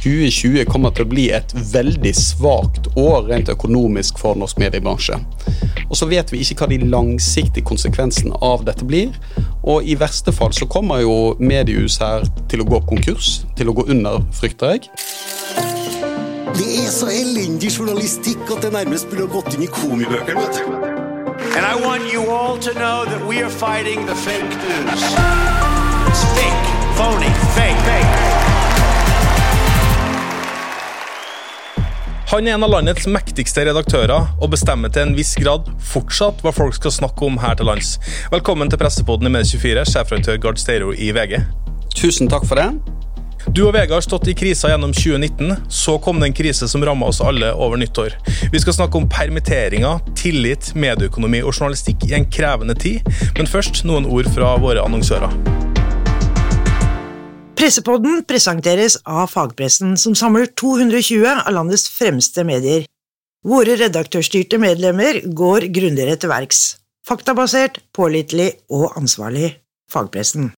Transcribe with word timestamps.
2020 0.00 0.64
kommer 0.70 0.94
til 0.96 1.04
å 1.04 1.10
bli 1.10 1.26
et 1.34 1.52
veldig 1.52 2.12
svakt 2.16 2.88
år 2.98 3.26
rent 3.28 3.50
økonomisk 3.52 4.20
for 4.20 4.38
norsk 4.38 4.60
mediebransje. 4.62 5.18
Og 5.90 5.96
så 5.98 6.08
vet 6.08 6.32
vi 6.32 6.40
ikke 6.40 6.62
hva 6.62 6.70
de 6.70 6.78
langsiktige 6.88 7.66
konsekvensene 7.68 8.38
av 8.44 8.64
dette 8.68 8.86
blir. 8.88 9.12
Og 9.60 9.84
i 9.84 9.98
verste 10.00 10.32
fall 10.32 10.54
så 10.56 10.68
kommer 10.70 11.02
jo 11.04 11.16
mediehus 11.40 11.98
her 12.00 12.24
til 12.48 12.64
å 12.64 12.68
gå 12.70 12.80
konkurs, 12.88 13.42
til 13.58 13.72
å 13.72 13.76
gå 13.76 13.88
under, 13.92 14.22
frykter 14.32 14.76
jeg. 14.76 14.88
Det 16.56 16.70
er 16.80 16.90
så 16.92 17.10
elendig 17.12 17.70
journalistikk 17.76 18.48
at 18.56 18.64
det 18.64 18.72
nærmest 18.74 19.10
burde 19.12 19.28
gått 19.30 19.54
inn 19.54 19.68
i 19.68 19.70
komibøkene. 19.70 20.40
vet 20.40 20.62
du. 20.64 20.90
And 21.56 21.66
I 21.66 21.74
want 21.84 22.12
you 22.12 22.22
all 22.30 22.58
to 22.58 22.72
know 22.74 23.04
that 23.04 23.26
we 23.26 23.42
are 23.42 23.50
fighting 23.50 24.06
the 24.06 24.14
fake 24.14 24.42
news. 24.42 25.02
It's 26.08 26.24
fake, 26.36 26.66
phony, 26.96 27.32
fake, 27.56 27.80
fake. 27.84 28.39
Han 32.30 32.46
er 32.46 32.54
en 32.54 32.62
av 32.62 32.70
landets 32.70 33.08
mektigste 33.10 33.64
redaktører, 33.66 34.28
og 34.38 34.52
bestemmer 34.52 34.92
til 34.94 35.02
en 35.02 35.16
viss 35.16 35.32
grad 35.34 35.66
fortsatt 35.82 36.44
hva 36.44 36.52
folk 36.54 36.76
skal 36.76 36.92
snakke 36.94 37.26
om 37.26 37.40
her 37.42 37.56
til 37.58 37.66
lands. 37.66 37.96
Velkommen 38.30 38.70
til 38.70 38.78
pressepodden 38.78 39.26
i 39.26 39.32
Medie24, 39.34 39.82
sjefredaktør 39.90 40.38
Gard 40.44 40.60
Steiro 40.62 40.92
i 40.94 41.08
VG. 41.16 41.40
Tusen 41.98 42.30
takk 42.30 42.46
for 42.46 42.60
det. 42.62 42.68
Du 43.50 43.64
og 43.64 43.72
Vegard 43.74 43.96
har 43.96 44.04
stått 44.06 44.30
i 44.30 44.36
krisa 44.38 44.70
gjennom 44.70 44.92
2019. 44.94 45.66
Så 45.74 45.96
kom 46.04 46.22
det 46.22 46.28
en 46.30 46.36
krise 46.38 46.68
som 46.70 46.84
ramma 46.86 47.08
oss 47.10 47.18
alle 47.24 47.50
over 47.50 47.80
nyttår. 47.82 48.14
Vi 48.52 48.62
skal 48.62 48.76
snakke 48.78 49.00
om 49.00 49.08
permitteringer, 49.10 49.98
tillit, 50.14 50.70
medieøkonomi 50.78 51.42
og 51.42 51.56
journalistikk 51.56 52.06
i 52.12 52.14
en 52.20 52.28
krevende 52.30 52.78
tid. 52.78 53.10
Men 53.40 53.50
først 53.50 53.82
noen 53.90 54.06
ord 54.06 54.30
fra 54.36 54.54
våre 54.62 54.86
annonsører. 54.86 55.34
Pressepodden 57.60 58.22
presenteres 58.24 58.94
av 59.04 59.26
fagpressen, 59.28 59.90
som 60.00 60.14
samler 60.16 60.46
220 60.56 61.26
av 61.28 61.52
landets 61.52 61.90
fremste 61.92 62.40
medier. 62.48 62.86
Våre 63.44 63.74
redaktørstyrte 63.76 64.56
medlemmer 64.56 65.18
går 65.40 65.66
grundigere 65.68 66.14
til 66.16 66.30
verks. 66.32 66.60
Faktabasert, 67.04 67.82
pålitelig 67.92 68.46
og 68.72 68.96
ansvarlig. 68.96 69.50
Fagpressen. 69.92 70.54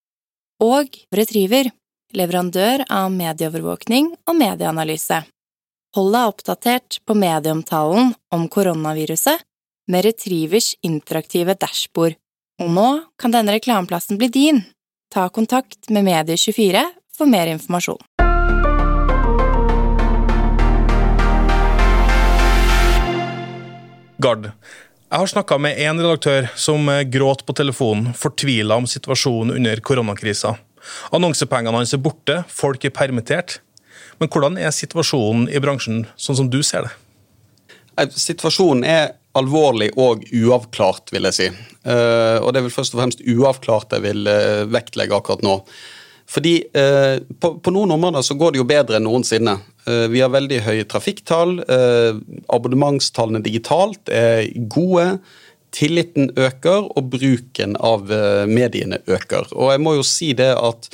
og 0.63 0.95
Retriever, 1.11 1.73
leverandør 2.15 2.85
av 2.87 3.09
medieovervåkning 3.11 4.13
og 4.29 4.39
medieanalyse. 4.39 5.25
Hold 5.99 6.15
deg 6.15 6.29
oppdatert 6.31 7.01
på 7.03 7.17
medieomtalen 7.19 8.13
om 8.31 8.45
koronaviruset 8.47 9.43
med 9.91 10.07
Retrivers 10.07 10.77
interaktive 10.87 11.59
dashbord. 11.59 12.15
Og 12.63 12.71
nå 12.71 12.89
kan 13.19 13.35
denne 13.35 13.59
reklameplassen 13.59 14.23
bli 14.23 14.31
din. 14.31 14.63
Ta 15.13 15.29
kontakt 15.29 15.91
med 15.91 16.05
Medie24 16.05 16.85
for 17.19 17.29
mer 17.29 17.47
informasjon. 17.47 17.99
Gard. 24.17 24.49
Jeg 25.13 25.19
har 25.19 25.29
snakka 25.29 25.59
med 25.61 25.77
én 25.77 26.01
redaktør 26.01 26.49
som 26.57 26.89
eh, 26.89 27.03
gråt 27.05 27.45
på 27.45 27.53
telefonen, 27.53 28.15
fortvila 28.17 28.79
om 28.81 28.89
situasjonen 28.89 29.59
under 29.59 29.85
koronakrisa. 29.85 30.55
Annonsepengene 31.13 31.77
hans 31.77 31.93
er 31.93 32.01
borte, 32.01 32.39
folk 32.49 32.85
er 32.89 32.97
permittert. 32.97 33.59
Men 34.17 34.33
hvordan 34.33 34.57
er 34.57 34.73
situasjonen 34.73 35.51
i 35.53 35.61
bransjen, 35.61 36.07
sånn 36.17 36.41
som 36.41 36.49
du 36.49 36.63
ser 36.65 36.89
det? 36.89 36.95
Eh, 38.01 38.09
Situasjonen 38.09 38.89
er 38.89 39.13
alvorlig 39.39 39.91
og 40.01 40.25
uavklart, 40.33 41.13
vil 41.15 41.29
jeg 41.31 41.39
si. 41.39 41.49
Eh, 41.49 42.39
og 42.39 42.53
det 42.53 42.61
er 42.61 42.67
vel 42.69 42.75
først 42.75 42.95
og 42.95 43.03
fremst 43.03 43.25
uavklart 43.25 43.97
jeg 43.97 44.05
vil 44.05 44.29
eh, 44.31 44.65
vektlegge 44.71 45.17
akkurat 45.17 45.45
nå. 45.47 45.59
Fordi 46.33 46.55
eh, 46.79 47.19
på, 47.41 47.55
på 47.61 47.73
noen 47.75 47.95
områder 47.97 48.25
så 48.25 48.37
går 48.39 48.55
det 48.55 48.63
jo 48.63 48.69
bedre 48.69 48.99
enn 48.99 49.09
noensinne. 49.09 49.59
Vi 49.83 50.21
har 50.23 50.31
veldig 50.31 50.61
høye 50.63 50.85
trafikktall. 50.87 51.57
abonnementstallene 52.55 53.41
digitalt 53.43 54.07
er 54.15 54.45
gode. 54.71 55.17
Tilliten 55.75 56.29
øker, 56.39 56.87
og 56.87 57.09
bruken 57.11 57.75
av 57.83 58.07
mediene 58.47 59.01
øker. 59.11 59.51
Og 59.57 59.73
jeg 59.73 59.83
må 59.83 59.97
jo 59.97 60.05
si 60.07 60.31
det 60.39 60.53
at 60.55 60.87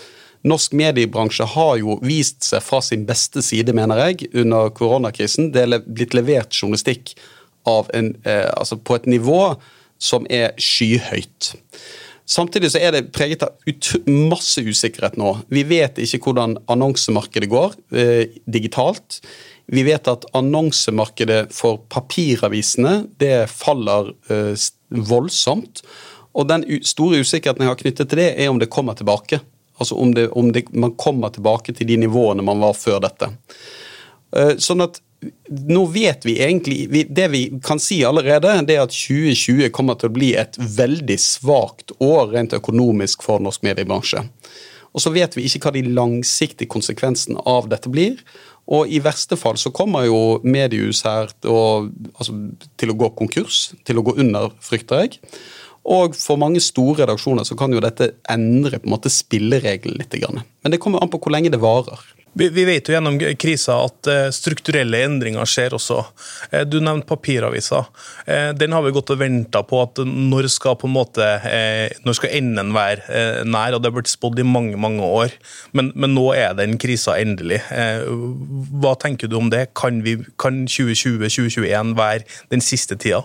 Norsk 0.49 0.73
mediebransje 0.79 1.45
har 1.53 1.75
jo 1.83 1.99
vist 2.01 2.47
seg 2.47 2.63
fra 2.65 2.81
sin 2.81 3.05
beste 3.05 3.43
side, 3.45 3.75
mener 3.77 4.01
jeg, 4.07 4.31
under 4.39 4.71
koronakrisen. 4.73 5.51
Det 5.53 5.67
er 5.67 5.85
blitt 5.85 6.17
levert 6.17 6.55
journalistikk 6.55 7.13
en, 7.67 8.15
eh, 8.25 8.51
altså 8.57 8.77
på 8.77 8.95
et 8.97 9.07
nivå 9.07 9.57
som 9.99 10.27
er 10.31 10.55
skyhøyt. 10.59 11.55
Samtidig 12.29 12.71
så 12.75 12.81
er 12.85 12.93
det 12.93 13.09
preget 13.17 13.43
av 13.43 13.55
masse 14.07 14.61
usikkerhet 14.61 15.17
nå. 15.17 15.31
Vi 15.49 15.63
vet 15.65 15.97
ikke 16.03 16.21
hvordan 16.27 16.59
annonsemarkedet 16.69 17.49
går 17.49 17.77
eh, 17.97 18.35
digitalt. 18.45 19.23
Vi 19.73 19.85
vet 19.87 20.09
at 20.09 20.27
annonsemarkedet 20.37 21.49
for 21.57 21.81
papiravisene 21.89 23.07
det 23.21 23.49
faller 23.49 24.13
eh, 24.29 24.53
voldsomt. 25.09 25.83
Og 26.37 26.51
den 26.51 26.67
store 26.85 27.23
usikkerheten 27.25 27.65
jeg 27.65 27.73
har 27.73 27.81
knyttet 27.81 28.13
til 28.13 28.21
det, 28.21 28.31
er 28.37 28.53
om 28.53 28.61
det 28.61 28.71
kommer 28.73 28.97
tilbake. 28.99 29.41
Altså 29.81 29.97
om, 29.97 30.13
det, 30.15 30.29
om 30.37 30.53
det, 30.53 30.67
man 30.77 30.93
kommer 31.01 31.33
tilbake 31.33 31.73
til 31.73 31.89
de 31.89 31.97
nivåene 32.05 32.45
man 32.45 32.61
var 32.61 32.77
før 32.77 33.01
dette. 33.09 33.33
Eh, 34.37 34.57
Sånn 34.61 34.85
at 34.85 35.01
nå 35.69 35.81
vet 35.91 36.23
vi 36.27 36.37
egentlig 36.45 37.07
Det 37.11 37.25
vi 37.33 37.41
kan 37.65 37.81
si 37.83 38.05
allerede, 38.07 38.53
det 38.69 38.77
er 38.77 38.85
at 38.87 38.95
2020 38.95 39.73
kommer 39.75 39.99
til 39.99 40.11
å 40.11 40.15
bli 40.15 40.33
et 40.39 40.59
veldig 40.59 41.19
svakt 41.19 41.95
år 41.99 42.35
rent 42.37 42.55
økonomisk 42.55 43.25
for 43.27 43.43
norsk 43.43 43.65
mediebransje. 43.67 44.23
Og 44.95 45.03
så 45.03 45.13
vet 45.15 45.35
vi 45.37 45.45
ikke 45.47 45.67
hva 45.67 45.75
de 45.75 45.85
langsiktige 45.95 46.71
konsekvensene 46.71 47.43
av 47.47 47.69
dette 47.71 47.91
blir. 47.93 48.21
Og 48.69 48.91
i 48.93 49.01
verste 49.01 49.37
fall 49.41 49.59
så 49.61 49.73
kommer 49.75 50.07
jo 50.07 50.39
mediehus 50.45 51.03
her 51.07 51.31
til 51.41 51.55
å, 51.55 51.63
altså, 52.15 52.35
til 52.81 52.93
å 52.93 52.99
gå 53.01 53.11
konkurs, 53.17 53.71
til 53.89 54.01
å 54.01 54.05
gå 54.05 54.19
under, 54.21 54.53
frykter 54.65 55.05
jeg. 55.05 55.21
Og 55.89 56.17
for 56.19 56.41
mange 56.41 56.61
store 56.61 57.03
redaksjoner 57.03 57.47
så 57.49 57.57
kan 57.57 57.73
jo 57.73 57.81
dette 57.81 58.11
endre 58.29 58.81
på 58.81 58.89
en 58.91 58.95
måte 58.97 59.13
spillereglene 59.13 60.03
litt. 60.03 60.17
Men 60.21 60.75
det 60.75 60.81
kommer 60.83 61.01
an 61.01 61.13
på 61.13 61.21
hvor 61.23 61.33
lenge 61.33 61.53
det 61.55 61.63
varer. 61.63 62.03
Vi, 62.33 62.65
vet 62.65 62.89
jo 62.89 62.95
gjennom 62.95 63.17
krisa 63.41 63.79
at 63.87 64.09
eh, 64.11 64.27
strukturelle 64.35 65.01
endringer 65.07 65.49
skjer 65.49 65.75
også. 65.79 66.03
Eh, 66.51 66.65
du 66.69 66.79
nevnte 66.81 67.09
papiravisa. 67.09 67.85
Eh, 68.27 68.51
den 68.59 68.75
har 68.77 68.85
vi 68.85 68.93
gått 68.95 69.13
og 69.15 69.21
venta 69.23 69.63
på 69.67 69.81
at 69.83 70.03
når 70.05 70.51
skal 70.53 70.77
på 70.79 70.89
en 70.89 70.95
måte, 70.95 71.27
når 72.05 72.19
skal 72.19 72.35
enden 72.39 72.75
være 72.77 73.45
nær, 73.49 73.75
og 73.75 73.83
det 73.83 73.91
har 73.91 73.97
blitt 73.97 74.11
spådd 74.13 74.43
i 74.43 74.47
mange 74.47 74.79
mange 74.81 75.05
år. 75.05 75.35
Men, 75.77 75.91
men 75.95 76.15
nå 76.17 76.29
er 76.37 76.55
den 76.59 76.77
krisa 76.81 77.17
endelig. 77.19 77.61
Hva 77.69 78.95
tenker 79.01 79.31
du 79.31 79.39
om 79.41 79.51
det? 79.53 79.69
Kan, 79.79 80.03
kan 80.41 80.63
2020-2021 80.69 81.97
være 81.99 82.27
den 82.53 82.65
siste 82.65 82.99
tida? 82.99 83.25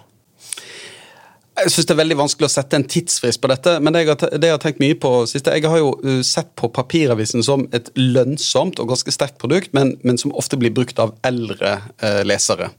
Jeg 1.53 1.69
synes 1.69 1.85
det 1.85 1.93
er 1.93 1.99
veldig 1.99 2.15
vanskelig 2.17 2.47
å 2.47 2.51
sette 2.51 2.77
en 2.79 2.85
tidsfrist 2.89 3.41
på 3.41 3.49
dette, 3.51 3.75
men 3.83 3.93
det 3.93 4.01
jeg 4.01 4.09
har, 4.09 4.37
det 4.41 4.49
jeg 4.49 4.55
har 4.55 4.61
tenkt 4.63 4.79
mye 4.81 4.95
på 4.97 5.11
siste 5.29 5.53
Jeg 5.53 5.69
har 5.69 5.81
jo 5.83 5.91
uh, 6.01 6.21
sett 6.25 6.49
på 6.57 6.69
papiravisen 6.73 7.45
som 7.45 7.67
et 7.77 7.91
lønnsomt 7.99 8.81
og 8.81 8.89
ganske 8.89 9.13
sterkt 9.13 9.37
produkt, 9.41 9.69
men, 9.77 9.93
men 10.01 10.17
som 10.17 10.33
ofte 10.33 10.57
blir 10.57 10.73
brukt 10.73 10.97
av 10.99 11.13
eldre 11.27 11.75
eh, 12.01 12.23
lesere. 12.25 12.71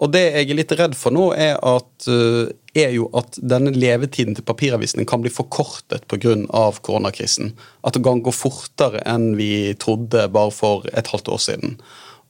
Og 0.00 0.10
det 0.14 0.24
jeg 0.24 0.48
er 0.48 0.58
litt 0.58 0.74
redd 0.80 0.96
for 0.96 1.14
nå, 1.14 1.28
er, 1.38 1.54
at, 1.60 2.08
uh, 2.10 2.50
er 2.74 2.96
jo 2.96 3.06
at 3.14 3.38
denne 3.38 3.70
levetiden 3.76 4.34
til 4.34 4.46
papiravisene 4.48 5.06
kan 5.06 5.22
bli 5.22 5.30
forkortet 5.30 6.08
pga. 6.10 6.34
koronakrisen. 6.82 7.54
At 7.86 7.94
det 7.94 8.02
kan 8.06 8.24
gå 8.24 8.34
fortere 8.34 9.04
enn 9.06 9.36
vi 9.38 9.76
trodde 9.78 10.26
bare 10.32 10.50
for 10.50 10.88
et 10.90 11.12
halvt 11.12 11.28
år 11.28 11.44
siden. 11.46 11.76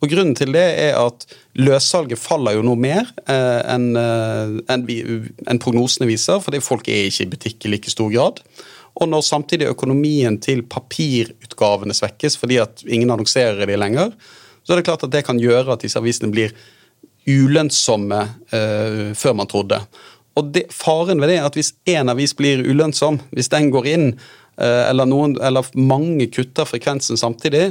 Og 0.00 0.08
Grunnen 0.08 0.36
til 0.36 0.54
det 0.56 0.64
er 0.80 0.94
at 0.96 1.26
løssalget 1.60 2.18
faller 2.18 2.56
jo 2.56 2.64
noe 2.64 2.80
mer 2.80 3.04
eh, 3.28 3.60
enn 3.68 3.90
en 3.96 4.86
en 4.88 5.60
prognosene 5.60 6.08
viser, 6.08 6.40
fordi 6.40 6.62
folk 6.64 6.88
er 6.88 7.10
ikke 7.10 7.26
i 7.26 7.32
butikk 7.34 7.66
i 7.66 7.72
like 7.74 7.92
stor 7.92 8.08
grad. 8.12 8.40
Og 9.00 9.08
når 9.08 9.22
samtidig 9.26 9.70
økonomien 9.70 10.38
til 10.42 10.62
papirutgavene 10.68 11.94
svekkes 11.96 12.36
fordi 12.40 12.58
at 12.62 12.82
ingen 12.88 13.10
annonserer 13.12 13.66
de 13.68 13.76
lenger, 13.78 14.14
så 14.64 14.72
er 14.72 14.80
det 14.80 14.88
klart 14.88 15.04
at 15.06 15.12
det 15.12 15.24
kan 15.26 15.40
gjøre 15.40 15.74
at 15.74 15.84
disse 15.84 15.98
avisene 16.00 16.32
blir 16.32 16.54
ulønnsomme 17.28 18.20
eh, 18.56 19.12
før 19.16 19.36
man 19.36 19.48
trodde. 19.50 19.80
Og 20.38 20.52
det, 20.54 20.66
Faren 20.72 21.20
ved 21.20 21.32
det 21.32 21.38
er 21.40 21.48
at 21.48 21.56
hvis 21.58 21.72
én 21.90 22.10
avis 22.12 22.34
blir 22.36 22.62
ulønnsom, 22.64 23.20
hvis 23.34 23.50
den 23.52 23.70
går 23.72 23.88
inn, 23.90 24.06
eh, 24.60 24.84
eller, 24.88 25.08
noen, 25.08 25.36
eller 25.42 25.68
mange 25.76 26.28
kutter 26.32 26.68
frekvensen 26.68 27.20
samtidig, 27.20 27.70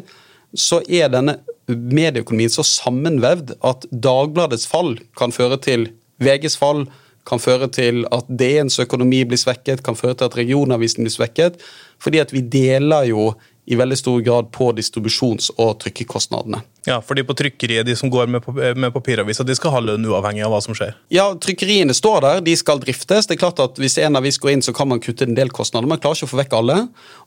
så 0.58 0.82
er 0.90 1.12
denne 1.14 1.40
medieøkonomien 1.70 2.52
så 2.52 2.66
sammenvevd 2.66 3.54
at 3.66 3.86
Dagbladets 3.92 4.66
fall 4.70 4.96
kan 5.20 5.34
føre 5.36 5.60
til 5.62 5.90
VGs 6.24 6.58
fall, 6.60 6.88
kan 7.30 7.42
føre 7.42 7.68
til 7.70 8.06
at 8.16 8.30
DNs 8.30 8.80
økonomi 8.82 9.22
blir 9.28 9.40
svekket, 9.40 9.84
kan 9.86 9.98
føre 9.98 10.18
til 10.18 10.30
at 10.30 10.38
regionavisen 10.40 11.06
blir 11.06 11.14
svekket. 11.14 11.60
Fordi 12.02 12.22
at 12.24 12.34
vi 12.34 12.42
deler 12.42 13.06
jo 13.12 13.34
i 13.70 13.78
veldig 13.78 13.98
stor 14.00 14.22
grad 14.26 14.48
på 14.56 14.72
distribusjons- 14.74 15.52
og 15.62 15.76
trykkekostnadene. 15.84 16.64
Ja, 16.88 16.96
fordi 17.06 17.22
på 17.28 17.36
trykkeriet, 17.38 17.86
de 17.86 17.94
som 18.00 18.10
går 18.10 18.30
med, 18.34 18.42
pap- 18.42 18.58
med 18.80 18.94
papiraviser, 18.96 19.46
de 19.46 19.54
skal 19.58 19.76
ha 19.76 19.82
lønn 19.84 20.08
uavhengig 20.10 20.42
av 20.48 20.56
hva 20.56 20.62
som 20.64 20.74
skjer. 20.78 20.96
Ja, 21.14 21.28
Trykkeriene 21.38 21.94
står 21.94 22.24
der, 22.26 22.42
de 22.48 22.56
skal 22.58 22.82
driftes. 22.82 23.28
Det 23.30 23.36
er 23.36 23.42
klart 23.44 23.60
at 23.62 23.78
Hvis 23.80 24.00
en 24.02 24.18
avis 24.18 24.40
går 24.42 24.56
inn, 24.56 24.64
så 24.66 24.74
kan 24.74 24.90
man 24.90 25.02
kutte 25.04 25.28
en 25.28 25.36
del 25.38 25.52
kostnader. 25.54 25.88
Man 25.92 26.02
klarer 26.02 26.18
ikke 26.18 26.30
å 26.30 26.34
få 26.34 26.40
vekk 26.42 26.56
alle. 26.58 26.80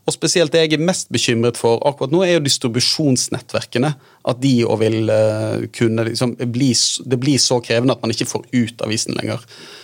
Og 0.03 0.17
spesielt 0.17 0.51
det 0.53 0.65
jeg 0.65 0.81
er 0.81 0.83
mest 0.83 1.13
bekymret 1.15 1.61
for 1.61 1.79
akkurat 1.87 2.11
nå, 2.11 2.25
er 2.27 2.35
jo 2.41 2.43
distribusjonsnettverkene. 2.49 3.93
At 4.27 4.41
de 4.43 4.53
òg 4.67 4.81
vil 4.83 5.11
eh, 5.13 5.69
kunne 5.75 6.09
liksom 6.11 6.35
bli, 6.55 6.73
Det 7.07 7.19
blir 7.23 7.39
så 7.43 7.61
krevende 7.63 7.95
at 7.95 8.03
man 8.03 8.11
ikke 8.15 8.27
får 8.31 8.49
ut 8.51 8.83
avisen 8.83 9.15
lenger. 9.19 9.43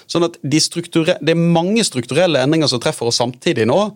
Sånn 0.08 0.24
at 0.24 0.38
de 0.42 0.58
Det 0.58 1.30
er 1.30 1.34
mange 1.38 1.84
strukturelle 1.84 2.40
endringer 2.42 2.68
som 2.68 2.80
treffer 2.80 3.06
oss 3.06 3.20
samtidig 3.20 3.66
nå. 3.68 3.92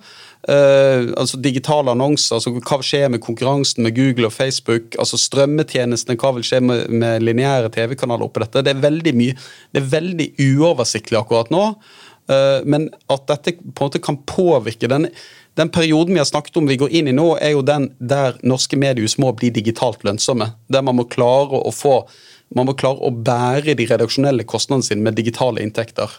Eh, 0.49 1.05
altså 1.15 1.39
Digitale 1.39 1.93
annonser, 1.95 2.35
altså 2.35 2.51
hva 2.57 2.81
skjer 2.83 3.13
med 3.15 3.23
konkurransen 3.23 3.85
med 3.87 3.95
Google 3.95 4.27
og 4.27 4.35
Facebook? 4.35 4.97
altså 4.99 5.21
Strømmetjenestene, 5.21 6.17
hva 6.19 6.33
vil 6.37 6.47
skje 6.47 6.59
med, 6.65 6.89
med 6.91 7.23
lineære 7.23 7.71
TV-kanaler 7.77 8.27
oppi 8.27 8.43
dette? 8.43 8.65
Det 8.67 8.75
er 8.75 8.83
veldig 8.83 9.13
mye, 9.19 9.37
det 9.71 9.83
er 9.83 9.93
veldig 9.93 10.33
uoversiktlig 10.49 11.21
akkurat 11.21 11.53
nå. 11.55 11.69
Uh, 12.31 12.63
men 12.71 12.87
at 13.11 13.25
dette 13.27 13.57
på 13.59 13.83
en 13.83 13.89
måte 13.89 14.01
kan 14.03 14.19
påvirke 14.31 14.87
den, 14.91 15.09
den 15.59 15.71
perioden 15.75 16.15
vi 16.15 16.21
har 16.23 16.29
snakket 16.29 16.59
om 16.61 16.69
vi 16.71 16.79
går 16.79 16.93
inn 16.95 17.11
i 17.11 17.15
nå, 17.15 17.33
er 17.43 17.57
jo 17.57 17.65
den 17.67 17.89
der 17.99 18.39
norske 18.47 18.79
mediehus 18.79 19.19
må 19.23 19.33
bli 19.39 19.51
digitalt 19.55 20.07
lønnsomme. 20.07 20.53
Der 20.71 20.87
man 20.87 20.99
må 20.99 21.09
klare 21.11 21.59
å 21.59 21.75
få 21.75 22.05
man 22.53 22.69
må 22.69 22.75
klare 22.77 23.01
å 23.01 23.09
bære 23.15 23.73
de 23.79 23.87
redaksjonelle 23.89 24.45
kostnadene 24.45 24.85
sine 24.85 25.05
med 25.07 25.17
digitale 25.17 25.63
inntekter. 25.65 26.11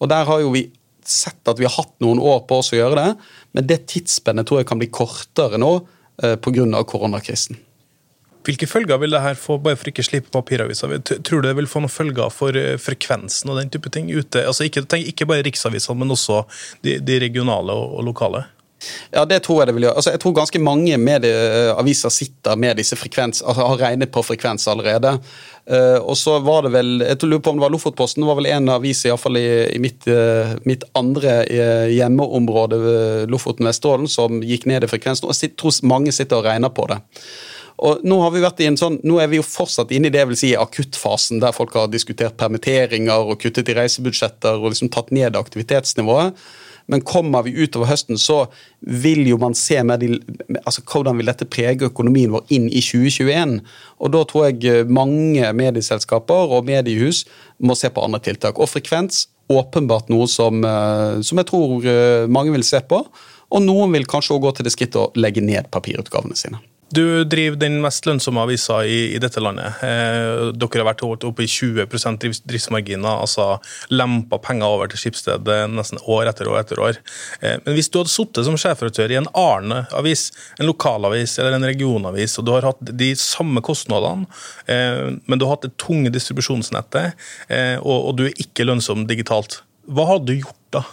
Og 0.00 0.08
der 0.08 0.24
har 0.28 0.40
jo 0.40 0.54
vi 0.54 0.68
sett 1.10 1.50
at 1.50 1.60
vi 1.60 1.68
har 1.68 1.76
hatt 1.76 1.94
noen 2.04 2.22
år 2.22 2.44
på 2.48 2.60
oss 2.62 2.72
å 2.74 2.78
gjøre 2.78 3.00
det, 3.00 3.10
men 3.56 3.68
det 3.68 3.84
tidsspennet 3.92 4.48
tror 4.48 4.62
jeg 4.62 4.70
kan 4.70 4.80
bli 4.80 4.90
kortere 4.92 5.60
nå 5.60 5.76
eh, 6.22 6.36
pga. 6.36 6.82
koronakrisen. 6.88 7.60
Hvilke 8.44 8.68
følger 8.68 8.98
vil 9.00 9.14
det 9.14 9.22
her 9.24 9.38
få, 9.40 9.56
bare 9.62 9.78
for 9.80 9.88
ikke 9.88 10.02
å 10.04 10.08
slippe 10.10 10.32
papiraviser? 10.34 10.98
Tror 11.24 11.40
du 11.40 11.48
det 11.48 11.54
vil 11.56 11.68
få 11.70 11.80
noen 11.80 11.92
følger 11.92 12.32
for 12.32 12.56
eh, 12.60 12.74
frekvensen 12.80 13.52
og 13.52 13.60
den 13.60 13.72
type 13.72 13.92
ting 13.92 14.10
ute? 14.12 14.44
Altså 14.44 14.66
Ikke, 14.68 14.84
tenk, 14.84 15.08
ikke 15.14 15.28
bare 15.30 15.46
riksavisene, 15.46 15.96
men 16.02 16.12
også 16.12 16.42
de, 16.84 16.98
de 17.00 17.22
regionale 17.24 17.72
og, 17.72 17.96
og 18.00 18.10
lokale? 18.10 18.44
Ja, 19.14 19.24
det 19.24 19.40
tror 19.44 19.62
jeg 19.62 19.70
det 19.70 19.74
vil 19.78 19.86
gjøre. 19.86 19.96
Altså, 20.00 20.12
jeg 20.14 20.20
tror 20.22 20.36
ganske 20.36 20.60
mange 20.62 20.98
medieaviser 21.00 22.12
sitter 22.12 22.58
med 22.60 22.78
disse 22.80 22.98
frekvens, 23.00 23.42
altså 23.42 23.68
har 23.70 23.80
regnet 23.80 24.12
på 24.12 24.22
frekvens 24.26 24.66
allerede. 24.68 25.16
Eh, 25.64 25.96
og 25.96 26.16
så 26.20 26.36
var 26.44 26.66
det 26.66 26.74
vel, 26.74 26.90
jeg 27.00 27.24
lurer 27.24 27.40
på 27.40 27.54
om 27.54 27.56
det 27.56 27.64
var 27.64 27.72
Lofotposten, 27.72 28.20
det 28.20 28.28
var 28.28 28.36
vel 28.36 28.50
en 28.52 28.68
avis 28.74 29.00
i, 29.08 29.12
fall 29.16 29.38
i, 29.40 29.46
i 29.72 29.80
mitt, 29.80 30.04
eh, 30.12 30.52
mitt 30.68 30.84
andre 30.98 31.38
eh, 31.48 31.88
hjemmeområde, 31.94 32.80
Lofoten-Vesterålen, 33.32 34.10
som 34.10 34.42
gikk 34.44 34.68
ned 34.68 34.84
i 34.84 34.90
frekvensen. 34.90 35.28
Og 35.28 35.36
jeg 35.38 35.54
tror 35.60 35.78
mange 35.88 36.12
sitter 36.12 36.42
og 36.42 36.48
regner 36.50 36.72
på 36.74 36.86
det. 36.92 37.00
Og 37.84 38.04
nå 38.06 38.20
har 38.22 38.30
vi 38.30 38.42
vært 38.44 38.60
i 38.62 38.68
en 38.68 38.78
sånn, 38.78 39.00
nå 39.02 39.16
er 39.18 39.30
vi 39.32 39.40
jo 39.40 39.46
fortsatt 39.46 39.90
inne 39.94 40.06
i 40.10 40.14
det 40.14 40.20
jeg 40.20 40.30
vil 40.30 40.38
si 40.38 40.52
akuttfasen, 40.58 41.40
der 41.42 41.56
folk 41.56 41.72
har 41.74 41.88
diskutert 41.90 42.36
permitteringer 42.38 43.32
og 43.32 43.40
kuttet 43.42 43.72
i 43.72 43.78
reisebudsjetter 43.80 44.60
og 44.60 44.70
liksom 44.70 44.92
tatt 44.94 45.10
ned 45.16 45.34
aktivitetsnivået. 45.40 46.36
Men 46.86 47.04
kommer 47.06 47.44
vi 47.46 47.54
utover 47.56 47.88
høsten, 47.88 48.18
så 48.20 48.44
vil 48.80 49.22
jo 49.28 49.38
man 49.40 49.56
se 49.56 49.78
med 49.86 50.02
de, 50.04 50.18
altså 50.64 50.84
hvordan 50.84 51.16
vil 51.20 51.30
dette 51.30 51.48
prege 51.48 51.88
økonomien 51.88 52.34
vår 52.34 52.44
inn 52.52 52.66
i 52.68 52.82
2021. 52.84 53.60
Og 54.04 54.12
da 54.12 54.24
tror 54.28 54.48
jeg 54.50 54.64
eh, 54.68 54.88
mange 54.88 55.52
medieselskaper 55.56 56.52
og 56.58 56.68
mediehus 56.68 57.24
må 57.64 57.76
se 57.78 57.88
på 57.88 58.04
andre 58.04 58.20
tiltak. 58.24 58.60
Og 58.60 58.68
frekvens, 58.68 59.28
åpenbart 59.52 60.12
noe 60.12 60.28
som, 60.30 60.60
eh, 60.64 61.22
som 61.24 61.40
jeg 61.40 61.48
tror 61.48 61.88
eh, 61.88 62.28
mange 62.28 62.52
vil 62.54 62.66
se 62.66 62.82
på. 62.84 63.00
Og 63.54 63.64
noen 63.64 63.92
vil 63.94 64.08
kanskje 64.08 64.36
òg 64.36 64.46
gå 64.46 64.54
til 64.56 64.68
det 64.68 64.74
skrittet 64.74 65.00
å 65.00 65.10
legge 65.20 65.44
ned 65.44 65.70
papirutgavene 65.72 66.36
sine. 66.36 66.60
Du 66.94 67.24
driver 67.26 67.56
den 67.58 67.80
mest 67.82 68.06
lønnsomme 68.06 68.42
avisa 68.44 68.82
i, 68.86 69.14
i 69.16 69.20
dette 69.22 69.40
landet. 69.42 69.80
Eh, 69.82 70.50
dere 70.54 70.82
har 70.82 70.88
vært 70.90 71.02
oppe 71.06 71.42
i 71.42 71.48
20% 71.50 72.20
drifts- 72.22 72.42
driftsmarginer, 72.46 73.22
altså 73.24 73.56
lempa 73.90 74.38
penger 74.42 74.76
over 74.76 74.90
til 74.92 75.00
Skipsted 75.00 75.48
eh, 75.50 75.64
nesten 75.72 76.02
år 76.04 76.30
etter 76.30 76.50
år 76.52 76.60
etter 76.60 76.82
år. 76.84 77.00
Eh, 77.40 77.56
men 77.64 77.78
hvis 77.78 77.90
du 77.90 77.98
hadde 77.98 78.12
sittet 78.12 78.46
som 78.46 78.58
sjefredaktør 78.60 79.14
i 79.14 79.18
en 79.18 79.30
Arne-avis, 79.32 80.26
en 80.60 80.68
lokalavis 80.70 81.38
eller 81.42 81.56
en 81.56 81.66
regionavis, 81.66 82.38
og 82.38 82.46
du 82.46 82.52
har 82.54 82.68
hatt 82.68 82.82
de 83.02 83.10
samme 83.18 83.64
kostnadene, 83.64 84.28
eh, 84.70 85.16
men 85.24 85.40
du 85.40 85.48
har 85.48 85.56
hatt 85.56 85.66
det 85.66 85.74
tunge 85.82 86.12
distribusjonsnettet, 86.14 87.16
eh, 87.48 87.78
og, 87.80 88.10
og 88.10 88.20
du 88.20 88.28
er 88.28 88.44
ikke 88.44 88.68
lønnsom 88.68 89.08
digitalt, 89.10 89.62
hva 89.90 90.06
hadde 90.14 90.30
du 90.30 90.44
gjort 90.44 90.62
da? 90.76 90.84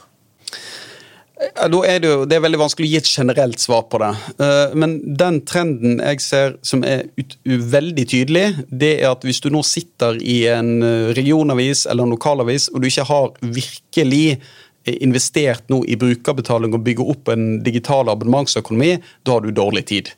Er 1.42 1.70
det, 1.72 2.06
jo, 2.06 2.26
det 2.30 2.38
er 2.38 2.44
veldig 2.44 2.60
vanskelig 2.62 2.86
å 2.86 2.92
gi 2.92 2.98
et 3.00 3.10
generelt 3.10 3.62
svar 3.62 3.88
på 3.90 3.98
det. 4.02 4.12
Eh, 4.46 4.76
Men 4.78 5.00
den 5.18 5.40
trenden 5.50 5.98
jeg 5.98 6.22
ser 6.22 6.58
som 6.66 6.84
er 6.86 7.08
ut, 7.18 7.34
veldig 7.46 8.06
tydelig, 8.14 8.46
det 8.70 8.92
er 9.00 9.10
at 9.10 9.26
hvis 9.26 9.42
du 9.42 9.50
nå 9.54 9.64
sitter 9.66 10.20
i 10.22 10.44
en 10.54 10.86
eh, 10.86 11.10
regionavis 11.18 11.88
eller 11.90 12.06
en 12.06 12.14
lokalavis, 12.14 12.70
og 12.70 12.82
du 12.82 12.90
ikke 12.92 13.08
har 13.10 13.32
virkelig 13.42 14.26
eh, 14.38 14.98
investert 15.02 15.66
nå 15.74 15.82
i 15.90 15.98
brukerbetaling 15.98 16.78
og 16.78 16.86
bygger 16.86 17.14
opp 17.16 17.34
en 17.34 17.56
digital 17.66 18.14
abonnementsøkonomi, 18.14 19.00
da 19.26 19.38
har 19.38 19.46
du 19.46 19.56
dårlig 19.56 19.88
tid. 19.94 20.16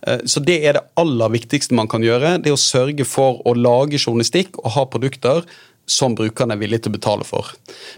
Så 0.00 0.40
det 0.40 0.54
er 0.64 0.78
det 0.78 0.80
aller 0.96 1.28
viktigste 1.28 1.76
man 1.76 1.84
kan 1.92 2.00
gjøre. 2.00 2.38
Det 2.40 2.48
er 2.48 2.54
å 2.56 2.60
sørge 2.60 3.04
for 3.04 3.42
å 3.44 3.52
lage 3.52 3.98
journalistikk 4.00 4.56
og 4.62 4.72
ha 4.72 4.86
produkter 4.88 5.42
som 5.90 6.14
brukerne 6.18 6.54
er 6.54 6.60
villige 6.60 6.84
til 6.84 6.92
å 6.92 6.96
betale 6.96 7.26
for. 7.26 7.50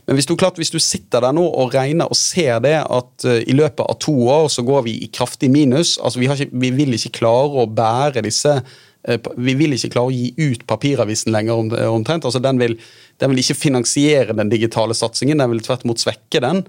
Men 0.06 0.16
hvis 0.16 0.28
du, 0.28 0.34
klart, 0.40 0.60
hvis 0.60 0.72
du 0.72 0.78
sitter 0.82 1.24
der 1.24 1.34
nå 1.36 1.44
og 1.44 1.74
regner 1.76 2.10
og 2.10 2.18
ser 2.18 2.62
det 2.64 2.78
at 2.80 3.26
uh, 3.28 3.40
i 3.40 3.56
løpet 3.56 3.84
av 3.84 3.98
to 4.02 4.14
år 4.32 4.48
så 4.52 4.64
går 4.66 4.86
vi 4.88 4.96
i 5.04 5.10
kraftig 5.12 5.52
minus, 5.52 5.98
altså 6.00 6.22
vi, 6.22 6.30
ikke, 6.32 6.48
vi 6.64 6.72
vil 6.76 6.96
ikke 6.96 7.18
klare 7.20 7.64
å 7.64 7.68
bære 7.68 8.24
disse 8.24 8.56
uh, 8.58 9.30
vi 9.36 9.56
vil 9.58 9.76
ikke 9.76 9.92
klare 9.96 10.12
å 10.12 10.14
gi 10.14 10.32
ut 10.40 10.64
papiravisen 10.70 11.34
lenger 11.34 11.64
om, 11.64 11.74
omtrent. 11.98 12.24
altså 12.28 12.42
den 12.42 12.60
vil, 12.62 12.78
den 13.20 13.32
vil 13.32 13.44
ikke 13.44 13.60
finansiere 13.60 14.38
den 14.38 14.52
digitale 14.52 14.96
satsingen, 14.96 15.42
den 15.42 15.52
vil 15.52 15.64
tvert 15.66 15.84
imot 15.86 16.02
svekke 16.02 16.42
den. 16.42 16.64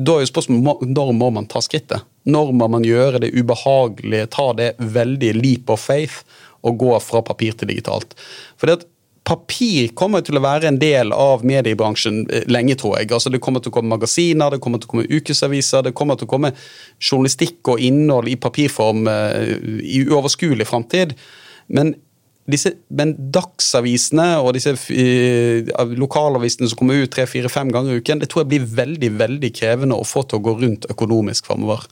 Da 0.00 0.16
er 0.16 0.24
jo 0.24 0.30
spørsmålet 0.30 0.88
når 0.88 1.12
må 1.16 1.28
man 1.36 1.48
ta 1.50 1.60
skrittet? 1.64 2.06
Når 2.24 2.54
må 2.56 2.68
man 2.70 2.86
gjøre 2.86 3.20
det 3.22 3.32
ubehagelige, 3.34 4.30
ta 4.32 4.52
det 4.56 4.72
veldig 4.80 5.34
leap 5.36 5.72
of 5.72 5.82
faith 5.84 6.22
og 6.62 6.78
gå 6.80 6.94
fra 7.02 7.20
papir 7.26 7.56
til 7.58 7.68
digitalt? 7.72 8.14
For 8.56 8.70
det 8.70 8.78
at 8.80 8.86
Papir 9.22 9.92
kommer 9.94 10.22
til 10.26 10.34
å 10.34 10.42
være 10.42 10.66
en 10.66 10.78
del 10.82 11.12
av 11.14 11.44
mediebransjen 11.46 12.24
eh, 12.26 12.46
lenge, 12.50 12.74
tror 12.80 12.96
jeg. 12.98 13.12
Altså 13.14 13.30
Det 13.30 13.40
kommer 13.42 13.62
til 13.62 13.70
å 13.70 13.76
komme 13.76 13.94
magasiner, 13.94 14.50
det 14.50 14.62
kommer 14.64 14.82
til 14.82 14.90
å 14.90 14.92
komme 14.96 15.10
ukesaviser, 15.10 15.84
det 15.86 15.94
kommer 15.98 16.18
til 16.18 16.26
å 16.26 16.32
komme 16.32 16.50
journalistikk 16.98 17.70
og 17.70 17.82
innhold 17.86 18.32
i 18.32 18.38
papirform 18.40 19.06
eh, 19.12 19.52
i 19.86 20.02
uoverskuelig 20.08 20.66
framtid. 20.66 21.14
Men, 21.70 21.94
men 22.90 23.14
dagsavisene 23.36 24.28
og 24.42 24.56
disse 24.58 24.74
eh, 24.90 25.70
lokalavisene 26.02 26.72
som 26.72 26.82
kommer 26.82 27.04
ut 27.04 27.14
tre-fire-fem 27.14 27.70
ganger 27.70 27.94
i 27.94 28.02
uken, 28.02 28.24
det 28.24 28.32
tror 28.32 28.42
jeg 28.42 28.56
blir 28.56 28.70
veldig 28.82 29.14
veldig 29.22 29.54
krevende 29.54 30.02
å 30.02 30.08
få 30.08 30.26
til 30.26 30.42
å 30.42 30.46
gå 30.48 30.58
rundt 30.64 30.90
økonomisk 30.90 31.46
framover. 31.52 31.86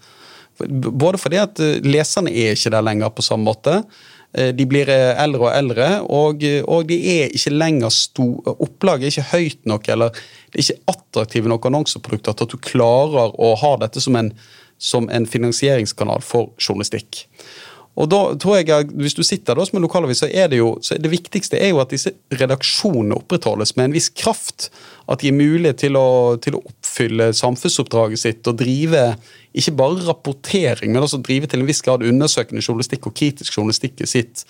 Både 0.66 1.16
fordi 1.22 1.38
at 1.40 1.62
leserne 1.86 2.34
er 2.34 2.58
ikke 2.58 2.74
der 2.74 2.84
lenger 2.84 3.14
på 3.14 3.22
samme 3.24 3.46
måte. 3.46 3.84
Eh, 4.32 4.52
De 4.54 4.66
blir 4.66 4.88
eh, 4.88 5.12
eldre 5.18 5.48
og 5.48 5.52
eldre, 5.54 5.88
og, 6.06 6.44
eh, 6.46 6.62
og 6.62 6.86
de 6.88 6.98
er 7.16 7.34
ikke 7.34 7.54
lenger 7.54 7.90
store. 7.94 8.54
opplaget 8.60 9.08
er 9.08 9.14
ikke 9.14 9.30
høyt 9.32 9.66
nok, 9.66 9.88
eller 9.88 10.14
det 10.14 10.60
er 10.60 10.64
ikke 10.64 10.94
attraktive 10.94 11.48
nok 11.50 11.66
annonseprodukter 11.66 12.36
til 12.36 12.46
at 12.46 12.54
du 12.54 12.58
klarer 12.62 13.34
å 13.34 13.54
ha 13.58 13.76
dette 13.82 14.00
som 14.00 14.16
en, 14.16 14.32
som 14.78 15.10
en 15.10 15.26
finansieringskanal 15.26 16.22
for 16.22 16.52
journalistikk. 16.58 17.26
Og 17.98 18.06
da 18.10 18.20
tror 18.38 18.60
jeg 18.60 18.70
at 18.70 18.92
Hvis 18.94 19.16
du 19.18 19.22
sitter 19.26 19.58
da 19.58 19.64
som 19.66 19.78
en 19.78 19.84
lokalavis, 19.84 20.22
så 20.22 20.28
er 20.30 20.48
det 20.48 20.60
jo, 20.60 20.76
det 20.78 21.10
viktigste 21.10 21.58
er 21.58 21.72
jo 21.72 21.80
at 21.82 21.90
disse 21.90 22.12
redaksjonene 22.32 23.18
opprettholdes 23.18 23.74
med 23.76 23.90
en 23.90 23.96
viss 23.96 24.08
kraft. 24.14 24.70
At 25.10 25.20
de 25.20 25.30
er 25.30 25.36
mulige 25.36 25.74
til 25.86 25.98
å, 25.98 26.36
til 26.42 26.56
å 26.56 26.62
oppfylle 26.62 27.32
samfunnsoppdraget 27.36 28.22
sitt 28.22 28.50
og 28.50 28.60
drive 28.62 29.14
ikke 29.58 29.74
bare 29.74 30.04
rapportering, 30.06 30.92
men 30.92 31.02
også 31.02 31.18
drive 31.26 31.48
til 31.50 31.62
en 31.62 31.66
viss 31.66 31.82
grad 31.82 32.04
undersøkende 32.06 32.62
journalistikk 32.62 33.08
og 33.10 33.16
kritisk 33.18 33.56
journalistikk 33.56 34.04
i 34.04 34.06
sitt, 34.06 34.44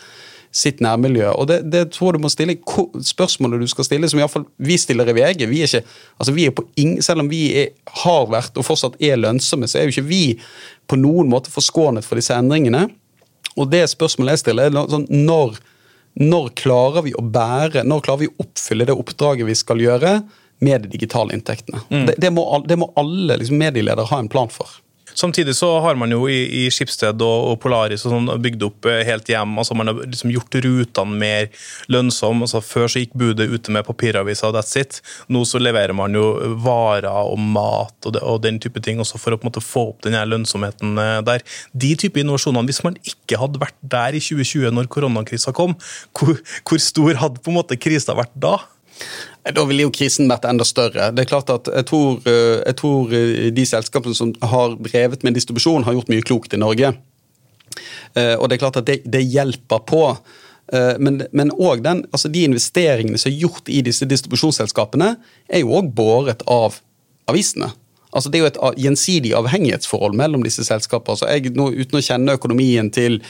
sitt 0.52 0.82
nærmiljø. 0.84 1.30
Og 1.40 1.48
det, 1.48 1.62
det 1.72 1.86
tror 1.94 2.12
du 2.12 2.20
må 2.20 2.28
stille 2.28 2.58
spørsmålet 3.08 3.64
du 3.64 3.70
skal 3.72 3.88
stille, 3.88 4.10
som 4.12 4.20
i 4.20 4.24
hvert 4.26 4.34
fall 4.34 4.44
vi 4.60 4.76
stiller 4.80 5.08
i 5.08 5.16
VG. 5.16 5.46
Vi 5.48 5.62
er 5.64 5.70
ikke, 5.70 5.96
altså 6.20 6.36
vi 6.36 6.44
er 6.50 6.52
på 6.52 6.66
ingen, 6.76 7.00
selv 7.06 7.24
om 7.24 7.32
vi 7.32 7.46
er, 7.62 7.72
har 8.04 8.28
vært 8.28 8.60
og 8.60 8.68
fortsatt 8.68 9.00
er 9.00 9.16
lønnsomme, 9.22 9.70
så 9.70 9.80
er 9.80 9.88
jo 9.88 9.96
ikke 9.96 10.10
vi 10.10 10.24
på 10.90 11.00
noen 11.00 11.32
måte 11.32 11.52
forskånet 11.54 12.04
for 12.04 12.20
disse 12.20 12.36
endringene. 12.36 12.90
Og 13.58 13.70
det 13.72 13.84
spørsmålet 13.90 14.36
jeg 14.36 14.44
stiller, 14.44 14.70
er 14.70 14.92
sånn, 14.92 15.08
når, 15.10 15.58
når 16.20 16.52
klarer 16.60 17.06
vi 17.06 17.14
å 17.18 17.24
bære, 17.24 17.84
når 17.88 18.04
klarer 18.06 18.24
vi 18.24 18.30
å 18.30 18.44
oppfylle 18.44 18.86
det 18.88 18.96
oppdraget 18.96 19.48
vi 19.48 19.58
skal 19.58 19.82
gjøre 19.82 20.20
med 20.60 20.84
de 20.84 20.92
digitale 20.92 21.34
inntektene? 21.36 21.82
Det, 21.88 22.18
det, 22.20 22.30
må, 22.36 22.44
det 22.68 22.78
må 22.80 22.92
alle 23.00 23.40
liksom, 23.40 23.58
medieledere 23.60 24.08
ha 24.10 24.20
en 24.22 24.30
plan 24.30 24.50
for. 24.52 24.78
Samtidig 25.14 25.56
så 25.56 25.68
har 25.80 25.98
man 25.98 26.12
jo 26.12 26.24
i, 26.30 26.38
i 26.62 26.70
Skipsted 26.72 27.22
og, 27.24 27.50
og 27.50 27.58
Polaris 27.62 28.04
og 28.06 28.14
sånn 28.14 28.30
bygd 28.42 28.64
opp 28.66 28.88
eh, 28.90 29.02
helt 29.08 29.28
hjem. 29.30 29.56
altså 29.60 29.76
Man 29.78 29.90
har 29.90 30.00
liksom 30.04 30.32
gjort 30.34 30.58
rutene 30.64 31.20
mer 31.20 31.48
lønnsomme. 31.92 32.46
altså 32.46 32.62
Før 32.64 32.90
så 32.90 33.02
gikk 33.02 33.16
budet 33.20 33.50
ute 33.50 33.74
med 33.74 33.86
papiraviser, 33.86 34.54
that's 34.54 34.76
it. 34.80 35.00
Nå 35.28 35.44
så 35.48 35.60
leverer 35.62 35.96
man 35.96 36.16
jo 36.16 36.26
varer 36.62 37.08
og 37.10 37.38
mat 37.40 37.94
og, 38.06 38.14
det, 38.16 38.24
og 38.24 38.42
den 38.44 38.60
type 38.62 38.82
ting 38.84 39.02
også 39.02 39.20
for 39.20 39.34
å 39.34 39.40
på 39.40 39.46
en 39.46 39.52
måte 39.52 39.64
få 39.64 39.88
opp 39.92 40.04
den 40.06 40.18
her 40.18 40.28
lønnsomheten 40.30 40.98
eh, 41.00 41.20
der. 41.26 41.46
De 41.72 41.94
type 42.00 42.20
innovasjonene, 42.20 42.68
hvis 42.70 42.84
man 42.86 42.98
ikke 43.02 43.40
hadde 43.40 43.62
vært 43.62 43.78
der 43.80 44.16
i 44.16 44.22
2020 44.22 44.74
når 44.76 44.90
koronakrisa 44.92 45.54
kom, 45.56 45.76
hvor, 46.16 46.36
hvor 46.64 46.82
stor 46.82 47.24
hadde 47.24 47.42
på 47.42 47.52
en 47.52 47.60
måte 47.60 47.78
krisa 47.80 48.16
vært 48.18 48.36
da? 48.38 48.58
Da 49.40 49.64
ville 49.64 49.86
jo 49.86 49.92
krisen 49.94 50.28
vært 50.28 50.44
enda 50.48 50.66
større. 50.68 51.08
Det 51.16 51.24
er 51.24 51.30
klart 51.30 51.50
at 51.52 51.68
Jeg 51.72 51.86
tror, 51.88 52.20
eh, 52.28 52.60
jeg 52.66 52.76
tror 52.76 53.14
eh, 53.14 53.50
de 53.50 53.64
selskapene 53.66 54.14
som 54.14 54.34
har 54.42 54.76
drevet 54.76 55.22
med 55.24 55.34
distribusjon, 55.34 55.84
har 55.84 55.96
gjort 55.96 56.12
mye 56.12 56.22
klokt 56.22 56.54
i 56.54 56.60
Norge. 56.60 56.92
Eh, 58.14 58.36
og 58.36 58.48
det 58.48 58.56
er 58.56 58.62
klart 58.64 58.76
at 58.76 58.86
det, 58.86 59.00
det 59.04 59.24
hjelper 59.24 59.84
på. 59.86 60.04
Men 60.70 61.50
òg 61.50 61.82
altså 61.82 62.28
de 62.30 62.44
investeringene 62.46 63.18
som 63.18 63.32
er 63.32 63.40
gjort 63.42 63.66
i 63.66 63.80
disse 63.82 64.06
distribusjonsselskapene, 64.06 65.16
er 65.48 65.64
jo 65.64 65.72
òg 65.74 65.88
båret 65.90 66.44
av 66.46 66.76
avisene. 67.26 67.72
Altså 68.10 68.30
Det 68.30 68.38
er 68.38 68.42
jo 68.42 68.50
et 68.50 68.60
gjensidig 68.82 69.32
avhengighetsforhold 69.38 70.16
mellom 70.18 70.42
disse 70.42 70.64
selskapene. 70.66 71.14
Altså 71.14 71.30
jeg, 71.30 71.54
nå, 71.54 71.68
uten 71.70 72.00
å 72.00 72.04
kjenne 72.04 72.38
økonomien 72.40 72.90
til 72.94 73.20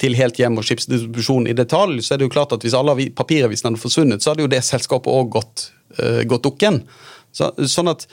til 0.00 0.16
helt 0.18 0.36
hjem 0.40 0.58
og 0.60 0.66
skipsdistribusjon 0.66 1.48
i 1.48 1.56
detalj, 1.56 2.02
så 2.04 2.14
er 2.14 2.20
det 2.20 2.28
jo 2.28 2.34
klart 2.34 2.52
at 2.52 2.64
hvis 2.64 2.76
alle 2.76 2.96
papiravisene 3.16 3.72
hadde 3.72 3.80
forsvunnet, 3.80 4.22
så 4.22 4.32
hadde 4.32 4.44
jo 4.44 4.50
det 4.52 4.62
selskapet 4.66 5.08
òg 5.12 5.30
gått, 5.38 5.70
uh, 6.00 6.22
gått 6.28 6.44
dukken. 6.44 6.82
Så, 7.36 7.48
sånn 7.70 7.92
at 7.92 8.04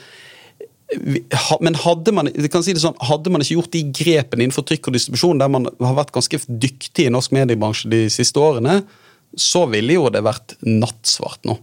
men 1.64 1.74
hadde 1.80 2.12
man, 2.14 2.28
si 2.28 2.74
sånn, 2.78 2.96
hadde 3.08 3.30
man, 3.32 3.42
ikke 3.42 3.56
gjort 3.56 3.72
de 3.72 3.80
grepene 3.98 4.44
innenfor 4.44 4.66
trykk 4.68 4.90
og 4.90 4.94
distribusjon, 4.94 5.40
der 5.40 5.50
man 5.50 5.66
har 5.66 5.96
vært 5.96 6.12
ganske 6.14 6.38
dyktig 6.46 7.08
i 7.08 7.12
norsk 7.12 7.32
mediebransje 7.34 7.90
de 7.90 8.02
siste 8.12 8.38
årene, 8.38 8.82
så 9.34 9.64
ville 9.72 9.96
jo 9.96 10.10
det 10.12 10.22
vært 10.22 10.54
nattsvart 10.62 11.48
nå. 11.48 11.56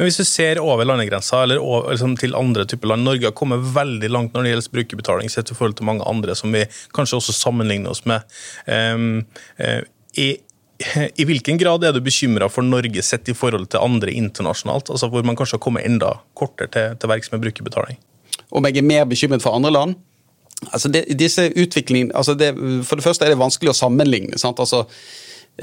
Men 0.00 0.08
hvis 0.08 0.16
vi 0.22 0.24
ser 0.24 0.58
over 0.64 0.86
landegrensa 0.88 1.42
eller 1.44 1.58
over, 1.60 1.90
liksom 1.92 2.14
til 2.16 2.32
andre 2.32 2.64
typer 2.64 2.88
land 2.88 3.04
Norge 3.04 3.26
har 3.28 3.34
kommet 3.36 3.66
veldig 3.74 4.08
langt 4.08 4.32
når 4.32 4.46
det 4.46 4.52
gjelder 4.54 4.72
brukerbetaling 4.72 5.28
sett 5.28 5.50
i 5.52 5.56
forhold 5.58 5.76
til 5.76 5.84
mange 5.90 6.06
andre 6.08 6.32
som 6.38 6.56
vi 6.56 6.62
kanskje 6.96 7.18
også 7.18 7.34
sammenligner 7.36 7.92
oss 7.92 8.00
med. 8.08 8.24
Um, 8.64 9.26
uh, 9.60 9.82
i, 10.16 10.30
i 11.20 11.28
hvilken 11.28 11.60
grad 11.60 11.84
er 11.84 11.92
du 11.92 12.00
bekymra 12.00 12.48
for 12.48 12.64
Norge 12.64 13.04
sett 13.04 13.28
i 13.28 13.36
forhold 13.36 13.68
til 13.74 13.84
andre 13.84 14.16
internasjonalt, 14.16 14.88
altså 14.88 15.12
hvor 15.12 15.28
man 15.28 15.36
kanskje 15.36 15.58
har 15.58 15.64
kommet 15.68 15.84
enda 15.84 16.14
kortere 16.32 16.72
til, 16.72 16.96
til 16.96 17.12
verks 17.12 17.28
med 17.34 17.44
brukerbetaling? 17.44 18.00
Om 18.56 18.70
jeg 18.70 18.80
er 18.80 18.88
mer 18.94 19.04
bekymret 19.12 19.44
for 19.44 19.52
andre 19.52 19.76
land? 19.76 20.00
Altså 20.70 20.88
det, 20.88 21.10
disse 21.12 21.50
altså 21.52 22.34
det, 22.40 22.54
For 22.88 22.96
det 22.96 23.04
første 23.04 23.28
er 23.28 23.36
det 23.36 23.42
vanskelig 23.44 23.74
å 23.74 23.80
sammenligne. 23.84 24.40
sant? 24.40 24.64
Altså 24.64 24.86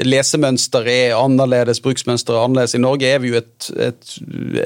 lesemønsteret 0.06 0.94
er 1.10 1.18
annerledes, 1.18 1.82
bruksmønsteret 1.82 2.38
er 2.38 2.46
annerledes. 2.46 2.76
I 2.78 2.82
Norge 2.84 3.10
er 3.10 3.22
vi 3.24 3.32
jo 3.32 3.40
et, 3.40 3.70
et, 3.82 4.18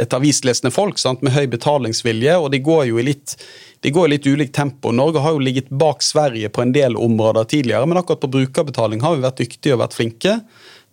et 0.04 0.16
avislesende 0.18 0.74
folk 0.76 1.00
sant? 1.00 1.22
med 1.24 1.36
høy 1.36 1.46
betalingsvilje, 1.52 2.38
og 2.38 2.52
de 2.52 2.60
går 2.64 2.90
jo 2.92 3.00
i 3.00 3.08
litt 3.12 3.38
de 3.82 3.90
litt 3.90 4.28
ulikt 4.30 4.54
tempo. 4.54 4.92
Norge 4.94 5.24
har 5.24 5.34
jo 5.34 5.42
ligget 5.42 5.72
bak 5.74 6.04
Sverige 6.06 6.52
på 6.54 6.62
en 6.62 6.74
del 6.76 6.98
områder 6.98 7.48
tidligere, 7.50 7.88
men 7.90 7.98
akkurat 7.98 8.22
på 8.22 8.30
brukerbetaling 8.30 9.02
har 9.02 9.16
vi 9.16 9.24
vært 9.24 9.42
dyktige 9.42 9.74
og 9.74 9.82
vært 9.82 9.98
flinke. 9.98 10.36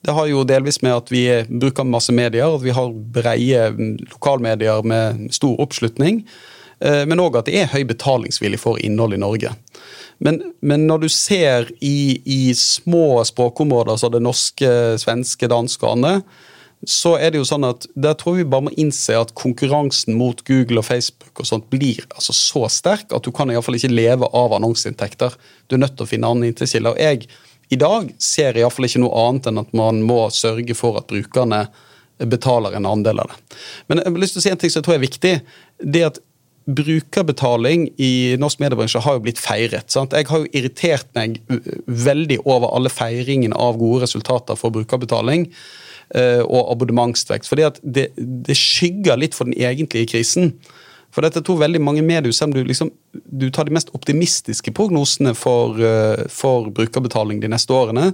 Det 0.00 0.14
har 0.14 0.28
jo 0.30 0.44
delvis 0.46 0.80
med 0.80 0.94
at 0.94 1.10
vi 1.12 1.24
bruker 1.48 1.84
masse 1.84 2.14
medier, 2.14 2.48
at 2.48 2.64
vi 2.64 2.72
har 2.72 2.94
breie 3.18 3.66
lokalmedier 4.14 4.86
med 4.86 5.26
stor 5.36 5.58
oppslutning. 5.60 6.22
Eh, 6.80 7.04
men 7.08 7.22
òg 7.22 7.40
at 7.40 7.48
det 7.48 7.56
er 7.58 7.72
høy 7.72 7.84
betalingsvilje 7.88 8.60
for 8.62 8.80
innhold 8.82 9.16
i 9.16 9.22
Norge. 9.22 9.54
Men, 10.18 10.40
men, 10.60 10.86
når 10.90 11.04
du 11.04 11.08
ser 11.12 11.70
i, 11.84 12.18
i 12.26 12.54
små 12.58 13.22
språkområder 13.26 13.98
som 14.00 14.14
det 14.14 14.22
norske, 14.24 14.70
svenske, 14.98 15.50
danske 15.50 15.84
og 15.86 15.98
andre, 15.98 16.14
så 16.86 17.16
er 17.18 17.32
det 17.34 17.40
jo 17.40 17.46
sånn 17.46 17.66
at 17.66 17.88
der 17.98 18.14
tror 18.18 18.36
vi 18.36 18.46
bare 18.46 18.68
må 18.68 18.72
innse 18.78 19.16
at 19.18 19.32
konkurransen 19.38 20.14
mot 20.18 20.44
Google 20.46 20.78
og 20.78 20.86
Facebook 20.86 21.42
og 21.42 21.48
sånt 21.48 21.66
blir 21.72 22.04
altså 22.14 22.34
så 22.36 22.68
sterk 22.70 23.14
at 23.14 23.26
du 23.26 23.32
kan 23.34 23.50
iallfall 23.50 23.78
ikke 23.78 23.90
leve 23.90 24.28
av 24.30 24.54
annonseinntekter. 24.54 25.34
Du 25.66 25.74
er 25.74 25.82
nødt 25.82 25.96
til 25.98 26.06
å 26.06 26.10
finne 26.10 26.30
andre 26.30 26.52
inntektskilder. 26.52 27.00
Jeg 27.02 27.26
i 27.74 27.78
dag 27.78 28.12
ser 28.22 28.58
iallfall 28.58 28.86
ikke 28.86 29.02
noe 29.02 29.26
annet 29.26 29.50
enn 29.50 29.62
at 29.64 29.74
man 29.76 30.04
må 30.06 30.20
sørge 30.34 30.78
for 30.78 31.00
at 31.00 31.10
brukerne 31.10 31.66
betaler 32.30 32.74
en 32.74 32.86
andel 32.86 33.22
av 33.22 33.30
det. 33.30 33.58
Men 33.90 34.00
jeg 34.00 34.10
har 34.10 34.22
lyst 34.22 34.36
til 34.36 34.42
å 34.42 34.46
si 34.46 34.52
en 34.54 34.62
ting 34.62 34.72
som 34.72 34.80
jeg 34.80 34.86
tror 34.88 34.96
er 34.96 35.04
viktig. 35.04 35.34
det 35.78 36.06
at 36.06 36.22
brukerbetaling 36.68 37.86
i 37.96 38.36
norsk 38.40 38.60
mediebransje 38.60 39.00
har 39.04 39.16
jo 39.16 39.24
blitt 39.24 39.40
feiret. 39.40 39.88
Sant? 39.92 40.12
Jeg 40.12 40.28
har 40.28 40.42
jo 40.42 40.50
irritert 40.52 41.08
meg 41.16 41.38
veldig 41.86 42.42
over 42.44 42.74
alle 42.76 42.92
feiringene 42.92 43.56
av 43.56 43.78
gode 43.80 44.02
resultater 44.04 44.58
for 44.58 44.74
brukerbetaling 44.74 45.46
uh, 45.48 46.42
og 46.44 46.74
abonnementsvekst. 46.74 47.48
fordi 47.48 47.64
at 47.70 47.80
det, 47.82 48.10
det, 48.18 48.56
skygger 48.58 49.20
litt 49.20 49.38
for 49.38 49.48
den 49.48 49.56
egentlige 49.56 50.12
krisen. 50.12 50.52
For 51.14 51.24
dette 51.24 51.40
tror 51.40 51.62
veldig 51.62 51.80
mange 51.80 52.04
medier, 52.04 52.32
selv 52.36 52.52
om 52.52 52.58
du, 52.58 52.68
liksom, 52.68 52.92
du 53.16 53.48
tar 53.48 53.64
de 53.64 53.72
mest 53.72 53.94
optimistiske 53.96 54.74
prognosene 54.76 55.32
for, 55.38 55.80
uh, 55.80 56.28
for 56.28 56.68
brukerbetaling 56.74 57.40
de 57.40 57.52
neste 57.54 57.72
årene, 57.72 58.10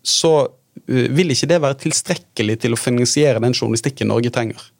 så 0.00 0.34
uh, 0.48 1.08
vil 1.12 1.36
ikke 1.36 1.50
det 1.52 1.60
være 1.60 1.82
tilstrekkelig 1.84 2.62
til 2.64 2.72
å 2.72 2.80
finansiere 2.80 3.42
den 3.44 3.52
journalistikken 3.58 4.08
Norge 4.08 4.32
trenger. 4.32 4.72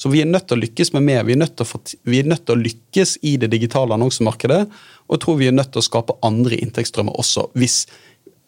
Så 0.00 0.08
vi 0.08 0.22
er 0.22 0.28
nødt 0.28 0.46
til 0.48 0.56
å 0.56 0.62
lykkes 0.62 0.94
med 0.94 1.04
mer. 1.04 1.24
Vi 1.28 1.34
er 1.34 1.42
nødt 1.42 1.58
til 1.58 1.66
å, 1.66 1.68
få, 1.68 1.82
vi 2.08 2.22
er 2.22 2.28
nødt 2.30 2.46
til 2.48 2.56
å 2.56 2.62
lykkes 2.62 3.18
i 3.28 3.34
det 3.42 3.50
digitale 3.52 3.92
annonsemarkedet. 3.98 4.62
Og 5.10 5.16
jeg 5.16 5.22
tror 5.26 5.36
vi 5.36 5.50
er 5.50 5.56
nødt 5.58 5.74
til 5.74 5.82
å 5.82 5.84
skape 5.84 6.16
andre 6.24 6.56
inntektsstrømmer 6.56 7.18
også. 7.20 7.50
Hvis, 7.60 7.82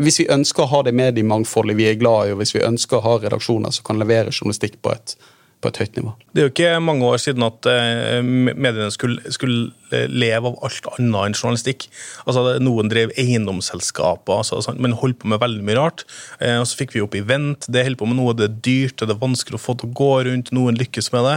hvis 0.00 0.22
vi 0.22 0.30
ønsker 0.32 0.64
å 0.64 0.70
ha 0.70 0.80
det 0.86 0.94
mediemangfoldet 0.96 1.76
vi 1.76 1.90
er 1.90 2.00
glad 2.00 2.30
i, 2.30 2.32
og 2.32 2.40
hvis 2.40 2.54
vi 2.56 2.64
ønsker 2.64 2.96
å 2.96 3.04
ha 3.04 3.18
redaksjoner 3.26 3.74
som 3.76 3.84
kan 3.84 4.00
levere 4.00 4.32
journalistikk 4.32 4.80
på 4.80 4.94
et, 4.96 5.12
på 5.60 5.68
et 5.68 5.82
høyt 5.82 6.00
nivå. 6.00 6.14
Det 6.32 6.40
er 6.40 6.48
jo 6.48 6.54
ikke 6.54 6.72
mange 6.88 7.12
år 7.12 7.20
siden 7.20 7.44
at 7.44 7.68
eh, 7.68 8.22
mediene 8.24 8.88
skulle, 8.94 9.34
skulle 9.36 9.74
leve 10.10 10.50
av 10.50 10.58
alt 10.66 10.88
annet 10.94 11.28
enn 11.28 11.36
journalistikk. 11.36 11.88
Altså, 12.26 12.58
Noen 12.62 12.90
drev 12.92 13.12
eiendomsselskaper, 13.20 14.42
altså, 14.42 14.74
men 14.78 14.96
holdt 14.98 15.20
på 15.22 15.30
med 15.30 15.42
veldig 15.42 15.64
mye 15.66 15.78
rart. 15.78 16.06
Eh, 16.40 16.58
og 16.60 16.66
Så 16.68 16.78
fikk 16.80 16.96
vi 16.96 17.04
opp 17.04 17.16
Event, 17.18 17.68
det 17.68 17.84
holder 17.86 18.00
på 18.00 18.08
med 18.10 18.18
noe 18.18 18.36
det 18.36 18.48
er 18.48 18.58
dyrt, 18.64 19.02
det 19.02 19.14
er 19.14 19.20
vanskelig 19.20 19.58
å 19.58 19.62
få 19.62 19.76
til 19.78 19.90
å 19.90 19.96
gå 19.98 20.12
rundt, 20.28 20.52
noen 20.56 20.78
lykkes 20.80 21.12
med 21.14 21.26
det. 21.28 21.36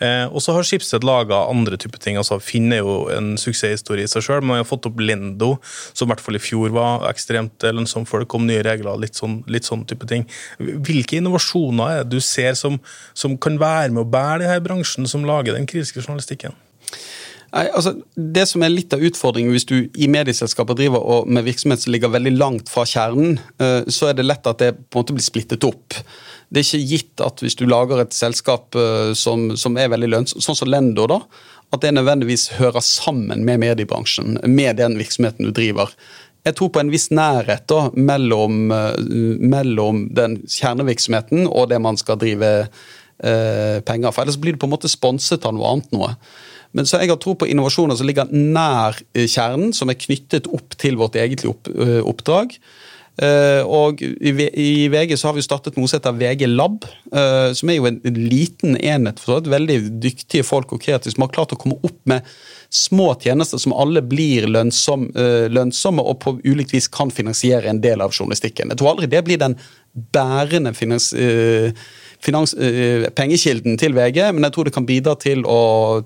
Eh, 0.00 0.26
og 0.28 0.40
så 0.44 0.54
har 0.56 0.66
Schibsted 0.66 1.04
laga 1.04 1.42
andre 1.50 1.76
typer 1.80 2.00
ting. 2.00 2.16
altså 2.16 2.40
Finn 2.40 2.72
er 2.72 2.82
jo 2.82 3.08
en 3.12 3.34
suksesshistorie 3.40 4.08
i 4.08 4.10
seg 4.10 4.24
sjøl, 4.24 4.40
men 4.42 4.60
har 4.60 4.68
fått 4.68 4.88
opp 4.88 5.00
Lendo, 5.00 5.56
som 5.92 6.08
i 6.08 6.14
hvert 6.14 6.24
fall 6.24 6.38
i 6.38 6.42
fjor 6.42 6.72
var 6.74 7.06
ekstremt 7.10 7.66
lønnsom 7.66 8.06
før 8.08 8.24
det 8.24 8.30
kom 8.32 8.46
nye 8.48 8.64
regler. 8.66 9.00
Litt 9.00 9.18
sånn, 9.18 9.40
litt 9.50 9.68
sånn 9.68 9.84
type 9.88 10.08
ting. 10.10 10.26
Hvilke 10.58 11.20
innovasjoner 11.20 12.00
er 12.00 12.02
det 12.04 12.16
du 12.16 12.24
ser 12.24 12.56
som, 12.58 12.80
som 13.14 13.36
kan 13.40 13.60
være 13.60 13.92
med 13.92 14.06
å 14.06 14.10
bære 14.10 14.46
denne 14.46 14.64
bransjen 14.64 15.08
som 15.10 15.26
lager 15.28 15.56
den 15.56 15.68
kritiske 15.68 16.04
journalistikken? 16.04 16.56
Nei, 17.50 17.64
altså, 17.74 17.96
det 18.14 18.44
som 18.46 18.62
er 18.62 18.70
litt 18.70 18.94
av 18.94 19.02
utfordringen 19.02 19.50
hvis 19.54 19.66
du 19.66 19.76
i 19.98 20.06
medieselskaper 20.10 20.76
driver 20.78 21.02
og 21.02 21.30
med 21.30 21.48
virksomhet 21.48 21.82
som 21.82 21.94
ligger 21.94 22.12
veldig 22.14 22.32
langt 22.36 22.70
fra 22.70 22.84
kjernen, 22.86 23.40
eh, 23.58 23.88
så 23.90 24.10
er 24.10 24.18
det 24.18 24.26
lett 24.28 24.46
at 24.46 24.60
det 24.62 24.74
på 24.78 25.00
en 25.00 25.02
måte 25.02 25.16
blir 25.16 25.26
splittet 25.26 25.66
opp. 25.66 25.98
Det 26.50 26.62
er 26.62 26.66
ikke 26.66 26.90
gitt 26.92 27.24
at 27.26 27.42
hvis 27.42 27.58
du 27.58 27.66
lager 27.66 28.02
et 28.02 28.14
selskap 28.14 28.78
eh, 28.78 29.10
som, 29.18 29.50
som 29.58 29.78
er 29.78 29.90
veldig 29.90 30.12
lønnsomt, 30.14 30.46
sånn 30.46 30.60
som 30.62 30.70
Lendo, 30.70 31.08
da, 31.10 31.18
at 31.74 31.82
det 31.82 31.92
nødvendigvis 31.94 32.48
hører 32.58 32.82
sammen 32.86 33.44
med 33.46 33.62
mediebransjen, 33.62 34.38
med 34.46 34.78
den 34.78 34.98
virksomheten 34.98 35.46
du 35.46 35.54
driver. 35.54 35.90
Jeg 36.46 36.56
tror 36.56 36.70
på 36.72 36.80
en 36.80 36.90
viss 36.92 37.10
nærhet 37.12 37.66
da, 37.70 37.88
mellom, 37.98 38.70
eh, 38.72 39.42
mellom 39.42 40.06
den 40.16 40.38
kjernevirksomheten 40.46 41.48
og 41.50 41.68
det 41.74 41.82
man 41.82 41.98
skal 42.00 42.18
drive 42.22 42.52
eh, 42.62 43.82
penger 43.82 44.14
for. 44.14 44.22
Ellers 44.22 44.38
blir 44.40 44.56
du 44.56 44.62
på 44.62 44.70
en 44.70 44.74
måte 44.78 44.90
sponset 44.90 45.44
av 45.44 45.58
noe 45.58 45.74
annet 45.74 45.92
noe. 45.94 46.14
Men 46.76 46.86
så 46.86 47.00
jeg 47.00 47.10
har 47.10 47.18
tro 47.20 47.34
på 47.38 47.48
innovasjoner 47.50 47.98
som 47.98 48.08
ligger 48.08 48.30
nær 48.30 48.98
eh, 49.14 49.26
kjernen, 49.26 49.74
som 49.76 49.90
er 49.90 49.98
knyttet 49.98 50.48
opp 50.54 50.78
til 50.80 50.98
vårt 51.00 51.18
egentlige 51.18 51.74
eh, 51.74 52.00
oppdrag. 52.06 52.56
Uh, 53.20 53.66
og 53.68 53.98
i, 54.00 54.30
VG 54.88 55.10
så 55.18 55.28
har 55.28 55.34
vi 55.36 55.42
startet 55.44 55.74
noe 55.76 55.90
som 55.90 55.98
heter 55.98 56.14
VG 56.16 56.46
Lab, 56.48 56.86
som 57.58 57.68
er 57.68 57.76
jo 57.76 57.88
en, 57.90 57.98
liten 58.16 58.78
enhet 58.78 59.18
for 59.20 59.42
så 59.42 59.52
veldig 59.52 59.76
dyktige 60.00 60.46
folk 60.46 60.72
og 60.72 60.80
kreative 60.80 61.12
som 61.12 61.26
har 61.26 61.32
klart 61.34 61.52
å 61.52 61.58
komme 61.60 61.76
opp 61.84 61.98
med 62.08 62.24
små 62.72 63.10
tjenester 63.20 63.60
som 63.60 63.74
alle 63.76 64.00
blir 64.06 64.46
lønnsom, 64.48 65.10
lønnsomme 65.52 66.06
og 66.06 66.22
på 66.22 66.36
ulikt 66.46 66.72
vis 66.72 66.88
kan 66.88 67.12
finansiere 67.12 67.68
en 67.68 67.82
del 67.84 68.00
av 68.00 68.14
journalistikken. 68.14 68.72
Jeg 68.72 68.80
tror 68.80 68.94
aldri 68.94 69.10
det 69.12 69.24
blir 69.26 69.42
den 69.42 69.58
bærende 70.16 70.72
finans, 70.78 71.10
finans, 72.24 72.54
uh, 72.54 73.08
pengekilden 73.16 73.78
til 73.80 73.96
VG, 73.96 74.22
men 74.34 74.46
jeg 74.46 74.56
tror 74.56 74.68
det 74.68 74.76
kan 74.76 74.88
bidra 74.88 75.16
til 75.20 75.44
å, 75.48 75.60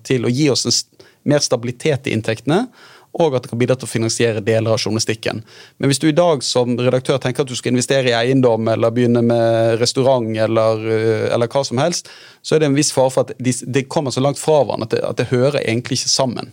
til 0.07 0.27
å 0.27 0.33
gi 0.33 0.51
oss 0.53 0.67
en, 0.69 1.01
mer 1.25 1.45
stabilitet 1.45 2.09
i 2.09 2.15
inntektene. 2.17 2.67
Og 3.15 3.37
at 3.37 3.45
det 3.45 3.53
kan 3.53 3.61
bidra 3.61 3.77
til 3.79 3.87
å 3.87 3.93
finansiere 3.93 4.41
deler 4.43 4.75
av 4.75 4.81
journalistikken. 4.83 5.45
Men 5.79 5.91
hvis 5.91 6.01
du 6.03 6.09
i 6.09 6.17
dag 6.17 6.43
som 6.43 6.73
redaktør 6.75 7.21
tenker 7.23 7.45
at 7.45 7.53
du 7.53 7.55
skal 7.55 7.71
investere 7.71 8.11
i 8.11 8.17
eiendom 8.19 8.67
eller 8.73 8.91
begynne 8.91 9.23
med 9.23 9.77
restaurant 9.79 10.27
eller, 10.47 10.83
uh, 10.83 11.29
eller 11.35 11.51
hva 11.51 11.63
som 11.67 11.79
helst, 11.83 12.11
så 12.43 12.57
er 12.57 12.65
det 12.65 12.73
en 12.73 12.79
viss 12.79 12.91
fare 12.95 13.15
for 13.15 13.29
at 13.29 13.39
det 13.39 13.61
de 13.63 13.85
kommer 13.87 14.15
så 14.15 14.25
langt 14.25 14.43
fra 14.43 14.65
hverandre 14.65 14.91
at, 14.91 14.99
at 15.13 15.23
det 15.23 15.31
hører 15.31 15.63
egentlig 15.63 16.01
ikke 16.01 16.15
sammen. 16.17 16.51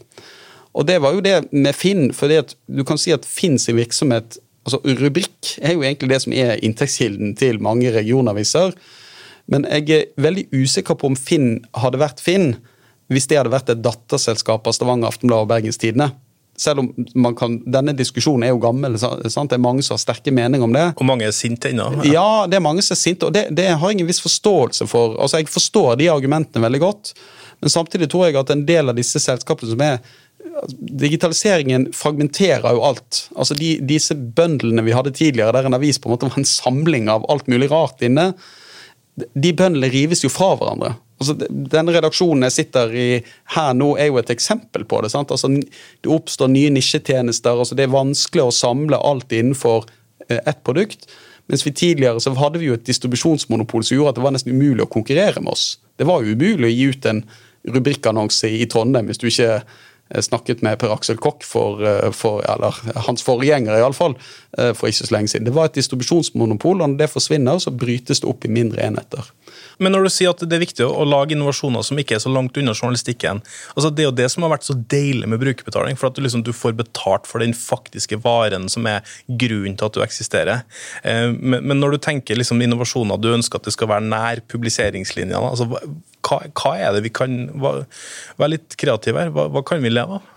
Og 0.78 0.88
det 0.88 1.02
var 1.04 1.18
jo 1.18 1.26
det 1.26 1.36
med 1.52 1.76
Finn, 1.76 2.12
for 2.16 2.32
du 2.32 2.86
kan 2.88 3.00
si 3.02 3.12
at 3.12 3.28
Finn 3.28 3.58
sin 3.60 3.80
virksomhet 3.80 4.38
altså 4.68 4.80
Rubrikk 4.86 5.56
er 5.62 5.76
jo 5.76 5.84
egentlig 5.86 6.12
det 6.12 6.22
som 6.24 6.36
er 6.38 6.60
inntektskilden 6.64 7.36
til 7.40 7.62
mange 7.64 7.92
regionaviser. 7.94 8.76
Men 9.52 9.68
jeg 9.68 9.90
er 9.92 10.10
veldig 10.22 10.48
usikker 10.56 10.98
på 10.98 11.12
om 11.12 11.18
Finn 11.20 11.60
hadde 11.78 12.00
vært 12.02 12.24
Finn 12.24 12.54
hvis 13.12 13.28
det 13.28 13.42
hadde 13.42 13.52
vært 13.52 13.72
et 13.74 13.82
datterselskap 13.84 14.68
av 14.68 14.76
Stavanger 14.76 15.12
Aftenblad 15.12 15.44
og 15.44 15.50
Bergens 15.52 15.80
Tidende. 15.82 16.14
Selv 16.62 16.84
om 16.84 16.90
man 17.18 17.36
kan, 17.36 17.58
Denne 17.74 17.94
diskusjonen 17.98 18.46
er 18.46 18.54
jo 18.54 18.62
gammel. 18.62 18.96
Sant? 19.02 19.50
Det 19.52 19.58
er 19.58 19.64
mange 19.64 19.84
som 19.84 19.98
har 19.98 20.04
sterke 20.04 20.32
meninger 20.36 20.64
om 20.64 20.76
det. 20.76 20.86
Og 20.96 21.08
mange 21.10 21.28
er 21.28 21.36
sinte 21.36 21.72
ennå. 21.72 21.90
Ja, 22.08 22.46
det 22.48 22.60
er 22.60 22.64
mange 22.64 22.84
som 22.86 22.96
er 22.96 23.02
sinte, 23.02 23.28
og 23.28 23.36
det, 23.36 23.48
det 23.58 23.68
har 23.72 23.92
jeg 23.92 24.04
en 24.04 24.10
viss 24.10 24.24
forståelse 24.24 24.88
for. 24.88 25.18
Altså, 25.20 25.42
Jeg 25.42 25.52
forstår 25.52 25.98
de 26.00 26.12
argumentene 26.14 26.64
veldig 26.64 26.82
godt, 26.84 27.14
men 27.62 27.74
samtidig 27.74 28.10
tror 28.12 28.28
jeg 28.28 28.40
at 28.40 28.54
en 28.54 28.64
del 28.68 28.94
av 28.94 29.00
disse 29.00 29.20
selskapene 29.22 29.74
som 29.74 29.86
er 29.86 30.04
Digitaliseringen 31.02 31.88
fragmenterer 31.96 32.74
jo 32.76 32.82
alt. 32.86 33.20
Altså 33.40 33.56
de, 33.58 33.76
Disse 33.88 34.16
bøndlene 34.18 34.84
vi 34.86 34.94
hadde 34.94 35.14
tidligere, 35.16 35.54
der 35.56 35.70
en 35.70 35.78
avis 35.78 36.00
på 36.02 36.10
en 36.10 36.16
måte 36.16 36.28
var 36.28 36.40
en 36.42 36.48
samling 36.50 37.10
av 37.14 37.28
alt 37.32 37.48
mulig 37.50 37.70
rart 37.72 38.02
inne, 38.06 38.32
de 39.34 39.54
bøndene 39.58 39.90
rives 39.92 40.24
jo 40.26 40.32
fra 40.32 40.54
hverandre. 40.60 40.96
Altså, 41.22 41.36
den 41.52 41.92
redaksjonen 41.94 42.48
jeg 42.48 42.56
sitter 42.56 42.94
i 42.98 43.08
her 43.56 43.74
nå, 43.78 43.92
er 44.00 44.10
jo 44.10 44.18
et 44.22 44.32
eksempel 44.34 44.88
på 44.90 45.04
det. 45.04 45.12
sant? 45.14 45.34
Altså, 45.34 45.52
det 45.52 46.10
oppstår 46.10 46.50
nye 46.50 46.72
nisjetjenester. 46.74 47.60
altså 47.62 47.78
Det 47.78 47.86
er 47.86 47.94
vanskelig 47.94 48.48
å 48.48 48.56
samle 48.56 48.98
alt 48.98 49.34
innenfor 49.36 49.86
eh, 50.28 50.40
ett 50.40 50.64
produkt. 50.66 51.06
Mens 51.52 51.66
vi 51.68 51.74
tidligere 51.76 52.22
så 52.24 52.34
hadde 52.40 52.62
vi 52.62 52.72
jo 52.72 52.78
et 52.78 52.88
distribusjonsmonopol 52.88 53.84
som 53.86 53.98
gjorde 53.98 54.16
at 54.16 54.20
det 54.20 54.26
var 54.26 54.34
nesten 54.34 54.56
umulig 54.56 54.86
å 54.86 54.92
konkurrere 54.92 55.44
med 55.44 55.54
oss. 55.54 55.76
Det 56.00 56.08
var 56.10 56.24
jo 56.24 56.34
umulig 56.34 56.70
å 56.70 56.74
gi 56.74 56.90
ut 56.94 57.08
en 57.12 57.24
rubrikkannonse 57.70 58.50
i 58.50 58.66
Trondheim 58.72 59.10
hvis 59.12 59.22
du 59.22 59.28
ikke 59.30 59.60
snakket 60.20 60.62
med 60.62 60.80
Per 60.80 60.92
Aksel 60.92 61.20
Kokk, 61.22 61.44
for, 61.48 61.82
eh, 61.88 62.12
for, 62.12 62.44
eller 62.52 62.76
hans 63.08 63.24
forgjenger 63.24 63.80
iallfall, 63.80 64.18
eh, 64.58 64.74
for 64.74 64.90
ikke 64.90 65.08
så 65.08 65.16
lenge 65.16 65.32
siden. 65.32 65.48
Det 65.48 65.56
var 65.56 65.70
et 65.70 65.80
distribusjonsmonopol, 65.80 66.82
og 66.82 66.90
når 66.92 66.98
det 66.98 67.12
forsvinner, 67.14 67.60
så 67.60 67.72
brytes 67.72 68.20
det 68.20 68.30
opp 68.30 68.46
i 68.46 68.52
mindre 68.52 68.84
enheter. 68.84 69.32
Men 69.82 69.96
når 69.96 70.06
du 70.06 70.10
sier 70.14 70.30
at 70.30 70.44
det 70.44 70.56
er 70.56 70.64
viktig 70.64 70.86
å 70.86 71.06
lage 71.08 71.34
innovasjoner 71.36 71.84
som 71.86 71.98
ikke 71.98 72.16
er 72.18 72.22
så 72.24 72.32
langt 72.32 72.58
unna 72.58 72.74
journalistikken 72.74 73.42
altså 73.76 73.90
Det 73.90 74.04
er 74.04 74.08
jo 74.08 74.16
det 74.16 74.28
som 74.32 74.44
har 74.44 74.52
vært 74.54 74.68
så 74.68 74.76
deilig 74.76 75.28
med 75.28 75.42
brukerbetaling, 75.42 75.98
for 75.98 76.10
at 76.10 76.16
du, 76.16 76.22
liksom, 76.22 76.44
du 76.46 76.54
får 76.54 76.76
betalt 76.78 77.28
for 77.28 77.44
den 77.44 77.54
faktiske 77.58 78.20
varen 78.22 78.70
som 78.70 78.86
er 78.88 79.02
grunnen 79.28 79.76
til 79.78 79.88
at 79.88 79.98
du 79.98 80.04
eksisterer. 80.04 80.64
Men 81.04 81.80
når 81.80 81.96
du 81.96 82.04
tenker 82.06 82.38
liksom, 82.38 82.62
innovasjoner 82.62 83.20
du 83.20 83.32
ønsker 83.34 83.60
at 83.60 83.68
det 83.68 83.74
skal 83.76 83.90
være 83.92 84.06
nær 84.06 84.44
publiseringslinjene, 84.52 85.42
altså, 85.50 85.82
hva, 86.28 86.42
hva, 86.58 86.74
er 86.78 86.98
det 86.98 87.06
vi 87.06 87.14
kan 87.14 87.40
Være 87.62 88.52
litt 88.56 88.78
kreative 88.80 89.26
her. 89.26 89.34
Hva, 89.36 89.48
hva 89.52 89.66
kan 89.68 89.84
vi 89.84 89.94
leve 89.94 90.20
av? 90.20 90.30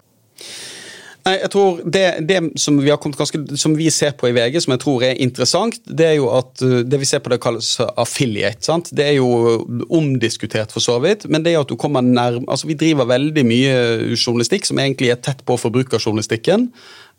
Nei, 1.24 1.38
jeg 1.38 1.48
tror 1.54 1.78
det, 1.88 2.02
det 2.28 2.38
som, 2.60 2.76
vi 2.84 2.92
ganske, 2.92 3.38
som, 3.56 3.72
vi 3.78 3.86
ser 3.92 4.12
på 4.20 4.28
i 4.28 4.34
VG, 4.36 4.58
som 4.60 4.74
jeg 4.74 4.80
tror 4.82 5.04
er 5.06 5.20
interessant, 5.24 5.78
det 5.88 6.10
er 6.10 6.18
jo 6.18 6.26
at 6.36 6.60
uh, 6.60 6.82
det 6.84 6.98
vi 7.00 7.08
ser 7.08 7.22
på 7.24 7.32
det 7.32 7.38
kalles 7.40 7.70
affiliate. 7.80 8.60
sant? 8.66 8.90
Det 8.92 9.06
er 9.06 9.14
jo 9.16 9.62
omdiskutert 9.88 10.74
for 10.74 10.84
så 10.84 10.98
vidt, 11.00 11.24
men 11.32 11.40
det 11.44 11.54
er 11.54 11.62
at 11.62 11.72
du 11.72 11.78
kommer 11.80 12.04
nærme 12.04 12.44
altså 12.44 12.68
Vi 12.68 12.76
driver 12.76 13.08
veldig 13.08 13.44
mye 13.48 13.78
journalistikk 14.12 14.68
som 14.68 14.82
egentlig 14.82 15.14
er 15.14 15.22
tett 15.24 15.40
på 15.48 15.56
forbrukerjournalistikken, 15.64 16.68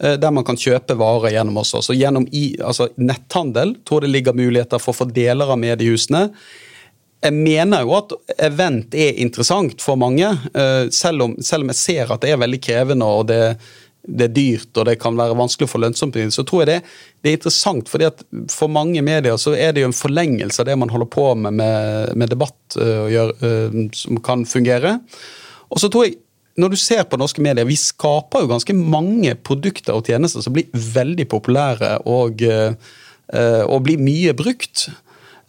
uh, 0.04 0.14
der 0.22 0.38
man 0.38 0.46
kan 0.46 0.60
kjøpe 0.60 1.00
varer 1.02 1.34
gjennom 1.40 1.58
oss. 1.64 1.74
Så 1.88 1.98
gjennom 1.98 2.30
i, 2.30 2.52
altså 2.62 2.92
netthandel 3.02 3.74
tror 3.82 4.04
jeg 4.04 4.12
det 4.12 4.18
ligger 4.20 4.38
muligheter 4.38 4.84
for 4.84 4.94
å 4.94 5.02
få 5.02 5.10
deler 5.18 5.50
av 5.50 5.58
mediehusene 5.66 6.28
jeg 7.26 7.34
mener 7.36 7.86
jo 7.86 7.96
at 7.98 8.14
event 8.48 8.96
er 8.98 9.18
interessant 9.22 9.82
for 9.84 10.00
mange, 10.00 10.28
eh, 10.54 10.86
selv 10.94 11.26
om, 11.26 11.34
selv 11.42 11.66
om 11.66 11.74
jeg 11.74 11.82
ser 11.82 12.14
at 12.14 12.24
det 12.24 12.34
er 12.34 12.42
veldig 12.42 12.60
krevende 12.64 13.08
og 13.08 13.28
det, 13.32 13.40
det, 14.06 14.28
er 14.28 14.36
dyrt 14.36 14.78
og 14.78 14.88
det 14.90 14.98
kan 15.02 15.18
være 15.18 15.38
vanskelig 15.38 15.68
å 15.68 15.72
få 15.74 15.82
lønnsomt. 15.82 16.20
Så 16.34 16.46
tror 16.48 16.64
jeg 16.64 16.70
det, 16.72 16.78
det, 17.22 17.32
er 17.32 17.40
interessant, 17.40 17.90
fordi 17.92 18.10
at 18.10 18.22
for 18.54 18.72
mange 18.72 19.02
medier 19.06 19.40
så 19.42 19.56
er 19.58 19.74
det 19.74 19.86
jo 19.86 19.90
en 19.90 19.98
forlengelse 19.98 20.62
av 20.62 20.70
det 20.70 20.78
man 20.80 20.94
holder 20.94 21.10
på 21.16 21.32
med 21.40 21.58
med, 21.62 22.14
med 22.20 22.32
debatt 22.34 22.78
uh, 22.78 23.08
gjør, 23.12 23.34
uh, 23.42 23.80
som 23.96 24.22
kan 24.26 24.46
fungere. 24.50 25.00
Og 25.72 25.82
så 25.82 25.90
tror 25.90 26.08
jeg 26.08 26.20
når 26.56 26.72
du 26.72 26.78
ser 26.80 27.02
på 27.04 27.18
norske 27.20 27.44
medier, 27.44 27.68
Vi 27.68 27.76
skaper 27.76 28.46
jo 28.46 28.48
ganske 28.54 28.74
mange 28.78 29.34
produkter 29.36 29.98
og 29.98 30.08
tjenester 30.08 30.40
som 30.40 30.54
blir 30.56 30.70
veldig 30.72 31.26
populære 31.28 31.98
og, 32.08 32.40
og 32.48 33.82
blir 33.84 34.00
mye 34.00 34.32
brukt. 34.40 34.86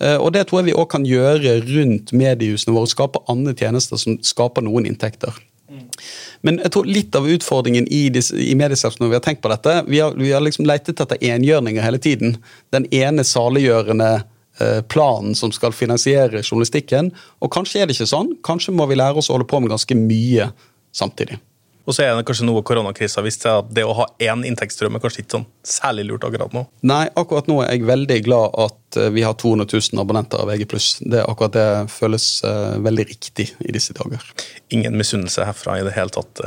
Eh, 0.03 0.17
og 0.17 0.33
Det 0.33 0.47
tror 0.47 0.61
jeg 0.61 0.71
vi 0.71 0.79
òg 0.79 0.88
kan 0.93 1.07
gjøre 1.07 1.59
rundt 1.67 2.12
mediehusene 2.12 2.75
våre. 2.76 2.91
Skape 2.91 3.23
andre 3.33 3.55
tjenester 3.57 4.00
som 4.00 4.19
skaper 4.23 4.65
noen 4.67 4.88
inntekter. 4.88 5.35
Men 6.47 6.61
jeg 6.62 6.71
tror 6.75 6.87
litt 6.87 7.17
av 7.19 7.26
utfordringen 7.26 7.88
i, 7.91 8.07
i 8.07 8.55
medieselskapene 8.59 9.07
når 9.07 9.11
vi 9.11 9.19
har 9.19 9.25
tenkt 9.25 9.43
på 9.43 9.50
dette, 9.50 9.73
vi 9.88 9.99
har, 9.99 10.15
vi 10.15 10.31
har 10.31 10.45
liksom 10.45 10.69
letet 10.69 11.00
etter 11.03 11.19
enhjørninger 11.33 11.83
hele 11.83 11.99
tiden. 12.03 12.37
Den 12.75 12.87
ene 12.95 13.25
saliggjørende 13.26 14.11
eh, 14.61 14.81
planen 14.93 15.35
som 15.38 15.50
skal 15.55 15.75
finansiere 15.75 16.45
journalistikken. 16.45 17.11
Og 17.43 17.50
kanskje 17.55 17.83
er 17.83 17.88
det 17.88 17.97
ikke 17.97 18.12
sånn. 18.12 18.37
Kanskje 18.47 18.76
må 18.76 18.87
vi 18.91 19.00
lære 19.00 19.19
oss 19.19 19.32
å 19.32 19.39
holde 19.39 19.49
på 19.50 19.61
med 19.63 19.75
ganske 19.75 19.99
mye 19.99 20.50
samtidig. 20.95 21.41
Og 21.86 21.94
så 21.94 22.02
er 22.02 22.16
det 22.16 22.25
kanskje 22.26 22.49
noe 22.49 22.64
koronakrisa 22.66 23.22
viste 23.22 23.50
at 23.60 23.68
det 23.75 23.84
å 23.86 23.94
ha 23.94 24.06
én 24.22 24.42
inntektsstrøm 24.49 24.99
er 24.99 25.02
kanskje 25.02 25.22
ikke 25.22 25.36
sånn 25.36 25.46
særlig 25.66 26.08
lurt 26.08 26.26
akkurat 26.26 26.54
nå? 26.54 26.64
Nei, 26.90 27.04
akkurat 27.14 27.46
nå 27.50 27.60
er 27.62 27.76
jeg 27.76 27.86
veldig 27.86 28.16
glad 28.26 28.56
at 28.64 28.99
eh, 28.99 29.12
vi 29.14 29.22
har 29.22 29.36
200 29.38 29.68
000 29.70 30.02
abonnenter 30.02 30.42
av 30.42 30.50
VG+. 30.50 30.66
Det 31.12 31.22
akkurat 31.22 31.54
det 31.54 31.66
føles 31.94 32.26
uh, 32.42 32.75
veldig 32.82 33.06
riktig 33.06 33.49
i 33.62 33.75
disse 33.75 33.94
dager. 33.94 34.25
Ingen 34.75 34.99
misunnelse 34.99 35.46
herfra 35.46 35.78
i 35.78 35.86
det 35.86 35.94
hele 35.94 36.10
tatt. 36.10 36.42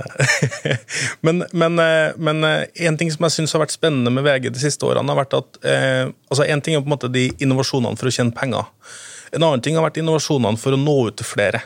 men, 1.26 1.46
men, 1.56 1.80
eh, 1.86 2.20
men, 2.20 2.44
en 2.44 3.00
ting 3.00 3.12
som 3.16 3.28
jeg 3.30 3.40
syns 3.40 3.56
har 3.56 3.64
vært 3.64 3.78
spennende 3.78 4.12
med 4.12 4.28
VG 4.28 4.52
de 4.52 4.64
siste 4.64 4.88
årene, 4.88 5.08
har 5.08 5.24
vært 5.24 5.40
at 5.40 5.62
uh, 5.64 6.12
altså 6.28 6.48
En 6.50 6.62
ting 6.66 6.76
er 6.76 6.84
på 6.84 6.90
en 6.90 6.98
måte 6.98 7.12
de 7.14 7.30
innovasjonene 7.40 8.00
for 8.00 8.12
å 8.12 8.14
tjene 8.14 8.36
penger. 8.36 8.68
En 9.32 9.46
annen 9.46 9.62
ting 9.64 9.78
har 9.78 9.86
vært 9.86 10.02
innovasjonene 10.02 10.60
for 10.60 10.76
å 10.76 10.80
nå 10.80 10.96
ut 11.08 11.20
til 11.20 11.28
flere. 11.28 11.62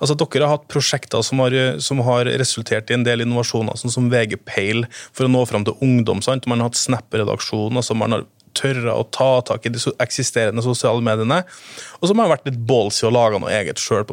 Altså, 0.00 0.16
Dere 0.18 0.46
har 0.46 0.58
hatt 0.58 0.68
prosjekter 0.72 1.24
som 1.26 1.42
har, 1.44 1.56
som 1.82 2.02
har, 2.06 2.30
resultert 2.40 2.90
i 2.90 2.96
en 2.96 3.06
del 3.06 3.24
innovasjoner, 3.24 3.78
sånn 3.78 3.92
som 3.92 4.10
VG-Peil, 4.12 4.86
for 5.12 5.26
å 5.26 5.32
nå 5.32 5.44
fram 5.48 5.66
til 5.66 5.78
ungdom. 5.84 6.22
sant? 6.24 6.48
Man 6.50 6.62
har 6.62 6.70
hatt 6.70 6.80
Snap-redaksjon. 6.80 7.76
altså 7.76 7.96
Man 7.98 8.16
har 8.16 8.28
tørre 8.56 8.94
å 8.94 9.04
ta 9.14 9.28
tak 9.46 9.66
i 9.66 9.72
de 9.72 9.80
eksisterende 10.02 10.62
sosiale 10.64 11.02
mediene. 11.04 11.42
Og 12.00 12.08
så 12.08 12.16
har 12.18 12.32
vært 12.32 12.48
litt 12.48 12.58
ballsy 12.66 13.06
og 13.08 13.14
laga 13.16 13.40
noe 13.40 13.52
eget 13.54 13.80
sjøl. 13.82 14.04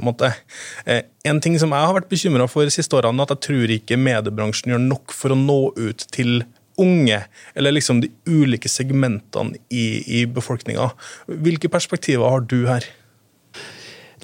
Eh, 0.85 1.01
en 1.27 1.41
ting 1.43 1.57
som 1.59 1.73
jeg 1.73 1.89
har 1.89 1.95
vært 1.97 2.11
bekymra 2.11 2.47
for 2.51 2.67
de 2.67 2.73
siste 2.73 2.97
årene, 2.97 3.17
er 3.17 3.27
at 3.27 3.35
jeg 3.37 3.45
tror 3.47 3.75
ikke 3.77 3.99
mediebransjen 4.01 4.73
gjør 4.73 4.85
nok 4.85 5.15
for 5.15 5.33
å 5.33 5.39
nå 5.39 5.59
ut 5.77 6.07
til 6.13 6.41
unge, 6.77 7.23
eller 7.57 7.73
liksom 7.73 8.03
de 8.03 8.11
ulike 8.29 8.69
segmentene 8.69 9.57
i, 9.73 10.03
i 10.19 10.25
befolkninga. 10.29 10.91
Hvilke 11.25 11.71
perspektiver 11.73 12.29
har 12.29 12.45
du 12.45 12.67
her? 12.69 12.85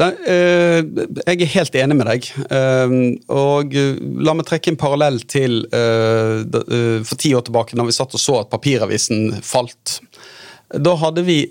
Eh, 0.01 0.79
jeg 0.81 1.37
er 1.37 1.51
helt 1.53 1.75
enig 1.77 1.97
med 1.99 2.07
deg. 2.09 2.29
Eh, 2.49 2.93
og 3.33 3.75
La 4.25 4.33
meg 4.33 4.47
trekke 4.49 4.73
en 4.73 4.79
parallell 4.79 5.19
til 5.29 5.61
eh, 5.69 7.03
for 7.05 7.19
ti 7.21 7.33
år 7.37 7.45
tilbake, 7.45 7.77
da 7.77 7.85
vi 7.85 7.95
satt 7.95 8.15
og 8.17 8.21
så 8.21 8.39
at 8.41 8.53
papiravisen 8.53 9.37
falt. 9.45 9.99
Da 10.73 10.95
vi 11.21 11.43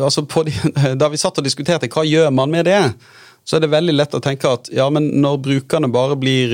altså 0.00 0.24
de, 0.24 0.54
Da 1.00 1.10
vi 1.12 1.20
satt 1.20 1.38
og 1.38 1.44
diskuterte 1.44 1.90
hva 1.92 2.06
gjør 2.08 2.32
man 2.32 2.52
med 2.52 2.70
det, 2.70 2.80
så 3.44 3.58
er 3.58 3.64
det 3.64 3.72
veldig 3.74 3.96
lett 3.98 4.14
å 4.14 4.22
tenke 4.22 4.48
at 4.48 4.70
ja, 4.72 4.86
men 4.88 5.10
når 5.20 5.40
brukerne 5.42 5.90
bare 5.92 6.14
blir 6.16 6.52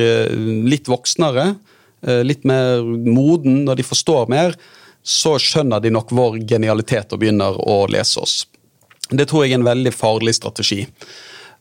litt 0.65 0.89
voksnere, 0.89 1.51
litt 2.25 2.47
mer 2.49 2.81
moden, 2.81 3.67
når 3.67 3.77
de 3.77 3.85
forstår 3.85 4.31
mer, 4.33 4.57
så 5.05 5.35
skjønner 5.37 5.85
de 5.85 5.93
nok 5.93 6.15
vår 6.17 6.39
genialitet 6.49 7.13
og 7.13 7.21
begynner 7.21 7.61
å 7.61 7.83
lese 7.93 8.25
oss. 8.25 8.39
Det 9.11 9.29
tror 9.29 9.45
jeg 9.45 9.57
er 9.57 9.61
en 9.63 9.69
veldig 9.69 9.93
farlig 9.95 10.35
strategi. 10.37 10.85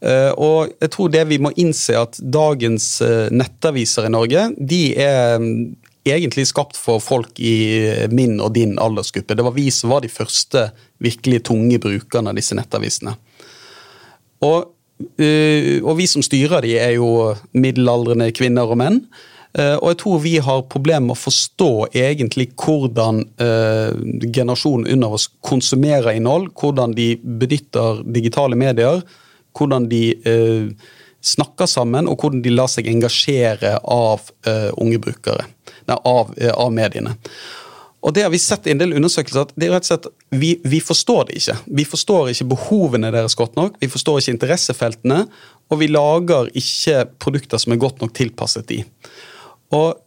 Eh, 0.04 0.32
og 0.38 0.74
jeg 0.78 0.92
tror 0.94 1.12
det 1.14 1.24
vi 1.32 1.40
må 1.42 1.52
innse 1.58 1.96
at 1.98 2.20
dagens 2.22 3.00
eh, 3.02 3.30
nettaviser 3.34 4.06
i 4.08 4.14
Norge, 4.14 4.50
de 4.58 4.82
er 5.00 5.40
mm, 5.42 5.62
egentlig 6.08 6.48
skapt 6.52 6.78
for 6.80 7.02
folk 7.04 7.40
i 7.42 7.58
min 8.14 8.38
og 8.44 8.54
din 8.56 8.78
aldersgruppe. 8.80 9.36
Det 9.36 9.46
var 9.48 9.56
vi 9.56 9.70
som 9.74 9.92
var 9.94 10.04
de 10.06 10.12
første 10.12 10.70
virkelig 11.04 11.44
tunge 11.50 11.80
brukerne 11.82 12.32
av 12.32 12.38
disse 12.38 12.56
nettavisene. 12.58 13.16
Og, 14.46 14.70
eh, 15.18 15.80
og 15.82 15.98
vi 15.98 16.08
som 16.10 16.26
styrer 16.26 16.64
de 16.66 16.78
er 16.78 16.98
jo 16.98 17.34
middelaldrende 17.58 18.30
kvinner 18.38 18.70
og 18.70 18.80
menn. 18.84 19.02
Og 19.58 19.88
jeg 19.90 19.98
tror 19.98 20.20
vi 20.22 20.36
har 20.46 20.60
problemer 20.70 21.08
med 21.08 21.16
å 21.16 21.18
forstå 21.18 21.70
egentlig 21.98 22.52
hvordan 22.62 23.24
generasjonen 24.36 24.86
under 24.94 25.16
oss 25.18 25.26
konsumerer 25.42 26.14
innhold, 26.14 26.52
hvordan 26.62 26.94
de 26.94 27.08
benytter 27.18 28.04
digitale 28.06 28.60
medier 28.60 29.02
hvordan 29.58 29.90
de 29.90 30.02
eh, 30.30 30.90
snakker 31.22 31.70
sammen, 31.70 32.08
og 32.08 32.22
hvordan 32.22 32.44
de 32.46 32.54
lar 32.54 32.70
seg 32.72 32.90
engasjere 32.92 33.78
av 33.84 34.30
eh, 34.48 34.70
unge 34.78 35.00
brukere. 35.04 35.48
Nei, 35.88 35.98
av, 35.98 36.34
eh, 36.38 36.54
av, 36.54 36.74
mediene. 36.74 37.16
Og 38.06 38.14
det 38.14 38.24
har 38.24 38.32
vi 38.32 38.40
sett 38.40 38.68
i 38.68 38.74
en 38.76 38.80
del 38.80 38.94
undersøkelser 38.96 39.48
at 39.48 39.54
det 39.58 39.68
er 39.68 39.74
rett 39.74 39.88
og 39.88 39.90
slett, 39.90 40.10
vi, 40.38 40.52
vi, 40.64 40.80
forstår 40.84 41.28
det 41.28 41.40
ikke. 41.42 41.56
Vi 41.80 41.88
forstår 41.90 42.32
ikke 42.32 42.52
behovene 42.54 43.12
deres 43.12 43.36
godt 43.36 43.58
nok, 43.60 43.80
vi 43.82 43.90
forstår 43.92 44.22
ikke 44.22 44.36
interessefeltene, 44.36 45.24
og 45.68 45.82
vi 45.82 45.90
lager 45.92 46.52
ikke 46.56 47.08
produkter 47.20 47.60
som 47.60 47.74
er 47.74 47.82
godt 47.82 48.04
nok 48.04 48.14
tilpasset 48.16 48.70
de. 48.70 48.84
Og 49.76 49.98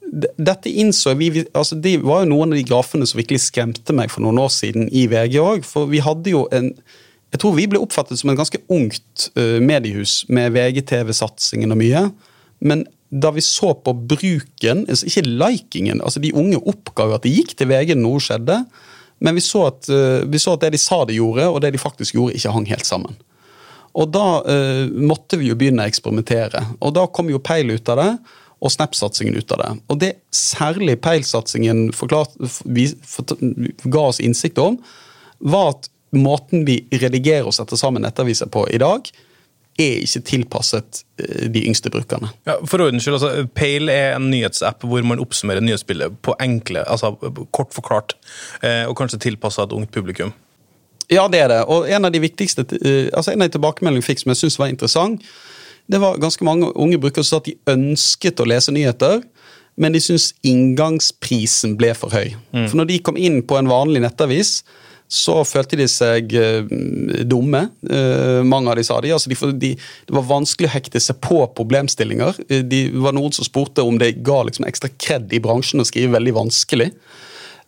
dette 0.40 0.70
innså 0.72 1.12
vi, 1.20 1.44
altså 1.52 1.76
Det 1.76 1.98
var 2.02 2.24
jo 2.24 2.30
noen 2.32 2.54
av 2.54 2.58
de 2.58 2.64
grafene 2.66 3.06
som 3.06 3.20
virkelig 3.20 3.42
skremte 3.44 3.94
meg 3.96 4.12
for 4.12 4.24
noen 4.24 4.40
år 4.40 4.48
siden 4.54 4.88
i 4.88 5.04
VG 5.10 5.36
òg. 5.42 5.66
For 5.68 5.90
vi 5.90 6.00
hadde 6.04 6.32
jo 6.32 6.46
en 6.56 6.72
Jeg 7.30 7.42
tror 7.44 7.54
vi 7.54 7.68
ble 7.70 7.78
oppfattet 7.78 8.18
som 8.18 8.32
et 8.32 8.38
ganske 8.40 8.58
ungt 8.74 9.28
eh, 9.38 9.60
mediehus 9.62 10.24
med 10.26 10.50
VGTV-satsingen 10.56 11.70
og 11.70 11.78
mye. 11.78 12.08
Men 12.58 12.82
da 13.10 13.30
vi 13.30 13.44
så 13.44 13.70
på 13.74 13.92
bruken, 13.94 14.82
altså 14.88 15.06
ikke 15.06 15.28
likingen 15.28 16.02
altså 16.02 16.22
De 16.22 16.32
unge 16.34 16.58
oppga 16.58 17.06
jo 17.06 17.14
at 17.14 17.26
de 17.26 17.34
gikk 17.36 17.54
til 17.54 17.70
VG 17.70 17.94
når 17.94 18.02
noe 18.02 18.24
skjedde. 18.24 18.58
Men 19.20 19.36
vi 19.36 19.44
så, 19.44 19.66
at, 19.68 19.86
eh, 19.92 20.26
vi 20.26 20.40
så 20.40 20.56
at 20.56 20.64
det 20.64 20.72
de 20.74 20.80
sa 20.80 21.04
de 21.04 21.20
gjorde, 21.20 21.46
og 21.46 21.60
det 21.62 21.74
de 21.74 21.82
faktisk 21.82 22.16
gjorde, 22.16 22.34
ikke 22.34 22.54
hang 22.56 22.66
helt 22.70 22.88
sammen. 22.88 23.18
Og 23.98 24.10
da 24.14 24.26
uh, 24.46 24.86
måtte 25.02 25.38
vi 25.40 25.48
jo 25.50 25.56
begynne 25.58 25.82
å 25.82 25.90
eksperimentere. 25.90 26.62
Og 26.78 26.94
da 26.94 27.08
kom 27.10 27.30
jo 27.32 27.40
Peil 27.42 27.72
ut 27.74 27.90
av 27.90 27.98
det, 27.98 28.10
og 28.60 28.72
Snap-satsingen 28.72 29.36
ut 29.36 29.52
av 29.56 29.62
det. 29.62 29.70
Og 29.88 30.00
det 30.02 30.12
særlig 30.34 30.98
Peil-satsingen 31.00 31.88
ga 31.94 34.04
oss 34.04 34.20
innsikt 34.20 34.60
om, 34.60 34.78
var 35.40 35.74
at 35.74 35.90
måten 36.16 36.66
vi 36.68 36.82
redigerer 36.92 37.48
og 37.48 37.56
setter 37.56 37.80
sammen 37.80 38.04
nettaviser 38.04 38.50
på 38.52 38.66
i 38.68 38.80
dag, 38.82 39.08
er 39.80 40.02
ikke 40.04 40.20
tilpasset 40.28 41.02
eh, 41.22 41.46
de 41.52 41.62
yngste 41.64 41.92
brukerne. 41.92 42.28
Ja, 42.48 42.58
for 42.68 42.84
ordens 42.84 43.06
skyld, 43.06 43.16
altså, 43.16 43.46
Pale 43.56 43.94
er 43.94 44.16
en 44.16 44.28
nyhetsapp 44.32 44.84
hvor 44.84 45.04
man 45.06 45.22
oppsummerer 45.22 45.64
nyhetsbildet 45.64 46.18
på 46.26 46.34
enkle, 46.42 46.82
altså 46.84 47.14
kort 47.54 47.72
forklart, 47.76 48.16
eh, 48.66 48.84
og 48.88 48.96
kanskje 48.98 49.22
tilpassa 49.30 49.64
et 49.64 49.76
ungt 49.76 49.92
publikum. 49.94 50.34
Ja, 51.10 51.24
det 51.28 51.40
er 51.42 51.48
det. 51.50 51.62
Og 51.72 51.88
en 51.90 52.06
av 52.06 52.12
de 52.14 52.20
viktigste, 52.22 52.66
eh, 52.82 53.08
altså 53.14 53.32
en 53.32 53.42
av 53.42 53.48
de 53.48 53.56
tilbakemeldingene 53.56 54.04
vi 54.04 54.12
fikk 54.12 54.24
som 54.24 54.34
jeg 54.34 54.44
synes 54.44 54.60
var 54.60 54.74
interessant, 54.74 55.24
det 55.88 56.00
var 56.02 56.20
ganske 56.20 56.44
mange 56.46 56.68
unge 56.74 56.98
brukere 57.00 57.24
som 57.24 57.38
sa 57.38 57.40
at 57.40 57.48
de 57.48 57.56
ønsket 57.72 58.42
å 58.42 58.48
lese 58.48 58.74
nyheter, 58.74 59.22
men 59.80 59.94
de 59.94 60.02
syntes 60.02 60.34
inngangsprisen 60.44 61.76
ble 61.80 61.94
for 61.96 62.12
høy. 62.12 62.34
For 62.68 62.76
når 62.80 62.90
de 62.90 63.02
kom 63.06 63.16
inn 63.16 63.40
på 63.46 63.56
en 63.56 63.70
vanlig 63.70 64.02
nettavis, 64.04 64.60
så 65.10 65.40
følte 65.42 65.74
de 65.80 65.88
seg 65.90 66.34
eh, 66.38 66.68
dumme. 67.26 67.64
Eh, 67.82 68.42
mange 68.46 68.70
av 68.70 68.78
de 68.78 68.84
sa 68.86 69.00
de. 69.02 69.10
Altså 69.10 69.32
de, 69.32 69.38
de. 69.58 69.72
Det 70.06 70.14
var 70.14 70.28
vanskelig 70.28 70.68
å 70.68 70.74
hekte 70.76 71.02
seg 71.02 71.18
på 71.24 71.40
problemstillinger. 71.56 72.38
det 72.46 72.60
de 72.70 72.84
var 72.94 73.16
noen 73.16 73.34
som 73.34 73.46
spurte 73.46 73.82
om 73.82 73.98
det 73.98 74.20
ga 74.26 74.44
liksom 74.46 74.68
ekstra 74.68 74.92
kred 74.94 75.34
i 75.34 75.42
bransjen 75.42 75.82
å 75.82 75.88
skrive 75.88 76.14
veldig 76.14 76.36
vanskelig. 76.38 76.92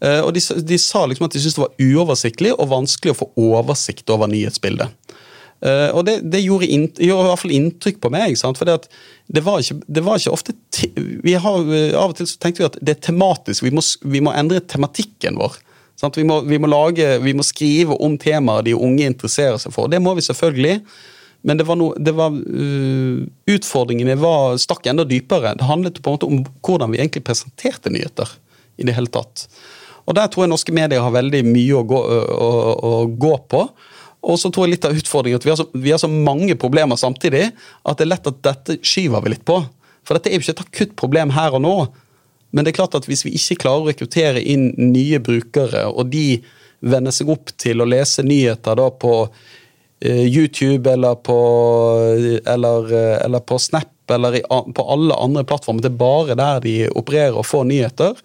Eh, 0.02 0.20
og 0.22 0.30
de, 0.36 0.44
de 0.70 0.78
sa 0.78 1.02
liksom 1.06 1.26
at 1.26 1.34
de 1.34 1.42
syntes 1.42 1.58
det 1.58 1.64
var 1.64 1.82
uoversiktlig 1.82 2.54
og 2.54 2.70
vanskelig 2.76 3.16
å 3.16 3.20
få 3.24 3.30
oversikt 3.50 4.14
over 4.14 4.30
nyhetsbildet. 4.30 4.94
Eh, 5.62 5.88
og 5.94 6.06
det, 6.08 6.16
det 6.26 6.42
gjorde, 6.42 6.66
innt, 6.66 6.98
gjorde 6.98 7.28
i 7.28 7.30
hvert 7.30 7.42
fall 7.44 7.54
inntrykk 7.54 8.00
på 8.02 8.10
meg. 8.12 8.34
For 8.42 8.68
det, 8.68 8.78
det, 9.30 9.44
var 9.46 9.62
ikke, 9.62 10.32
ofte 10.34 10.56
te, 10.74 10.90
vi 10.96 11.36
har, 11.38 11.68
eh, 11.70 11.94
Av 11.98 12.10
og 12.10 12.18
til 12.18 12.26
så 12.26 12.40
tenkte 12.42 12.64
vi 12.64 12.68
at 12.70 12.80
det 12.82 12.96
er 12.96 13.04
tematisk. 13.10 13.66
Vi 13.66 13.74
må, 13.74 13.84
vi 14.02 14.24
må 14.24 14.34
endre 14.34 14.62
tematikken 14.64 15.38
vår. 15.38 15.60
Vi, 16.02 16.24
må, 16.26 16.40
vi, 16.48 16.58
må 16.58 16.66
lage, 16.66 17.14
vi 17.22 17.34
må 17.38 17.44
skrive 17.46 17.94
om 18.02 18.16
temaer 18.18 18.64
de 18.66 18.74
unge 18.74 19.06
interesserer 19.06 19.60
seg 19.62 19.74
for. 19.74 19.90
Det 19.92 20.02
må 20.02 20.16
vi 20.18 20.24
selvfølgelig. 20.26 20.80
Men 21.46 21.58
det 21.58 21.66
var 21.66 21.78
noe, 21.78 21.94
det 21.98 22.14
var, 22.14 22.34
uh, 22.34 23.22
utfordringene 23.50 24.14
var, 24.18 24.56
stakk 24.62 24.86
enda 24.90 25.06
dypere. 25.06 25.54
Det 25.58 25.66
handlet 25.66 25.98
på 26.02 26.10
en 26.10 26.16
måte 26.16 26.28
om 26.30 26.42
hvordan 26.62 26.90
vi 26.90 27.00
egentlig 27.00 27.24
presenterte 27.26 27.90
nyheter. 27.90 28.30
i 28.80 28.86
det 28.88 28.94
hele 28.96 29.10
tatt. 29.12 29.46
Og 30.08 30.14
Der 30.16 30.26
tror 30.26 30.44
jeg 30.44 30.50
norske 30.50 30.72
medier 30.74 31.02
har 31.04 31.12
veldig 31.14 31.42
mye 31.44 31.74
å 31.76 31.82
gå, 31.86 31.98
å, 32.34 32.50
å 32.88 32.92
gå 33.06 33.34
på. 33.52 33.60
Og 34.22 34.38
så 34.38 34.52
tror 34.54 34.68
jeg 34.68 34.76
litt 34.76 34.86
av 34.86 34.94
utfordringen 34.96 35.40
at 35.40 35.46
vi 35.46 35.50
har, 35.50 35.58
så, 35.58 35.66
vi 35.74 35.90
har 35.90 35.98
så 35.98 36.10
mange 36.10 36.54
problemer 36.60 36.98
samtidig 37.00 37.48
at 37.50 37.98
det 37.98 38.06
er 38.06 38.12
lett 38.12 38.28
at 38.30 38.42
dette 38.46 38.78
skyver 38.86 39.24
vi 39.24 39.34
litt 39.34 39.46
på. 39.48 39.58
For 40.06 40.18
dette 40.18 40.30
er 40.30 40.38
jo 40.38 40.44
ikke 40.44 40.54
et 40.56 40.64
akutt 40.66 40.96
problem 40.98 41.34
her 41.34 41.56
og 41.58 41.64
nå. 41.64 41.76
Men 42.52 42.64
det 42.64 42.72
er 42.72 42.82
klart 42.82 42.96
at 42.98 43.08
hvis 43.08 43.24
vi 43.26 43.34
ikke 43.38 43.62
klarer 43.64 43.86
å 43.86 43.90
rekruttere 43.90 44.42
inn 44.42 44.70
nye 44.76 45.18
brukere, 45.24 45.86
og 45.88 46.12
de 46.12 46.42
venner 46.82 47.14
seg 47.14 47.30
opp 47.32 47.54
til 47.60 47.82
å 47.82 47.88
lese 47.88 48.24
nyheter 48.26 48.76
da 48.78 48.88
på 48.90 49.14
eh, 49.24 50.26
YouTube 50.26 50.90
eller 50.90 51.18
på, 51.24 51.38
eller, 52.42 52.92
eh, 52.92 53.16
eller 53.24 53.42
på 53.46 53.58
Snap 53.62 53.88
eller 54.12 54.40
på 54.74 54.84
alle 54.92 55.16
andre 55.16 55.44
plattformer, 55.48 55.82
det 55.82 55.92
er 55.92 56.00
bare 56.02 56.36
der 56.36 56.62
de 56.64 56.76
opererer 56.90 57.38
og 57.38 57.46
får 57.48 57.68
nyheter, 57.70 58.18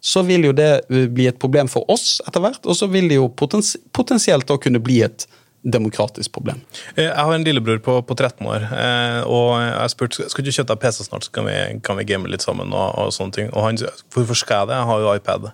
så 0.00 0.22
vil 0.26 0.48
jo 0.48 0.52
det 0.56 0.70
eh, 0.90 1.08
bli 1.10 1.26
et 1.30 1.38
problem 1.42 1.68
for 1.72 1.88
oss 1.90 2.20
etter 2.26 2.42
hvert, 2.44 2.64
og 2.66 2.76
så 2.78 2.86
vil 2.90 3.08
det 3.10 3.18
jo 3.20 3.28
potens, 3.28 3.76
potensielt 3.96 4.46
da 4.48 4.58
kunne 4.60 4.82
bli 4.82 5.02
et 5.06 5.26
demokratisk 5.68 6.30
problem. 6.32 6.60
Eh, 6.94 7.04
Jeg 7.08 7.14
har 7.18 7.32
en 7.34 7.44
lillebror 7.44 7.80
på, 7.82 7.96
på 8.06 8.14
13 8.14 8.46
år, 8.46 8.62
eh, 8.72 9.22
og 9.26 9.48
jeg 9.58 9.72
har 9.74 9.88
spurt 9.90 10.14
skal 10.30 10.46
du 10.46 10.52
kjøpe 10.54 10.70
deg 10.70 10.80
PC 10.84 11.02
snart, 11.08 11.26
så 11.26 11.32
kan 11.34 11.48
vi, 11.48 11.56
kan 11.84 11.98
vi 11.98 12.04
game 12.06 12.30
litt 12.30 12.44
sammen. 12.46 12.70
og, 12.72 12.94
og 12.94 13.10
sånne 13.12 13.34
ting. 13.34 13.50
Og 13.50 13.66
han 13.66 13.80
sier 13.80 13.90
hvorfor 14.14 14.38
skal 14.38 14.62
jeg 14.62 14.70
det, 14.70 14.78
jeg 14.78 14.88
har 14.92 15.02
jo 15.02 15.14
iPad. 15.18 15.48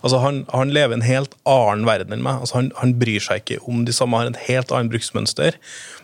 Altså 0.00 0.22
Han, 0.24 0.42
han 0.54 0.72
lever 0.74 0.96
en 0.96 1.04
helt 1.04 1.36
annen 1.44 1.84
verden 1.86 2.16
enn 2.16 2.24
meg. 2.24 2.40
Altså 2.40 2.56
han, 2.56 2.72
han 2.80 2.96
bryr 2.98 3.20
seg 3.20 3.44
ikke 3.44 3.60
om 3.68 3.84
de 3.84 3.92
samme, 3.94 4.16
har 4.16 4.32
et 4.32 4.42
helt 4.48 4.72
annet 4.72 4.94
bruksmønster. 4.96 5.60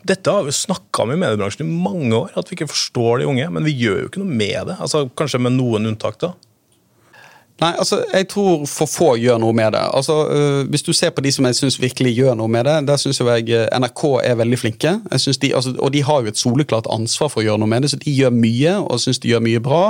Dette 0.06 0.36
har 0.36 0.44
vi 0.46 0.52
snakka 0.54 1.06
om 1.06 1.16
i 1.16 1.20
mediebransjen 1.24 1.64
i 1.64 1.80
mange 1.88 2.12
år, 2.14 2.36
at 2.36 2.52
vi 2.52 2.60
ikke 2.60 2.70
forstår 2.70 3.24
de 3.24 3.30
unge, 3.32 3.48
men 3.56 3.64
vi 3.66 3.74
gjør 3.80 4.02
jo 4.04 4.10
ikke 4.12 4.22
noe 4.22 4.36
med 4.44 4.68
det. 4.68 4.76
Altså 4.84 5.06
Kanskje 5.16 5.40
med 5.42 5.56
noen 5.56 5.88
unntak, 5.94 6.20
da. 6.20 6.34
Nei, 7.60 7.72
altså, 7.78 8.02
Jeg 8.12 8.28
tror 8.28 8.66
for 8.68 8.86
få 8.90 9.06
gjør 9.16 9.38
noe 9.40 9.54
med 9.56 9.72
det. 9.72 9.80
Altså, 9.80 10.16
øh, 10.28 10.68
Hvis 10.68 10.82
du 10.82 10.92
ser 10.92 11.10
på 11.10 11.24
de 11.24 11.32
som 11.32 11.46
jeg 11.48 11.54
synes 11.54 11.80
virkelig 11.80 12.12
gjør 12.14 12.34
noe 12.36 12.48
med 12.48 12.64
det, 12.64 12.76
der 12.88 12.96
syns 13.00 13.20
jeg 13.20 13.48
øh, 13.48 13.66
NRK 13.80 14.04
er 14.24 14.34
veldig 14.34 14.58
flinke. 14.58 15.00
De, 15.42 15.54
altså, 15.54 15.74
og 15.78 15.92
de 15.92 16.02
har 16.02 16.20
jo 16.20 16.28
et 16.28 16.38
soleklart 16.38 16.86
ansvar 16.90 17.32
for 17.32 17.40
å 17.40 17.46
gjøre 17.46 17.58
noe 17.58 17.68
med 17.68 17.82
det, 17.82 17.90
så 17.90 17.96
de 17.96 18.12
gjør 18.12 18.30
mye 18.30 18.76
og 18.84 19.00
syns 19.00 19.18
de 19.18 19.32
gjør 19.32 19.44
mye 19.48 19.60
bra. 19.64 19.82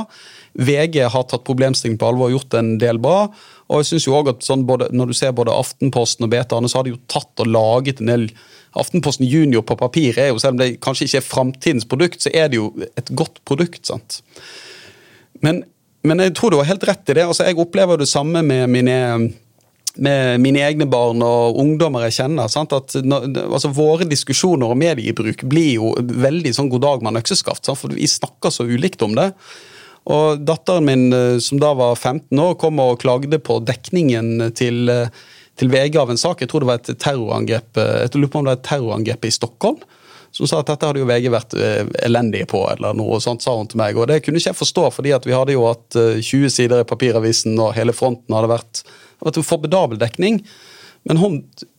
VG 0.57 1.03
har 1.13 1.27
tatt 1.29 1.45
problemstillingen 1.45 1.99
på 1.99 2.09
alvor 2.09 2.31
og 2.31 2.39
gjort 2.39 2.55
en 2.55 2.77
del 2.81 2.99
bra. 3.03 3.27
Og 3.69 3.83
jeg 3.83 3.91
synes 3.91 4.07
jo 4.07 4.15
også 4.15 4.37
at 4.37 4.47
sånn 4.47 4.67
både, 4.67 4.89
Når 4.93 5.07
du 5.07 5.15
ser 5.15 5.33
både 5.33 5.53
Aftenposten 5.53 6.25
og 6.25 6.31
BT, 6.31 6.55
så 6.69 6.79
har 6.79 6.85
de 6.87 6.95
jo 6.95 7.03
tatt 7.11 7.43
og 7.43 7.51
laget 7.51 8.01
en 8.01 8.13
del 8.13 8.31
Aftenposten 8.77 9.27
Junior 9.27 9.65
på 9.65 9.77
papir 9.77 10.19
er 10.21 10.29
jo, 10.29 10.39
selv 10.39 10.55
om 10.57 10.59
det 10.61 10.81
kanskje 10.85 11.09
ikke 11.09 11.21
er 11.23 11.25
framtidens 11.25 11.87
produkt, 11.89 12.23
så 12.23 12.31
er 12.35 12.51
det 12.53 12.59
jo 12.59 12.71
et 12.97 13.11
godt 13.17 13.41
produkt. 13.49 13.87
sant? 13.87 14.21
Men, 15.41 15.65
men 16.07 16.23
jeg 16.23 16.35
tror 16.37 16.53
du 16.53 16.61
har 16.61 16.71
helt 16.71 16.87
rett 16.87 17.11
i 17.11 17.19
det. 17.19 17.27
Altså, 17.27 17.47
jeg 17.49 17.59
opplever 17.61 18.01
det 18.01 18.09
samme 18.11 18.43
med 18.47 18.71
mine, 18.73 18.97
med 19.97 20.43
mine 20.45 20.65
egne 20.65 20.89
barn 20.91 21.23
og 21.25 21.59
ungdommer 21.63 22.07
jeg 22.07 22.19
kjenner. 22.21 22.51
Sant? 22.53 22.75
At 22.77 22.97
altså, 22.97 23.73
våre 23.75 24.09
diskusjoner 24.09 24.73
om 24.73 24.81
mediebruk 24.81 25.47
blir 25.49 25.73
jo 25.77 25.95
veldig 25.97 26.55
sånn 26.57 26.71
god 26.73 26.87
dag 26.87 27.07
med 27.07 27.23
økseskaft. 27.23 27.67
Sant? 27.67 27.81
For 27.83 27.97
vi 27.97 28.09
snakker 28.11 28.55
så 28.55 28.69
ulikt 28.69 29.05
om 29.07 29.17
det. 29.19 29.33
Og 30.07 30.45
Datteren 30.47 30.87
min, 30.87 31.09
eh, 31.13 31.39
som 31.43 31.59
da 31.59 31.73
var 31.75 31.97
15 31.97 32.39
år, 32.39 32.55
kom 32.61 32.79
og 32.79 33.01
klagde 33.03 33.41
på 33.43 33.59
dekningen 33.67 34.53
til, 34.55 34.89
eh, 34.89 35.09
til 35.59 35.69
VG 35.73 35.99
av 35.99 36.11
en 36.11 36.21
sak. 36.21 36.41
Jeg 36.41 36.49
tror 36.49 36.63
det 36.63 36.71
var 36.71 36.79
et 36.79 36.99
terrorangrep 37.03 37.77
eh, 37.77 38.07
jeg 38.07 38.15
lurer 38.15 38.31
på 38.31 38.39
om 38.39 38.45
det 38.47 38.53
var 38.53 38.61
et 38.61 38.69
terrorangrep 38.71 39.25
i 39.27 39.35
Stockholm 39.35 39.83
som 40.37 40.49
sa 40.49 40.61
at 40.61 40.69
dette 40.69 40.85
hadde 40.89 41.01
jo 41.01 41.09
VG 41.09 41.31
vært 41.33 41.55
eh, 41.57 41.87
elendige 42.05 42.49
på, 42.51 42.61
eller 42.69 42.97
noe 42.97 43.19
sånt, 43.25 43.45
sa 43.45 43.55
hun 43.57 43.69
til 43.71 43.81
meg. 43.81 43.97
Og 43.97 44.09
det 44.11 44.21
kunne 44.25 44.41
ikke 44.41 44.53
jeg 44.53 44.59
forstå, 44.59 44.89
fordi 44.99 45.15
at 45.17 45.25
vi 45.29 45.33
hadde 45.33 45.55
jo 45.57 45.65
hatt 45.65 45.97
eh, 45.97 46.19
20 46.21 46.53
sider 46.53 46.83
i 46.83 46.89
papiravisen, 46.89 47.57
og 47.63 47.73
hele 47.77 47.95
fronten 47.97 48.37
hadde 48.37 48.51
vært, 48.53 48.83
hadde 49.17 49.31
vært 49.31 49.41
en 49.41 49.49
formidabel 49.49 50.03
dekning. 50.03 50.43
Men 51.09 51.23
hun 51.23 51.39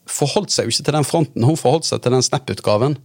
forholdt 0.09 0.55
seg 0.55 0.65
jo 0.65 0.73
ikke 0.73 0.87
til 0.87 0.97
den 0.97 1.07
fronten, 1.07 1.45
hun 1.45 1.59
forholdt 1.59 1.89
seg 1.89 2.01
til 2.01 2.15
den 2.15 2.25
Snap-utgaven. 2.25 2.97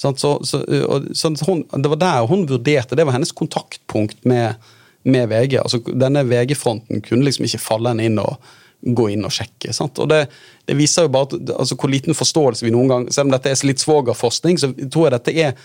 Så, 0.00 0.14
så, 0.16 0.36
og, 0.40 1.10
så 1.16 1.32
hun, 1.44 1.64
det 1.76 1.90
var 1.92 2.00
der 2.00 2.28
hun 2.28 2.46
vurderte, 2.48 2.96
det 2.96 3.04
var 3.04 3.16
hennes 3.16 3.34
kontaktpunkt 3.36 4.24
med, 4.28 4.60
med 5.04 5.28
VG. 5.32 5.58
altså 5.60 5.80
Denne 5.92 6.24
VG-fronten 6.28 7.02
kunne 7.04 7.26
liksom 7.26 7.48
ikke 7.48 7.60
falle 7.60 7.92
henne 7.92 8.08
inn 8.08 8.20
og 8.22 8.36
gå 8.80 9.08
inn 9.12 9.26
og 9.28 9.34
sjekke. 9.34 9.74
Sant? 9.76 9.98
Og 10.00 10.08
det, 10.10 10.24
det 10.68 10.76
viser 10.78 11.06
jo 11.06 11.12
bare 11.12 11.40
altså, 11.56 11.76
hvor 11.76 11.92
liten 11.92 12.16
forståelse 12.16 12.64
vi 12.64 12.72
noen 12.74 12.90
gang 12.90 13.06
Selv 13.12 13.28
om 13.28 13.34
dette 13.34 13.52
er 13.52 13.64
litt 13.68 13.82
svogerforskning, 13.82 14.60
så 14.60 14.72
tror 14.86 15.08
jeg 15.08 15.16
dette 15.18 15.34
er 15.36 15.56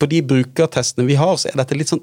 På 0.00 0.08
de 0.10 0.20
brukertestene 0.26 1.08
vi 1.08 1.16
har, 1.20 1.38
så 1.40 1.50
er 1.50 1.60
dette 1.62 1.78
litt 1.78 1.92
sånn 1.92 2.02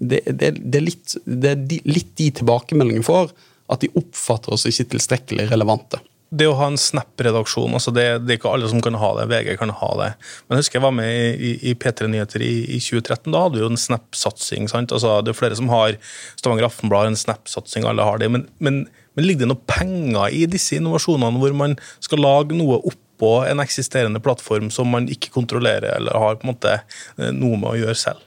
Det, 0.00 0.22
det, 0.26 0.54
det 0.56 0.78
er, 0.80 0.86
litt, 0.86 1.16
de, 1.26 1.80
litt 1.84 2.14
de 2.16 2.30
tilbakemeldingene 2.38 3.04
får, 3.04 3.34
at 3.70 3.82
de 3.84 3.90
oppfatter 4.00 4.54
oss 4.56 4.64
ikke 4.70 4.94
tilstrekkelig 4.94 5.50
relevante. 5.50 6.00
det 6.30 6.46
å 6.46 6.54
ha 6.56 6.70
en 6.70 6.78
Snap-redaksjon, 6.78 7.74
altså 7.74 7.92
det, 7.92 8.06
det 8.24 8.32
er 8.32 8.38
ikke 8.38 8.52
alle 8.54 8.70
som 8.70 8.80
kan 8.80 8.96
ha 8.96 9.10
det. 9.18 9.26
VG 9.28 9.58
kan 9.58 9.72
ha 9.74 9.90
det. 9.98 10.08
Men 10.46 10.56
jeg 10.56 10.64
husker 10.64 10.78
jeg 10.78 10.84
var 10.86 10.94
med 10.94 11.42
i, 11.42 11.50
i 11.68 11.74
P3 11.74 12.08
Nyheter 12.08 12.44
i, 12.46 12.52
i 12.64 12.78
2013. 12.78 13.28
Da 13.34 13.42
hadde 13.44 13.58
vi 13.58 13.64
jo 13.64 13.70
en 13.72 13.82
Snap-satsing. 13.84 14.70
Altså, 14.70 15.16
det 15.26 15.34
er 15.34 15.40
flere 15.40 15.58
som 15.58 15.68
har 15.74 15.98
Stavanger 16.38 16.68
Aftenblad 16.70 17.10
en 17.10 17.18
Snap-satsing, 17.18 17.84
alle 17.90 18.06
har 18.06 18.22
det. 18.22 18.30
Men, 18.32 18.46
men, 18.62 18.84
men 19.20 19.28
ligger 19.28 19.44
det 19.44 19.52
noe 19.52 19.68
penger 19.68 20.32
i 20.32 20.46
disse 20.48 20.78
innovasjonene 20.80 21.42
hvor 21.42 21.52
man 21.56 21.76
skal 22.00 22.24
lage 22.24 22.56
noe 22.56 22.80
oppå 22.88 23.34
en 23.44 23.60
eksisterende 23.60 24.22
plattform 24.24 24.72
som 24.72 24.88
man 24.88 25.10
ikke 25.12 25.32
kontrollerer 25.34 25.92
eller 25.98 26.16
har 26.16 26.40
på 26.40 26.46
en 26.46 26.54
måte 26.54 26.78
eh, 26.80 27.28
noe 27.36 27.60
med 27.60 27.74
å 27.74 27.78
gjøre 27.82 27.98
selv? 28.00 28.26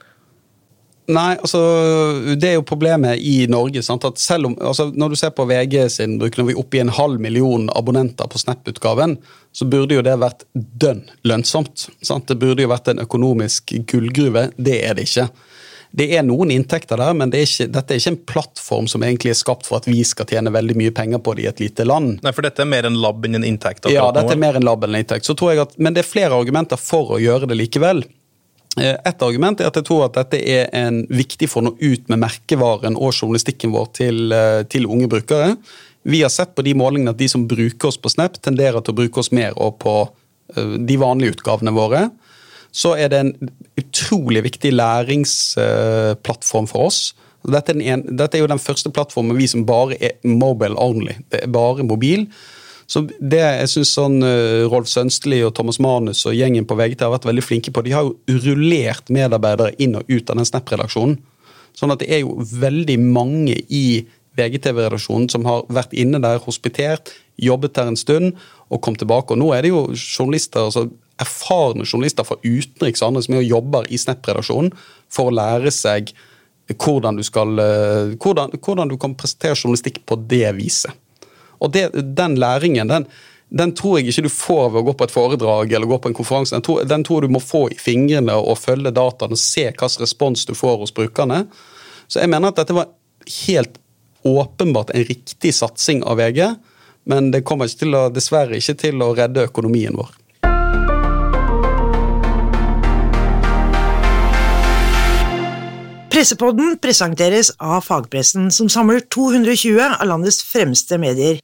Nei, 1.04 1.34
altså 1.36 1.58
det 2.40 2.48
er 2.48 2.54
jo 2.56 2.64
problemet 2.64 3.20
i 3.20 3.44
Norge. 3.50 3.82
Sant? 3.84 4.06
at 4.08 4.20
selv 4.22 4.48
om, 4.48 4.54
altså 4.56 4.86
Når 4.88 5.12
du 5.12 5.16
ser 5.20 5.34
på 5.36 5.44
VG 5.50 5.74
sin 5.92 6.14
bruk, 6.20 6.38
når 6.38 6.46
vi 6.48 6.54
er 6.54 6.60
oppe 6.62 6.78
i 6.78 6.80
en 6.80 6.92
halv 6.96 7.20
million 7.20 7.66
abonnenter 7.76 8.30
på 8.30 8.40
Snap-utgaven, 8.40 9.18
så 9.52 9.68
burde 9.68 9.98
jo 9.98 10.04
det 10.06 10.14
vært 10.22 10.46
dønn 10.54 11.02
lønnsomt. 11.28 11.90
Sant? 12.00 12.30
Det 12.30 12.38
burde 12.40 12.64
jo 12.64 12.72
vært 12.72 12.88
en 12.88 13.04
økonomisk 13.04 13.74
gullgruve. 13.90 14.48
Det 14.56 14.78
er 14.86 14.96
det 14.96 15.04
ikke. 15.10 15.28
Det 15.94 16.08
er 16.18 16.24
noen 16.26 16.50
inntekter 16.50 16.98
der, 16.98 17.14
men 17.14 17.30
det 17.30 17.38
er 17.38 17.46
ikke, 17.46 17.68
dette 17.70 17.94
er 17.94 18.00
ikke 18.00 18.12
en 18.12 18.22
plattform 18.26 18.88
som 18.90 19.04
egentlig 19.06 19.30
er 19.30 19.38
skapt 19.38 19.68
for 19.68 19.78
at 19.78 19.86
vi 19.86 20.00
skal 20.06 20.26
tjene 20.26 20.50
veldig 20.54 20.74
mye 20.80 20.94
penger 20.94 21.20
på 21.22 21.36
det 21.38 21.44
i 21.44 21.50
et 21.52 21.62
lite 21.62 21.86
land. 21.86 22.16
Nei, 22.24 22.32
for 22.34 22.46
dette 22.46 22.64
er 22.64 22.70
mer 22.70 22.88
en 22.88 22.98
lab 22.98 23.22
enn 23.28 23.38
en 23.38 23.46
inntekt? 23.46 23.86
Ja, 23.94 24.08
dette 24.14 24.34
er 24.34 24.40
mer 24.42 24.58
en 24.58 24.66
lab 24.66 24.82
enn 24.82 24.96
en 24.96 25.04
inntekt. 25.04 25.28
Så 25.28 25.36
tror 25.38 25.52
jeg 25.52 25.62
at, 25.62 25.76
men 25.78 25.94
det 25.94 26.02
er 26.02 26.10
flere 26.10 26.34
argumenter 26.34 26.80
for 26.80 27.14
å 27.14 27.20
gjøre 27.22 27.46
det 27.50 27.60
likevel. 27.60 28.02
Eh, 28.74 28.96
Et 29.06 29.22
argument 29.22 29.62
er 29.62 29.70
at 29.70 29.78
jeg 29.78 29.86
tror 29.86 30.08
at 30.08 30.18
dette 30.18 30.40
er 30.42 30.66
en 30.74 31.04
viktig 31.06 31.46
for 31.52 31.62
å 31.62 31.68
nå 31.68 31.76
ut 31.78 32.10
med 32.10 32.24
merkevaren 32.24 32.98
og 32.98 33.14
journalistikken 33.14 33.74
vår 33.74 33.88
til, 34.00 34.20
eh, 34.34 34.64
til 34.66 34.90
unge 34.90 35.06
brukere. 35.14 35.54
Vi 36.02 36.22
har 36.22 36.34
sett 36.34 36.56
på 36.56 36.64
de 36.66 36.74
målingene 36.74 37.14
at 37.14 37.22
de 37.22 37.28
som 37.30 37.46
bruker 37.46 37.88
oss 37.88 37.96
på 38.02 38.10
Snap, 38.10 38.42
tenderer 38.42 38.82
til 38.82 38.92
å 38.92 38.98
bruke 38.98 39.22
oss 39.22 39.30
mer 39.30 39.54
og 39.56 39.78
på 39.78 39.94
eh, 40.56 40.76
de 40.78 40.98
vanlige 40.98 41.38
utgavene 41.38 41.72
våre. 41.72 42.10
Så 42.74 42.96
er 42.98 43.12
det 43.12 43.20
en 43.22 43.34
utrolig 43.78 44.42
viktig 44.48 44.72
læringsplattform 44.74 46.66
for 46.70 46.88
oss. 46.88 47.14
Dette 47.44 47.74
er, 47.76 47.80
en, 47.94 48.02
dette 48.16 48.38
er 48.38 48.42
jo 48.42 48.50
den 48.50 48.62
første 48.62 48.90
plattformen 48.90 49.36
vi 49.38 49.46
som 49.50 49.66
bare 49.68 49.98
er 50.00 50.16
mobile 50.26 50.78
only. 50.80 51.14
Det 51.30 51.44
er 51.44 51.52
bare 51.52 51.86
mobil. 51.86 52.26
Så 52.90 53.04
det 53.20 53.40
jeg 53.40 53.68
synes 53.72 53.92
sånn 53.96 54.18
eh, 54.26 54.64
Rolf 54.68 54.90
Sønsteli 54.90 55.38
og 55.44 55.54
Thomas 55.56 55.78
Manus 55.80 56.24
og 56.28 56.36
gjengen 56.36 56.66
på 56.68 56.76
VGT 56.76 57.06
har 57.06 57.14
vært 57.14 57.28
veldig 57.28 57.44
flinke 57.44 57.72
på, 57.72 57.84
de 57.84 57.94
har 57.94 58.04
jo 58.04 58.40
rullert 58.44 59.12
medarbeidere 59.12 59.76
inn 59.80 59.96
og 60.00 60.10
ut 60.10 60.28
av 60.28 60.40
den 60.40 60.48
Snap-redaksjonen. 60.48 61.16
Sånn 61.74 61.94
at 61.94 62.02
det 62.02 62.10
er 62.12 62.22
jo 62.22 62.36
veldig 62.38 62.98
mange 63.02 63.56
i 63.72 64.04
VGTV-redaksjonen 64.38 65.30
som 65.32 65.46
har 65.48 65.64
vært 65.72 65.94
inne 65.96 66.20
der, 66.22 66.42
hospitert, 66.44 67.12
jobbet 67.40 67.74
der 67.78 67.90
en 67.90 67.98
stund 67.98 68.34
og 68.70 68.82
kom 68.84 68.98
tilbake. 68.98 69.34
Og 69.34 69.40
nå 69.40 69.50
er 69.54 69.64
det 69.64 69.72
jo 69.72 69.86
journalister, 69.94 70.68
altså 70.68 70.88
erfarne 71.22 71.86
journalister 71.86 72.26
fra 72.26 72.38
utenriks 72.42 73.02
og 73.02 73.10
andre 73.10 73.24
som 73.24 73.36
er 73.36 73.42
og 73.42 73.50
jobber 73.50 73.90
i 73.90 74.00
Snap-redaksjonen 74.00 74.72
for 75.12 75.30
å 75.30 75.36
lære 75.36 75.72
seg 75.74 76.14
hvordan 76.72 77.18
du, 77.20 77.22
skal, 77.26 77.58
eh, 77.60 78.14
hvordan, 78.16 78.54
hvordan 78.56 78.90
du 78.90 78.96
kan 79.00 79.14
presentere 79.18 79.56
journalistikk 79.58 80.00
på 80.08 80.16
det 80.30 80.48
viset. 80.56 80.92
Og 81.60 81.72
det, 81.72 81.90
den 81.92 82.38
læringen, 82.40 82.88
den, 82.88 83.06
den 83.52 83.74
tror 83.76 83.98
jeg 83.98 84.10
ikke 84.10 84.26
du 84.26 84.32
får 84.32 84.72
ved 84.72 84.80
å 84.80 84.86
gå 84.88 84.94
på 84.98 85.06
et 85.06 85.14
foredrag 85.14 85.72
eller 85.72 85.90
gå 85.90 85.98
på 86.00 86.10
en 86.10 86.16
konferanse. 86.16 86.56
Den 86.56 86.64
tror, 86.64 86.82
den 86.88 87.04
tror 87.06 87.22
du 87.22 87.32
må 87.32 87.42
få 87.42 87.66
i 87.70 87.78
fingrene 87.78 88.34
og 88.34 88.58
følge 88.58 88.94
dataene 88.96 89.36
og 89.36 89.40
se 89.40 89.68
hvilken 89.68 90.02
respons 90.02 90.48
du 90.48 90.54
får 90.58 90.80
hos 90.82 90.94
brukerne. 90.96 91.44
Så 92.08 92.22
jeg 92.22 92.32
mener 92.32 92.50
at 92.50 92.60
dette 92.60 92.76
var 92.76 92.90
helt 93.46 93.78
åpenbart 94.24 94.94
en 94.96 95.04
riktig 95.04 95.52
satsing 95.54 96.02
av 96.08 96.18
VG, 96.18 96.54
men 97.04 97.30
det 97.32 97.44
kommer 97.44 97.68
ikke 97.68 97.90
å, 97.92 98.06
dessverre 98.12 98.56
ikke 98.56 98.76
til 98.80 99.04
å 99.04 99.12
redde 99.16 99.44
økonomien 99.44 99.96
vår. 99.96 100.12
Pressepodden 106.14 106.76
presenteres 106.78 107.48
av 107.58 107.80
fagpressen, 107.82 108.44
som 108.54 108.68
samler 108.70 109.00
220 109.10 109.80
av 109.82 110.06
landets 110.06 110.44
fremste 110.46 110.94
medier. 111.02 111.40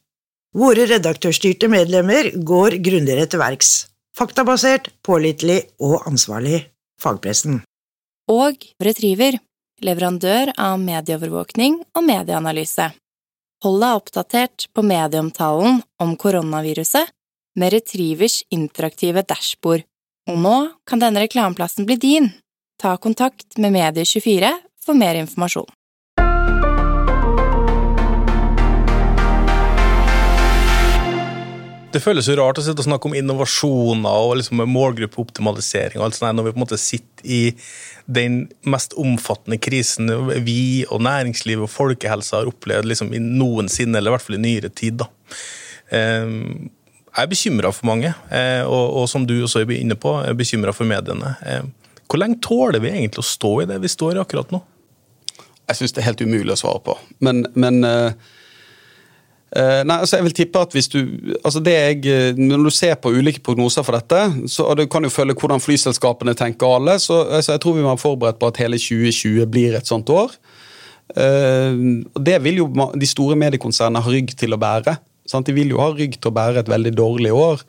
Våre 0.55 0.85
redaktørstyrte 0.87 1.67
medlemmer 1.67 2.29
går 2.47 2.77
grundigere 2.79 3.25
til 3.27 3.41
verks. 3.43 3.71
Faktabasert, 4.15 4.93
pålitelig 5.03 5.57
og 5.83 6.07
ansvarlig. 6.07 6.61
Fagpressen. 7.03 7.65
Og 8.31 8.63
Retriever, 8.79 9.41
leverandør 9.83 10.53
av 10.55 10.77
medieovervåkning 10.85 11.81
og 11.99 12.07
medieanalyse. 12.07 12.93
Hold 13.67 13.83
deg 13.83 13.99
oppdatert 13.99 14.69
på 14.71 14.85
medieomtalen 14.87 15.81
om 15.99 16.13
koronaviruset 16.15 17.11
med 17.59 17.75
Retrievers 17.75 18.45
interaktive 18.55 19.27
dashbord. 19.27 19.83
Og 20.31 20.39
nå 20.39 20.55
kan 20.87 21.03
denne 21.03 21.27
reklameplassen 21.27 21.91
bli 21.91 21.99
din. 21.99 22.31
Ta 22.81 22.97
kontakt 22.97 23.59
med 23.59 23.73
Medie24 23.73 24.51
for 24.85 24.97
mer 24.97 25.14
informasjon. 25.21 25.66
Det 31.93 32.01
føles 32.01 32.29
jo 32.31 32.37
rart 32.38 32.57
å 32.57 32.64
sitte 32.64 32.81
og 32.81 32.87
snakke 32.87 33.11
om 33.11 33.16
innovasjoner 33.19 34.25
og 34.25 34.37
liksom 34.38 34.62
målgruppeoptimalisering 34.71 35.99
og 35.99 36.07
alt 36.07 36.16
sånt, 36.16 36.38
når 36.38 36.47
vi 36.47 36.53
på 36.55 36.61
en 36.61 36.62
måte 36.62 36.79
sitter 36.81 37.27
i 37.27 37.40
den 38.07 38.45
mest 38.64 38.95
omfattende 38.97 39.59
krisen 39.61 40.09
vi 40.47 40.87
og 40.87 41.03
næringslivet 41.05 41.66
og 41.66 41.73
folkehelsa 41.75 42.38
har 42.38 42.49
opplevd 42.49 42.88
liksom 42.88 43.11
noensinne, 43.12 43.99
eller 43.99 44.14
i 44.14 44.16
hvert 44.16 44.25
fall 44.25 44.38
i 44.38 44.45
nyere 44.47 44.71
tid. 44.73 45.03
da. 45.03 45.11
Eh, 45.90 46.71
Jeg 47.11 47.27
er 47.27 47.27
bekymra 47.27 47.75
for 47.75 47.90
mange, 47.90 48.14
eh, 48.31 48.62
og, 48.62 49.09
som 49.11 49.27
du 49.27 49.35
også 49.43 49.64
er 49.64 49.71
inne 49.75 49.97
på, 49.99 50.14
er 50.23 50.33
bekymra 50.33 50.73
for 50.73 50.87
mediene. 50.87 51.35
Hvor 52.11 52.18
lenge 52.18 52.40
tåler 52.42 52.83
vi 52.83 52.90
egentlig 52.90 53.23
å 53.23 53.31
stå 53.31 53.55
i 53.62 53.70
det 53.70 53.79
vi 53.85 53.90
står 53.90 54.18
i 54.18 54.23
akkurat 54.25 54.51
nå? 54.51 54.59
Jeg 55.70 55.79
syns 55.79 55.94
det 55.94 56.03
er 56.03 56.09
helt 56.09 56.23
umulig 56.27 56.55
å 56.57 56.59
svare 56.59 56.83
på. 56.83 56.96
Men, 57.23 57.44
men 57.55 57.85
uh, 57.87 58.11
uh, 59.55 59.83
Nei, 59.87 59.99
altså 60.01 60.18
jeg 60.18 60.27
vil 60.27 60.35
tippe 60.40 60.64
at 60.64 60.75
hvis 60.75 60.90
du 60.90 60.99
altså 61.44 61.62
det 61.62 61.77
jeg, 61.77 62.01
eh, 62.11 62.38
Når 62.38 62.66
du 62.66 62.70
ser 62.75 62.96
på 62.99 63.12
ulike 63.14 63.42
prognoser 63.46 63.87
for 63.87 63.94
dette, 63.94 64.49
så 64.51 64.66
og 64.66 64.81
du 64.81 64.88
kan 64.90 65.07
jo 65.07 65.12
følge 65.14 65.38
hvordan 65.38 65.62
flyselskapene 65.62 66.35
tenker 66.38 66.75
alle, 66.81 66.99
så 66.99 67.23
altså 67.38 67.55
jeg 67.55 67.62
tror 67.62 67.79
vi 67.79 67.85
må 67.85 67.92
være 67.92 68.03
forberedt 68.03 68.40
på 68.42 68.51
at 68.51 68.62
hele 68.64 68.81
2020 68.81 69.46
blir 69.51 69.79
et 69.79 69.90
sånt 69.90 70.11
år. 70.11 70.35
Uh, 71.14 72.03
Det 72.18 72.40
vil 72.42 72.64
jo 72.64 72.70
de 72.90 73.07
store 73.07 73.38
mediekonsernene 73.38 74.03
ha 74.03 74.16
rygg 74.16 74.35
til 74.35 74.59
å 74.59 74.59
bære. 74.59 74.99
Sant? 75.31 75.46
De 75.46 75.55
vil 75.55 75.70
jo 75.70 75.79
ha 75.79 75.92
rygg 75.94 76.18
til 76.18 76.33
å 76.33 76.35
bære 76.35 76.64
et 76.64 76.73
veldig 76.75 76.96
dårlig 76.99 77.31
år. 77.31 77.62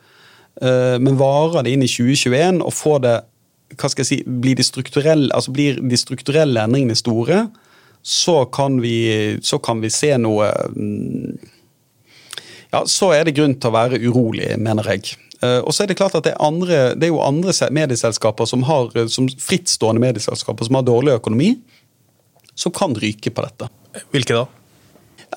Men 0.62 1.16
varer 1.16 1.64
det 1.64 1.72
inn 1.72 1.84
i 1.86 1.88
2021 1.88 2.58
og 2.66 2.74
får 2.76 2.98
det 3.06 3.14
hva 3.78 3.90
skal 3.92 4.04
jeg 4.04 4.10
si, 4.10 4.20
blir 4.26 4.58
de 4.60 4.66
strukturelle, 4.66 5.32
altså 5.36 5.54
blir 5.56 5.80
de 5.82 6.00
strukturelle 6.00 6.64
endringene 6.66 6.98
store, 6.98 7.46
så 8.02 8.46
kan 8.50 8.80
vi, 8.82 9.38
så 9.46 9.60
kan 9.62 9.82
vi 9.84 9.92
se 9.94 10.16
noe 10.18 10.48
mm, 10.74 11.36
ja, 12.72 12.86
så 12.88 13.12
er 13.14 13.28
det 13.28 13.36
grunn 13.36 13.58
til 13.60 13.70
å 13.70 13.76
være 13.76 14.00
urolig, 14.00 14.48
mener 14.62 14.88
jeg. 14.94 15.18
Eh, 15.44 15.60
og 15.60 15.74
så 15.76 15.84
er 15.84 15.92
det 15.92 15.98
klart 16.00 16.16
at 16.18 16.28
det 16.28 16.36
er, 16.36 16.44
andre, 16.44 16.80
det 16.96 17.10
er 17.10 17.12
jo 17.12 17.20
andre 17.24 17.54
medieselskaper 17.74 18.48
som 18.48 18.64
har, 18.70 18.96
som 19.12 19.28
frittstående 19.28 20.04
medieselskaper 20.04 20.70
som 20.70 20.80
har 20.80 20.88
dårlig 20.88 21.18
økonomi, 21.20 21.52
som 22.56 22.74
kan 22.76 22.96
ryke 22.96 23.34
på 23.34 23.44
dette. 23.44 23.68
Hvilke 24.16 24.38
da? 24.38 24.46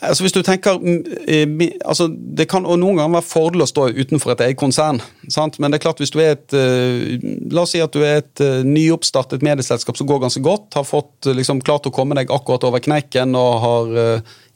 Altså 0.02 0.24
hvis 0.24 0.34
du 0.34 0.40
tenker, 0.42 0.80
mm, 0.82 1.04
eh, 1.30 1.74
altså 1.86 2.08
Det 2.08 2.48
kan 2.50 2.64
noen 2.66 2.98
ganger 2.98 3.14
være 3.14 3.28
fordel 3.28 3.62
å 3.62 3.68
stå 3.68 3.88
utenfor 3.94 4.32
et 4.34 4.42
eget 4.48 4.58
konsern. 4.58 4.98
Sant? 5.30 5.60
Men 5.62 5.70
det 5.70 5.78
er 5.78 5.84
klart 5.86 6.02
hvis 6.02 6.10
du 6.14 6.18
er 6.18 6.34
et 6.34 6.56
eh, 6.58 7.22
La 7.54 7.62
oss 7.62 7.74
si 7.76 7.82
at 7.82 7.94
du 7.94 8.02
er 8.02 8.22
et 8.24 8.42
eh, 8.42 8.64
nyoppstartet 8.66 9.44
medieselskap 9.46 9.98
som 9.98 10.08
går 10.10 10.24
ganske 10.24 10.42
godt, 10.42 10.74
har 10.74 10.88
fått 10.88 11.30
liksom 11.30 11.62
klart 11.62 11.86
å 11.86 11.94
komme 11.94 12.18
deg 12.18 12.32
akkurat 12.34 12.66
over 12.66 12.82
kneiken 12.82 13.36
og 13.38 13.52
har, 13.62 13.94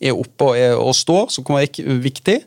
er 0.00 0.16
oppe 0.16 0.50
og, 0.50 0.58
er, 0.58 0.74
og 0.74 0.96
står, 0.96 1.30
som 1.32 1.46
kan 1.46 1.60
være 1.60 1.98
viktig, 2.02 2.40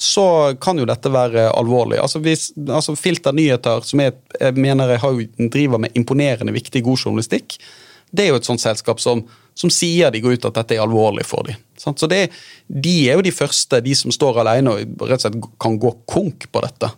så 0.00 0.56
kan 0.60 0.80
jo 0.80 0.88
dette 0.88 1.12
være 1.12 1.50
alvorlig. 1.52 2.00
Altså 2.00 2.22
hvis 2.24 2.50
altså 2.64 2.96
Filter 2.96 3.36
nyheter, 3.36 3.84
som 3.84 4.00
jeg, 4.00 4.16
jeg 4.40 4.56
mener 4.56 4.94
jeg 4.94 5.02
har, 5.04 5.22
driver 5.52 5.82
med 5.84 5.96
imponerende 5.98 6.56
viktig, 6.56 6.82
god 6.86 7.04
journalistikk, 7.04 7.58
det 8.10 8.24
er 8.24 8.32
jo 8.32 8.40
et 8.40 8.48
sånt 8.48 8.62
selskap 8.62 9.00
som, 9.02 9.22
som 9.54 9.72
sier 9.72 10.10
de 10.10 10.22
går 10.24 10.38
ut 10.38 10.48
at 10.48 10.62
dette 10.62 10.78
er 10.78 10.82
alvorlig 10.82 11.26
for 11.28 11.46
dem. 11.46 11.58
Så 11.80 12.08
det, 12.10 12.28
De 12.68 13.08
er 13.08 13.18
jo 13.18 13.24
de 13.24 13.32
første, 13.32 13.80
de 13.80 13.94
som 13.96 14.12
står 14.12 14.42
alene 14.42 14.74
og 14.74 15.06
rett 15.08 15.24
og 15.24 15.26
slett 15.26 15.52
kan 15.60 15.78
gå 15.80 15.94
konk 16.10 16.50
på 16.52 16.62
dette. 16.64 16.90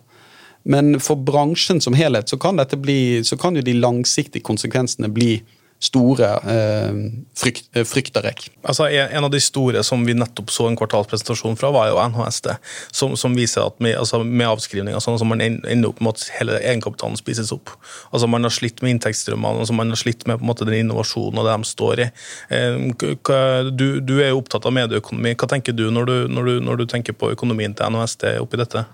Men 0.63 0.99
for 1.03 1.19
bransjen 1.19 1.81
som 1.83 1.95
helhet 1.95 2.31
så 2.31 2.39
kan, 2.39 2.59
bli, 2.79 3.23
så 3.23 3.37
kan 3.39 3.55
jo 3.55 3.63
de 3.63 3.75
langsiktige 3.75 4.43
konsekvensene 4.43 5.09
bli 5.11 5.41
store, 5.83 6.29
eh, 6.53 6.93
frykt, 7.35 7.65
eh, 7.75 7.83
frykter 7.83 8.23
jeg. 8.23 8.49
Altså, 8.63 8.87
en 8.87 9.23
av 9.27 9.31
de 9.31 9.39
store 9.43 9.83
som 9.83 10.05
vi 10.05 10.15
nettopp 10.15 10.51
så 10.53 10.67
en 10.69 10.77
kvartalspresentasjon 10.79 11.57
fra, 11.59 11.71
var 11.75 11.89
jo 11.91 11.99
NHST, 11.99 12.47
som, 12.91 13.17
som 13.19 13.35
viser 13.35 13.65
at 13.65 13.79
med, 13.83 13.97
altså, 13.99 14.21
med 14.23 14.47
avskrivninger 14.47 15.03
sånn, 15.03 15.19
så 15.19 15.27
man 15.27 15.43
ender 15.43 15.89
opp 15.89 15.99
med 15.99 16.15
at 16.15 16.29
hele 16.37 16.59
egenkapitalen 16.61 17.19
spises 17.19 17.51
opp. 17.55 17.75
Altså 18.13 18.29
Man 18.31 18.47
har 18.47 18.53
slitt 18.55 18.81
med 18.81 18.95
inntektsstrømmene, 18.95 19.65
altså, 19.65 19.75
man 19.75 19.91
har 19.91 19.99
slitt 19.99 20.23
med 20.29 20.39
på 20.39 20.47
en 20.47 20.51
måte, 20.53 20.67
den 20.69 20.79
innovasjonen 20.85 21.41
og 21.41 21.49
det 21.49 21.57
de 21.57 21.71
står 21.73 22.05
i. 22.05 22.09
Eh, 22.55 23.71
du, 23.75 23.87
du 23.99 24.15
er 24.21 24.31
jo 24.31 24.39
opptatt 24.39 24.65
av 24.69 24.75
medieøkonomi. 24.75 25.35
Hva 25.35 25.51
tenker 25.51 25.75
du 25.75 25.89
når 25.91 26.07
du, 26.07 26.17
når 26.31 26.49
du, 26.49 26.55
når 26.63 26.79
du 26.79 26.87
tenker 26.89 27.17
på 27.17 27.33
økonomien 27.35 27.75
til 27.75 27.91
NHST 27.91 28.29
oppi 28.39 28.61
dette? 28.61 28.87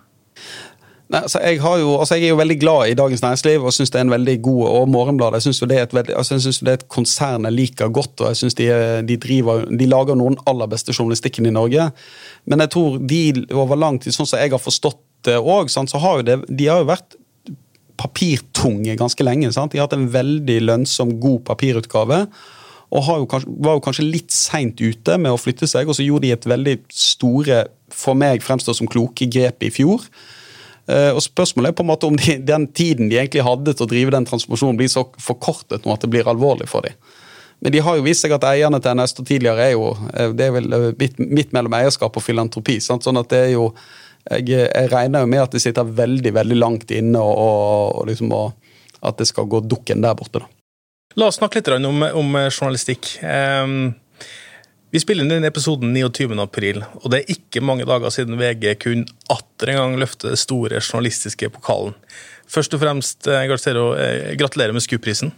Nei, 1.09 1.23
altså 1.25 1.39
jeg, 1.41 1.57
jo, 1.57 1.93
altså 1.97 2.19
jeg 2.19 2.27
er 2.27 2.33
jo 2.35 2.37
veldig 2.37 2.55
glad 2.61 2.91
i 2.91 2.95
Dagens 2.97 3.23
Næringsliv 3.23 3.63
og 3.65 3.73
syns 3.73 3.89
det 3.89 3.97
er 3.97 4.03
en 4.05 4.11
veldig 4.13 4.35
god 4.45 4.65
og 4.69 4.89
Morgenbladet. 4.93 5.39
Jeg 5.39 5.55
syns 5.55 5.63
det, 5.71 5.79
altså 6.13 6.37
det 6.37 6.69
er 6.69 6.77
et 6.77 6.87
konsern 6.87 7.47
jeg 7.49 7.55
liker 7.55 7.89
godt, 7.89 8.21
og 8.21 8.27
jeg 8.27 8.37
synes 8.43 8.57
de, 8.59 8.67
de, 9.09 9.17
driver, 9.17 9.63
de 9.65 9.87
lager 9.89 10.19
noen 10.19 10.37
aller 10.49 10.69
beste 10.69 10.93
journalistikken 10.93 11.49
i 11.49 11.55
Norge. 11.55 11.89
Men 12.45 12.61
jeg 12.61 12.73
tror 12.75 12.99
de 13.01 13.23
over 13.57 13.81
lang 13.81 13.97
tid, 13.97 14.13
sånn 14.13 14.29
som 14.29 14.37
jeg 14.37 14.53
har 14.53 14.61
forstått 14.61 15.01
det 15.25 15.39
òg, 15.41 15.73
så 15.73 16.03
har 16.05 16.21
jo 16.21 16.27
det, 16.29 16.37
de 16.45 16.69
har 16.69 16.83
jo 16.83 16.91
vært 16.91 17.17
papirtunge 17.99 18.93
ganske 18.99 19.25
lenge. 19.25 19.49
Sant? 19.55 19.73
De 19.73 19.81
har 19.81 19.89
hatt 19.89 19.97
en 19.97 20.09
veldig 20.13 20.61
lønnsom, 20.69 21.17
god 21.19 21.41
papirutgave. 21.49 22.23
Og 22.93 23.09
jo 23.09 23.29
kanskje, 23.29 23.53
var 23.65 23.77
jo 23.77 23.85
kanskje 23.85 24.05
litt 24.07 24.33
seint 24.33 24.81
ute 24.81 25.17
med 25.21 25.33
å 25.33 25.41
flytte 25.41 25.67
seg, 25.69 25.89
og 25.89 25.97
så 25.97 26.05
gjorde 26.05 26.27
de 26.27 26.35
et 26.37 26.49
veldig 26.53 26.77
store, 26.93 27.63
for 27.93 28.17
meg 28.17 28.45
fremstår 28.45 28.77
som 28.77 28.89
kloke 28.89 29.27
grep 29.29 29.65
i 29.65 29.73
fjor. 29.73 30.05
Eh, 30.89 31.11
og 31.13 31.21
Spørsmålet 31.21 31.71
er 31.71 31.77
på 31.77 31.85
en 31.85 31.91
måte 31.91 32.09
om 32.09 32.17
de, 32.17 32.37
den 32.41 32.67
tiden 32.73 33.11
de 33.11 33.19
egentlig 33.19 33.45
hadde 33.45 33.75
til 33.75 33.85
å 33.85 33.89
drive 33.89 34.13
den 34.15 34.27
transformasjonen, 34.29 34.79
blir 34.79 34.91
så 34.91 35.05
forkortet 35.21 35.85
nå 35.85 35.93
at 35.93 36.05
det 36.05 36.11
blir 36.13 36.29
alvorlig 36.29 36.69
for 36.71 36.87
dem. 36.87 36.97
Men 37.59 37.75
de 37.75 37.81
har 37.83 37.97
jo 37.99 38.05
vist 38.05 38.23
seg 38.23 38.33
at 38.33 38.45
eierne 38.47 38.79
til 38.79 38.95
NST 38.95 39.23
tidligere 39.27 39.65
er 39.67 39.73
jo 39.75 39.89
eh, 40.13 40.31
det 40.33 40.47
er 40.47 40.55
vel 40.55 40.69
eh, 40.73 41.09
midt, 41.19 41.53
mellom 41.55 41.75
eierskap 41.77 42.17
og 42.17 42.25
filantropi. 42.25 42.79
Sant? 42.83 43.05
Sånn 43.05 43.19
at 43.21 43.29
det 43.33 43.43
er 43.49 43.51
jo 43.57 43.69
jeg, 44.29 44.49
jeg 44.51 44.89
regner 44.91 45.23
jo 45.23 45.29
med 45.31 45.45
at 45.45 45.53
det 45.55 45.61
sitter 45.63 45.87
veldig 45.95 46.33
veldig 46.35 46.57
langt 46.59 46.91
inne, 46.93 47.21
og, 47.21 47.37
og, 47.39 47.99
og 48.01 48.09
liksom, 48.09 48.33
og 48.35 49.05
at 49.05 49.21
det 49.21 49.29
skal 49.29 49.47
gå 49.49 49.61
dukken 49.63 50.03
der 50.03 50.17
borte. 50.17 50.43
da. 50.43 50.49
La 51.17 51.29
oss 51.29 51.39
snakke 51.39 51.61
litt 51.61 51.71
om, 51.73 52.03
om 52.03 52.35
journalistikk. 52.51 53.15
Um, 53.23 53.93
vi 54.89 55.01
spiller 55.01 55.25
inn 55.25 55.31
denne 55.31 55.51
episoden 55.51 55.91
29. 55.93 56.33
april, 56.41 56.81
og 57.01 57.11
det 57.13 57.21
er 57.21 57.35
ikke 57.35 57.61
mange 57.61 57.85
dager 57.89 58.13
siden 58.13 58.39
VG 58.39 58.71
kunne 58.81 59.05
atter 59.29 59.73
en 59.73 59.79
gang 59.81 59.99
løfte 60.01 60.31
den 60.31 60.39
store 60.39 60.81
journalistiske 60.81 61.51
pokalen. 61.53 61.93
Først 62.49 62.73
og 62.73 62.81
fremst, 62.81 63.29
Garcero, 63.29 63.91
gratulerer 64.39 64.73
med 64.73 64.81
SKU-prisen. 64.81 65.29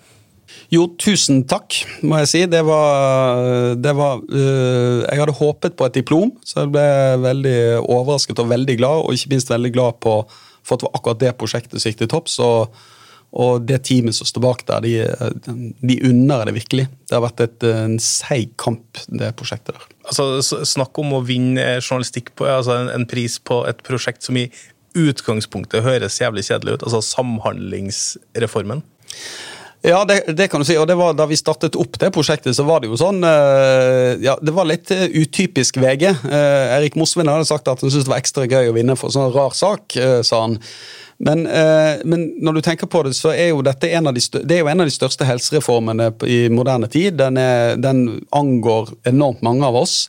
Jo, 0.72 0.86
tusen 1.00 1.42
takk, 1.52 1.82
må 2.08 2.22
jeg 2.22 2.30
si. 2.32 2.42
Det 2.48 2.62
var, 2.64 3.76
det 3.76 3.92
var 3.98 4.22
uh, 4.24 5.04
Jeg 5.04 5.20
hadde 5.20 5.36
håpet 5.36 5.76
på 5.76 5.88
et 5.88 5.98
diplom, 6.00 6.32
så 6.48 6.64
jeg 6.64 6.72
ble 6.76 6.86
veldig 7.26 7.58
overrasket 7.82 8.40
og 8.40 8.52
veldig 8.54 8.78
glad. 8.80 9.04
Og 9.04 9.18
ikke 9.18 9.34
minst 9.34 9.52
veldig 9.52 9.74
glad 9.76 10.00
på, 10.04 10.16
for 10.64 10.78
at 10.78 10.84
det 10.84 10.88
var 10.88 11.00
akkurat 11.00 11.22
det 11.24 11.36
prosjektet 11.40 11.76
som 11.76 11.92
gikk 11.92 12.00
til 12.04 12.12
topps. 12.14 12.38
Og, 12.44 12.72
og, 13.32 13.62
det 13.68 13.82
teamet 13.88 14.16
som 14.18 14.28
står 14.28 14.44
bak 14.44 14.66
der, 14.68 14.84
de, 14.84 15.72
de 15.80 15.98
unner 16.10 16.46
det 16.48 16.56
virkelig. 16.58 16.88
Det 17.08 17.16
har 17.16 17.24
vært 17.24 17.46
et, 17.46 17.64
en 17.68 17.96
seig 18.04 18.52
kamp, 18.60 19.00
det 19.08 19.32
prosjektet 19.40 19.78
der. 19.78 19.88
Altså, 20.12 20.64
Snakk 20.68 21.00
om 21.00 21.16
å 21.16 21.24
vinne 21.24 21.78
journalistikk 21.80 22.34
på 22.36 22.50
altså 22.50 22.76
en, 22.82 22.92
en 22.92 23.08
pris 23.08 23.38
på 23.40 23.64
et 23.70 23.80
prosjekt 23.88 24.28
som 24.28 24.40
i 24.40 24.50
utgangspunktet 24.98 25.86
høres 25.86 26.20
jævlig 26.20 26.44
kjedelig 26.50 26.76
ut. 26.76 26.86
Altså 26.90 27.02
Samhandlingsreformen. 27.14 28.84
Ja, 29.82 30.04
det, 30.06 30.24
det, 30.38 30.48
kan 30.52 30.62
du 30.62 30.66
si. 30.68 30.78
Og 30.78 30.86
det 30.88 30.96
var 30.98 31.16
Da 31.18 31.26
vi 31.26 31.38
startet 31.40 31.78
opp 31.80 31.98
det 32.02 32.12
prosjektet, 32.14 32.54
så 32.54 32.66
var 32.68 32.84
det 32.84 32.92
jo 32.92 33.00
sånn 33.02 33.24
uh, 33.26 34.14
Ja, 34.22 34.36
det 34.42 34.54
var 34.54 34.70
litt 34.70 34.92
uh, 34.94 35.08
utypisk 35.10 35.80
VG. 35.82 36.06
Eh, 36.12 36.74
Erik 36.78 36.98
Mosvin 37.00 37.30
hadde 37.32 37.50
sagt 37.50 37.70
at 37.72 37.82
han 37.82 37.90
syntes 37.90 38.06
det 38.06 38.14
var 38.14 38.22
ekstra 38.22 38.46
gøy 38.46 38.70
å 38.70 38.76
vinne 38.78 38.98
for 39.00 39.10
en 39.10 39.18
sånn 39.18 39.34
rar 39.34 39.56
sak, 39.58 39.98
sa 40.28 40.44
han. 40.46 40.60
Men, 41.22 41.44
men, 42.10 42.22
når 42.42 42.56
du 42.58 42.62
tenker 42.66 42.90
på 42.90 43.04
det, 43.06 43.12
så 43.14 43.30
er 43.30 43.52
jo 43.52 43.60
dette 43.62 43.92
en 43.94 44.10
av 44.10 44.16
de, 44.18 44.24
det 44.42 44.56
er 44.56 44.64
jo 44.64 44.70
en 44.72 44.82
av 44.82 44.88
de 44.90 44.94
største 44.96 45.28
helsereformene 45.28 46.08
i 46.26 46.40
moderne 46.50 46.90
tid. 46.90 47.20
Den, 47.20 47.38
er, 47.38 47.76
den 47.78 48.24
angår 48.34 48.90
enormt 49.12 49.44
mange 49.46 49.68
av 49.68 49.78
oss. 49.84 50.08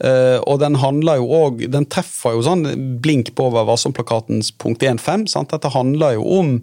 Uh, 0.00 0.40
og 0.48 0.62
den 0.64 0.78
handler 0.80 1.20
jo 1.20 1.28
også, 1.32 1.68
den 1.72 1.86
treffer 1.92 2.34
jo 2.36 2.42
sånn 2.44 2.64
blink 3.04 3.34
på 3.36 3.50
over 3.50 3.68
Varsom-plakatens 3.68 4.54
punkt 4.56 4.84
1.5. 4.84 5.28
Dette 5.52 5.72
handler 5.76 6.16
jo 6.16 6.24
om 6.40 6.56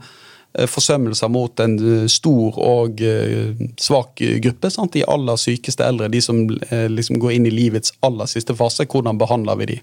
Eh, 0.53 0.67
forsømmelser 0.69 1.31
mot 1.33 1.59
en 1.63 1.79
eh, 1.81 2.03
stor 2.13 2.59
og 2.61 3.01
eh, 3.01 3.57
svak 3.81 4.21
gruppe. 4.45 4.69
Sant? 4.69 4.93
De 4.93 5.05
aller 5.09 5.39
sykeste 5.41 5.85
eldre, 5.85 6.11
de 6.13 6.21
som 6.21 6.43
liksom 6.69 7.17
går 7.21 7.33
inn 7.37 7.49
i 7.49 7.53
livets 7.53 7.95
aller 8.05 8.29
siste 8.29 8.53
fase. 8.57 8.85
Hvordan 8.85 9.17
behandler 9.21 9.57
vi 9.61 9.71
de? 9.73 9.79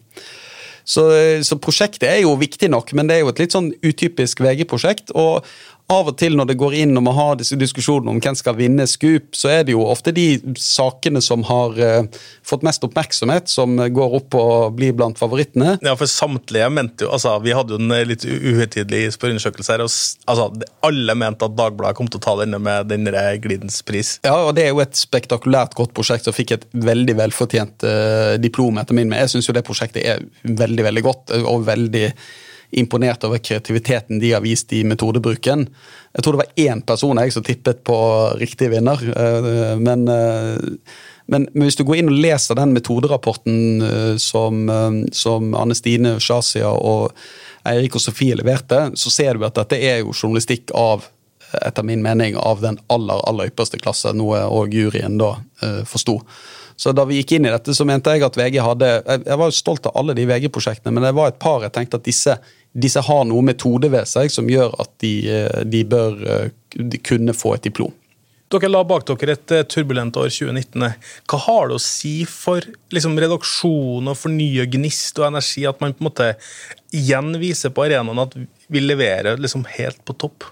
Så, 0.85 1.05
så, 1.47 1.59
prosjektet 1.61 2.09
er 2.09 2.23
jo 2.25 2.37
viktig 2.41 2.71
nok, 2.73 2.95
men 2.97 3.11
det 3.11 3.19
er 3.19 3.25
jo 3.25 3.33
et 3.33 3.43
litt 3.43 3.55
sånn 3.57 3.71
utypisk 3.85 4.43
VG-prosjekt. 4.45 5.13
Og 5.19 5.47
av 5.91 6.11
og 6.11 6.17
til 6.21 6.37
når 6.39 6.51
det 6.51 6.57
går 6.61 6.77
inn 6.83 6.99
og 6.99 7.05
man 7.07 7.17
har 7.17 7.39
disse 7.41 7.59
diskusjonene 7.59 8.13
om 8.15 8.21
hvem 8.23 8.37
skal 8.39 8.57
vinne 8.59 8.87
Scoop, 8.91 9.35
så 9.37 9.51
er 9.53 9.65
det 9.67 9.75
jo 9.75 9.85
ofte 9.87 10.13
de 10.15 10.27
sakene 10.61 11.23
som 11.25 11.43
har 11.49 11.79
uh, 11.81 12.21
fått 12.47 12.65
mest 12.67 12.85
oppmerksomhet, 12.87 13.51
som 13.51 13.77
går 13.79 14.17
opp 14.21 14.37
og 14.39 14.77
blir 14.79 14.95
blant 14.97 15.19
favorittene. 15.21 15.77
Ja, 15.85 15.97
for 15.99 16.11
samtlige 16.11 16.69
mente 16.73 17.07
jo 17.07 17.13
altså, 17.15 17.37
Vi 17.43 17.55
hadde 17.57 17.75
jo 17.75 17.81
en 17.81 17.95
litt 18.09 18.25
uhøytidelig 18.27 19.15
spørreundersøkelse 19.17 19.75
her. 19.75 19.85
og 19.85 19.91
altså, 20.31 20.49
Alle 20.87 21.17
mente 21.19 21.47
at 21.47 21.57
Dagbladet 21.59 21.99
kom 21.99 22.11
til 22.11 22.21
å 22.21 22.25
ta 22.25 22.37
denne 22.43 22.61
med 22.63 22.91
denne 22.93 23.25
Glidens 23.43 23.81
pris. 23.87 24.17
Ja, 24.27 24.37
og 24.47 24.55
det 24.59 24.67
er 24.67 24.75
jo 24.75 24.83
et 24.85 24.99
spektakulært 24.99 25.75
godt 25.79 25.95
prosjekt 25.97 26.29
som 26.29 26.37
fikk 26.37 26.55
et 26.57 26.69
veldig 26.75 27.17
velfortjent 27.19 27.87
uh, 27.87 28.37
diplom, 28.43 28.79
etter 28.81 28.97
min 28.97 29.09
mening. 29.09 29.25
Jeg 29.27 29.35
syns 29.35 29.51
jo 29.51 29.57
det 29.57 29.67
prosjektet 29.67 30.07
er 30.07 30.23
veldig, 30.45 30.87
veldig 30.87 31.05
godt 31.07 31.35
og 31.41 31.67
veldig 31.67 32.07
imponert 32.71 33.25
over 33.25 33.39
kreativiteten 33.39 34.19
de 34.23 34.33
har 34.33 34.43
vist 34.45 34.73
i 34.73 34.85
metodebruken. 34.87 35.67
Jeg 36.15 36.25
tror 36.25 36.37
det 36.37 36.43
var 36.45 36.65
én 36.71 36.83
person 36.87 37.19
jeg 37.19 37.35
som 37.35 37.47
tippet 37.47 37.85
på 37.87 37.99
riktig 38.41 38.71
vinner. 38.73 39.03
Eh, 39.11 39.77
men, 39.79 40.07
eh, 40.09 40.59
men, 41.27 41.47
men 41.53 41.67
hvis 41.67 41.79
du 41.79 41.85
går 41.87 42.01
inn 42.01 42.11
og 42.13 42.19
leser 42.23 42.59
den 42.59 42.75
metoderapporten 42.77 43.87
eh, 43.87 44.17
som, 44.23 44.67
som 45.13 45.55
Anne 45.59 45.79
Stine 45.79 46.19
Shazia 46.23 46.71
og 46.71 47.15
Eirik 47.69 47.99
og 47.99 48.05
Sofie 48.05 48.39
leverte, 48.39 48.89
så 48.95 49.13
ser 49.13 49.37
du 49.37 49.47
at 49.47 49.59
dette 49.59 49.79
er 49.79 50.01
jo 50.01 50.15
journalistikk 50.15 50.73
av 50.75 51.11
etter 51.67 51.83
min 51.83 52.03
mening 52.03 52.37
av 52.39 52.61
den 52.63 52.79
aller 52.87 53.21
aller 53.27 53.51
ypperste 53.51 53.81
klasse, 53.81 54.13
noe 54.15 54.45
òg 54.47 54.75
juryen 54.75 55.19
da 55.19 55.33
uh, 55.65 55.83
forsto. 55.89 56.21
Så 56.81 56.95
da 56.97 57.05
vi 57.05 57.19
gikk 57.19 57.35
inn 57.37 57.45
i 57.45 57.53
dette, 57.53 57.75
så 57.77 57.85
mente 57.85 58.15
jeg 58.15 58.25
at 58.25 58.39
VG 58.39 58.57
hadde 58.65 58.87
Jeg 59.05 59.37
var 59.37 59.51
jo 59.51 59.53
stolt 59.53 59.89
av 59.91 59.99
alle 60.01 60.15
de 60.17 60.25
VG-prosjektene, 60.25 60.95
men 60.97 61.05
det 61.05 61.13
var 61.17 61.29
et 61.29 61.43
par 61.43 61.67
jeg 61.67 61.75
tenkte 61.75 62.01
at 62.01 62.07
disse 62.07 62.37
disse 62.73 63.03
har 63.03 63.25
noe 63.27 63.43
metode 63.43 63.91
ved 63.91 64.07
seg 64.09 64.31
som 64.33 64.49
gjør 64.51 64.75
at 64.83 64.93
de, 65.03 65.15
eh, 65.31 65.63
de 65.67 65.83
bør 65.89 66.21
eh, 66.23 66.53
de 66.77 67.01
kunne 67.03 67.35
få 67.35 67.57
et 67.57 67.67
diplom. 67.67 67.95
Dere 68.51 68.71
la 68.71 68.83
bak 68.83 69.05
dere 69.07 69.37
et 69.37 69.53
eh, 69.55 69.67
turbulent 69.71 70.17
år 70.19 70.31
2019. 70.31 70.87
Hva 71.31 71.41
har 71.47 71.71
det 71.71 71.77
å 71.79 71.83
si 71.83 72.15
for 72.27 72.65
liksom, 72.95 73.19
redaksjon 73.19 74.11
og 74.11 74.19
fornye 74.19 74.67
gnist 74.71 75.19
og 75.23 75.29
energi 75.31 75.67
at 75.71 75.83
man 75.83 75.95
på 75.95 76.03
en 76.03 76.11
måte 76.11 76.31
igjen 76.95 77.37
viser 77.43 77.75
på 77.75 77.87
arenaen 77.87 78.23
at 78.23 78.35
vi 78.71 78.83
leverer 78.83 79.39
liksom, 79.39 79.67
helt 79.79 80.03
på 80.07 80.19
topp? 80.19 80.47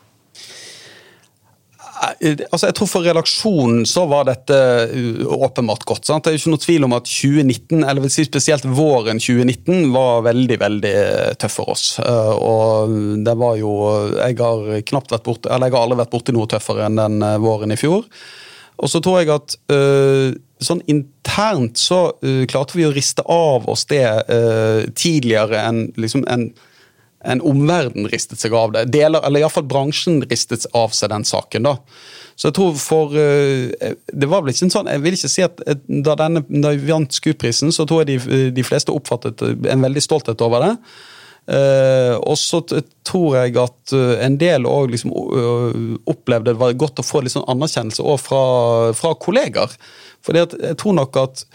Eh, 1.98 2.44
altså 2.50 2.68
jeg 2.68 2.76
tror 2.78 2.90
For 2.90 3.06
redaksjonen 3.06 3.86
så 3.88 4.04
var 4.10 4.28
dette 4.28 4.56
eh, 4.86 5.22
åpenbart 5.26 5.84
godt. 5.88 6.06
Sant? 6.08 6.24
Det 6.24 6.32
er 6.32 6.36
jo 6.36 6.42
ikke 6.42 6.54
noe 6.54 6.64
tvil 6.64 6.86
om 6.88 6.96
at 6.96 7.08
2019, 7.10 7.82
eller 7.82 8.04
vil 8.04 8.14
si 8.14 8.26
spesielt 8.28 8.66
våren 8.66 9.22
2019, 9.22 9.90
var 9.94 10.26
veldig 10.28 10.58
veldig 10.62 10.94
eh, 10.94 11.32
tøff 11.40 11.58
for 11.60 11.74
oss. 11.74 11.86
Og 11.98 12.92
det 13.24 13.34
var 13.38 13.56
jo 13.58 13.72
Jeg 14.18 14.38
har 14.38 14.82
knapt 14.88 15.14
vært 15.14 15.26
borte, 15.26 15.50
eller 15.50 15.68
jeg 15.68 15.76
har 15.76 15.86
aldri 15.86 16.02
vært 16.02 16.14
borti 16.14 16.34
noe 16.36 16.50
tøffere 16.50 16.86
enn 16.86 17.00
den 17.00 17.24
våren 17.42 17.74
i 17.74 17.80
fjor. 17.80 18.06
Og 18.78 18.90
så 18.90 19.00
tror 19.02 19.18
jeg 19.18 19.32
at 19.34 19.56
sånn 20.62 20.82
internt 20.86 21.80
så 21.80 22.12
klarte 22.50 22.78
vi 22.78 22.84
å 22.86 22.92
riste 22.94 23.24
av 23.26 23.66
oss 23.70 23.82
det 23.90 24.04
tidligere 24.94 25.64
enn 25.66 25.80
liksom 25.98 26.22
en 26.30 26.46
en 27.28 27.42
omverden 27.44 28.08
ristet 28.12 28.40
seg 28.40 28.54
av 28.56 28.72
det. 28.74 28.86
Deler, 28.94 29.22
eller 29.26 29.42
iallfall 29.42 29.66
bransjen 29.68 30.22
ristet 30.30 30.66
av 30.76 30.94
seg 30.96 31.12
den 31.12 31.26
saken. 31.28 31.68
da. 31.68 31.76
Så 32.38 32.48
jeg 32.48 32.56
tror 32.58 32.74
for 32.78 33.14
eh, 33.18 33.94
Det 34.06 34.28
var 34.30 34.44
vel 34.44 34.52
ikke 34.52 34.68
en 34.68 34.70
sånn 34.70 34.90
Jeg 34.92 35.02
vil 35.02 35.16
ikke 35.16 35.30
si 35.32 35.42
at 35.42 35.58
da, 35.58 36.14
denne, 36.20 36.44
da 36.46 36.70
vi 36.76 36.92
vant 36.92 37.14
SKUP-prisen, 37.14 37.72
så 37.74 37.86
tror 37.88 38.04
jeg 38.04 38.20
de, 38.20 38.50
de, 38.54 38.66
fleste 38.66 38.94
oppfattet 38.94 39.42
en 39.42 39.86
veldig 39.86 40.04
stolthet 40.04 40.44
over 40.46 40.64
det. 40.64 40.74
Uh, 41.48 42.20
og 42.28 42.34
så 42.36 42.58
tror 43.08 43.38
jeg 43.38 43.54
at 43.56 43.94
en 44.20 44.34
del 44.36 44.66
òg 44.68 44.90
liksom, 44.92 45.14
opplevde 46.12 46.52
det 46.52 46.60
var 46.60 46.76
godt 46.76 47.00
å 47.00 47.06
få 47.06 47.22
litt 47.24 47.32
sånn 47.32 47.46
anerkjennelse 47.48 48.04
òg 48.04 48.20
fra, 48.20 48.42
fra 48.98 49.14
kollegaer. 49.16 49.72
For 50.20 50.36
jeg 50.36 50.76
tror 50.76 50.98
nok 50.98 51.16
at 51.22 51.46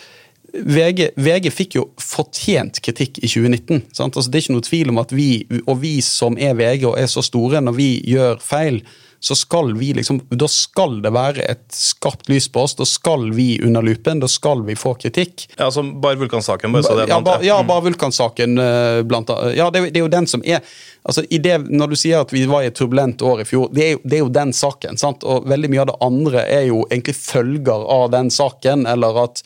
VG, 0.54 1.08
VG, 1.18 1.50
fikk 1.50 1.78
jo 1.80 1.88
fortjent 2.02 2.78
kritikk 2.86 3.18
i 3.24 3.30
2019. 3.30 3.88
Altså, 3.98 4.28
det 4.30 4.38
er 4.38 4.44
ikke 4.44 4.58
noe 4.58 4.66
tvil 4.68 4.92
om 4.94 5.02
at 5.02 5.14
vi, 5.16 5.30
og 5.64 5.80
vi 5.82 5.96
som 6.06 6.38
er 6.38 6.54
VG 6.60 6.86
og 6.92 7.00
er 7.02 7.10
så 7.10 7.24
store, 7.26 7.62
når 7.64 7.78
vi 7.80 7.90
gjør 8.14 8.38
feil, 8.44 8.84
så 9.24 9.36
skal 9.40 9.70
vi 9.80 9.94
liksom 9.96 10.18
Da 10.30 10.48
skal 10.52 10.98
det 11.02 11.14
være 11.16 11.46
et 11.48 11.64
skarpt 11.72 12.28
lys 12.28 12.50
på 12.52 12.66
oss. 12.66 12.74
Da 12.76 12.84
skal 12.86 13.30
vi 13.32 13.56
under 13.64 13.82
lupen. 13.82 14.20
Da 14.20 14.28
skal 14.28 14.66
vi 14.68 14.76
få 14.76 14.98
kritikk. 15.00 15.46
Ja, 15.56 15.70
altså 15.70 15.84
Bare 15.84 16.20
Vulkan-saken? 16.20 16.74
bare 16.76 16.84
så 16.84 16.98
det 16.98 17.06
Ja, 17.08 17.22
bare, 17.24 17.46
ja, 17.46 17.62
mm. 17.62 17.68
bare 17.68 17.86
Vulkan-saken. 17.86 18.58
Eh, 18.60 19.02
blant 19.08 19.30
annet. 19.30 19.56
Ja, 19.56 19.70
det, 19.72 19.86
det, 19.94 20.02
er 20.02 20.04
jo 20.04 20.12
den 20.12 20.28
som 20.28 20.44
er 20.44 20.60
altså 21.08 21.24
i 21.30 21.40
det, 21.40 21.56
Når 21.70 21.94
du 21.94 21.96
sier 21.96 22.20
at 22.20 22.34
vi 22.36 22.44
var 22.52 22.64
i 22.64 22.68
et 22.68 22.76
turbulent 22.76 23.22
år 23.22 23.46
i 23.46 23.48
fjor, 23.48 23.72
det 23.72 23.86
er 23.86 23.92
jo, 23.96 24.02
det 24.04 24.18
er 24.18 24.26
jo 24.26 24.34
den 24.42 24.52
saken. 24.54 25.00
sant? 25.00 25.24
Og 25.24 25.48
veldig 25.48 25.72
mye 25.72 25.86
av 25.86 25.94
det 25.94 26.00
andre 26.04 26.44
er 26.44 26.68
jo 26.68 26.84
egentlig 26.90 27.16
følger 27.16 27.88
av 27.96 28.12
den 28.12 28.32
saken, 28.32 28.84
eller 28.92 29.24
at 29.24 29.46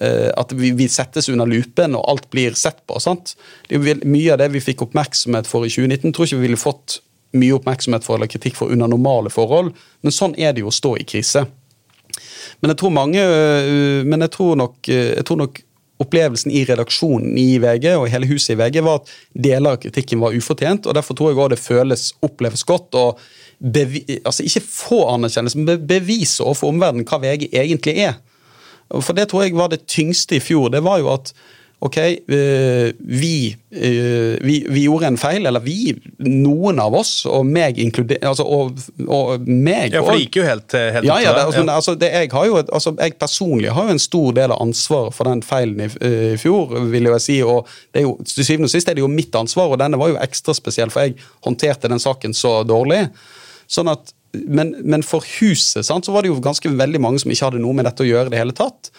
at 0.00 0.52
vi, 0.56 0.70
vi, 0.72 0.86
settes 0.88 1.28
under 1.28 1.44
lupen 1.44 1.92
og 1.98 2.06
alt 2.08 2.30
blir 2.32 2.54
sett 2.56 2.78
på. 2.88 2.96
sant? 3.02 3.34
Er 3.68 3.82
Mye 4.08 4.32
av 4.32 4.38
det 4.40 4.48
vi 4.54 4.62
fikk 4.64 4.86
oppmerksomhet 4.86 5.46
for 5.46 5.66
i 5.68 5.72
2019, 5.72 6.14
tror 6.16 6.26
ikke 6.26 6.38
vi 6.40 6.46
ville 6.46 6.60
fått 6.60 6.96
mye 7.36 7.56
oppmerksomhet 7.56 8.04
for 8.04 8.16
eller 8.16 8.30
kritikk 8.30 8.56
for 8.58 8.72
under 8.72 8.90
normale 8.90 9.32
forhold, 9.32 9.72
men 10.04 10.14
sånn 10.14 10.36
er 10.40 10.54
det 10.54 10.64
jo 10.64 10.70
å 10.70 10.74
stå 10.74 10.94
i 11.00 11.06
krise. 11.08 11.44
Men 12.60 12.72
jeg 12.72 12.78
tror 12.82 12.92
mange 12.92 13.20
eh, 13.22 14.02
Men 14.04 14.20
jeg 14.20 14.34
tror 14.34 14.58
nok, 14.60 14.88
eh, 14.92 15.14
jeg 15.16 15.24
tror 15.26 15.38
nok 15.40 15.62
opplevelsen 16.02 16.50
i 16.52 16.64
redaksjonen 16.66 17.36
i 17.38 17.60
VG 17.62 17.92
og 17.94 18.08
hele 18.10 18.26
huset 18.26 18.56
i 18.56 18.58
VG 18.58 18.80
var 18.82 19.00
at 19.00 19.12
deler 19.46 19.76
av 19.76 19.80
kritikken 19.84 20.20
var 20.22 20.34
ufortjent. 20.34 20.88
og 20.88 20.96
Derfor 20.98 21.16
tror 21.16 21.30
jeg 21.30 21.38
også 21.38 21.52
det 21.52 21.60
føles, 21.62 22.04
oppleves 22.26 22.64
godt 22.66 22.98
å 22.98 23.04
altså 23.62 24.42
ikke 24.42 24.64
få 24.66 24.98
anerkjennelse, 25.12 25.60
men 25.60 25.86
bevise 25.86 26.42
overfor 26.42 26.72
omverdenen 26.72 27.06
hva 27.06 27.20
VG 27.22 27.46
egentlig 27.52 27.94
er. 28.02 28.16
For 29.00 29.16
det 29.16 29.30
tror 29.30 29.46
jeg 29.46 29.56
var 29.56 29.72
det 29.72 29.86
tyngste 29.88 30.36
i 30.36 30.44
fjor. 30.44 30.68
Det 30.74 30.82
var 30.84 31.00
jo 31.00 31.12
at 31.14 31.32
Ok, 31.82 31.96
eh, 31.96 32.92
vi, 32.98 33.56
eh, 33.70 34.38
vi, 34.40 34.66
vi 34.68 34.82
gjorde 34.84 35.06
en 35.06 35.16
feil, 35.18 35.46
eller 35.46 35.64
vi, 35.64 35.90
noen 36.22 36.78
av 36.78 36.94
oss, 36.94 37.24
og 37.26 37.42
meg 37.42 37.80
inkludert 37.82 38.22
altså, 38.28 38.46
og, 38.46 38.78
og 39.02 39.48
meg 39.48 39.96
Ja, 39.96 40.04
for 40.04 40.14
det 40.14 40.28
gikk 40.28 40.38
jo 40.38 40.44
helt, 40.46 40.68
helt 40.70 41.08
ja, 41.08 41.16
ja, 41.24 41.32
det, 41.34 41.42
altså, 41.48 41.64
ja. 41.64 41.74
altså, 41.74 41.96
det, 41.98 42.12
jeg, 42.14 42.30
har 42.36 42.46
jo 42.46 42.60
altså, 42.60 42.94
jeg 43.00 43.16
personlig 43.18 43.74
har 43.74 43.90
jo 43.90 43.96
en 43.96 44.02
stor 44.04 44.38
del 44.38 44.54
av 44.54 44.62
ansvaret 44.62 45.16
for 45.16 45.26
den 45.32 45.42
feilen 45.42 45.82
i, 45.82 45.90
eh, 46.06 46.16
i 46.36 46.38
fjor, 46.38 46.76
vil 46.92 47.10
jeg 47.10 47.26
si. 47.26 47.40
og 47.42 47.66
det 47.90 48.04
er 48.04 48.06
jo, 48.06 48.14
Til 48.30 48.46
syvende 48.46 48.70
og 48.70 48.76
sist 48.76 48.92
er 48.92 49.00
det 49.00 49.02
jo 49.02 49.10
mitt 49.10 49.34
ansvar, 49.42 49.74
og 49.74 49.82
denne 49.82 49.98
var 49.98 50.14
jo 50.14 50.22
ekstra 50.22 50.54
spesiell, 50.54 50.94
for 50.94 51.08
jeg 51.08 51.18
håndterte 51.48 51.90
den 51.90 52.06
saken 52.06 52.38
så 52.44 52.60
dårlig. 52.62 53.08
Sånn 53.66 53.90
at, 53.90 54.14
men, 54.32 54.74
men 54.84 55.04
for 55.04 55.24
huset 55.40 55.86
sant, 55.86 56.06
så 56.06 56.14
var 56.14 56.24
det 56.24 56.32
jo 56.32 56.40
ganske 56.42 56.70
veldig 56.72 57.00
mange 57.02 57.22
som 57.22 57.32
ikke 57.32 57.50
hadde 57.50 57.62
noe 57.62 57.76
med 57.76 57.88
dette 57.88 58.04
å 58.04 58.08
gjøre 58.08 58.32
det 58.32 58.40
hele 58.40 58.56
tatt. 58.56 58.92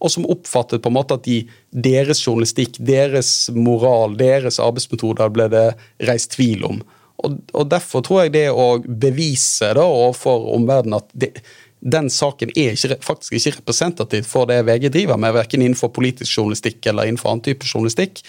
Og 0.00 0.12
som 0.12 0.26
oppfattet 0.32 0.82
på 0.82 0.90
en 0.90 0.96
måte 0.96 1.16
at 1.18 1.26
de, 1.26 1.42
deres 1.70 2.22
journalistikk, 2.24 2.78
deres 2.82 3.50
moral, 3.54 4.16
deres 4.18 4.58
arbeidsmetoder 4.62 5.32
ble 5.34 5.46
det 5.52 5.66
reist 6.08 6.32
tvil 6.34 6.64
om. 6.66 6.80
Og, 7.20 7.36
og 7.52 7.66
Derfor 7.70 8.04
tror 8.04 8.24
jeg 8.24 8.34
det 8.38 8.46
å 8.50 8.80
bevise 8.80 9.74
da 9.76 9.84
overfor 9.84 10.48
omverdenen 10.56 10.98
at 11.02 11.10
det, 11.12 11.34
den 11.80 12.10
saken 12.12 12.52
er 12.58 12.76
ikke, 12.76 12.98
faktisk 13.04 13.36
ikke 13.36 13.58
representativ 13.58 14.26
for 14.28 14.48
det 14.48 14.62
VG 14.68 14.90
driver 14.92 15.20
med, 15.20 15.34
verken 15.36 15.64
innenfor 15.64 15.92
politisk 15.96 16.38
journalistikk 16.38 16.90
eller 16.90 17.08
innenfor 17.08 17.32
annen 17.32 17.44
type 17.46 17.68
journalistikk, 17.68 18.22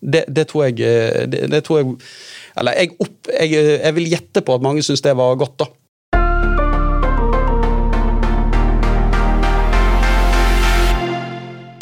det, 0.00 0.26
det 0.28 0.46
tror 0.50 0.66
jeg 0.66 0.82
eh, 0.84 1.24
det, 1.26 1.62
tror 1.64 1.78
jeg, 1.80 1.94
Eller 2.60 2.74
jeg, 2.76 2.90
opp, 3.00 3.30
jeg, 3.32 3.52
jeg 3.56 3.94
vil 3.96 4.10
gjette 4.10 4.42
på 4.44 4.56
at 4.56 4.64
mange 4.64 4.84
syns 4.84 5.02
det 5.02 5.14
var 5.16 5.38
godt, 5.40 5.56
da. 5.62 5.70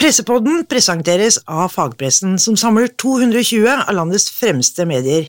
Pressepodden 0.05 0.67
presenteres 0.69 1.39
av 1.49 1.71
fagpressen, 1.73 2.35
som 2.37 2.59
samler 2.61 2.91
220 3.01 3.63
av 3.73 3.95
landets 3.97 4.27
fremste 4.37 4.85
medier. 4.85 5.25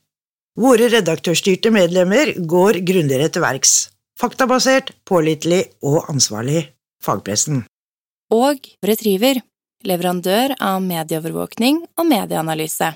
Våre 0.59 0.89
redaktørstyrte 0.91 1.71
medlemmer 1.71 2.33
går 2.43 2.81
grundigere 2.83 3.29
til 3.31 3.45
verks. 3.45 3.71
Faktabasert, 4.19 4.91
pålitelig 5.07 5.61
og 5.79 6.11
ansvarlig. 6.11 6.65
Fagpressen. 6.99 7.63
Og 8.35 8.67
Retriever, 8.83 9.39
leverandør 9.87 10.57
av 10.59 10.83
medieovervåkning 10.83 11.79
og 11.95 12.11
medieanalyse. 12.11 12.91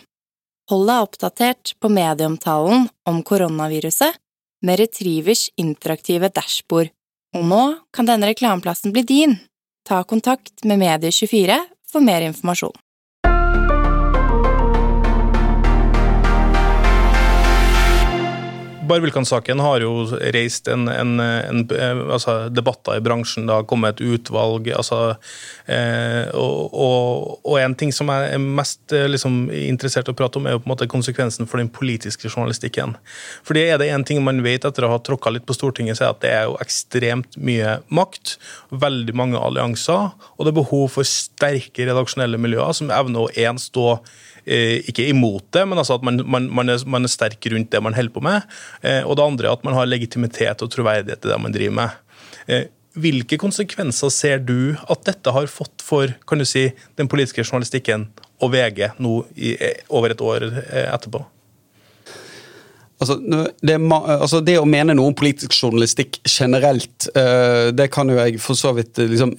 Hold 0.74 0.88
deg 0.92 1.08
oppdatert 1.08 1.78
på 1.80 1.96
medieomtalen 1.96 2.90
om 3.08 3.24
koronaviruset 3.24 4.20
med 4.68 4.84
Retrivers 4.84 5.48
interaktive 5.56 6.28
dashbord. 6.28 6.92
Og 7.40 7.48
nå 7.48 7.64
kan 7.96 8.12
denne 8.12 8.34
reklameplassen 8.34 8.92
bli 8.92 9.08
din. 9.08 9.40
Ta 9.90 10.04
kontakt 10.04 10.64
med 10.64 10.80
Medie24 10.80 11.60
for 11.92 12.00
mer 12.00 12.22
informasjon. 12.22 12.74
Bare 18.90 19.04
Vulkan-saken 19.04 19.60
har 19.62 19.84
jo 19.84 19.92
reist 20.34 20.68
en, 20.72 20.88
en, 20.90 21.20
en, 21.22 21.60
eh, 21.76 22.00
altså, 22.16 22.48
debatter 22.50 22.98
i 22.98 23.04
bransjen. 23.06 23.46
Det 23.46 23.54
har 23.54 23.68
kommet 23.70 24.00
et 24.00 24.16
utvalg. 24.16 24.72
Altså, 24.74 25.00
eh, 25.70 26.26
og, 26.34 26.74
og, 26.74 27.36
og 27.44 27.60
en 27.62 27.76
ting 27.78 27.94
som 27.94 28.10
jeg 28.10 28.32
er 28.34 28.42
mest 28.42 28.96
eh, 28.96 29.06
liksom, 29.12 29.44
interessert 29.54 30.10
i 30.10 30.16
å 30.16 30.18
prate 30.18 30.42
om, 30.42 30.48
er 30.50 30.58
jo 30.58 30.64
på 30.64 30.70
en 30.70 30.74
måte 30.74 30.90
konsekvensen 30.90 31.50
for 31.50 31.62
den 31.62 31.70
politiske 31.70 32.32
journalistikken. 32.32 32.96
Fordi 33.46 33.68
er 33.68 33.82
det 33.82 33.92
en 33.94 34.08
ting 34.08 34.24
man 34.26 34.42
vet 34.46 34.66
etter 34.66 34.88
å 34.88 34.94
ha 34.96 35.02
tråkka 35.06 35.36
litt 35.36 35.46
på 35.46 35.58
Stortinget, 35.58 36.00
så 36.00 36.08
er 36.08 36.16
at 36.16 36.24
det 36.26 36.34
er 36.34 36.48
jo 36.50 36.58
ekstremt 36.64 37.38
mye 37.38 37.78
makt, 37.94 38.40
veldig 38.74 39.16
mange 39.22 39.38
allianser, 39.38 40.10
og 40.34 40.48
det 40.48 40.56
er 40.56 40.62
behov 40.64 40.88
for 40.96 41.06
sterke 41.06 41.86
redaksjonelle 41.86 42.42
miljøer 42.42 42.74
som 42.80 42.90
evner 42.96 43.28
å 43.28 43.34
én 43.38 43.62
stå 43.62 44.00
ikke 44.89 45.08
imot 45.12 45.45
det, 45.56 45.66
men 45.70 45.78
altså 45.78 46.00
at 46.00 46.06
man, 46.06 46.22
man, 46.26 46.50
man, 46.50 46.72
er, 46.74 46.82
man 46.89 47.06
er 47.06 47.12
sterk 47.12 47.45
rundt 47.54 47.72
det 47.74 47.82
man 47.86 47.95
holder 47.97 48.16
på 48.16 48.24
med. 48.26 48.47
Eh, 48.82 49.02
og 49.06 49.18
det 49.20 49.26
andre 49.26 49.50
er 49.50 49.58
at 49.58 49.66
man 49.68 49.78
har 49.78 49.89
legitimitet 49.89 50.66
og 50.66 50.72
troverdighet 50.74 51.26
i 51.26 51.32
det 51.32 51.39
man 51.41 51.56
driver 51.56 51.76
med. 51.82 51.97
Eh, 52.50 52.68
hvilke 53.00 53.38
konsekvenser 53.39 54.12
ser 54.14 54.41
du 54.41 54.74
at 54.89 55.04
dette 55.08 55.34
har 55.36 55.52
fått 55.52 55.84
for 55.86 56.12
kan 56.28 56.41
du 56.41 56.47
si, 56.47 56.70
den 57.00 57.10
politiske 57.12 57.45
journalistikken 57.45 58.08
og 58.41 58.54
VG 58.56 58.95
nå 59.04 59.20
i, 59.36 59.54
eh, 59.56 59.84
over 59.89 60.16
et 60.16 60.24
år 60.26 60.47
eh, 60.50 60.88
etterpå? 60.89 61.24
Altså 63.00 63.16
det, 63.64 63.78
altså 63.80 64.41
det 64.43 64.58
å 64.60 64.68
mene 64.68 64.95
noe 64.97 65.14
om 65.14 65.16
politisk 65.16 65.56
journalistikk 65.56 66.20
generelt, 66.28 67.08
eh, 67.16 67.70
det 67.72 67.88
kan 67.95 68.12
jo 68.12 68.18
jeg 68.20 68.41
for 68.43 68.60
så 68.60 68.74
vidt 68.76 69.00
eh, 69.00 69.08
liksom, 69.14 69.32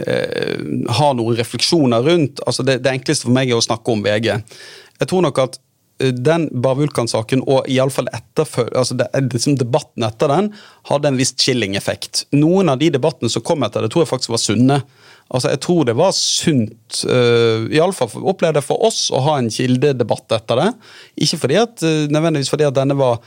eh, 0.00 0.64
ha 0.96 1.10
noen 1.18 1.36
refleksjoner 1.36 2.08
rundt. 2.08 2.40
Altså 2.48 2.64
det, 2.64 2.78
det 2.86 2.94
enkleste 2.94 3.28
for 3.28 3.36
meg 3.36 3.52
er 3.52 3.60
å 3.60 3.66
snakke 3.66 3.92
om 3.92 4.04
VG. 4.06 4.30
Jeg 4.96 5.10
tror 5.12 5.26
nok 5.26 5.42
at 5.44 5.60
den 5.96 6.48
Bar 6.52 6.76
Vulkan-saken, 6.76 7.44
og 7.48 7.68
iallfall 7.72 8.08
altså 8.12 8.96
debatten 8.96 10.04
etter 10.04 10.32
den, 10.32 10.50
hadde 10.90 11.08
en 11.08 11.20
viss 11.20 11.32
chilling-effekt. 11.40 12.26
Noen 12.36 12.72
av 12.72 12.80
de 12.80 12.90
debattene 12.92 13.32
som 13.32 13.44
kom 13.44 13.64
etter 13.64 13.84
det, 13.84 13.92
tror 13.92 14.04
jeg 14.04 14.12
faktisk 14.12 14.34
var 14.34 14.42
sunne. 14.42 14.82
Altså, 15.26 15.50
Jeg 15.50 15.60
tror 15.64 15.86
det 15.88 15.96
var 15.98 16.12
sunt, 16.14 17.00
uh, 17.10 17.66
iallfall 17.74 18.12
opplevde 18.22 18.60
jeg 18.60 18.68
for 18.68 18.84
oss, 18.86 19.08
å 19.10 19.22
ha 19.26 19.38
en 19.40 19.50
kildedebatt 19.50 20.36
etter 20.38 20.62
det. 20.62 20.68
Ikke 21.26 21.40
fordi 21.42 21.58
at, 21.58 21.82
eh, 21.82 22.06
nødvendigvis 22.12 22.52
fordi 22.52 22.68
at 22.68 22.76
denne 22.76 22.94
var 22.98 23.18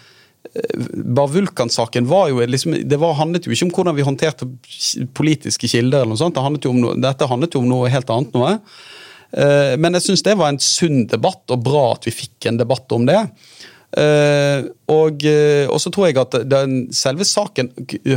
eh, 0.55 0.85
Bar 0.95 1.27
Vulkan-saken 1.33 2.07
var 2.07 2.29
jo 2.31 2.39
liksom, 2.39 2.77
det 2.87 2.99
var, 3.01 3.17
handlet 3.19 3.49
jo 3.49 3.51
ikke 3.51 3.67
om 3.67 3.73
hvordan 3.75 3.97
vi 3.97 4.07
håndterte 4.07 4.47
politiske 5.17 5.67
kilder. 5.67 6.05
eller 6.05 6.15
noe 6.15 6.21
sånt, 6.23 6.39
det 6.39 6.45
handlet 6.45 6.69
noe, 6.79 6.95
Dette 7.03 7.27
handlet 7.27 7.57
jo 7.57 7.65
om 7.65 7.67
noe 7.67 7.91
helt 7.91 8.15
annet. 8.15 8.33
noe. 8.33 8.55
Eh, 9.35 9.75
Men 9.77 9.99
jeg 9.99 10.07
syns 10.07 10.23
det 10.23 10.37
var 10.39 10.53
en 10.53 10.63
sunn 10.63 11.03
debatt, 11.05 11.43
og 11.51 11.63
bra 11.63 11.91
at 11.97 12.07
vi 12.07 12.15
fikk 12.15 12.47
en 12.47 12.57
debatt 12.57 12.95
om 12.95 13.05
det. 13.05 13.19
Eh, 13.97 14.67
og, 14.93 15.23
eh, 15.25 15.65
og 15.65 15.79
så 15.81 15.89
tror 15.89 16.05
jeg 16.05 16.17
at 16.21 16.35
den, 16.45 16.73
selve 16.93 17.25
saken 17.25 17.71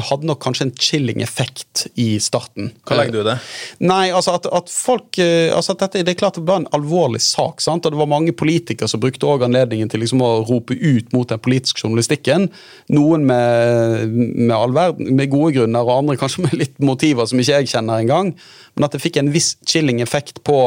hadde 0.05 0.29
nok 0.29 0.43
kanskje 0.45 0.67
en 0.67 0.73
chilling 0.77 1.23
effekt 1.25 1.87
i 1.97 2.19
starten. 2.21 2.69
Hva 2.85 2.99
legger 2.99 3.15
du 3.15 3.21
i 3.23 3.29
det? 3.31 3.37
Nei, 3.81 4.03
altså 4.13 4.35
at, 4.37 4.49
at 4.53 4.69
folk 4.73 5.17
eh, 5.23 5.49
altså 5.57 5.73
at 5.73 5.87
dette, 5.87 6.03
Det 6.05 6.13
er 6.13 6.19
klart 6.21 6.37
det 6.37 6.45
var 6.49 6.61
en 6.61 6.69
alvorlig 6.77 7.23
sak. 7.25 7.65
sant? 7.65 7.87
Og 7.87 7.95
det 7.95 8.01
var 8.01 8.11
mange 8.11 8.35
politikere 8.37 8.91
som 8.91 9.01
brukte 9.01 9.25
også 9.25 9.49
anledningen 9.49 9.89
til 9.89 10.05
liksom 10.05 10.21
å 10.25 10.33
rope 10.45 10.77
ut 10.77 11.13
mot 11.17 11.29
den 11.29 11.41
politiske 11.41 11.81
journalistikken. 11.87 12.51
Noen 12.93 13.25
med, 13.29 14.13
med, 14.13 14.77
verden, 14.77 15.15
med 15.17 15.33
gode 15.33 15.55
grunner, 15.57 15.89
og 15.89 16.03
andre 16.03 16.19
kanskje 16.21 16.45
med 16.45 16.59
litt 16.61 16.77
motiver 16.85 17.29
som 17.29 17.41
ikke 17.41 17.63
jeg 17.63 17.73
kjenner 17.73 18.05
engang. 18.05 18.35
Men 18.77 18.89
at 18.89 18.93
det 18.93 19.01
fikk 19.05 19.23
en 19.23 19.33
viss 19.33 19.55
chilling 19.69 20.05
effekt 20.05 20.43
på, 20.45 20.59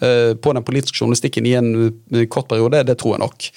eh, 0.00 0.32
på 0.40 0.56
den 0.56 0.64
politiske 0.64 1.02
journalistikken 1.02 1.48
i 1.48 1.54
en 1.60 1.70
eh, 1.84 2.24
kort 2.32 2.48
periode, 2.48 2.86
det 2.88 2.96
tror 3.00 3.18
jeg 3.18 3.24
nok. 3.26 3.50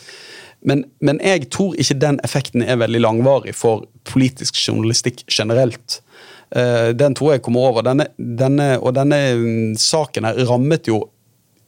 Men, 0.68 0.84
men 1.02 1.18
jeg 1.26 1.50
tror 1.54 1.74
ikke 1.80 1.98
den 2.02 2.20
effekten 2.26 2.62
er 2.62 2.80
veldig 2.82 3.02
langvarig 3.02 3.56
for 3.58 3.88
politisk 4.08 4.60
journalistikk 4.62 5.24
generelt. 5.32 6.02
Eh, 6.56 6.92
den 6.98 7.16
tror 7.18 7.36
jeg 7.36 7.44
kommer 7.46 7.72
over. 7.72 7.86
Denne, 7.86 8.10
denne, 8.18 8.76
og 8.80 8.94
denne 8.98 9.20
mm, 9.40 9.76
saken 9.82 10.28
her 10.30 10.42
rammet 10.50 10.90
jo 10.92 11.06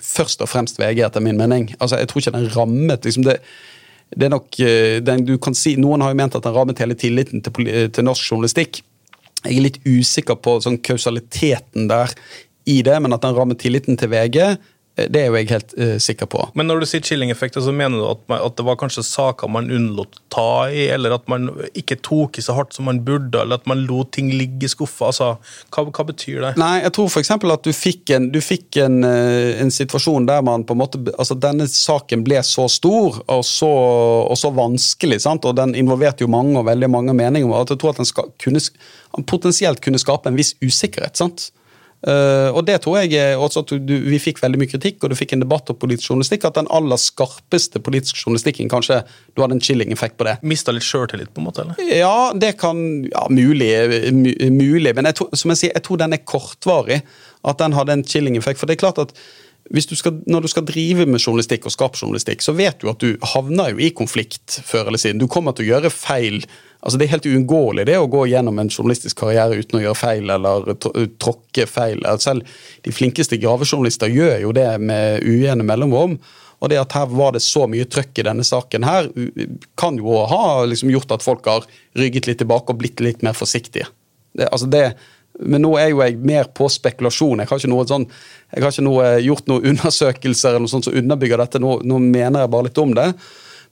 først 0.03 0.43
og 0.43 0.51
fremst 0.51 0.81
VG, 0.81 1.05
etter 1.05 1.23
min 1.23 1.39
mening. 1.39 1.71
Altså, 1.79 1.97
Jeg 1.97 2.11
tror 2.11 2.21
ikke 2.21 2.35
den 2.37 2.49
rammet 2.55 3.05
liksom 3.07 3.25
det, 3.25 3.39
det 4.13 4.27
er 4.27 4.33
nok, 4.35 4.59
eh, 4.59 4.99
den, 5.01 5.25
du 5.25 5.37
kan 5.41 5.55
si, 5.57 5.75
Noen 5.79 6.03
har 6.03 6.13
jo 6.13 6.19
ment 6.19 6.35
at 6.37 6.45
den 6.45 6.55
rammet 6.55 6.81
hele 6.83 6.97
tilliten 6.99 7.41
til, 7.41 7.71
til 7.89 8.05
norsk 8.05 8.31
journalistikk. 8.31 8.83
Jeg 9.43 9.57
er 9.57 9.65
litt 9.65 9.81
usikker 9.87 10.37
på 10.39 10.59
sånn 10.63 10.77
kausaliteten 10.85 11.89
der 11.89 12.13
i 12.69 12.81
det, 12.85 12.95
men 13.03 13.15
at 13.15 13.23
den 13.25 13.35
rammet 13.35 13.59
tilliten 13.63 13.97
til 13.99 14.11
VG, 14.11 14.55
det 14.95 15.23
er 15.23 15.31
jo 15.31 15.37
jeg 15.39 15.49
helt 15.49 15.71
uh, 15.79 15.95
sikker 16.01 16.27
på. 16.29 16.43
Men 16.53 16.67
når 16.69 16.83
du 16.83 16.85
sier 16.85 17.01
chilling-effekter, 17.01 17.63
så 17.65 17.71
mener 17.73 17.97
du 17.97 18.05
at, 18.11 18.19
man, 18.29 18.43
at 18.45 18.57
det 18.59 18.65
var 18.67 18.77
kanskje 18.77 19.01
saker 19.07 19.49
man 19.49 19.71
unnlot 19.73 20.19
å 20.19 20.25
ta 20.33 20.49
i, 20.69 20.83
eller 20.93 21.15
at 21.15 21.25
man 21.31 21.47
ikke 21.73 21.97
tok 22.05 22.37
i 22.37 22.43
så 22.45 22.53
hardt 22.53 22.77
som 22.77 22.85
man 22.89 22.99
burde, 23.05 23.41
eller 23.41 23.57
at 23.57 23.65
man 23.69 23.81
lot 23.87 24.11
ting 24.13 24.29
ligge 24.33 24.67
i 24.67 24.69
skuffa? 24.69 25.09
Altså, 25.09 25.31
hva, 25.73 25.85
hva 25.87 26.05
betyr 26.11 26.45
det? 26.45 26.51
Nei, 26.61 26.75
jeg 26.83 26.93
tror 26.93 27.09
f.eks. 27.09 27.33
at 27.33 27.65
du 27.65 27.71
fikk, 27.73 28.13
en, 28.13 28.29
du 28.33 28.37
fikk 28.43 28.77
en, 28.83 28.99
eh, 29.07 29.55
en 29.63 29.73
situasjon 29.73 30.29
der 30.29 30.45
man 30.45 30.67
på 30.67 30.77
en 30.77 30.83
måte 30.83 31.01
Altså, 31.13 31.35
denne 31.41 31.65
saken 31.69 32.21
ble 32.25 32.37
så 32.45 32.67
stor 32.71 33.17
og 33.31 33.41
så, 33.47 33.71
og 34.29 34.37
så 34.37 34.53
vanskelig, 34.53 35.23
sant? 35.25 35.45
og 35.49 35.57
den 35.57 35.73
involverte 35.79 36.25
jo 36.25 36.29
mange 36.31 36.59
og 36.61 36.67
veldig 36.69 36.89
mange 36.93 37.17
meninger. 37.17 37.49
at 37.57 37.73
Jeg 37.73 37.81
tror 37.81 37.95
at 37.95 38.03
den 38.03 38.09
skal, 38.09 38.29
kunne, 38.41 38.61
potensielt 39.25 39.81
kunne 39.81 40.01
skape 40.01 40.29
en 40.29 40.37
viss 40.37 40.53
usikkerhet. 40.61 41.17
sant? 41.17 41.49
Eh, 42.03 42.49
og 42.51 42.65
det 42.67 42.81
tror 42.83 42.97
jeg 42.99 43.37
også 43.39 43.61
at 43.63 43.69
du, 43.87 43.93
Vi 44.11 44.17
fikk 44.19 44.41
veldig 44.43 44.59
mye 44.59 44.71
kritikk, 44.73 45.03
og 45.03 45.13
du 45.13 45.15
fikk 45.15 45.35
en 45.35 45.43
debatt 45.45 45.69
om 45.71 45.77
politisk 45.79 46.11
journalistikk. 46.11 46.47
At 46.49 46.59
den 46.59 46.69
aller 46.73 46.99
skarpeste 46.99 47.81
politiske 47.83 48.19
journalistikken 48.19 48.71
kanskje 48.71 49.01
du 49.33 49.43
hadde 49.43 49.57
en 49.59 49.63
chilling-effekt 49.63 50.17
på 50.19 50.27
det. 50.27 50.37
Mista 50.43 50.75
litt 50.75 50.87
sjøltillit, 50.87 51.31
på 51.33 51.43
en 51.43 51.47
måte? 51.47 51.63
eller? 51.63 51.79
Ja, 51.95 52.31
det 52.35 52.55
kan 52.61 52.83
ja, 53.07 53.27
Mulig. 53.33 53.71
mulig 54.51 54.93
men 54.95 55.07
jeg 55.09 55.17
tror, 55.19 55.31
som 55.37 55.53
jeg 55.53 55.61
sier, 55.61 55.73
jeg 55.73 55.85
tror 55.85 56.01
den 56.03 56.15
er 56.15 56.25
kortvarig. 56.27 57.01
At 57.43 57.59
den 57.59 57.75
hadde 57.75 57.97
en 57.97 58.05
chilling-effekt. 58.07 58.59
For 58.59 58.69
det 58.69 58.77
er 58.77 58.83
klart 58.85 59.01
at 59.03 59.15
du 59.71 59.95
skal, 59.95 60.19
når 60.27 60.43
du 60.43 60.49
skal 60.51 60.65
drive 60.67 61.05
med 61.07 61.21
journalistikk 61.21 61.65
og 61.67 61.73
skape 61.73 61.97
journalistikk, 62.01 62.43
så 62.43 62.53
vet 62.55 62.81
du 62.81 62.89
at 62.91 62.99
du 62.99 63.15
havner 63.33 63.71
jo 63.71 63.79
i 63.79 63.93
konflikt 63.95 64.59
før 64.67 64.89
eller 64.89 64.99
siden. 65.01 65.21
Du 65.21 65.27
kommer 65.31 65.55
til 65.55 65.65
å 65.65 65.69
gjøre 65.75 65.91
feil. 65.93 66.43
Altså 66.83 66.99
Det 66.99 67.07
er 67.07 67.13
helt 67.15 67.29
uunngåelig 67.31 67.85
det 67.87 67.97
å 67.97 68.09
gå 68.11 68.25
gjennom 68.27 68.59
en 68.59 68.69
journalistisk 68.69 69.21
karriere 69.23 69.61
uten 69.61 69.79
å 69.79 69.83
gjøre 69.85 69.99
feil 69.99 70.33
eller 70.35 70.73
tråkke 71.15 71.67
feil. 71.69 72.03
Selv 72.19 72.43
de 72.83 72.95
flinkeste 72.95 73.39
gravejournalister 73.39 74.11
gjør 74.11 74.41
jo 74.43 74.55
det 74.55 74.69
med 74.83 75.23
ujevne 75.23 75.65
mellomrom. 75.67 76.19
Og 76.63 76.71
det 76.71 76.79
at 76.79 76.93
her 76.95 77.09
var 77.11 77.33
det 77.35 77.41
så 77.43 77.65
mye 77.67 77.87
trøkk 77.91 78.21
i 78.21 78.27
denne 78.27 78.43
saken 78.47 78.85
her, 78.87 79.09
kan 79.79 79.97
jo 79.99 80.21
ha 80.31 80.63
liksom 80.67 80.91
gjort 80.93 81.11
at 81.11 81.25
folk 81.25 81.47
har 81.49 81.65
rygget 81.99 82.29
litt 82.29 82.39
tilbake 82.39 82.71
og 82.71 82.79
blitt 82.79 83.03
litt 83.03 83.23
mer 83.25 83.35
forsiktige. 83.35 83.89
Det, 84.33 84.47
altså 84.47 84.69
det, 84.71 84.85
men 85.41 85.63
nå 85.65 85.71
er 85.81 85.89
jo 85.89 86.01
jeg 86.03 86.19
mer 86.21 86.49
på 86.53 86.67
spekulasjon. 86.69 87.41
Jeg 87.41 87.49
har 87.49 87.61
ikke, 87.61 87.71
noe 87.71 87.85
sånn, 87.89 88.05
jeg 88.53 88.63
har 88.63 88.73
ikke 88.73 88.85
noe, 88.85 89.07
gjort 89.25 89.49
noen 89.49 89.65
undersøkelser 89.71 90.51
eller 90.51 90.65
noe 90.65 90.73
sånt 90.73 90.89
som 90.89 90.97
underbygger 90.99 91.41
dette. 91.41 91.61
Nå, 91.63 91.79
nå, 91.89 92.01
mener 92.03 92.43
jeg 92.43 92.53
bare 92.53 92.69
litt 92.69 92.83
om 92.83 92.93
det. 92.97 93.07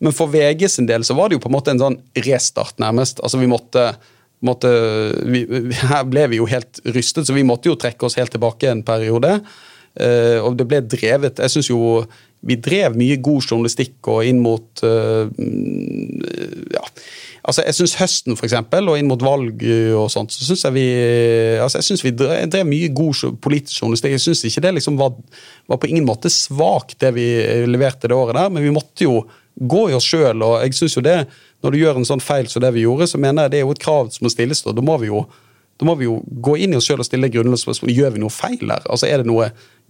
Men 0.01 0.15
for 0.17 0.33
VG 0.33 0.65
sin 0.73 0.89
del 0.89 1.05
så 1.05 1.15
var 1.17 1.29
det 1.29 1.37
jo 1.37 1.43
på 1.43 1.51
en 1.51 1.57
måte 1.59 1.75
en 1.75 1.83
sånn 1.83 1.99
restart, 2.25 2.79
nærmest. 2.81 3.21
Altså 3.21 3.41
vi 3.41 3.49
måtte, 3.51 3.91
måtte 4.41 4.71
vi, 5.29 5.43
Her 5.83 6.07
ble 6.09 6.25
vi 6.31 6.41
jo 6.41 6.49
helt 6.49 6.81
rystet, 6.95 7.27
så 7.29 7.37
vi 7.37 7.45
måtte 7.45 7.69
jo 7.69 7.77
trekke 7.77 8.09
oss 8.09 8.17
helt 8.17 8.33
tilbake 8.33 8.71
en 8.71 8.81
periode. 8.87 9.37
Uh, 9.91 10.39
og 10.47 10.53
det 10.55 10.63
ble 10.71 10.77
drevet 10.87 11.41
Jeg 11.43 11.51
syns 11.51 11.67
jo 11.67 11.77
vi 12.47 12.57
drev 12.57 12.95
mye 12.97 13.19
god 13.21 13.43
journalistikk 13.45 14.07
og 14.09 14.25
inn 14.25 14.39
mot 14.41 14.83
uh, 14.85 15.27
ja, 16.73 16.81
altså 17.45 17.65
Jeg 17.67 17.77
syns 17.77 17.95
høsten, 17.99 18.37
for 18.37 18.47
eksempel, 18.47 18.89
og 18.89 18.97
inn 18.97 19.09
mot 19.09 19.21
valg 19.21 19.61
og 19.97 20.07
sånt, 20.13 20.33
så 20.33 20.45
syns 20.47 20.65
jeg 20.65 20.75
vi 20.77 20.85
altså 21.61 21.81
jeg 21.81 21.89
synes 21.89 22.05
vi 22.05 22.15
drev, 22.17 22.47
drev, 22.53 22.65
mye 22.69 22.89
god 22.95 23.37
politisk 23.41 23.81
journalistikk. 23.81 24.15
Jeg 24.17 24.25
syns 24.25 24.43
ikke 24.49 24.65
det 24.65 24.73
liksom 24.79 24.97
var, 24.99 25.13
var, 25.69 25.81
på 25.81 25.89
ingen 25.89 26.07
måte 26.07 26.33
svakt, 26.33 26.99
det 27.01 27.13
vi 27.17 27.27
leverte 27.69 28.09
det 28.09 28.17
året 28.17 28.37
der, 28.37 28.49
men 28.53 28.65
vi 28.65 28.73
måtte 28.73 29.05
jo 29.05 29.21
gå 29.55 29.89
i 29.89 29.95
oss 29.97 30.07
sjøl. 30.07 30.41
Og 30.45 30.61
jeg 30.65 30.77
synes 30.77 30.97
jo 30.97 31.05
det, 31.05 31.17
når 31.61 31.73
du 31.73 31.81
gjør 31.81 32.01
en 32.01 32.09
sånn 32.13 32.23
feil 32.23 32.49
som 32.49 32.63
det 32.63 32.73
vi 32.75 32.85
gjorde, 32.85 33.09
så 33.09 33.21
mener 33.21 33.45
jeg 33.45 33.53
det 33.53 33.61
er 33.61 33.65
jo 33.67 33.75
et 33.75 33.85
krav 33.85 34.11
som 34.13 34.25
må 34.25 34.33
stilles. 34.33 34.65
og 34.65 34.77
da 34.77 34.85
må 34.85 34.97
vi 35.01 35.11
jo 35.11 35.25
da 35.81 35.85
må 35.89 35.95
vi 35.97 36.05
jo 36.05 36.19
gå 36.45 36.59
inn 36.61 36.75
i 36.75 36.77
oss 36.77 36.85
sjøl 36.85 37.01
og 37.01 37.07
stille 37.07 37.25
grunnlovsspørsmål. 37.33 37.89
Gjør 37.89 38.11
vi 38.13 38.19
noe 38.21 38.33
feil 38.33 38.69
her? 38.69 38.83
Altså, 38.85 39.07
er 39.09 39.23
det 39.23 39.25
noe 39.25 39.47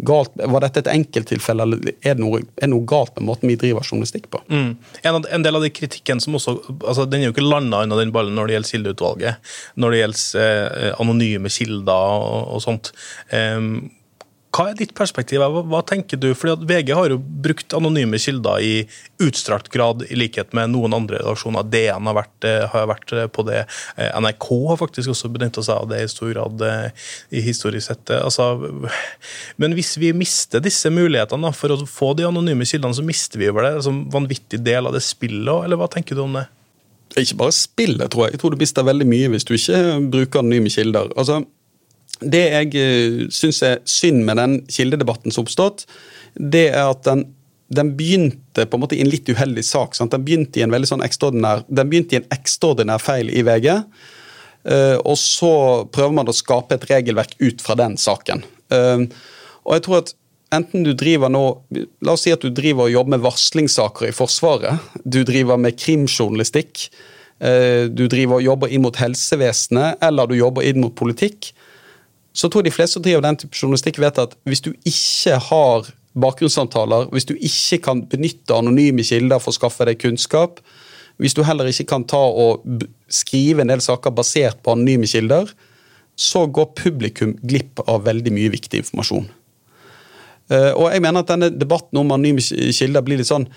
galt? 0.08 0.32
Var 0.39 0.64
dette 0.64 0.86
et 0.86 0.89
enkelttilfelle, 0.94 1.66
eller 1.68 1.82
er 2.00 2.16
det, 2.16 2.22
noe, 2.24 2.39
er 2.39 2.64
det 2.64 2.70
noe 2.72 2.88
galt 2.88 3.12
med 3.18 3.28
måten 3.28 3.52
vi 3.52 3.58
driver 3.60 3.84
journalistikk 3.84 4.30
på? 4.32 4.39
Mm. 4.48 4.70
En, 5.02 5.10
av, 5.12 5.28
en, 5.28 5.44
del 5.44 5.60
av 5.60 5.66
de 5.66 5.74
kritikken 5.76 6.24
som 6.24 6.39
også 6.39 6.56
altså 6.80 7.04
Den 7.12 7.20
er 7.20 7.28
jo 7.28 7.36
ikke 7.36 7.44
landa 7.44 7.84
unna 7.84 8.00
den 8.00 8.14
ballen 8.16 8.39
når 8.39 8.48
det 8.48 8.56
gjelder 8.56 8.76
kildeutvalget. 8.78 9.52
Når 9.84 9.92
det 9.92 10.00
gjelder 10.00 10.46
eh, 10.46 10.94
anonyme 11.04 11.52
kilder 11.52 12.24
og, 12.24 12.56
og 12.56 12.64
sånt. 12.64 12.94
Um, 13.36 13.89
hva 14.52 14.66
er 14.68 14.76
ditt 14.76 14.91
perspektiv? 14.97 15.39
Hva, 15.39 15.62
hva 15.64 15.80
tenker 15.88 16.20
du? 16.20 16.28
Fordi 16.36 16.54
at 16.58 16.64
VG 16.68 16.91
har 16.97 17.14
jo 17.14 17.20
brukt 17.43 17.72
anonyme 17.78 18.20
kilder 18.20 18.60
i 18.60 18.74
utstrakt 19.24 19.70
grad, 19.72 20.04
i 20.12 20.18
likhet 20.20 20.52
med 20.58 20.74
noen 20.74 20.95
andre 20.97 21.22
redaksjoner. 21.22 21.70
DN 21.72 22.10
har 22.10 22.18
vært, 22.18 22.47
eh, 22.47 22.66
har 22.74 22.89
vært 22.91 23.14
eh, 23.16 23.30
på 23.32 23.45
det. 23.47 23.62
Eh, 23.95 24.12
NRK 24.20 24.47
har 24.74 24.82
faktisk 24.82 25.14
også 25.14 25.32
benytta 25.32 25.64
seg 25.64 25.78
av 25.78 25.88
det 25.91 26.02
i 26.04 26.10
stor 26.12 26.34
grad 26.34 26.66
i 27.32 27.43
historisk 27.45 27.88
sett. 27.88 28.12
Altså, 28.18 28.49
men 29.62 29.78
hvis 29.78 29.95
vi 30.02 30.12
mister 30.16 30.64
disse 30.64 30.91
mulighetene 30.91 31.54
for 31.56 31.72
å 31.72 31.80
få 31.88 32.12
de 32.20 32.28
anonyme 32.28 32.68
kildene, 32.68 32.97
så 32.97 33.06
mister 33.08 33.39
vi 33.39 33.47
jo 33.47 33.56
det 33.62 33.78
sånn 33.88 34.04
vanvittig 34.12 34.60
del 34.66 34.89
av 34.89 34.97
det 34.97 35.04
spillet, 35.06 35.64
eller 35.64 35.80
hva 35.80 35.88
tenker 35.91 36.18
du 36.18 36.26
om 36.26 36.36
det? 36.41 36.49
Ikke 37.20 37.39
bare 37.39 37.56
spillet, 37.56 38.12
tror 38.12 38.28
jeg. 38.28 38.36
Jeg 38.36 38.43
tror 38.43 38.54
du 38.54 38.60
mister 38.60 38.88
veldig 38.88 39.08
mye 39.08 39.32
hvis 39.32 39.47
du 39.47 39.56
ikke 39.56 39.82
bruker 40.12 40.43
anonyme 40.43 40.72
kilder. 40.72 41.12
Altså, 41.16 41.41
det 42.22 42.42
jeg 42.52 42.72
uh, 42.78 43.28
syns 43.34 43.62
er 43.66 43.82
synd 43.90 44.24
med 44.28 44.38
den 44.40 44.58
kildedebatten 44.70 45.34
som 45.34 45.46
oppstått, 45.46 45.86
det 46.36 46.70
er 46.70 46.92
at 46.92 47.04
den, 47.08 47.26
den 47.74 47.94
begynte 47.98 48.68
på 48.68 48.78
en 48.78 48.84
måte 48.84 48.98
i 48.98 49.04
en 49.04 49.12
litt 49.12 49.30
uheldig 49.30 49.64
sak. 49.66 49.98
Sant? 49.98 50.14
Den 50.14 50.26
begynte 50.28 50.62
i 50.62 50.66
en 50.66 50.74
veldig 50.74 50.94
sånn 50.94 51.06
ekstraordinær, 51.06 51.66
den 51.68 51.92
begynte 51.92 52.18
i 52.18 52.22
en 52.22 52.32
ekstraordinær 52.34 53.02
feil 53.02 53.32
i 53.34 53.44
VG. 53.48 53.70
Uh, 54.62 54.98
og 55.02 55.16
så 55.18 55.54
prøver 55.90 56.18
man 56.20 56.30
å 56.30 56.38
skape 56.38 56.78
et 56.78 56.90
regelverk 56.92 57.34
ut 57.42 57.64
fra 57.66 57.76
den 57.80 57.98
saken. 57.98 58.44
Uh, 58.72 59.08
og 59.66 59.78
jeg 59.78 59.86
tror 59.88 60.02
at 60.04 60.12
enten 60.54 60.84
du 60.86 60.92
driver 60.98 61.32
nå 61.32 61.42
La 62.04 62.14
oss 62.14 62.26
si 62.26 62.34
at 62.34 62.44
du 62.44 62.52
driver 62.54 62.86
og 62.86 62.94
jobber 62.94 63.16
med 63.16 63.24
varslingssaker 63.24 64.10
i 64.10 64.14
Forsvaret. 64.14 64.94
Du 65.06 65.22
driver 65.26 65.58
med 65.62 65.78
krimjournalistikk. 65.80 66.90
Du 67.42 68.04
driver 68.12 68.36
og 68.36 68.44
jobber 68.44 68.74
inn 68.74 68.84
mot 68.84 68.98
helsevesenet, 69.00 70.02
eller 70.04 70.28
du 70.28 70.36
jobber 70.36 70.66
inn 70.68 70.82
mot 70.84 70.94
politikk 70.98 71.54
så 72.34 72.50
tror 72.50 72.64
de 72.64 72.72
fleste 72.72 72.98
som 72.98 73.04
driver 73.04 73.24
den 73.26 73.40
type 73.42 73.58
journalistikk, 73.58 74.00
vet 74.00 74.20
at 74.22 74.38
hvis 74.48 74.64
du 74.64 74.72
ikke 74.88 75.40
har 75.50 75.90
bakgrunnssamtaler, 76.22 77.10
hvis 77.12 77.28
du 77.28 77.36
ikke 77.36 77.82
kan 77.88 78.06
benytte 78.12 78.56
anonyme 78.56 79.04
kilder 79.08 79.40
for 79.40 79.54
å 79.54 79.58
skaffe 79.58 79.88
deg 79.88 80.00
kunnskap, 80.02 80.60
hvis 81.22 81.36
du 81.38 81.44
heller 81.46 81.70
ikke 81.70 81.90
kan 81.92 82.06
ta 82.08 82.20
og 82.20 82.64
skrive 83.12 83.64
en 83.64 83.72
del 83.72 83.84
saker 83.84 84.16
basert 84.16 84.62
på 84.64 84.74
anonyme 84.74 85.10
kilder, 85.10 85.52
så 86.20 86.46
går 86.48 86.74
publikum 86.78 87.36
glipp 87.42 87.82
av 87.88 88.06
veldig 88.08 88.34
mye 88.36 88.52
viktig 88.54 88.84
informasjon. 88.84 89.28
Eh, 90.52 90.72
og 90.76 90.90
jeg 90.92 91.04
mener 91.04 91.24
at 91.24 91.32
denne 91.32 91.52
debatten 91.54 92.02
om 92.02 92.12
anonyme 92.12 92.44
kilder 92.44 93.06
blir 93.06 93.22
litt 93.22 93.30
sånn 93.30 93.48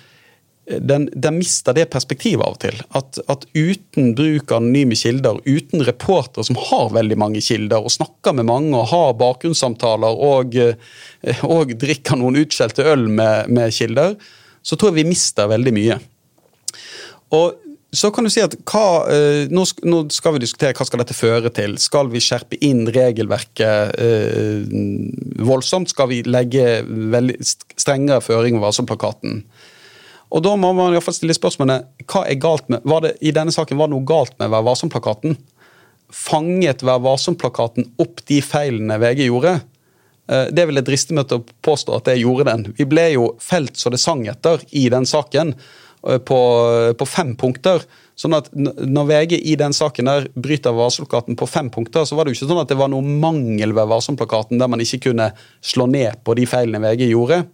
den, 0.65 1.11
den, 1.13 1.39
mister 1.39 1.75
det 1.77 1.91
perspektivet 1.93 2.45
av 2.45 2.57
og 2.57 2.61
til. 2.63 2.79
At, 2.97 3.19
at, 3.29 3.45
uten 3.53 4.15
bruk 4.17 4.53
av 4.53 4.63
anonyme 4.63 4.97
kilder, 4.97 5.41
uten 5.45 5.85
reportere 5.85 6.47
som 6.49 6.59
har 6.71 6.95
veldig 6.95 7.19
mange 7.21 7.43
kilder, 7.45 7.85
og 7.85 7.93
snakker 7.93 8.37
med 8.39 8.49
mange 8.49 8.73
og 8.79 8.89
har 8.93 9.19
bakgrunnssamtaler 9.21 10.23
og, 10.29 10.57
eh, 10.57 11.45
og 11.45 11.75
drikker 11.81 12.21
noen 12.21 12.41
utskjelte 12.45 12.87
øl 12.95 13.11
med, 13.11 13.53
med, 13.53 13.75
kilder, 13.77 14.17
så 14.65 14.79
tror 14.81 14.95
jeg 14.95 15.03
vi 15.03 15.13
mister 15.13 15.51
veldig 15.51 15.75
mye. 15.77 16.01
Og 17.37 17.61
så 17.95 18.09
kan 18.11 18.27
du 18.27 18.31
si 18.33 18.43
at 18.43 18.57
hva, 18.67 19.05
eh, 19.13 19.53
nå, 19.53 19.67
skal 20.11 20.35
vi 20.35 20.43
diskutere 20.43 20.75
hva 20.75 20.87
skal 20.89 21.03
dette 21.05 21.15
føre 21.15 21.53
til. 21.55 21.77
Skal 21.79 22.09
vi 22.11 22.23
skjerpe 22.25 22.59
inn 22.65 22.89
regelverket 22.91 24.01
eh, 24.01 24.65
voldsomt? 25.45 25.93
Skal 25.93 26.11
vi 26.11 26.25
legge 26.27 26.81
veldig 26.89 27.37
strengere 27.45 28.25
føringer 28.25 28.59
ved 28.59 28.67
varselplakaten? 28.67 29.45
Og 30.35 30.43
Da 30.43 30.55
må 30.59 30.73
man 30.75 30.91
i 30.91 30.97
hvert 30.97 31.07
fall 31.07 31.17
stille 31.17 31.37
spørsmålet 31.37 32.07
hva 32.11 32.25
er 32.27 32.41
galt 32.43 32.67
med, 32.73 32.83
var 32.89 33.05
det, 33.05 33.15
I 33.23 33.35
denne 33.35 33.55
saken 33.55 33.79
var 33.79 33.89
det 33.89 33.95
noe 33.95 34.09
galt 34.09 34.35
med 34.43 34.51
Vær 34.51 34.67
varsom-plakaten. 34.67 35.37
Fanget 36.11 36.83
Vær 36.83 37.03
varsom-plakaten 37.05 37.93
opp 38.03 38.25
de 38.27 38.41
feilene 38.43 38.99
VG 39.03 39.29
gjorde? 39.29 39.61
Eh, 40.31 40.51
det 40.51 40.67
vil 40.67 40.81
jeg 40.81 40.89
driste 40.89 41.17
meg 41.17 41.29
til 41.31 41.43
å 41.43 41.57
påstå 41.65 41.99
at 41.99 42.11
det 42.11 42.19
gjorde 42.19 42.49
den. 42.51 42.67
Vi 42.79 42.87
ble 42.89 43.11
jo 43.15 43.33
felt 43.43 43.79
så 43.79 43.93
det 43.95 44.03
sang 44.03 44.25
etter 44.31 44.63
i 44.75 44.89
den 44.93 45.07
saken, 45.07 45.55
eh, 46.09 46.19
på, 46.19 46.41
på 46.99 47.09
fem 47.09 47.35
punkter. 47.39 47.87
Sånn 48.19 48.37
at 48.37 48.51
Når 48.55 49.09
VG 49.09 49.33
i 49.41 49.57
den 49.59 49.75
saken 49.75 50.07
der 50.07 50.29
bryter 50.39 50.75
varselplakaten 50.75 51.39
på 51.39 51.49
fem 51.51 51.71
punkter, 51.75 52.07
så 52.07 52.15
var 52.15 52.25
det 52.25 52.35
jo 52.35 52.41
ikke 52.41 52.51
sånn 52.53 52.63
at 52.63 52.71
det 52.71 52.79
var 52.79 52.91
noe 52.93 53.03
mangel 53.03 53.75
ved 53.75 53.91
varselplakaten 53.91 54.61
der 54.63 54.71
man 54.71 54.83
ikke 54.83 55.11
kunne 55.11 55.33
slå 55.63 55.89
ned 55.91 56.23
på 56.27 56.37
de 56.39 56.47
feilene 56.47 56.83
VG 56.83 57.09
gjorde. 57.11 57.45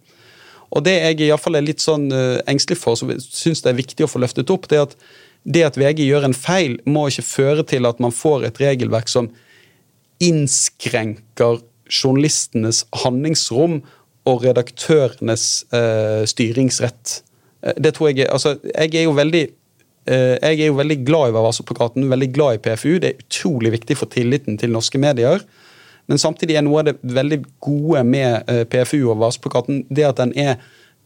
Og 0.70 0.84
det 0.86 0.96
jeg 0.98 1.26
i 1.26 1.30
fall 1.40 1.58
er 1.58 1.66
litt 1.66 1.82
sånn 1.82 2.08
uh, 2.14 2.38
engstelig 2.50 2.78
for, 2.80 2.98
som 2.98 3.10
syns 3.18 3.64
det 3.64 3.72
er 3.72 3.80
viktig 3.80 4.06
å 4.06 4.10
få 4.10 4.22
løftet 4.22 4.52
opp, 4.54 4.68
det 4.70 4.78
er 4.78 4.86
at 4.86 4.96
det 5.48 5.62
at 5.64 5.78
VG 5.80 6.04
gjør 6.04 6.26
en 6.28 6.36
feil, 6.36 6.76
må 6.84 7.06
ikke 7.08 7.24
føre 7.24 7.64
til 7.64 7.88
at 7.88 8.00
man 8.02 8.12
får 8.12 8.44
et 8.50 8.60
regelverk 8.60 9.08
som 9.08 9.30
innskrenker 10.20 11.62
journalistenes 11.88 12.82
handlingsrom 13.02 13.78
og 14.28 14.44
redaktørenes 14.44 15.46
uh, 15.72 16.28
styringsrett. 16.28 17.22
Uh, 17.64 17.72
det 17.80 17.96
tror 17.96 18.12
jeg 18.12 18.28
Altså, 18.28 18.58
jeg 18.68 18.94
er 19.00 19.08
jo 19.08 19.16
veldig 19.16 19.48
jeg 20.10 20.56
er 20.64 20.70
jo 20.70 20.78
veldig 20.78 20.96
glad 21.06 21.28
i 21.28 21.32
Varselplakaten, 21.36 22.06
veldig 22.10 22.28
glad 22.34 22.56
i 22.56 22.60
PFU. 22.64 22.94
Det 22.98 23.10
er 23.10 23.18
utrolig 23.20 23.70
viktig 23.76 23.94
for 24.00 24.10
tilliten 24.10 24.56
til 24.58 24.72
norske 24.72 24.98
medier. 24.98 25.44
Men 26.10 26.18
samtidig 26.18 26.58
er 26.58 26.66
noe 26.66 26.82
av 26.82 26.90
det 26.90 26.96
veldig 27.06 27.40
gode 27.62 28.02
med 28.08 28.50
eh, 28.50 28.64
PFU 28.66 29.04
og 29.12 29.20
Vaseplakaten 29.22 29.84
det 29.94 30.08
at 30.08 30.18
den 30.18 30.34
er 30.34 30.58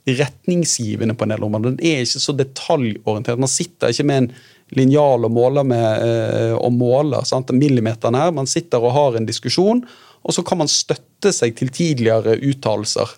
retningsgivende 0.04 1.16
på 1.16 1.24
en 1.24 1.32
del 1.34 1.44
områder. 1.44 1.76
Den 1.76 1.84
er 1.84 2.04
ikke 2.04 2.22
så 2.22 2.34
detaljorientert. 2.36 3.40
Man 3.40 3.52
sitter 3.52 3.92
ikke 3.92 4.06
med 4.08 4.22
en 4.22 4.30
linjal 4.76 5.26
og 5.28 5.32
måler 5.32 5.66
med, 5.68 6.04
eh, 6.04 6.54
og 6.56 6.72
måler 6.76 7.24
sant? 7.28 7.52
millimeteren 7.52 8.16
her. 8.16 8.32
Man 8.32 8.48
sitter 8.48 8.84
og 8.84 8.96
har 8.96 9.16
en 9.16 9.28
diskusjon, 9.28 9.84
og 10.24 10.36
så 10.36 10.44
kan 10.44 10.60
man 10.60 10.72
støtte 10.72 11.32
seg 11.32 11.56
til 11.56 11.72
tidligere 11.72 12.38
uttalelser. 12.40 13.16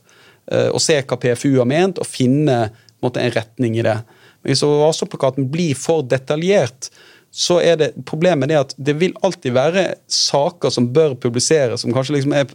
Eh, 0.51 0.69
og 0.71 0.83
se 0.83 0.99
hva 1.03 1.19
PFU 1.23 1.57
har 1.59 1.71
ment, 1.71 2.03
og 2.03 2.07
finne 2.07 2.69
måte, 3.03 3.23
en 3.23 3.35
retning 3.35 3.79
i 3.79 3.87
det. 3.87 3.99
Men 4.43 4.55
hvis 4.55 4.63
Vaseplakaten 4.67 5.51
blir 5.51 5.79
for 5.79 6.07
detaljert, 6.07 6.91
så 7.37 7.59
er 7.61 7.77
det 7.81 7.91
problemet 8.09 8.49
det 8.49 8.57
at 8.57 8.71
det 8.81 8.95
vil 9.01 9.17
alltid 9.27 9.53
være 9.53 9.83
saker 10.09 10.73
som 10.73 10.89
bør 10.97 11.17
publiseres, 11.21 11.83
som 11.85 11.93
kanskje 11.93 12.17
liksom 12.17 12.33
er 12.37 12.49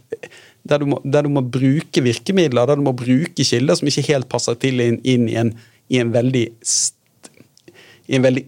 der 0.68 0.82
du, 0.82 0.88
må, 0.90 0.98
der 1.02 1.26
du 1.26 1.30
må 1.34 1.42
bruke 1.42 2.02
virkemidler, 2.02 2.66
der 2.66 2.78
du 2.78 2.84
må 2.86 2.94
bruke 2.94 3.46
kilder 3.46 3.78
som 3.78 3.90
ikke 3.90 4.04
helt 4.10 4.28
passer 4.30 4.58
til 4.62 4.82
inn, 4.82 4.98
inn 5.02 5.28
i, 5.30 5.36
en, 5.38 5.52
i, 5.90 5.98
en, 6.02 6.12
veldig 6.14 6.44
i, 8.12 8.18
veldig, 8.20 8.42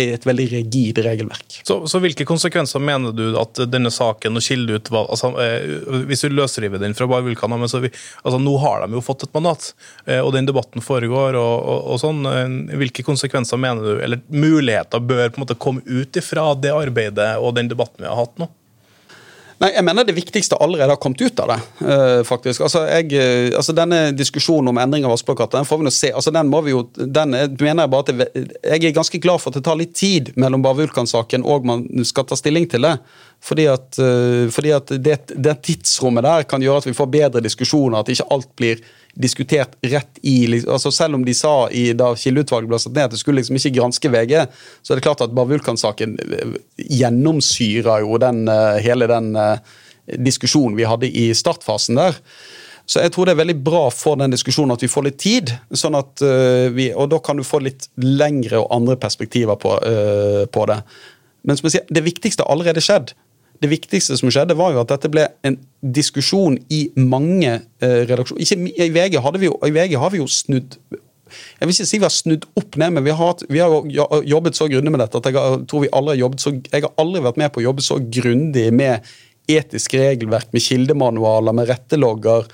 et 0.00 0.26
veldig 0.26 0.46
rigid 0.52 0.98
regelverk. 1.04 1.58
Så, 1.68 1.76
så 1.86 2.00
Hvilke 2.02 2.24
konsekvenser 2.28 2.80
mener 2.82 3.12
du 3.12 3.36
at 3.40 3.60
denne 3.68 3.92
saken 3.92 4.38
og 4.40 4.44
kildeutvalg 4.44 5.10
altså, 5.12 5.32
eh, 5.42 6.06
Hvis 6.08 6.24
du 6.24 6.32
løsriver 6.32 6.80
den 6.80 6.96
fra 6.96 7.08
bare 7.10 7.26
vulkaner 7.26 7.60
men 7.60 7.70
så 7.70 7.82
vi, 7.84 7.92
altså, 8.22 8.40
Nå 8.40 8.56
har 8.62 8.86
de 8.86 8.96
jo 8.96 9.04
fått 9.04 9.26
et 9.26 9.34
mandat, 9.36 9.72
eh, 10.06 10.22
og 10.22 10.32
den 10.36 10.48
debatten 10.48 10.84
foregår. 10.84 11.36
og, 11.36 11.54
og, 11.60 11.92
og 11.92 12.00
sånn, 12.00 12.24
eh, 12.30 12.78
Hvilke 12.80 13.04
konsekvenser 13.06 13.60
mener 13.60 13.84
du, 13.84 14.02
eller 14.02 14.24
muligheter 14.32 15.04
bør 15.04 15.28
på 15.28 15.40
en 15.40 15.44
måte 15.44 15.60
komme 15.60 15.84
ut 15.86 16.16
ifra 16.16 16.52
det 16.56 16.72
arbeidet 16.72 17.34
og 17.36 17.56
den 17.58 17.68
debatten 17.72 18.06
vi 18.06 18.10
har 18.10 18.20
hatt 18.24 18.40
nå? 18.40 18.48
Nei, 19.62 19.68
jeg 19.76 19.84
mener 19.86 20.02
det 20.02 20.16
viktigste 20.16 20.56
allerede 20.58 20.90
har 20.90 20.98
kommet 20.98 21.20
ut 21.22 21.38
av 21.38 21.52
det. 21.52 21.58
eh, 21.86 22.22
faktisk. 22.26 22.64
Altså, 22.66 22.82
jeg, 22.88 23.12
eh, 23.14 23.54
altså 23.56 23.72
Denne 23.72 24.00
diskusjonen 24.10 24.72
om 24.72 24.78
endring 24.78 25.04
av 25.06 25.14
Vassplakaten 25.14 25.60
den 25.60 25.68
får 25.68 25.78
vi 25.78 25.84
nå 25.86 25.92
se. 25.94 26.10
altså 26.12 26.32
Den 26.34 26.48
må 26.50 26.60
vi 26.66 26.72
jo, 26.74 26.82
den 26.96 27.34
eh, 27.34 27.48
mener 27.60 27.84
Jeg 27.84 27.90
bare 27.90 28.00
at 28.00 28.08
jeg, 28.08 28.48
jeg 28.64 28.84
er 28.90 28.96
ganske 28.96 29.20
glad 29.22 29.38
for 29.38 29.50
at 29.50 29.60
det 29.60 29.64
tar 29.64 29.78
litt 29.78 29.94
tid 29.94 30.32
mellom 30.34 30.62
bare 30.62 30.82
Vulkan-saken 30.82 31.44
og 31.46 31.64
man 31.64 31.86
skal 32.04 32.26
ta 32.26 32.34
stilling 32.34 32.66
til 32.68 32.82
det. 32.82 32.96
Fordi 33.42 33.66
at, 33.66 33.98
eh, 33.98 34.48
fordi 34.54 34.70
at 34.70 34.92
det, 35.02 35.16
det 35.34 35.56
tidsrommet 35.66 36.22
der 36.22 36.44
kan 36.46 36.62
gjøre 36.62 36.84
at 36.84 36.86
vi 36.86 36.94
får 36.94 37.08
bedre 37.10 37.42
diskusjoner, 37.42 37.98
at 37.98 38.10
ikke 38.12 38.28
alt 38.30 38.50
blir 38.58 38.82
diskutert 39.18 39.74
rett 39.82 40.20
i 40.22 40.46
liksom- 40.46 40.72
altså 40.72 40.92
Selv 40.92 41.14
om 41.14 41.24
de 41.24 41.34
sa 41.34 41.68
i, 41.68 41.92
da 41.92 42.14
Kildeutvalget 42.14 42.68
ble 42.68 42.78
satt 42.78 42.94
ned 42.94 43.04
at 43.04 43.10
det 43.10 43.18
skulle 43.18 43.42
liksom 43.42 43.58
ikke 43.58 43.74
granske 43.80 44.08
VG, 44.08 44.46
så 44.82 44.92
er 44.92 44.96
det 44.96 45.04
klart 45.04 45.20
at 45.20 45.34
bare 45.34 45.50
Vulkan-saken 45.50 46.14
eh, 46.22 46.52
gjennomsyrer 46.78 48.06
jo 48.06 48.18
den, 48.22 48.46
eh, 48.48 48.78
hele 48.80 49.08
den 49.10 49.34
diskusjonen 50.06 50.76
vi 50.76 50.86
hadde 50.86 51.10
i 51.10 51.32
startfasen 51.34 51.98
der. 51.98 52.14
Så 52.86 53.02
jeg 53.02 53.12
tror 53.12 53.26
det 53.26 53.34
er 53.34 53.42
veldig 53.44 53.58
bra 53.64 53.90
for 53.90 54.16
den 54.16 54.30
diskusjonen 54.30 54.72
at 54.72 54.82
vi 54.82 54.90
får 54.90 55.04
litt 55.04 55.18
tid. 55.18 55.52
sånn 55.72 55.94
at 55.94 56.20
vi, 56.74 56.92
Og 56.92 57.08
da 57.10 57.18
kan 57.18 57.36
du 57.36 57.42
få 57.42 57.62
litt 57.62 57.88
lengre 57.96 58.58
og 58.58 58.72
andre 58.74 58.96
perspektiver 58.96 59.54
på, 59.54 59.78
på 60.50 60.66
det. 60.66 60.82
Men 61.44 61.56
som 61.56 61.68
jeg 61.68 61.76
sier, 61.76 61.86
det 61.88 62.02
viktigste 62.02 62.42
har 62.42 62.50
allerede 62.50 62.82
skjedd. 62.82 63.14
Det 63.62 63.70
viktigste 63.70 64.16
som 64.18 64.30
skjedde, 64.32 64.56
var 64.58 64.74
jo 64.74 64.82
at 64.82 64.90
dette 64.90 65.10
ble 65.12 65.28
en 65.46 65.56
diskusjon 65.94 66.58
i 66.72 66.84
mange 66.98 67.54
eh, 67.54 68.00
redaksjoner. 68.08 68.42
Ikke, 68.42 68.58
I 68.74 68.90
VG, 68.90 69.18
jo, 69.46 69.54
I 69.62 69.74
VG 69.74 69.96
har 70.02 70.14
vi 70.14 70.22
jo 70.22 70.28
snudd 70.30 70.78
jeg 71.32 71.64
vil 71.64 71.72
ikke 71.72 71.88
si 71.88 71.98
vi 72.00 72.04
har 72.04 72.12
snudd 72.12 72.42
opp 72.60 72.76
ned, 72.76 72.92
men 72.96 73.04
vi 73.06 73.12
har, 73.16 73.44
vi 73.48 73.60
har 73.62 73.72
jo 73.72 73.82
jo- 73.88 74.22
jobbet 74.34 74.58
så 74.58 74.66
grundig 74.68 74.92
med 74.92 75.00
dette 75.00 75.16
at 75.16 75.28
jeg 75.30 75.38
har, 75.38 75.62
tror 75.68 75.84
vi 75.84 75.92
aldri 75.92 76.16
har 76.16 76.20
jobbet 76.26 76.44
så 76.44 76.52
Jeg 76.52 76.82
har 76.82 76.92
aldri 77.00 77.22
vært 77.24 77.38
med 77.40 77.52
på 77.52 77.62
å 77.62 77.66
jobbe 77.68 77.84
så 77.86 77.96
grundig 78.04 78.66
med 78.72 79.06
etisk 79.48 79.94
regelverk, 79.98 80.52
med 80.52 80.62
kildemanualer, 80.62 81.52
med 81.56 81.68
rettelogger, 81.68 82.46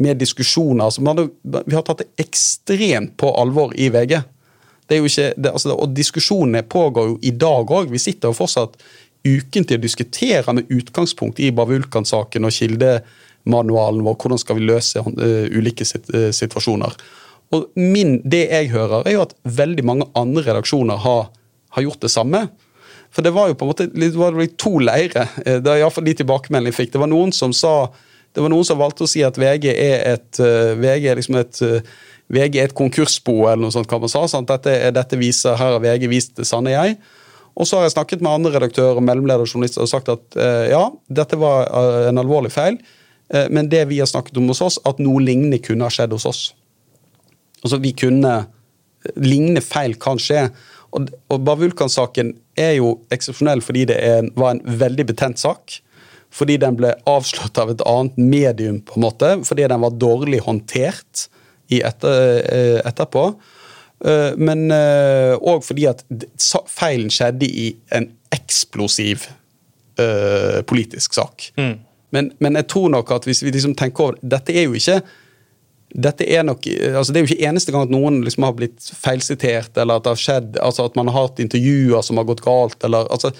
med 0.00 0.18
diskusjoner. 0.18 0.86
Altså, 0.86 1.02
hadde, 1.04 1.28
vi 1.66 1.74
har 1.74 1.82
tatt 1.82 2.04
det 2.04 2.08
ekstremt 2.22 3.16
på 3.20 3.32
alvor 3.36 3.74
i 3.76 3.90
VG. 3.92 4.14
Det 4.88 4.96
er 4.96 5.02
jo 5.02 5.10
ikke, 5.10 5.28
det, 5.36 5.52
altså, 5.52 5.76
og 5.76 5.92
diskusjonene 5.94 6.62
pågår 6.66 7.10
jo 7.12 7.18
i 7.22 7.30
dag 7.30 7.70
òg. 7.70 7.92
Vi 7.92 8.00
sitter 8.00 8.32
jo 8.32 8.38
fortsatt 8.38 8.80
ukentlig 9.26 9.78
å 9.78 9.82
diskutere 9.82 10.54
med 10.56 10.70
utgangspunkt 10.72 11.40
i 11.42 11.50
Bavulkan-saken 11.54 12.46
og 12.48 12.54
kildemanualen 12.56 14.04
vår. 14.06 14.16
Hvordan 14.16 14.40
skal 14.40 14.58
vi 14.58 14.68
løse 14.68 15.02
eh, 15.02 15.46
ulike 15.52 15.84
eh, 15.84 16.30
situasjoner. 16.36 16.96
Og 17.54 17.70
min, 17.76 18.20
Det 18.24 18.46
jeg 18.48 18.70
hører, 18.70 19.06
er 19.06 19.16
jo 19.16 19.24
at 19.26 19.34
veldig 19.44 19.84
mange 19.84 20.08
andre 20.14 20.44
redaksjoner 20.46 21.00
har, 21.02 21.30
har 21.76 21.82
gjort 21.82 22.02
det 22.02 22.10
samme. 22.10 22.44
For 23.10 23.26
det 23.26 23.34
var 23.34 23.50
jo 23.50 23.56
på 23.58 23.66
en 23.66 23.72
måte 23.72 23.88
litt, 23.98 24.56
to 24.58 24.78
leire. 24.78 25.28
eh, 25.44 25.58
Det 25.58 25.66
er 25.66 25.82
iallfall 25.82 26.06
de 26.06 26.14
tilbakemeldingene 26.22 26.72
jeg 26.72 26.78
fikk. 26.78 26.92
Det 26.94 27.02
var 27.02 27.10
noen 27.10 27.32
som 27.32 27.52
sa 27.52 27.90
det 28.30 28.44
var 28.44 28.52
noen 28.52 28.62
som 28.62 28.78
valgte 28.78 29.02
å 29.02 29.10
si 29.10 29.24
at 29.26 29.34
VG 29.34 29.72
er 29.74 30.04
et 30.12 30.38
VG 30.78 31.08
er 31.10 31.16
liksom 31.18 31.34
et 31.40 31.58
VG 32.30 32.60
er 32.60 32.68
et 32.68 32.74
konkursbo, 32.78 33.48
eller 33.48 33.64
noe 33.64 33.74
sånt. 33.74 33.90
hva 33.90 33.98
man 33.98 34.12
sa, 34.12 34.22
sant? 34.30 34.46
Dette, 34.46 34.92
dette 34.94 35.18
viser, 35.18 35.56
Her 35.58 35.74
har 35.74 35.82
VG 35.82 36.06
vist 36.06 36.36
det 36.38 36.46
sanne 36.46 36.70
jeg. 36.70 37.00
Og 37.60 37.68
så 37.68 37.76
har 37.76 37.84
jeg 37.86 37.92
snakket 37.96 38.22
med 38.24 38.32
andre 38.32 38.54
redaktører 38.56 38.96
og 38.96 39.04
mellomledere 39.04 39.44
og 39.44 39.50
journalister 39.52 39.84
og 39.84 39.90
sagt 39.90 40.08
at 40.12 40.38
eh, 40.40 40.70
ja, 40.72 40.86
dette 41.12 41.36
var 41.40 41.66
eh, 41.68 42.06
en 42.08 42.20
alvorlig 42.22 42.52
feil, 42.54 42.78
eh, 43.34 43.50
men 43.52 43.68
det 43.72 43.82
vi 43.90 43.98
har 44.00 44.08
snakket 44.08 44.40
om 44.40 44.48
hos 44.48 44.62
oss, 44.64 44.78
at 44.88 45.02
noe 45.02 45.20
lignende 45.20 45.60
kunne 45.62 45.84
ha 45.84 45.92
skjedd 45.92 46.14
hos 46.16 46.26
oss. 46.30 46.40
Altså, 47.62 47.82
vi 47.82 47.92
kunne 48.06 48.40
Lignende 49.16 49.62
feil 49.64 49.94
kan 49.96 50.18
skje. 50.20 50.42
Og, 50.92 51.06
og 51.32 51.38
Bavulkan-saken 51.46 52.34
er 52.60 52.74
jo 52.76 52.90
eksepsjonell 53.14 53.62
fordi 53.64 53.86
det 53.88 53.96
en- 54.04 54.28
var 54.36 54.50
en 54.52 54.60
veldig 54.82 55.06
betent 55.08 55.40
sak. 55.40 55.78
Fordi 56.36 56.58
den 56.60 56.76
ble 56.76 56.90
avslått 57.08 57.56
av 57.62 57.72
et 57.72 57.80
annet 57.88 58.18
medium, 58.20 58.82
på 58.84 58.98
en 58.98 59.06
måte. 59.06 59.30
Fordi 59.48 59.64
den 59.72 59.80
var 59.80 59.96
dårlig 59.96 60.42
håndtert 60.44 61.30
etter, 61.72 62.44
etterpå. 62.84 63.24
Eh, 64.04 64.32
Men 64.36 64.70
òg 64.70 65.64
fordi 65.66 65.88
at 65.90 66.04
feilen 66.70 67.10
skjedde 67.12 67.46
i 67.46 67.70
en 67.96 68.10
eksplosiv 68.32 69.26
eh, 70.00 70.60
politisk 70.66 71.14
sak. 71.18 71.50
Men, 72.10 72.32
men 72.38 72.58
jeg 72.58 72.68
tror 72.72 72.90
nok 72.90 73.10
at 73.14 73.26
hvis 73.28 73.42
vi 73.44 73.52
liksom 73.54 73.76
tenker 73.78 74.08
over 74.08 74.16
Dette 74.22 74.50
er 74.50 74.66
jo 74.66 74.78
ikke 74.78 75.00
dette 75.90 76.22
er 76.22 76.44
nok, 76.46 76.66
altså 76.94 77.12
Det 77.12 77.18
er 77.18 77.24
jo 77.24 77.34
ikke 77.34 77.46
eneste 77.48 77.72
gang 77.74 77.88
at 77.88 77.90
noen 77.90 78.20
liksom 78.22 78.44
har 78.46 78.52
blitt 78.54 78.90
feilsitert, 78.94 79.74
eller 79.74 79.98
at 79.98 80.04
det 80.04 80.12
har 80.12 80.20
skjedd, 80.22 80.58
altså 80.62 80.84
at 80.86 80.94
man 80.94 81.10
har 81.10 81.24
hatt 81.24 81.42
intervjuer 81.42 82.04
som 82.06 82.20
har 82.20 82.28
gått 82.28 82.44
galt, 82.44 82.78
eller, 82.86 83.08
altså, 83.10 83.32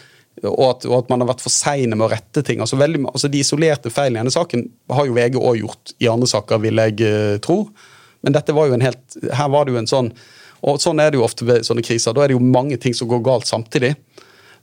og, 0.43 0.65
at, 0.65 0.87
og 0.89 0.97
at 0.97 1.13
man 1.13 1.23
har 1.23 1.31
vært 1.31 1.45
for 1.45 1.55
seine 1.55 1.95
med 1.95 2.09
å 2.09 2.11
rette 2.11 2.43
ting. 2.47 2.59
altså, 2.59 2.79
veldig, 2.81 3.05
altså 3.13 3.31
De 3.31 3.45
isolerte 3.45 3.93
feilene 3.95 4.19
i 4.19 4.23
denne 4.25 4.35
saken 4.35 4.67
har 4.91 5.07
jo 5.07 5.15
VG 5.15 5.39
òg 5.39 5.61
gjort 5.61 5.95
i 6.03 6.11
andre 6.11 6.31
saker, 6.33 6.63
vil 6.65 6.83
jeg 6.83 6.99
uh, 7.07 7.39
tro. 7.45 7.61
Men 8.27 8.35
dette 8.35 8.57
var 8.57 8.67
jo 8.67 8.77
en 8.81 8.87
helt, 8.89 9.19
her 9.31 9.55
var 9.55 9.67
det 9.67 9.77
jo 9.77 9.83
en 9.85 9.93
sånn 9.95 10.11
Og 10.67 10.81
sånn 10.83 11.01
er 11.01 11.13
det 11.13 11.21
jo 11.21 11.27
ofte 11.27 11.47
ved 11.49 11.67
sånne 11.67 11.85
kriser. 11.85 12.15
Da 12.17 12.25
er 12.25 12.31
det 12.31 12.37
jo 12.37 12.45
mange 12.45 12.77
ting 12.81 12.97
som 12.97 13.09
går 13.11 13.23
galt 13.25 13.49
samtidig. 13.49 13.95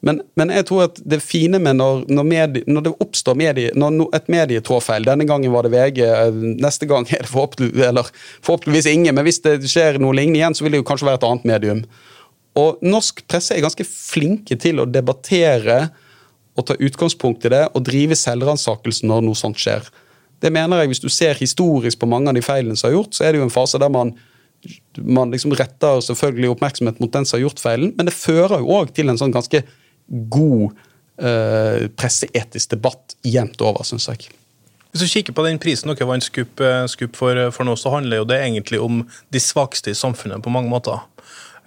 Men, 0.06 0.20
men 0.38 0.52
jeg 0.54 0.68
tror 0.70 0.84
at 0.86 1.00
det 1.10 1.24
fine 1.26 1.58
med 1.62 1.80
når, 1.80 2.04
når, 2.14 2.26
medie, 2.30 2.66
når 2.70 2.84
det 2.86 2.92
oppstår 3.02 3.38
medie, 3.40 3.72
når 3.74 4.12
et 4.14 4.28
medie 4.30 4.62
trår 4.62 4.84
feil 4.86 5.08
Denne 5.08 5.26
gangen 5.26 5.54
var 5.54 5.66
det 5.66 5.74
VG, 5.74 6.04
neste 6.62 6.86
gang 6.90 7.08
er 7.10 7.24
det 7.26 7.32
forhåpentlig, 7.32 7.72
eller 7.88 8.12
forhåpentligvis 8.46 8.92
ingen. 8.94 9.18
Men 9.18 9.26
hvis 9.26 9.42
det 9.46 9.58
skjer 9.66 9.98
noe 10.02 10.16
lignende 10.18 10.42
igjen, 10.42 10.58
så 10.58 10.66
vil 10.66 10.78
det 10.78 10.84
jo 10.84 10.88
kanskje 10.90 11.10
være 11.10 11.22
et 11.22 11.28
annet 11.32 11.50
medium. 11.50 11.86
Og 12.58 12.82
norsk 12.86 13.24
presse 13.30 13.56
er 13.56 13.66
ganske 13.66 13.86
flinke 13.90 14.58
til 14.62 14.82
å 14.82 14.90
debattere 14.90 15.88
og 16.58 16.66
ta 16.66 16.78
utgangspunkt 16.82 17.46
i 17.46 17.54
det 17.54 17.66
og 17.68 17.86
drive 17.86 18.18
selvransakelse 18.18 19.06
når 19.06 19.26
noe 19.26 19.38
sånt 19.38 19.60
skjer. 19.62 19.86
Det 20.42 20.54
mener 20.54 20.82
jeg, 20.82 20.88
Hvis 20.94 21.02
du 21.02 21.10
ser 21.10 21.38
historisk 21.38 22.00
på 22.00 22.10
mange 22.10 22.30
av 22.30 22.38
de 22.38 22.46
feilene 22.46 22.78
som 22.78 22.90
er 22.90 22.98
gjort, 22.98 23.14
så 23.14 23.26
er 23.26 23.34
det 23.34 23.42
jo 23.42 23.48
en 23.48 23.54
fase 23.54 23.82
der 23.82 23.90
man 23.90 24.14
man 24.98 25.32
liksom 25.32 25.54
retter 25.58 26.02
selvfølgelig 26.04 26.52
oppmerksomhet 26.54 27.00
mot 27.04 27.14
den 27.14 27.28
som 27.28 27.38
har 27.38 27.46
gjort 27.46 27.62
feilen, 27.62 27.94
men 27.98 28.10
det 28.10 28.16
fører 28.16 28.62
jo 28.64 28.74
òg 28.80 28.92
til 28.96 29.12
en 29.12 29.20
sånn 29.20 29.36
ganske 29.36 29.62
god 30.34 30.74
eh, 31.22 31.88
presseetisk 32.00 32.74
debatt 32.76 33.18
jevnt 33.28 33.62
over, 33.62 33.86
syns 33.88 34.10
jeg. 34.12 34.30
Hvis 34.92 35.04
du 35.04 35.12
kikker 35.12 35.36
på 35.36 35.46
den 35.46 35.60
prisen 35.62 35.92
dere 35.92 36.08
vant 36.10 36.26
Skup, 36.26 36.62
eh, 36.64 36.86
Skup 36.90 37.18
for, 37.20 37.40
for 37.54 37.68
nå, 37.68 37.76
så 37.78 37.94
handler 37.94 38.24
jo 38.24 38.30
det 38.30 38.40
egentlig 38.42 38.82
om 38.82 39.04
de 39.34 39.42
svakeste 39.44 39.94
i 39.94 39.98
samfunnet 39.98 40.44
på 40.44 40.54
mange 40.54 40.72
måter. 40.72 41.04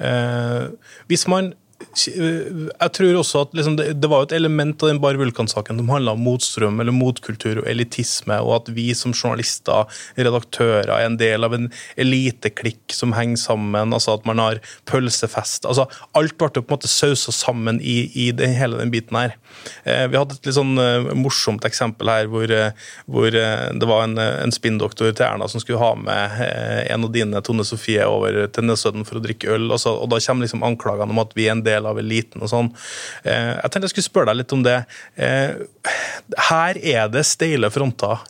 Eh, 0.01 0.71
hvis 1.11 1.29
man 1.31 1.53
jeg 1.81 2.93
tror 2.95 3.17
også 3.19 3.43
at 3.47 3.55
liksom 3.57 3.77
det, 3.79 3.87
det, 4.03 4.09
var 4.11 4.27
et 4.27 4.35
element 4.37 4.83
av 4.83 4.91
den 4.91 5.01
Bar 5.03 5.17
Vulkan-saken 5.19 5.81
som 5.81 5.89
handla 5.91 6.13
om 6.15 6.23
motstrøm 6.23 6.81
eller 6.83 6.95
motkultur 6.95 7.63
og 7.63 7.69
elitisme, 7.71 8.37
og 8.45 8.53
at 8.59 8.71
vi 8.77 8.91
som 8.97 9.15
journalister, 9.17 9.89
redaktører, 10.19 10.91
er 10.93 11.07
en 11.07 11.17
del 11.21 11.47
av 11.47 11.57
en 11.57 11.71
eliteklikk 12.01 12.95
som 12.95 13.15
henger 13.17 13.41
sammen. 13.41 13.95
altså 13.97 14.19
At 14.19 14.29
man 14.29 14.43
har 14.43 14.61
pølsefest. 14.91 15.67
altså 15.67 15.89
Alt 16.19 16.37
ble 16.39 16.51
på 16.53 16.63
en 16.67 16.77
måte 16.77 16.91
sausa 16.91 17.33
sammen 17.35 17.81
i, 17.81 18.11
i 18.15 18.31
den, 18.37 18.53
hele 18.57 18.79
den 18.81 18.93
biten 18.93 19.17
her. 19.17 19.37
Eh, 19.85 20.07
vi 20.13 20.21
hadde 20.21 20.37
et 20.37 20.47
litt 20.51 20.59
sånn 20.59 20.77
eh, 20.81 21.11
morsomt 21.17 21.65
eksempel 21.67 22.13
her 22.13 22.29
hvor, 22.31 22.45
eh, 22.53 22.77
hvor 23.11 23.31
det 23.33 23.89
var 23.89 24.05
en, 24.05 24.19
en 24.21 24.55
spinndoktor 24.55 25.15
til 25.15 25.27
Erna 25.27 25.49
som 25.51 25.63
skulle 25.63 25.81
ha 25.81 25.95
med 25.97 26.39
en 26.91 27.09
av 27.09 27.13
dine, 27.15 27.41
Tone 27.45 27.65
Sofie, 27.67 28.05
over 28.05 28.45
til 28.53 28.69
Nesodden 28.69 29.09
for 29.09 29.19
å 29.19 29.25
drikke 29.25 29.51
øl. 29.57 29.71
Altså, 29.73 29.97
og 29.97 30.13
Da 30.13 30.21
kommer 30.23 30.45
liksom 30.45 30.65
anklagene 30.67 31.15
om 31.15 31.23
at 31.23 31.35
vi 31.39 31.49
er 31.49 31.57
en 31.57 31.65
del 31.65 31.70
av 31.79 31.99
eliten 32.03 32.43
og 32.43 32.51
sånn. 32.51 32.73
Jeg 33.25 33.69
tenkte 33.69 33.87
jeg 33.87 33.95
skulle 33.95 34.09
spørre 34.09 34.33
deg 34.33 34.41
litt 34.43 34.55
om 34.57 34.65
det. 34.67 34.79
Her 36.51 36.81
er 36.81 37.11
det 37.13 37.25
steile 37.29 37.71
fronter. 37.73 38.25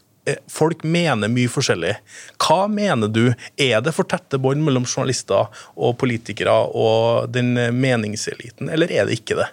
Folk 0.52 0.84
mener 0.84 1.32
mye 1.32 1.50
forskjellig. 1.50 1.94
Hva 2.44 2.66
mener 2.70 3.08
du? 3.08 3.32
Er 3.56 3.80
det 3.82 3.94
for 3.96 4.08
tette 4.08 4.38
bånd 4.42 4.62
mellom 4.66 4.84
journalister 4.84 5.48
og 5.74 5.96
politikere 6.00 6.54
og 6.76 7.32
den 7.32 7.54
meningseliten, 7.76 8.68
eller 8.70 8.92
er 8.92 9.08
det 9.08 9.18
ikke 9.22 9.40
det? 9.40 9.48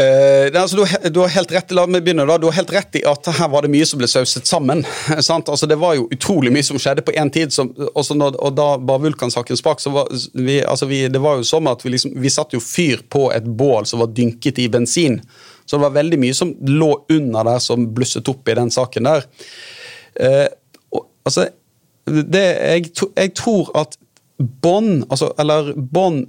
Uh, 0.00 0.60
altså, 0.60 0.76
du, 0.76 1.10
du, 1.10 1.18
har 1.20 1.32
helt 1.34 1.50
rett 1.52 1.72
la 1.76 1.82
meg 1.84 2.04
begynne 2.06 2.24
da, 2.24 2.38
du 2.40 2.46
har 2.48 2.54
helt 2.56 2.70
rett 2.72 2.96
i 2.96 3.02
at 3.04 3.26
her 3.36 3.50
var 3.52 3.66
det 3.66 3.72
mye 3.74 3.84
som 3.84 4.00
ble 4.00 4.08
sauset 4.08 4.48
sammen. 4.48 4.80
altså, 5.18 5.68
det 5.68 5.76
var 5.82 5.98
jo 5.98 6.06
utrolig 6.14 6.52
mye 6.54 6.64
som 6.64 6.78
skjedde 6.80 7.04
på 7.04 7.12
én 7.20 7.28
tid. 7.34 7.52
Som, 7.52 7.74
når, 7.76 8.38
og 8.40 8.54
da 8.56 8.68
bare 8.78 9.04
Vulkan-saken 9.04 9.60
sprak, 9.60 9.82
så 9.82 9.92
var 9.92 10.08
vi, 10.32 10.60
altså, 10.64 10.88
vi, 10.88 11.02
det 11.12 11.20
var 11.20 11.40
jo 11.40 11.48
som 11.50 11.68
at 11.68 11.84
vi, 11.84 11.92
liksom, 11.96 12.14
vi 12.16 12.32
satte 12.32 12.56
jo 12.56 12.64
fyr 12.64 13.04
på 13.12 13.26
et 13.34 13.44
bål 13.44 13.88
som 13.90 14.00
var 14.00 14.14
dynket 14.16 14.62
i 14.62 14.70
bensin. 14.72 15.20
Så 15.66 15.76
det 15.76 15.84
var 15.84 15.98
veldig 15.98 16.20
mye 16.22 16.38
som 16.38 16.54
lå 16.64 16.92
under 17.12 17.50
der, 17.52 17.60
som 17.60 17.90
blusset 17.94 18.30
opp 18.32 18.48
i 18.48 18.56
den 18.56 18.72
saken 18.72 19.10
der. 19.10 19.26
Uh, 20.16 20.46
og, 20.96 21.10
altså, 21.28 21.50
det, 22.08 22.46
jeg, 22.46 22.94
jeg 23.04 23.34
tror 23.36 23.68
at 23.84 24.00
bånd 24.40 25.04
altså, 25.12 25.34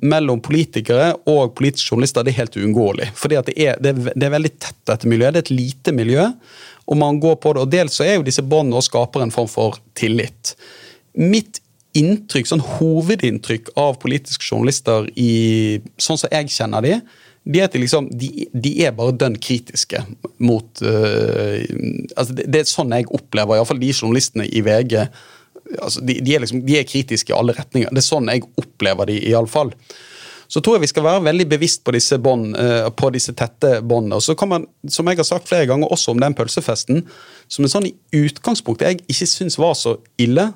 mellom 0.04 0.42
politikere 0.44 1.14
og 1.32 1.54
politiske 1.56 1.94
journalister 1.94 2.26
det 2.28 2.34
er 2.34 2.42
helt 2.42 2.58
uunngåelig. 2.60 3.08
Fordi 3.16 3.40
det 3.48 3.56
er, 3.56 3.80
det, 3.80 3.96
det 4.12 4.28
er 4.28 4.34
veldig 4.34 4.52
tett, 4.58 4.78
dette 4.90 5.08
miljøet. 5.08 5.38
Det 5.38 5.42
er 5.42 5.48
et 5.48 5.56
lite 5.56 5.96
miljø, 5.96 6.28
og 6.92 7.00
man 7.00 7.22
går 7.24 7.40
på 7.40 7.56
det. 7.56 7.64
Og 7.64 7.72
dels 7.72 7.96
så 7.96 8.06
er 8.08 8.18
jo 8.18 8.28
disse 8.28 8.44
båndene 8.44 8.82
og 8.82 8.88
skaper 8.88 9.24
en 9.24 9.34
form 9.34 9.50
for 9.52 9.80
tillit. 9.98 10.56
Mitt 11.16 11.62
inntrykk, 11.98 12.48
sånn 12.48 12.64
hovedinntrykk 12.78 13.74
av 13.80 13.98
politiske 14.04 14.48
journalister 14.48 15.08
i 15.20 15.80
sånn 16.00 16.20
som 16.20 16.32
jeg 16.32 16.52
kjenner 16.52 16.86
de, 16.86 16.96
de 17.42 17.64
er, 17.64 17.74
liksom, 17.74 18.08
de, 18.14 18.48
de 18.54 18.72
er 18.86 18.94
bare 18.96 19.16
dønn 19.18 19.36
kritiske 19.42 20.04
mot 20.46 20.84
uh, 20.86 21.58
altså 22.14 22.36
det, 22.38 22.46
det, 22.46 22.62
er 22.62 22.70
sånn 22.70 22.94
jeg 22.94 23.10
opplever 23.10 23.58
iallfall 23.58 23.82
de 23.82 23.90
journalistene 23.96 24.46
i 24.46 24.62
VG. 24.66 25.08
Altså 25.80 26.04
de, 26.06 26.20
de, 26.20 26.36
er 26.36 26.44
liksom, 26.44 26.64
de 26.68 26.80
er 26.80 26.88
kritiske 26.88 27.34
i 27.34 27.38
alle 27.38 27.56
retninger. 27.58 27.92
Det 27.92 28.02
er 28.02 28.08
sånn 28.08 28.32
jeg 28.32 28.48
opplever 28.60 29.12
de 29.12 29.20
iallfall. 29.32 29.74
Så 30.52 30.60
tror 30.60 30.76
jeg 30.76 30.84
vi 30.84 30.92
skal 30.92 31.06
være 31.06 31.24
veldig 31.24 31.46
bevisst 31.54 31.86
på 31.88 31.94
disse, 31.96 32.18
bond, 32.20 32.58
uh, 32.60 32.90
på 32.92 33.12
disse 33.16 33.32
tette 33.40 33.78
båndene. 33.88 34.18
Og 34.20 34.26
så 34.26 34.36
kan 34.36 34.52
man, 34.52 34.66
som 34.92 35.08
jeg 35.08 35.22
har 35.22 35.28
sagt 35.28 35.48
flere 35.48 35.70
ganger 35.70 35.94
også 35.94 36.12
om 36.12 36.20
den 36.20 36.36
pølsefesten, 36.36 37.06
som 37.48 37.64
en 37.64 37.72
sånn 37.72 37.88
i 37.88 37.94
utgangspunktet 38.20 38.90
jeg 38.90 39.06
ikke 39.08 39.30
syns 39.32 39.56
var 39.62 39.78
så 39.80 39.96
ille. 40.20 40.50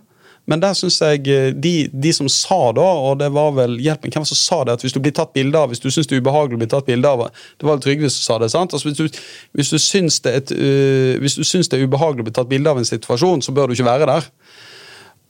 Men 0.49 0.61
der 0.61 0.75
syns 0.77 0.99
jeg 1.01 1.25
eh, 1.31 1.47
de, 1.57 1.73
de, 1.89 2.11
som 2.13 2.27
sa 2.29 2.69
da, 2.77 2.85
og 3.07 3.17
det 3.21 3.31
var 3.33 3.55
vel 3.57 3.79
hjelp 3.81 4.05
meg, 4.05 4.13
hvem 4.13 4.27
som 4.29 4.37
sa 4.37 4.59
det, 4.65 4.75
at 4.77 4.85
hvis 4.85 4.93
du 4.93 4.99
blir 5.01 5.15
tatt 5.15 5.33
bilde 5.33 5.57
av, 5.57 5.71
hvis 5.71 5.81
du 5.81 5.89
syns 5.89 6.09
det 6.09 6.17
er 6.17 6.21
ubehagelig 6.25 6.59
å 6.59 6.61
bli 6.61 6.69
tatt 6.75 6.89
bilde 6.89 7.09
av 7.09 7.25
Det 7.31 7.65
var 7.65 7.81
Trygve 7.81 8.11
som 8.13 8.27
sa 8.27 8.37
det. 8.43 8.51
sant? 8.53 8.75
Altså, 8.75 8.91
hvis, 8.91 8.99
du, 8.99 9.23
hvis, 9.57 9.71
du 9.73 9.81
syns 9.81 10.19
det 10.25 10.35
et, 10.41 10.53
uh, 10.53 11.15
hvis 11.23 11.39
du 11.39 11.43
syns 11.47 11.71
det 11.71 11.79
er 11.79 11.87
ubehagelig 11.89 12.25
å 12.25 12.29
bli 12.29 12.35
tatt 12.37 12.51
bilde 12.51 12.71
av 12.71 12.81
en 12.81 12.91
situasjon, 12.91 13.41
så 13.45 13.55
bør 13.55 13.71
du 13.71 13.77
ikke 13.77 13.89
være 13.89 14.11
der. 14.11 14.29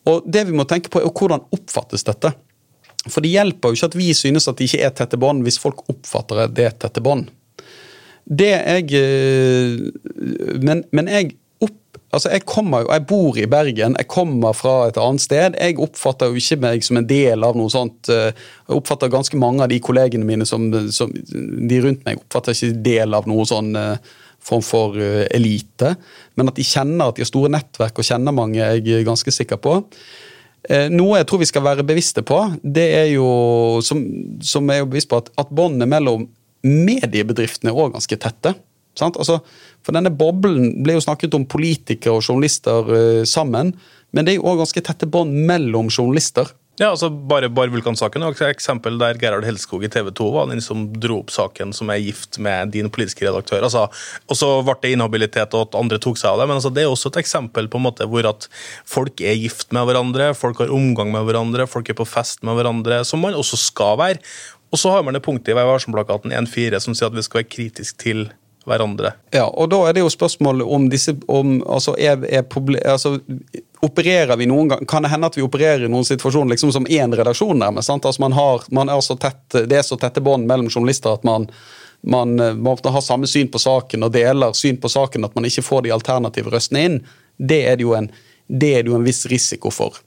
Og 0.10 0.26
det 0.26 0.46
vi 0.50 0.56
må 0.56 0.68
tenke 0.70 0.92
på, 0.94 1.02
er 1.02 1.14
hvordan 1.14 1.48
oppfattes 1.56 2.06
dette. 2.06 2.34
For 3.06 3.22
det 3.22 3.34
hjelper 3.36 3.72
jo 3.72 3.78
ikke 3.78 3.90
at 3.92 3.98
vi 3.98 4.12
synes 4.18 4.48
at 4.50 4.58
det 4.60 4.70
ikke 4.70 4.86
er 4.86 4.94
tette 4.98 5.20
bånd, 5.22 5.46
hvis 5.46 5.62
folk 5.62 5.84
oppfatter 5.92 6.46
det 6.50 6.72
tette 6.82 7.04
bånd. 7.06 7.30
Det 8.26 8.50
jeg 8.50 8.90
uh, 8.98 9.90
men, 10.62 10.86
men 10.96 11.12
jeg 11.12 11.36
Altså, 12.16 12.30
jeg, 12.32 12.46
kommer, 12.48 12.86
jeg 12.88 13.04
bor 13.10 13.36
i 13.36 13.48
Bergen, 13.50 13.96
jeg 14.00 14.08
kommer 14.08 14.56
fra 14.56 14.76
et 14.88 14.98
annet 15.02 15.24
sted. 15.24 15.58
Jeg 15.60 15.76
oppfatter 15.84 16.32
jo 16.32 16.40
ikke 16.40 16.58
meg 16.64 16.86
som 16.86 17.00
en 17.02 17.08
del 17.10 17.44
av 17.44 17.58
noe 17.60 17.72
sånt. 17.74 18.08
Eh, 18.14 18.30
jeg 18.32 18.78
oppfatter 18.78 19.12
ganske 19.12 19.40
mange 19.42 19.66
av 19.66 19.72
de 19.72 19.82
kollegene 19.84 20.28
mine 20.28 20.48
som, 20.48 20.70
som 20.96 21.12
de 21.12 21.82
rundt 21.84 22.06
meg 22.08 22.22
oppfatter 22.22 22.56
ikke 22.56 22.86
del 22.86 23.18
av 23.18 23.28
noe 23.28 23.44
sånn 23.50 23.74
eh, 23.80 24.14
form 24.46 24.64
for 24.66 25.00
eh, 25.02 25.26
elite. 25.36 25.96
Men 26.38 26.52
at 26.52 26.60
de 26.60 26.68
kjenner 26.68 27.10
at 27.10 27.18
de 27.18 27.26
har 27.26 27.32
store 27.32 27.52
nettverk 27.54 28.00
og 28.00 28.08
kjenner 28.08 28.36
mange, 28.36 28.62
jeg 28.62 28.86
er 29.00 29.08
ganske 29.08 29.34
sikker 29.34 29.62
på. 29.62 29.82
Noe 30.66 31.20
jeg 31.20 31.28
tror 31.30 31.38
vi 31.44 31.46
skal 31.46 31.62
være 31.62 31.84
bevisste 31.86 32.24
på, 32.26 32.40
det 32.66 32.86
er 32.98 33.12
jo, 33.12 33.26
som, 33.86 34.00
som 34.42 34.66
er 34.74 34.80
jo 34.80 34.88
bevisst 34.90 35.12
på 35.12 35.20
at, 35.22 35.28
at 35.38 35.52
båndene 35.54 35.86
mellom 35.86 36.24
mediebedriftene 36.66 37.70
er 37.70 37.78
også 37.78 37.94
ganske 38.00 38.18
tette. 38.24 38.54
Altså, 39.04 39.40
for 39.84 39.96
denne 39.96 40.12
boblen 40.14 40.82
ble 40.84 40.96
jo 40.98 41.04
snakket 41.04 41.36
om 41.38 41.48
politikere 41.50 42.18
og 42.18 42.24
journalister 42.26 42.90
uh, 42.90 43.24
sammen, 43.28 43.74
men 44.16 44.26
det 44.26 44.34
er 44.34 44.40
jo 44.40 44.48
òg 44.50 44.64
ganske 44.64 44.84
tette 44.86 45.10
bånd 45.12 45.36
mellom 45.48 45.92
journalister. 45.92 46.50
Ja, 46.76 46.90
altså 46.92 47.08
Bare, 47.08 47.48
bare 47.48 47.72
Vulkan-saken 47.72 48.24
er 48.26 48.34
et 48.34 48.42
eksempel 48.50 48.98
der 49.00 49.16
Gerhard 49.20 49.46
Helskog 49.48 49.86
i 49.88 49.90
TV 49.92 50.10
2 50.12 50.26
var 50.34 50.50
den 50.50 50.60
som 50.64 50.82
dro 50.92 51.22
opp 51.22 51.32
saken 51.32 51.72
som 51.76 51.88
er 51.94 52.02
gift 52.04 52.36
med 52.44 52.74
din 52.74 52.90
politiske 52.92 53.24
redaktør. 53.24 53.64
Altså, 53.64 53.86
og 54.28 54.36
Så 54.36 54.50
ble 54.68 54.76
det 54.84 54.92
inhabilitet 54.98 55.56
og 55.56 55.70
at 55.70 55.80
andre 55.80 56.02
tok 56.04 56.20
seg 56.20 56.34
av 56.34 56.44
det, 56.44 56.50
men 56.50 56.60
altså, 56.60 56.74
det 56.76 56.84
er 56.84 56.92
også 56.92 57.14
et 57.14 57.22
eksempel 57.24 57.72
på 57.72 57.80
en 57.80 57.88
måte 57.88 58.10
hvor 58.12 58.28
at 58.28 58.50
folk 58.84 59.24
er 59.24 59.40
gift 59.40 59.72
med 59.72 59.88
hverandre, 59.88 60.34
folk 60.36 60.60
har 60.60 60.74
omgang 60.76 61.16
med 61.16 61.24
hverandre, 61.30 61.70
folk 61.72 61.90
er 61.90 61.96
på 61.96 62.10
fest 62.10 62.44
med 62.44 62.60
hverandre, 62.60 63.06
som 63.08 63.24
man 63.24 63.40
også 63.40 63.62
skal 63.70 63.96
være. 64.02 64.20
Og 64.76 64.82
så 64.82 64.92
har 64.92 65.06
man 65.08 65.16
det 65.16 65.24
punktet 65.24 65.54
i 65.54 65.56
Vær 65.56 65.70
varsom-plakaten 65.70 66.36
1.4 66.36 66.84
som 66.84 66.98
sier 66.98 67.08
at 67.08 67.16
vi 67.16 67.24
skal 67.24 67.46
være 67.46 67.54
kritisk 67.56 68.04
til 68.04 68.28
hverandre. 68.66 69.14
Ja, 69.34 69.46
og 69.46 69.70
da 69.72 69.82
er 69.88 69.96
det 69.96 70.04
jo 70.04 70.12
spørsmålet 70.12 70.68
om 70.68 70.90
disse 70.90 71.16
om, 71.32 71.60
altså, 71.70 71.96
er, 71.98 72.26
er 72.26 72.46
altså, 72.92 73.20
Opererer 73.86 74.38
vi 74.40 74.48
noen 74.50 74.72
gang, 74.72 74.86
Kan 74.90 75.06
det 75.06 75.12
hende 75.12 75.28
at 75.30 75.36
vi 75.38 75.44
opererer 75.46 75.86
i 75.86 75.90
noen 75.92 76.08
situasjoner 76.08 76.56
liksom 76.56 76.72
som 76.74 76.88
én 76.90 77.14
redaksjon, 77.14 77.60
nærmest? 77.60 77.92
sant? 77.92 78.06
Altså, 78.06 78.24
man 78.24 78.34
har, 78.34 78.64
man 78.74 78.90
er 78.90 79.02
så 79.06 79.18
tett, 79.22 79.44
det 79.54 79.78
er 79.78 79.86
så 79.86 79.98
tette 80.02 80.24
bånd 80.26 80.48
mellom 80.50 80.72
journalister 80.72 81.14
at 81.14 81.28
man, 81.28 81.46
man 82.02 82.34
må 82.58 82.78
ha 82.82 83.04
samme 83.04 83.30
syn 83.30 83.52
på 83.54 83.62
saken 83.62 84.08
og 84.08 84.16
deler 84.16 84.58
syn 84.58 84.82
på 84.82 84.90
saken 84.90 85.28
at 85.28 85.36
man 85.38 85.46
ikke 85.46 85.66
får 85.66 85.86
de 85.86 85.94
alternative 85.94 86.54
røstene 86.54 86.86
inn. 86.90 86.98
Det 87.38 87.62
er 87.70 87.78
det 87.78 87.86
jo 87.86 87.94
en, 87.98 88.10
det 88.48 88.74
er 88.74 88.86
det 88.86 88.94
jo 88.94 88.98
en 88.98 89.06
viss 89.06 89.26
risiko 89.30 89.70
for. 89.74 90.02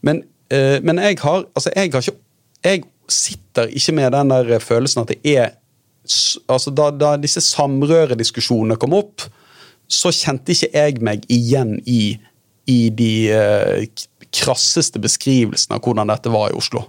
Men, 0.00 0.24
øh, 0.50 0.78
men 0.82 0.98
jeg 0.98 1.20
har 1.22 1.46
altså 1.54 1.70
jeg 1.76 1.92
har 1.92 2.02
ikke 2.02 2.18
jeg 2.62 2.84
sitter 3.10 3.70
ikke 3.74 3.94
med 3.96 4.12
den 4.14 4.30
der 4.30 4.58
følelsen 4.62 5.02
at 5.02 5.12
det 5.12 5.36
er 5.36 5.50
altså 6.50 6.72
da, 6.74 6.90
da 6.90 7.14
disse 7.20 7.42
samrørediskusjonene 7.44 8.78
kom 8.80 8.96
opp, 8.98 9.26
så 9.92 10.12
kjente 10.14 10.54
ikke 10.54 10.70
jeg 10.72 11.04
meg 11.04 11.26
igjen 11.32 11.76
i, 11.86 12.16
i 12.70 12.80
de 12.96 13.12
uh, 13.34 14.02
krasseste 14.32 15.02
beskrivelsene 15.02 15.76
av 15.76 15.84
hvordan 15.84 16.12
dette 16.12 16.32
var 16.32 16.50
i 16.50 16.58
Oslo. 16.58 16.86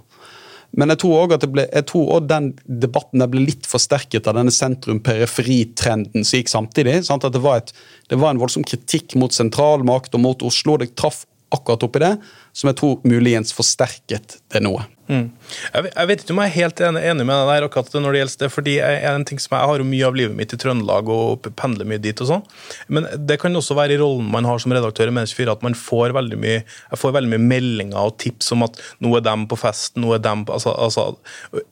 Men 0.74 0.90
jeg 0.90 1.04
tror 1.04 1.20
òg 1.20 1.34
at 1.36 1.44
det 1.44 1.50
ble, 1.54 1.64
jeg 1.68 1.86
tror 1.86 2.08
også 2.16 2.30
den 2.32 2.48
debatten 2.82 3.22
ble 3.30 3.44
litt 3.44 3.68
forsterket 3.70 4.26
av 4.26 4.38
denne 4.40 4.54
sentrum-periferi-trenden 4.54 6.26
som 6.26 6.40
gikk 6.40 6.50
samtidig. 6.50 6.96
Sant? 7.06 7.26
At 7.26 7.36
det 7.36 7.42
var, 7.44 7.62
et, 7.62 7.70
det 8.10 8.18
var, 8.18 8.34
en 8.34 8.40
voldsom 8.42 8.66
kritikk 8.66 9.14
mot 9.20 9.34
sentralmakt 9.34 10.16
og 10.18 10.24
mot 10.24 10.42
Oslo. 10.46 10.74
Det 10.80 10.90
traff 10.98 11.22
akkurat 11.54 11.86
oppi 11.86 12.02
det, 12.02 12.16
som 12.54 12.70
jeg 12.70 12.78
tror 12.80 13.00
muligens 13.06 13.54
forsterket 13.56 14.38
det 14.52 14.62
noe. 14.64 14.84
Mm. 15.04 15.26
Jeg, 15.74 16.06
vet 16.08 16.22
ikke 16.22 16.32
om 16.32 16.38
jeg 16.40 16.48
er 16.48 16.54
helt 16.54 16.80
enig, 16.80 17.26
med 17.28 17.34
deg 17.34 17.48
der 17.50 17.66
akkurat 17.66 17.96
når 17.98 18.14
det 18.14 18.20
gjelder 18.22 18.40
det. 18.40 18.48
fordi 18.54 18.74
jeg, 18.78 19.00
en 19.10 19.26
ting 19.28 19.40
som 19.42 19.56
jeg 19.58 19.68
har 19.68 19.82
jo 19.82 19.88
mye 19.88 20.06
av 20.08 20.16
livet 20.16 20.36
mitt 20.38 20.54
i 20.56 20.58
Trøndelag 20.60 21.10
og 21.12 21.48
pendler 21.60 21.88
mye 21.88 22.00
dit. 22.00 22.22
og 22.24 22.30
sånn. 22.30 22.44
Men 22.88 23.08
det 23.28 23.36
kan 23.42 23.56
også 23.56 23.76
være 23.76 23.96
i 23.96 24.00
rollen 24.00 24.30
man 24.32 24.48
har 24.48 24.62
som 24.62 24.72
redaktør 24.72 25.12
i 25.12 25.16
Medie24 25.16 25.56
at 25.58 25.66
man 25.66 25.76
får 25.76 26.16
veldig 26.16 26.40
mye 26.40 26.62
jeg 26.62 27.00
får 27.00 27.16
veldig 27.18 27.32
mye 27.34 27.48
meldinger 27.52 28.00
og 28.00 28.16
tips 28.22 28.54
om 28.56 28.64
at 28.64 28.80
nå 29.04 29.12
er 29.18 29.26
dem 29.26 29.44
på 29.50 29.60
fest, 29.60 29.98
nå 30.00 30.14
er 30.16 30.24
dem 30.24 30.46
på, 30.48 30.56
altså, 30.56 30.72
altså, 30.72 31.10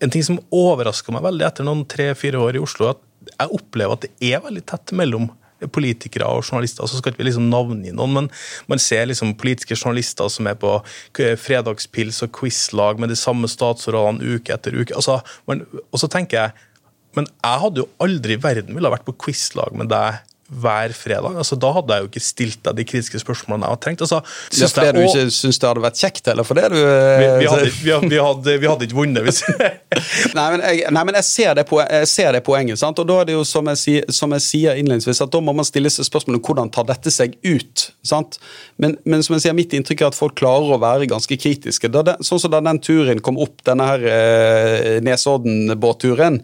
En 0.02 0.12
ting 0.12 0.24
som 0.26 0.40
overrasker 0.52 1.14
meg 1.14 1.24
veldig 1.24 1.46
etter 1.48 1.66
noen 1.66 1.86
tre-fire 1.88 2.40
år 2.42 2.58
i 2.58 2.62
Oslo, 2.62 2.92
at 2.92 3.00
jeg 3.32 3.54
opplever 3.54 3.96
at 3.96 4.04
det 4.04 4.32
er 4.34 4.42
veldig 4.44 4.64
tett 4.68 4.92
mellom 4.98 5.30
politikere 5.70 6.26
og 6.26 6.42
journalister. 6.46 6.88
Så 6.88 6.98
skal 6.98 7.12
ikke 7.12 7.22
vi 7.22 7.28
liksom 7.30 7.50
navngi 7.52 7.94
noen, 7.94 8.16
men 8.16 8.30
man 8.70 8.82
ser 8.82 9.06
liksom 9.10 9.36
politiske 9.38 9.78
journalister 9.78 10.30
som 10.32 10.48
er 10.50 10.58
på 10.58 10.74
fredagspils 11.12 12.22
og 12.26 12.34
quizlag 12.38 13.00
med 13.02 13.12
de 13.12 13.18
samme 13.18 13.50
statsrådene 13.50 14.36
uke 14.36 14.54
etter 14.54 14.76
uke. 14.76 14.96
Altså, 14.98 15.20
men, 15.50 15.64
og 15.90 16.02
så 16.02 16.10
tenker 16.10 16.40
jeg 16.40 16.68
men 17.12 17.26
jeg 17.28 17.60
hadde 17.60 17.82
jo 17.82 17.88
aldri 18.00 18.36
i 18.38 18.40
verden 18.40 18.76
ville 18.76 18.92
vært 18.92 19.04
på 19.04 19.12
quizlag 19.26 19.74
med 19.76 19.90
deg 19.92 20.22
hver 20.52 20.92
fredag. 20.96 21.36
Altså, 21.40 21.56
da 21.56 21.70
hadde 21.76 21.96
jeg 21.96 22.04
jo 22.04 22.10
ikke 22.10 22.22
stilt 22.24 22.60
deg 22.66 22.78
de 22.78 22.84
kritiske 22.88 23.20
spørsmålene 23.22 23.66
jeg 23.66 23.74
hadde 23.74 23.84
trengt. 23.86 24.04
Altså, 24.04 24.20
ja, 24.58 24.68
det, 24.76 24.88
du 24.96 25.00
ikke 25.04 25.24
syns 25.34 25.60
det 25.62 25.68
hadde 25.68 25.84
vært 25.84 26.00
kjekt, 26.02 26.28
eller 26.32 26.46
fordi 26.46 26.64
du 26.72 26.76
vi, 26.78 27.28
vi, 27.40 27.48
hadde, 27.48 27.70
vi, 27.70 27.92
hadde, 27.92 28.10
vi, 28.10 28.20
hadde, 28.20 28.56
hadde, 28.68 28.88
ikke 28.88 28.98
vunnet 28.98 29.26
hvis 29.26 29.42
nei, 30.36 30.46
men 30.54 30.62
jeg, 30.64 30.82
nei, 30.94 31.04
men 31.08 31.18
jeg 31.18 31.26
ser 31.28 31.56
det, 31.58 31.64
poen, 31.68 31.86
jeg 32.00 32.10
ser 32.10 32.32
det 32.36 32.42
poenget. 32.46 32.80
Sant? 32.80 33.00
Og 33.02 33.08
da 33.08 33.20
er 33.22 33.30
det 33.30 33.36
jo 33.36 33.44
som 33.48 33.68
jeg, 33.72 34.04
som 34.12 34.36
jeg, 34.36 34.44
sier 34.46 34.80
innledningsvis, 34.80 35.22
at 35.24 35.32
da 35.32 35.42
må 35.44 35.54
man 35.56 35.68
stille 35.68 35.92
seg 35.92 36.08
spørsmålet 36.08 36.44
hvordan 36.44 36.72
tar 36.74 36.88
dette 36.88 37.12
seg 37.14 37.36
ut? 37.46 37.86
Sant? 38.06 38.38
Men, 38.82 38.96
men 39.08 39.24
som 39.24 39.36
jeg 39.36 39.46
sier, 39.46 39.56
mitt 39.56 39.74
inntrykk 39.76 40.04
er 40.04 40.12
at 40.12 40.18
folk 40.18 40.36
klarer 40.38 40.76
å 40.76 40.80
være 40.82 41.08
ganske 41.10 41.38
kritiske. 41.38 41.90
Det, 41.92 42.18
sånn 42.26 42.42
som 42.42 42.52
da 42.52 42.62
den 42.64 42.80
turen 42.82 43.22
kom 43.24 43.40
opp, 43.42 43.60
denne 43.66 43.88
her 43.92 44.06
eh, 44.10 45.00
Nesodden-båtturen, 45.04 46.40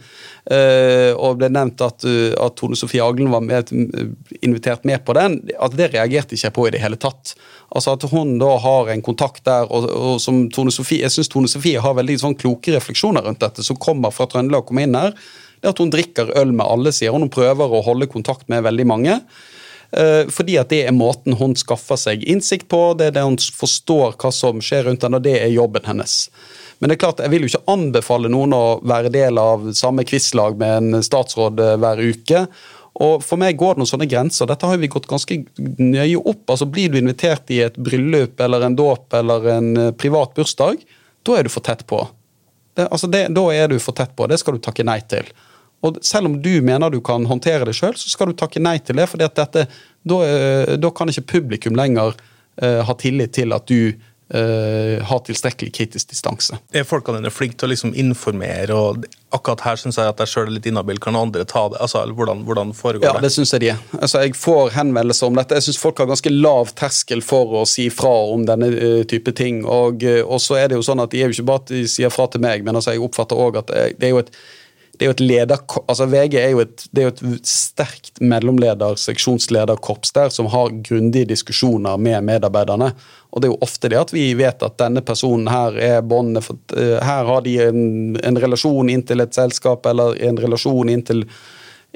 eh, 0.53 1.13
og 1.15 1.39
ble 1.41 1.51
nevnt 1.53 1.83
at, 1.85 2.05
at 2.05 2.57
Tone 2.59 2.79
Sofie 2.79 3.05
Aglen 3.05 3.31
var 3.33 3.45
med, 3.45 3.73
invitert 4.41 4.87
med 4.89 5.05
på 5.07 5.17
den, 5.19 5.41
at 5.59 5.77
det 5.79 5.91
reagerte 5.95 6.37
ikke 6.37 6.49
jeg 6.49 6.57
på 6.57 6.67
i 6.69 6.73
det 6.75 6.83
hele 6.83 7.01
tatt. 7.01 7.35
Altså 7.69 7.97
At 7.97 8.07
hun 8.13 8.37
da 8.41 8.55
har 8.63 8.93
en 8.93 9.05
kontakt 9.05 9.45
der, 9.49 9.69
og, 9.69 9.89
og 9.89 10.23
som 10.25 10.47
Tone 10.55 10.73
Sofie, 10.75 11.05
jeg 11.05 11.15
syns 11.15 11.33
Tone 11.33 11.51
Sofie 11.51 11.83
har 11.85 11.99
veldig 11.99 12.19
sånn 12.23 12.39
kloke 12.39 12.75
refleksjoner 12.77 13.27
rundt 13.27 13.45
dette, 13.45 13.67
som 13.67 13.81
kommer 13.81 14.15
fra 14.15 14.29
Trøndelag 14.31 14.65
og 14.65 14.73
kommer 14.73 14.89
inn 14.89 14.99
her. 14.99 15.15
Det 15.59 15.73
at 15.73 15.81
hun 15.83 15.91
drikker 15.93 16.35
øl 16.39 16.53
med 16.55 16.67
alle, 16.67 16.93
sier 16.95 17.15
hun. 17.15 17.27
Hun 17.27 17.35
prøver 17.35 17.73
å 17.73 17.85
holde 17.85 18.11
kontakt 18.11 18.47
med 18.53 18.63
veldig 18.67 18.87
mange. 18.89 19.19
Uh, 19.89 20.29
fordi 20.29 20.59
at 20.61 20.69
det 20.69 20.83
er 20.85 20.93
måten 20.93 21.39
hun 21.41 21.55
skaffer 21.57 21.97
seg 21.97 22.25
innsikt 22.29 22.67
på, 22.69 22.93
det 22.99 23.09
er 23.09 23.15
det 23.17 23.25
hun 23.25 23.39
forstår 23.41 24.19
hva 24.21 24.33
som 24.35 24.61
skjer 24.61 24.85
rundt 24.85 25.07
henne, 25.07 25.17
og 25.17 25.25
det 25.25 25.39
er 25.41 25.55
jobben 25.55 25.87
hennes. 25.89 26.27
Men 26.79 26.91
det 26.91 26.99
er 26.99 27.03
klart, 27.03 27.23
jeg 27.23 27.33
vil 27.33 27.45
jo 27.45 27.51
ikke 27.51 27.73
anbefale 27.73 28.31
noen 28.31 28.55
å 28.55 28.65
være 28.87 29.11
del 29.15 29.41
av 29.43 29.71
samme 29.77 30.05
quizlag 30.07 30.59
med 30.61 30.77
en 30.77 31.07
statsråd 31.07 31.63
eh, 31.63 31.79
hver 31.83 32.03
uke. 32.05 32.45
Og 33.03 33.23
For 33.23 33.39
meg 33.41 33.59
går 33.59 33.75
det 33.75 33.83
noen 33.83 33.91
sånne 33.91 34.09
grenser. 34.11 34.49
Dette 34.51 34.67
har 34.67 34.79
vi 34.79 34.91
gått 34.91 35.09
ganske 35.11 35.41
nøye 35.59 36.21
opp. 36.21 36.45
Altså 36.47 36.69
Blir 36.71 36.93
du 36.93 37.01
invitert 37.01 37.51
i 37.55 37.61
et 37.67 37.79
bryllup 37.79 38.39
eller 38.43 38.67
en 38.67 38.79
dåp 38.79 39.15
eller 39.19 39.51
en 39.57 39.69
eh, 39.77 39.93
privat 39.99 40.35
bursdag, 40.39 40.87
da 41.27 41.37
er 41.37 41.47
du 41.47 41.53
for 41.53 41.67
tett 41.67 41.85
på. 41.91 42.01
Det, 42.79 42.87
altså 42.87 43.11
det, 43.11 43.27
da 43.35 43.45
er 43.55 43.73
du 43.73 43.79
for 43.83 43.97
tett 43.99 44.15
på. 44.17 44.29
Det 44.31 44.39
skal 44.39 44.57
du 44.57 44.63
takke 44.63 44.87
nei 44.87 45.01
til. 45.11 45.27
Og 45.87 45.99
Selv 46.03 46.27
om 46.27 46.37
du 46.43 46.61
mener 46.63 46.91
du 46.91 47.01
kan 47.05 47.27
håndtere 47.27 47.69
det 47.69 47.77
sjøl, 47.79 47.97
så 47.99 48.11
skal 48.11 48.31
du 48.31 48.39
takke 48.39 48.63
nei 48.63 48.79
til 48.83 48.99
det. 48.99 49.09
for 49.09 49.19
da, 49.19 50.21
eh, 50.25 50.77
da 50.77 50.91
kan 50.91 51.11
ikke 51.11 51.27
publikum 51.39 51.77
lenger 51.79 52.15
uh, 52.63 52.81
ha 52.87 52.95
tillit 52.99 53.35
til 53.37 53.53
at 53.55 53.67
du 53.69 53.93
uh, 54.35 55.05
har 55.05 55.21
tilstrekkelig 55.27 55.73
kritisk 55.75 56.11
distanse. 56.11 56.59
Er 56.75 56.87
folkene 56.89 57.21
dine 57.21 57.31
flinke 57.31 57.59
til 57.59 57.69
å 57.69 57.73
liksom 57.73 57.95
informere? 57.95 58.75
og 58.75 59.07
Akkurat 59.35 59.63
her 59.67 59.79
syns 59.79 59.99
jeg 60.01 60.09
at 60.09 60.23
jeg 60.25 60.33
sjøl 60.33 60.47
er 60.49 60.55
litt 60.57 60.67
inhabil. 60.71 60.99
Kan 61.03 61.19
andre 61.19 61.45
ta 61.47 61.67
det? 61.71 61.79
Altså, 61.85 62.03
hvordan, 62.11 62.43
hvordan 62.49 62.75
foregår 62.75 63.07
Ja, 63.07 63.15
det 63.23 63.31
syns 63.35 63.53
jeg 63.55 63.67
de 63.67 63.73
er. 63.75 63.83
Altså, 64.01 64.25
jeg 64.25 64.35
får 64.39 64.75
henvendelser 64.79 65.31
om 65.31 65.39
dette. 65.39 65.59
Jeg 65.59 65.69
syns 65.69 65.83
folk 65.83 66.03
har 66.03 66.11
ganske 66.11 66.33
lav 66.33 66.73
terskel 66.79 67.23
for 67.23 67.61
å 67.61 67.67
si 67.69 67.87
fra 67.95 68.15
om 68.33 68.47
denne 68.49 68.73
type 69.11 69.35
ting. 69.39 69.63
Og, 69.63 70.07
og 70.25 70.41
så 70.43 70.63
er 70.63 70.73
det 70.73 70.81
jo 70.81 70.87
sånn 70.87 71.05
at 71.05 71.15
de 71.15 71.23
er 71.23 71.29
jo 71.29 71.39
ikke 71.39 71.51
bare 71.53 71.67
at 71.67 71.75
de 71.75 71.85
sier 71.91 72.15
fra 72.15 72.27
til 72.33 72.43
meg, 72.43 72.67
men 72.67 72.79
altså, 72.79 72.97
jeg 72.97 73.05
oppfatter 73.05 73.47
òg 73.47 73.63
at 73.63 73.71
det, 73.75 73.91
det 74.01 74.11
er 74.11 74.17
jo 74.17 74.25
et 74.25 74.33
det 74.99 75.07
er 75.07 75.13
jo 75.13 75.15
et 75.15 75.21
leder, 75.23 75.61
altså 75.87 76.09
VG 76.11 76.35
er 76.41 76.49
jo 76.51 76.63
et, 76.65 76.83
det 76.91 77.03
er 77.03 77.07
jo 77.07 77.13
et 77.37 77.47
sterkt 77.47 78.19
mellomleder, 78.19 78.99
seksjonslederkorps 78.99 80.11
der, 80.17 80.33
som 80.35 80.49
har 80.51 80.73
grundige 80.89 81.29
diskusjoner 81.31 82.01
med 82.03 82.27
medarbeiderne. 82.27 82.91
Og 83.31 83.41
det 83.41 83.47
er 83.47 83.53
jo 83.53 83.61
ofte 83.63 83.93
det 83.93 84.01
at 84.01 84.15
vi 84.15 84.27
vet 84.35 84.65
at 84.67 84.75
denne 84.83 85.05
personen 85.07 85.47
her 85.53 85.79
er 85.79 86.03
båndet 86.03 86.49
for 86.49 86.59
uh, 86.75 86.99
Her 87.05 87.31
har 87.31 87.47
de 87.47 87.55
en, 87.69 87.81
en, 88.19 88.43
relasjon 88.43 88.91
inntil 88.91 89.23
et 89.23 89.39
selskap, 89.39 89.87
eller 89.87 90.19
en 90.27 90.43
relasjon 90.43 90.91
inntil, 90.91 91.23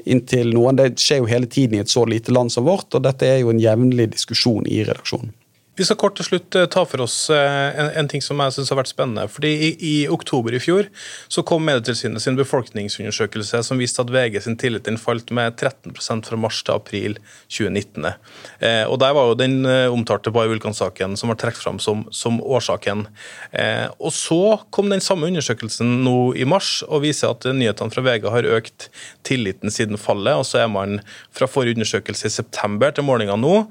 inntil 0.05 0.55
noen. 0.55 0.79
Det 0.79 0.93
skjer 1.03 1.25
jo 1.25 1.31
hele 1.33 1.51
tiden 1.51 1.81
i 1.81 1.83
et 1.83 1.91
så 1.91 2.05
lite 2.07 2.31
land 2.31 2.55
som 2.55 2.69
vårt, 2.69 2.87
og 2.95 3.03
dette 3.03 3.27
er 3.27 3.41
jo 3.43 3.51
en 3.51 3.59
jevnlig 3.59 4.13
diskusjon 4.15 4.63
i 4.63 4.85
redaksjonen. 4.87 5.35
Vi 5.73 5.85
skal 5.87 5.97
kort 5.97 6.13
til 6.19 6.27
slutt 6.27 6.53
eh, 6.53 6.67
ta 6.69 6.83
for 6.85 7.01
oss 7.01 7.15
eh, 7.33 7.79
en, 7.81 7.87
en 7.97 8.09
ting 8.09 8.21
som 8.21 8.37
jeg 8.43 8.53
synes 8.53 8.69
har 8.69 8.77
vært 8.77 8.91
spennende. 8.91 9.25
fordi 9.25 9.49
i, 9.49 9.69
i, 9.81 9.93
oktober 10.11 10.53
i 10.53 10.61
fjor 10.61 10.89
så 11.31 11.41
kom 11.41 11.63
Medietilsynet 11.65 12.21
sin 12.21 12.37
befolkningsundersøkelse 12.37 13.63
som 13.65 13.81
viste 13.81 14.03
at 14.03 14.11
VG 14.13 14.37
sin 14.45 14.57
tillit 14.61 14.85
den 14.85 14.99
falt 15.01 15.31
med 15.33 15.57
13% 15.57 16.29
fra 16.29 16.37
mars 16.37 16.59
til 16.61 16.75
april 16.75 17.17
2019. 17.49 18.05
Eh, 18.05 18.83
og 18.85 18.99
Der 19.01 19.15
var 19.17 19.31
jo 19.31 19.39
den 19.39 19.65
eh, 19.65 19.89
omtalte 19.89 20.33
Bay 20.35 20.51
Vulkan-saken 20.51 21.17
som 21.17 21.33
var 21.33 21.39
trukket 21.41 21.63
fram 21.65 21.81
som, 21.81 22.05
som 22.13 22.37
årsaken. 22.37 23.07
Eh, 23.51 23.87
og 23.97 24.13
Så 24.13 24.41
kom 24.69 24.93
den 24.93 25.01
samme 25.01 25.31
undersøkelsen 25.31 26.03
nå 26.05 26.35
i 26.37 26.45
mars 26.45 26.83
og 26.85 27.01
viser 27.07 27.33
at 27.33 27.49
nyhetene 27.49 27.93
fra 27.95 28.05
VG 28.05 28.29
har 28.29 28.51
økt 28.59 28.91
tilliten 29.25 29.73
siden 29.73 29.97
fallet. 29.97 30.37
og 30.37 30.45
så 30.45 30.61
er 30.61 30.69
man 30.69 30.99
fra 31.33 31.49
forrige 31.49 31.79
undersøkelse 31.79 32.29
i 32.29 32.37
september 32.37 32.93
til 32.93 33.09
målinga 33.09 33.39
nå 33.41 33.63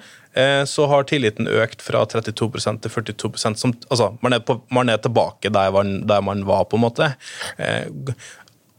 så 0.64 0.87
har 0.89 1.05
tilliten 1.05 1.49
økt 1.49 1.83
fra 1.85 2.05
32 2.09 2.33
til 2.80 2.93
42% 2.93 3.61
som, 3.61 3.74
altså, 3.89 4.12
man, 4.24 4.37
er 4.37 4.45
på, 4.45 4.61
man 4.72 4.89
er 4.89 5.01
tilbake 5.03 5.53
der 5.53 5.74
man, 5.74 6.01
der 6.09 6.22
man, 6.24 6.47
var, 6.49 6.64
på 6.64 6.78
en 6.78 6.87
måte. 6.87 7.12
Eh, 7.59 8.14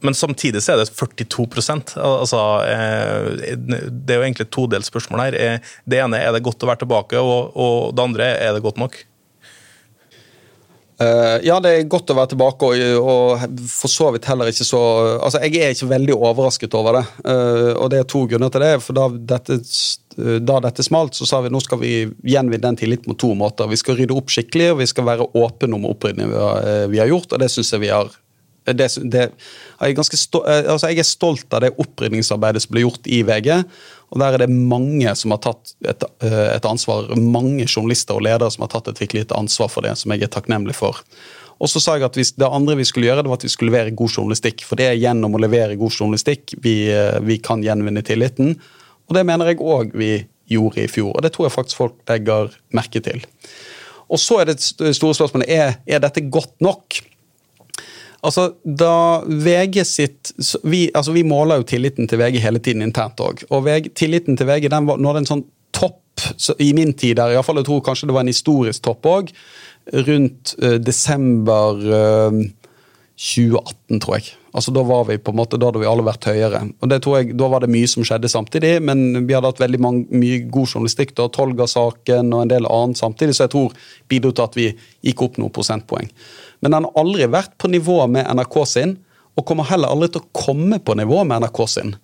men 0.04 0.14
samtidig 0.14 0.60
så 0.62 0.74
er 0.74 0.82
det 0.82 0.90
42 0.92 1.96
altså, 1.96 2.42
eh, 2.68 3.56
Det 3.88 4.12
er 4.12 4.20
jo 4.20 4.26
egentlig 4.26 4.48
et 4.48 4.52
todelt 4.52 4.86
spørsmål 4.86 5.24
her. 5.24 5.64
Det 5.86 6.00
ene 6.02 6.20
er 6.20 6.34
det 6.34 6.44
godt 6.44 6.62
å 6.62 6.68
være 6.68 6.82
tilbake, 6.84 7.22
og, 7.22 7.56
og 7.56 7.94
det 7.96 8.04
andre 8.04 8.30
er 8.36 8.56
det 8.56 8.64
godt 8.64 8.82
nok? 8.82 8.98
Ja, 10.94 11.56
det 11.58 11.70
er 11.74 11.88
godt 11.90 12.12
å 12.12 12.14
være 12.14 12.30
tilbake, 12.30 12.68
og, 12.68 13.08
og, 13.10 13.56
for 13.66 13.90
så 13.90 14.12
vidt 14.14 14.28
heller 14.30 14.46
ikke 14.46 14.64
så 14.64 14.82
Altså, 15.16 15.40
Jeg 15.42 15.58
er 15.58 15.72
ikke 15.74 15.88
veldig 15.90 16.14
overrasket 16.14 16.76
over 16.78 17.00
det, 17.00 17.02
og 17.74 17.88
det 17.90 17.98
er 17.98 18.06
to 18.12 18.22
grunner 18.30 18.52
til 18.52 18.62
det. 18.62 18.70
For 18.84 18.96
da 18.96 19.08
dette, 19.34 19.58
da 20.16 20.58
dette 20.62 20.84
smalt, 20.86 21.16
så 21.18 21.26
sa 21.28 21.40
vi 21.44 21.52
nå 21.52 21.60
skal 21.62 21.80
vi 21.80 21.94
gjenvinne 22.22 22.62
den 22.62 22.78
tilliten 22.78 23.10
på 23.12 23.18
to 23.20 23.32
måter. 23.38 23.70
Vi 23.70 23.78
skal 23.80 23.98
rydde 23.98 24.16
opp 24.16 24.32
skikkelig, 24.32 24.72
og 24.72 24.82
vi 24.82 24.90
skal 24.90 25.08
være 25.08 25.30
åpne 25.34 25.78
om 25.78 25.88
opprydningen 25.90 26.32
vi, 26.34 26.42
uh, 26.42 26.84
vi 26.92 27.02
har 27.02 27.10
gjort, 27.10 27.32
og 27.32 27.42
det 27.42 27.50
synes 27.52 27.72
jeg 27.74 27.84
vi 27.86 27.92
har 27.94 28.12
det, 28.64 28.86
det, 29.12 29.24
jeg, 29.76 29.92
er 29.98 30.16
stolt, 30.16 30.46
altså 30.48 30.88
jeg 30.88 31.02
er 31.02 31.04
stolt 31.04 31.52
av 31.52 31.60
det 31.66 31.74
opprydningsarbeidet 31.82 32.62
som 32.64 32.72
ble 32.72 32.84
gjort 32.86 33.08
i 33.12 33.18
VG. 33.26 33.50
og 34.08 34.20
Der 34.22 34.36
er 34.36 34.44
det 34.44 34.54
mange 34.54 35.12
som 35.20 35.34
har 35.34 35.42
tatt 35.44 35.74
et, 35.84 36.06
et, 36.24 36.64
ansvar, 36.64 37.10
mange 37.18 37.66
journalister 37.66 38.16
og 38.16 38.24
ledere 38.24 38.48
som 38.54 38.64
har 38.64 38.72
tatt 38.72 38.88
et 38.88 39.02
virkelig 39.04 39.26
ansvar 39.36 39.68
for 39.68 39.84
det, 39.84 39.92
som 40.00 40.14
jeg 40.14 40.24
er 40.24 40.32
takknemlig 40.32 40.78
for. 40.78 41.02
Og 41.60 41.70
så 41.70 41.82
sa 41.82 41.98
jeg 41.98 42.06
at 42.08 42.16
vi, 42.16 42.24
Det 42.24 42.48
andre 42.48 42.78
vi 42.80 42.86
skulle 42.88 43.10
gjøre, 43.10 43.22
det 43.22 43.30
var 43.30 43.42
at 43.42 43.44
vi 43.44 43.52
skulle 43.52 43.72
levere 43.72 43.92
god 43.94 44.16
journalistikk. 44.16 44.64
For 44.64 44.80
det 44.80 44.88
er 44.88 45.02
gjennom 45.02 45.36
å 45.36 45.42
levere 45.44 45.76
god 45.76 45.92
journalistikk 45.92 46.56
vi, 46.64 46.88
vi 47.28 47.38
kan 47.44 47.62
gjenvinne 47.62 48.02
tilliten. 48.02 48.56
Og 49.08 49.16
det 49.16 49.24
mener 49.28 49.50
jeg 49.50 49.60
òg 49.60 49.94
vi 49.96 50.12
gjorde 50.50 50.84
i 50.84 50.90
fjor. 50.90 51.14
Og 51.14 51.24
det 51.24 51.32
tror 51.34 51.48
jeg 51.48 51.56
faktisk 51.56 51.80
folk 51.80 51.96
legger 52.08 52.52
merke 52.76 53.02
til. 53.04 53.24
Og 54.12 54.20
så 54.20 54.42
er 54.42 54.50
det 54.50 54.60
store 54.60 55.16
spørsmålet 55.16 55.50
er, 55.50 55.76
er 55.88 56.02
dette 56.04 56.24
godt 56.32 56.54
nok. 56.64 57.00
Altså, 58.24 58.50
da 58.64 59.20
VG 59.26 59.82
sitt 59.84 60.32
vi, 60.64 60.86
altså, 60.94 61.12
vi 61.12 61.24
måler 61.28 61.60
jo 61.60 61.68
tilliten 61.68 62.08
til 62.08 62.20
VG 62.20 62.40
hele 62.40 62.62
tiden 62.62 62.84
internt 62.84 63.20
òg. 63.20 63.44
Og 63.50 63.66
VG, 63.66 63.90
tilliten 63.96 64.38
til 64.40 64.48
VG 64.48 64.70
den 64.72 64.88
var, 64.88 65.00
nådde 65.00 65.24
en 65.24 65.30
sånn 65.32 65.44
topp 65.76 66.24
så, 66.40 66.54
i 66.62 66.70
min 66.76 66.94
tid 66.96 67.18
der, 67.18 67.34
iallfall 67.34 67.58
jeg 67.60 67.68
tror 67.68 67.82
kanskje 67.84 68.08
det 68.08 68.16
var 68.16 68.24
en 68.24 68.32
historisk 68.32 68.84
topp 68.86 69.08
òg, 69.10 69.32
rundt 70.06 70.54
uh, 70.62 70.76
desember 70.80 71.82
uh, 71.84 72.38
2018, 73.14 74.00
tror 74.02 74.16
jeg. 74.18 74.32
Altså 74.54 74.72
Da 74.74 74.82
var 74.82 75.04
vi 75.06 75.18
på 75.18 75.30
en 75.30 75.38
måte, 75.38 75.58
da 75.58 75.68
hadde 75.68 75.82
vi 75.82 75.86
alle 75.86 76.04
vært 76.06 76.26
høyere. 76.26 76.60
Og 76.82 76.90
det 76.90 77.00
tror 77.02 77.18
jeg, 77.18 77.36
Da 77.38 77.48
var 77.48 77.60
det 77.60 77.70
mye 77.70 77.86
som 77.86 78.02
skjedde 78.02 78.28
samtidig, 78.28 78.82
men 78.82 79.26
vi 79.26 79.34
hadde 79.34 79.46
hatt 79.46 79.62
veldig 79.62 79.80
mange, 79.80 80.06
mye 80.10 80.50
god 80.50 80.66
journalistikk. 80.66 81.14
da, 81.14 81.28
Tolga-saken 81.28 82.32
og 82.34 82.42
en 82.42 82.48
del 82.48 82.66
annet 82.66 82.98
samtidig, 82.98 83.34
så 83.34 83.44
jeg 83.44 83.50
tror 83.50 83.72
bidro 84.08 84.32
til 84.32 84.42
at 84.42 84.56
vi 84.56 84.76
gikk 85.02 85.22
opp 85.22 85.38
noen 85.38 85.50
prosentpoeng. 85.50 86.10
Men 86.60 86.72
den 86.72 86.84
har 86.84 86.92
aldri 86.96 87.26
vært 87.26 87.56
på 87.58 87.70
nivå 87.70 88.06
med 88.08 88.26
NRK 88.26 88.66
sin, 88.66 88.98
og 89.36 89.46
kommer 89.46 89.64
heller 89.64 89.88
aldri 89.88 90.08
til 90.08 90.22
å 90.22 90.30
komme 90.32 90.78
på 90.78 90.94
nivå 90.94 91.24
med 91.24 91.42
NRK 91.42 91.68
sin. 91.68 91.96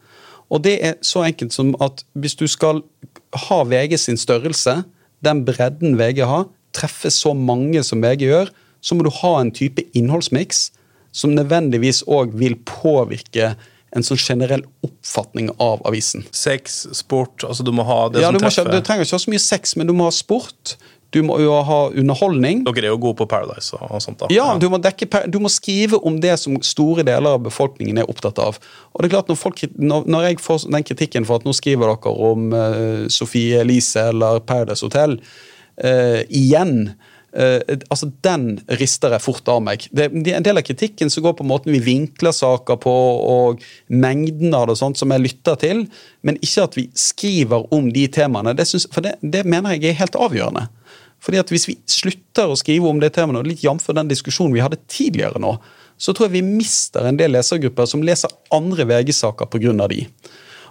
Og 0.51 0.63
det 0.63 0.79
er 0.83 0.97
så 1.03 1.23
enkelt 1.23 1.53
som 1.53 1.75
at 1.81 2.05
hvis 2.15 2.35
du 2.35 2.47
skal 2.51 2.83
ha 3.47 3.63
VG 3.65 3.99
sin 3.99 4.17
størrelse, 4.19 4.85
den 5.23 5.45
bredden 5.45 5.99
VG 5.99 6.27
har, 6.27 6.49
treffe 6.75 7.11
så 7.11 7.35
mange 7.35 7.83
som 7.83 8.03
VG 8.03 8.27
gjør, 8.27 8.51
så 8.81 8.95
må 8.95 9.05
du 9.05 9.11
ha 9.11 9.41
en 9.41 9.51
type 9.55 9.83
innholdsmiks 9.95 10.71
som 11.13 11.35
nødvendigvis 11.35 12.05
òg 12.11 12.35
vil 12.39 12.57
påvirke 12.69 13.55
en 13.97 14.07
sånn 14.07 14.21
generell 14.21 14.63
oppfatning 14.87 15.51
av 15.59 15.83
avisen. 15.89 16.23
Sex, 16.37 16.85
sport, 16.95 17.43
altså 17.47 17.67
du 17.67 17.73
må 17.75 17.87
ha 17.89 18.05
det 18.13 18.23
ja, 18.23 18.31
som 18.31 18.39
treffer. 18.39 18.69
Ikke, 18.69 18.79
du 18.79 18.87
trenger 18.87 19.07
ikke 19.07 19.19
ha 19.19 19.25
så 19.25 19.33
mye 19.35 19.43
sex, 19.43 19.77
men 19.79 19.91
du 19.91 19.95
må 19.97 20.07
ha 20.07 20.15
sport. 20.15 20.77
Du 21.11 21.19
må 21.27 21.41
jo 21.43 21.57
ha 21.67 21.79
underholdning. 21.89 22.63
Dere 22.69 22.87
er 22.87 22.93
jo 22.93 23.01
gode 23.03 23.19
på 23.19 23.27
Paradise 23.31 23.75
og 23.75 23.99
sånt. 24.03 24.21
da. 24.21 24.29
Ja, 24.31 24.47
du 24.63 24.69
må, 24.71 24.79
dekke, 24.79 25.09
du 25.27 25.41
må, 25.43 25.51
skrive 25.51 25.99
om 26.07 26.21
det 26.23 26.37
som 26.39 26.61
store 26.63 27.03
deler 27.07 27.35
av 27.35 27.43
befolkningen 27.49 27.99
er 27.99 28.11
opptatt 28.11 28.39
av. 28.39 28.61
Og 28.95 29.03
det 29.03 29.11
er 29.11 29.17
klart 29.17 29.33
Når, 29.33 29.41
folk, 29.41 29.65
når, 29.75 30.29
jeg 30.29 30.39
får 30.45 30.69
den 30.71 30.87
kritikken 30.87 31.27
for 31.27 31.43
at 31.43 31.49
nå 31.49 31.55
skriver 31.57 31.91
dere 31.91 32.15
om 32.31 32.55
uh, 32.55 33.09
Sofie 33.11 33.59
Elise 33.65 34.07
eller 34.13 34.39
Paradise 34.47 34.87
Hotel 34.87 35.19
uh, 35.19 36.23
igjen 36.31 36.93
altså 37.33 38.09
Den 38.25 38.59
rister 38.81 39.15
jeg 39.15 39.23
fort 39.23 39.49
av 39.49 39.61
meg. 39.63 39.87
Det, 39.95 40.09
En 40.11 40.43
del 40.43 40.59
av 40.59 40.67
kritikken 40.67 41.11
som 41.11 41.23
går 41.23 41.37
på 41.39 41.47
måten 41.47 41.73
vi 41.73 41.79
vinkler 41.79 42.35
saker 42.35 42.81
på, 42.83 42.95
og 43.35 43.63
mengden 43.89 44.55
av 44.55 44.67
det 44.67 44.75
og 44.75 44.83
sånt 44.83 44.99
som 44.99 45.11
jeg 45.15 45.23
lytter 45.23 45.61
til, 45.61 45.85
men 46.27 46.41
ikke 46.43 46.67
at 46.67 46.77
vi 46.79 46.89
skriver 46.95 47.69
om 47.75 47.93
de 47.95 48.07
temaene. 48.09 48.57
Det 48.59 48.67
synes, 48.67 48.89
for 48.93 49.07
det, 49.07 49.17
det 49.23 49.45
mener 49.47 49.77
jeg 49.77 49.93
er 49.93 50.01
helt 50.03 50.19
avgjørende. 50.19 50.67
Fordi 51.21 51.39
at 51.39 51.51
Hvis 51.53 51.69
vi 51.69 51.77
slutter 51.87 52.49
å 52.51 52.57
skrive 52.57 52.89
om 52.89 53.01
det 53.01 53.13
temaet, 53.15 53.47
litt 53.47 53.65
jf. 53.65 53.93
den 53.95 54.09
diskusjonen 54.09 54.55
vi 54.57 54.65
hadde 54.65 54.81
tidligere 54.89 55.39
nå, 55.39 55.59
så 56.01 56.15
tror 56.17 56.31
jeg 56.31 56.41
vi 56.41 56.57
mister 56.57 57.05
en 57.05 57.19
del 57.21 57.35
lesergrupper 57.37 57.87
som 57.87 58.03
leser 58.03 58.33
andre 58.51 58.87
VG-saker 58.89 59.51
pga. 59.53 59.89
de. 59.89 60.07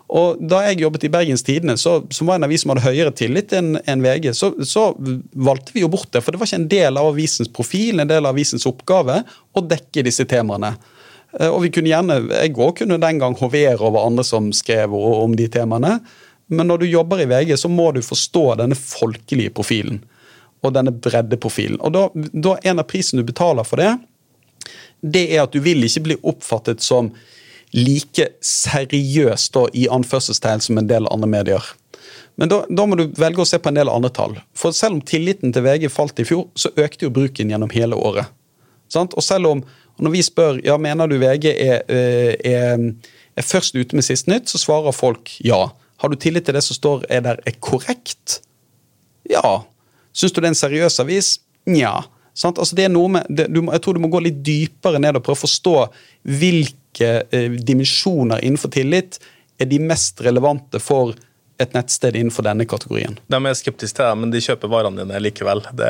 Og 0.09 0.39
Da 0.41 0.63
jeg 0.65 0.81
jobbet 0.81 1.05
i 1.05 1.11
Bergens 1.13 1.43
Tidende, 1.45 1.75
som 1.77 2.29
var 2.29 2.39
en 2.39 2.47
avis 2.47 2.63
som 2.63 2.73
hadde 2.73 2.85
høyere 2.87 3.13
tillit 3.13 3.53
enn 3.53 3.75
en 3.77 4.01
VG, 4.01 4.31
så, 4.33 4.51
så, 4.65 4.89
valgte 5.37 5.75
vi 5.75 5.83
jo 5.83 5.91
bort 5.91 6.09
det. 6.15 6.23
For 6.25 6.33
det 6.33 6.41
var 6.41 6.49
ikke 6.49 6.61
en 6.63 6.71
del 6.71 6.97
av 6.97 7.11
avisens 7.11 7.51
profil, 7.53 7.99
en 7.99 8.09
del 8.09 8.25
av 8.25 8.33
avisens 8.33 8.65
oppgave, 8.69 9.21
å 9.53 9.65
dekke 9.65 10.05
disse 10.07 10.25
temaene. 10.29 10.73
Eh, 11.37 11.47
og 11.47 11.61
vi 11.65 11.73
kunne 11.75 11.91
gjerne, 11.91 12.23
Jeg 12.33 12.57
òg 12.57 12.81
kunne 12.81 12.97
den 13.01 13.21
gang 13.21 13.37
hovere 13.37 13.77
over 13.77 14.07
andre 14.07 14.25
som 14.25 14.49
skrev 14.55 14.95
om 14.97 15.37
de 15.37 15.47
temaene. 15.47 15.99
Men 16.49 16.67
når 16.67 16.81
du 16.81 16.89
jobber 16.89 17.21
i 17.21 17.29
VG, 17.29 17.53
så 17.61 17.69
må 17.69 17.91
du 17.93 18.01
forstå 18.01 18.55
denne 18.63 18.77
folkelige 18.77 19.53
profilen 19.53 20.01
og 20.65 20.73
denne 20.75 20.91
breddeprofilen. 20.91 21.77
Og 21.85 21.93
da, 21.93 22.07
da 22.33 22.57
En 22.65 22.81
av 22.81 22.87
prisen 22.89 23.21
du 23.21 23.23
betaler 23.23 23.63
for 23.63 23.79
det, 23.79 23.93
det 25.01 25.29
er 25.29 25.45
at 25.45 25.53
du 25.53 25.61
vil 25.63 25.85
ikke 25.85 26.07
bli 26.09 26.17
oppfattet 26.27 26.81
som 26.83 27.13
like 27.75 28.29
seriøst 28.45 29.53
da, 29.53 29.67
i 29.77 29.87
anførselstegn 29.91 30.63
som 30.65 30.79
en 30.81 30.89
del 30.89 31.07
andre 31.13 31.29
medier. 31.29 31.69
Men 32.39 32.51
da, 32.51 32.61
da, 32.71 32.85
må 32.87 32.95
du 32.95 33.09
velge 33.19 33.43
å 33.43 33.47
se 33.47 33.59
på 33.59 33.71
en 33.71 33.77
del 33.77 33.91
andre 33.91 34.11
tall. 34.15 34.37
For 34.57 34.75
selv 34.75 34.97
om 34.97 35.03
tilliten 35.05 35.51
til 35.53 35.65
VG 35.65 35.89
falt 35.91 36.21
i 36.21 36.25
fjor, 36.27 36.47
så 36.55 36.71
økte 36.79 37.05
jo 37.07 37.13
bruken 37.13 37.51
gjennom 37.51 37.71
hele 37.73 37.99
året. 37.99 38.31
Sant? 38.89 39.13
Og 39.19 39.25
selv 39.25 39.51
om 39.51 39.63
når 39.99 40.13
vi 40.13 40.21
spør 40.23 40.61
ja, 40.63 40.77
mener 40.79 41.09
du 41.11 41.17
VG 41.19 41.49
er, 41.51 41.81
eh, 41.91 42.35
er, 42.47 42.85
er 43.35 43.45
først 43.45 43.75
ute 43.75 43.97
med 43.97 44.07
siste 44.07 44.31
nytt, 44.31 44.47
så 44.49 44.61
svarer 44.61 44.95
folk 44.95 45.33
ja. 45.43 45.67
Har 45.99 46.11
du 46.11 46.15
tillit 46.15 46.47
til 46.47 46.55
det 46.55 46.63
som 46.63 46.77
står 46.77 47.03
er 47.11 47.25
der 47.25 47.41
er 47.43 47.57
korrekt? 47.59 48.39
Ja. 49.27 49.59
Syns 50.15 50.31
du 50.31 50.39
det 50.39 50.47
er 50.47 50.53
en 50.53 50.61
seriøs 50.61 51.01
avis? 51.03 51.33
Nja. 51.67 51.97
Altså 52.47 52.77
jeg 52.79 53.81
tror 53.83 53.97
du 53.97 53.99
må 53.99 54.07
gå 54.07 54.21
litt 54.23 54.39
dypere 54.45 55.01
ned 55.01 55.19
og 55.19 55.25
prøve 55.25 55.41
å 55.41 55.43
forstå 55.43 55.73
hvilke 56.39 56.77
eh, 57.05 57.51
dimensjoner 57.63 58.43
innenfor 58.43 58.71
tillit 58.75 59.19
er 59.59 59.67
de 59.71 59.79
mest 59.83 60.21
relevante 60.23 60.79
for 60.79 61.15
et 61.59 61.73
nettsted 61.75 62.15
innenfor 62.15 62.45
denne 62.47 62.63
kategorien. 62.63 63.17
De 63.27 63.35
er 63.35 63.55
skeptiske 63.57 63.97
til 63.97 64.05
deg, 64.05 64.19
men 64.21 64.29
de 64.31 64.39
kjøper 64.39 64.69
varene 64.71 65.01
dine 65.03 65.17
likevel. 65.19 65.59
Det... 65.75 65.89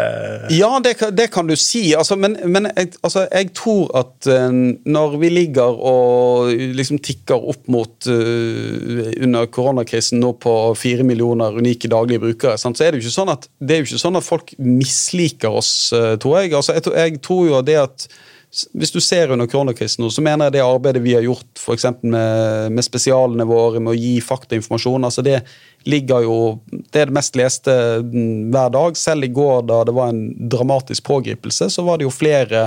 Ja, 0.55 0.71
det, 0.81 0.95
det 1.13 1.27
kan 1.29 1.45
du 1.45 1.53
si. 1.59 1.83
Altså, 1.93 2.17
men 2.17 2.39
men 2.49 2.71
jeg, 2.71 2.95
altså, 3.05 3.27
jeg 3.29 3.51
tror 3.53 3.91
at 3.99 4.25
eh, 4.33 4.47
når 4.89 5.13
vi 5.21 5.29
ligger 5.29 5.77
og 5.91 6.49
liksom 6.73 6.97
tikker 7.05 7.45
opp 7.53 7.69
mot 7.69 8.09
uh, 8.09 9.13
under 9.21 9.45
koronakrisen 9.53 10.17
nå 10.23 10.33
på 10.41 10.55
fire 10.79 11.05
millioner 11.05 11.61
unike 11.61 11.91
daglige 11.93 12.23
brukere, 12.25 12.57
sant, 12.57 12.79
så 12.79 12.87
er 12.87 12.95
det 12.95 13.03
jo 13.03 13.05
ikke 13.05 13.19
sånn 13.19 13.33
at, 13.35 13.45
det 13.61 13.75
er 13.75 13.83
jo 13.83 13.91
ikke 13.91 14.01
sånn 14.07 14.17
at 14.17 14.25
folk 14.25 14.55
misliker 14.57 15.53
oss, 15.61 15.71
eh, 15.93 16.15
tror 16.17 16.39
jeg. 16.41 16.55
Altså, 16.57 16.79
jeg, 16.79 16.87
tror- 16.87 16.97
jeg 17.03 17.21
tror 17.29 17.45
jo 17.51 17.61
det 17.69 17.77
at 17.83 18.09
hvis 18.49 18.91
du 18.91 18.97
ser 19.01 19.29
under 19.29 19.45
koronakrisen, 19.45 20.07
så 20.09 20.21
mener 20.25 20.47
jeg 20.47 20.55
det 20.57 20.63
arbeidet 20.65 21.03
vi 21.03 21.13
har 21.13 21.21
gjort 21.21 21.59
for 21.61 21.77
med, 22.01 22.71
med 22.73 22.85
spesialene 22.85 23.45
våre, 23.45 23.77
med 23.77 23.93
å 23.93 23.99
gi 23.99 24.15
faktainformasjon, 24.25 25.05
altså 25.05 25.21
det 25.25 25.43
ligger 25.85 26.25
jo 26.25 26.37
Det 26.67 26.99
er 26.99 27.07
det 27.07 27.15
mest 27.15 27.37
leste 27.39 27.71
mm, 28.03 28.49
hver 28.51 28.71
dag. 28.73 28.97
Selv 28.97 29.23
i 29.23 29.31
går, 29.31 29.61
da 29.69 29.83
det 29.87 29.93
var 29.95 30.09
en 30.11 30.49
dramatisk 30.49 31.05
pågripelse, 31.07 31.69
så 31.69 31.85
var 31.85 31.97
det 31.97 32.07
jo 32.07 32.11
flere 32.11 32.65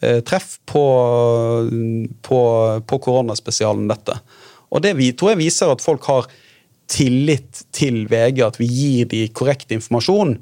eh, 0.00 0.22
treff 0.24 0.56
på, 0.64 0.84
på, 2.22 2.40
på 2.86 3.00
koronaspesialen 3.04 3.90
dette. 3.90 4.16
Og 4.70 4.84
det 4.84 4.94
vi, 4.96 5.10
tror 5.12 5.34
jeg 5.34 5.42
viser 5.42 5.74
at 5.74 5.84
folk 5.84 6.06
har 6.08 6.30
tillit 6.88 7.66
til 7.74 8.06
VG, 8.08 8.40
at 8.46 8.56
vi 8.60 8.70
gir 8.70 9.10
de 9.10 9.26
korrekt 9.34 9.74
informasjon. 9.74 10.38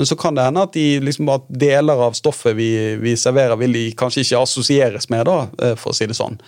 Men 0.00 0.06
så 0.08 0.16
kan 0.16 0.32
det 0.32 0.46
hende 0.46 0.62
at, 0.64 0.72
de, 0.72 0.96
liksom, 1.04 1.28
at 1.28 1.42
deler 1.60 1.98
av 2.06 2.14
stoffet 2.16 2.54
vi, 2.56 2.70
vi 3.02 3.12
serverer, 3.20 3.58
vil 3.60 3.74
de 3.76 3.82
kanskje 3.92 4.22
ikke 4.24 4.38
assosieres 4.40 5.10
med, 5.12 5.26
da, 5.28 5.42
eh, 5.60 5.74
for 5.76 5.92
å 5.92 5.96
si 5.98 6.06
det 6.08 6.14
sånn. 6.16 6.38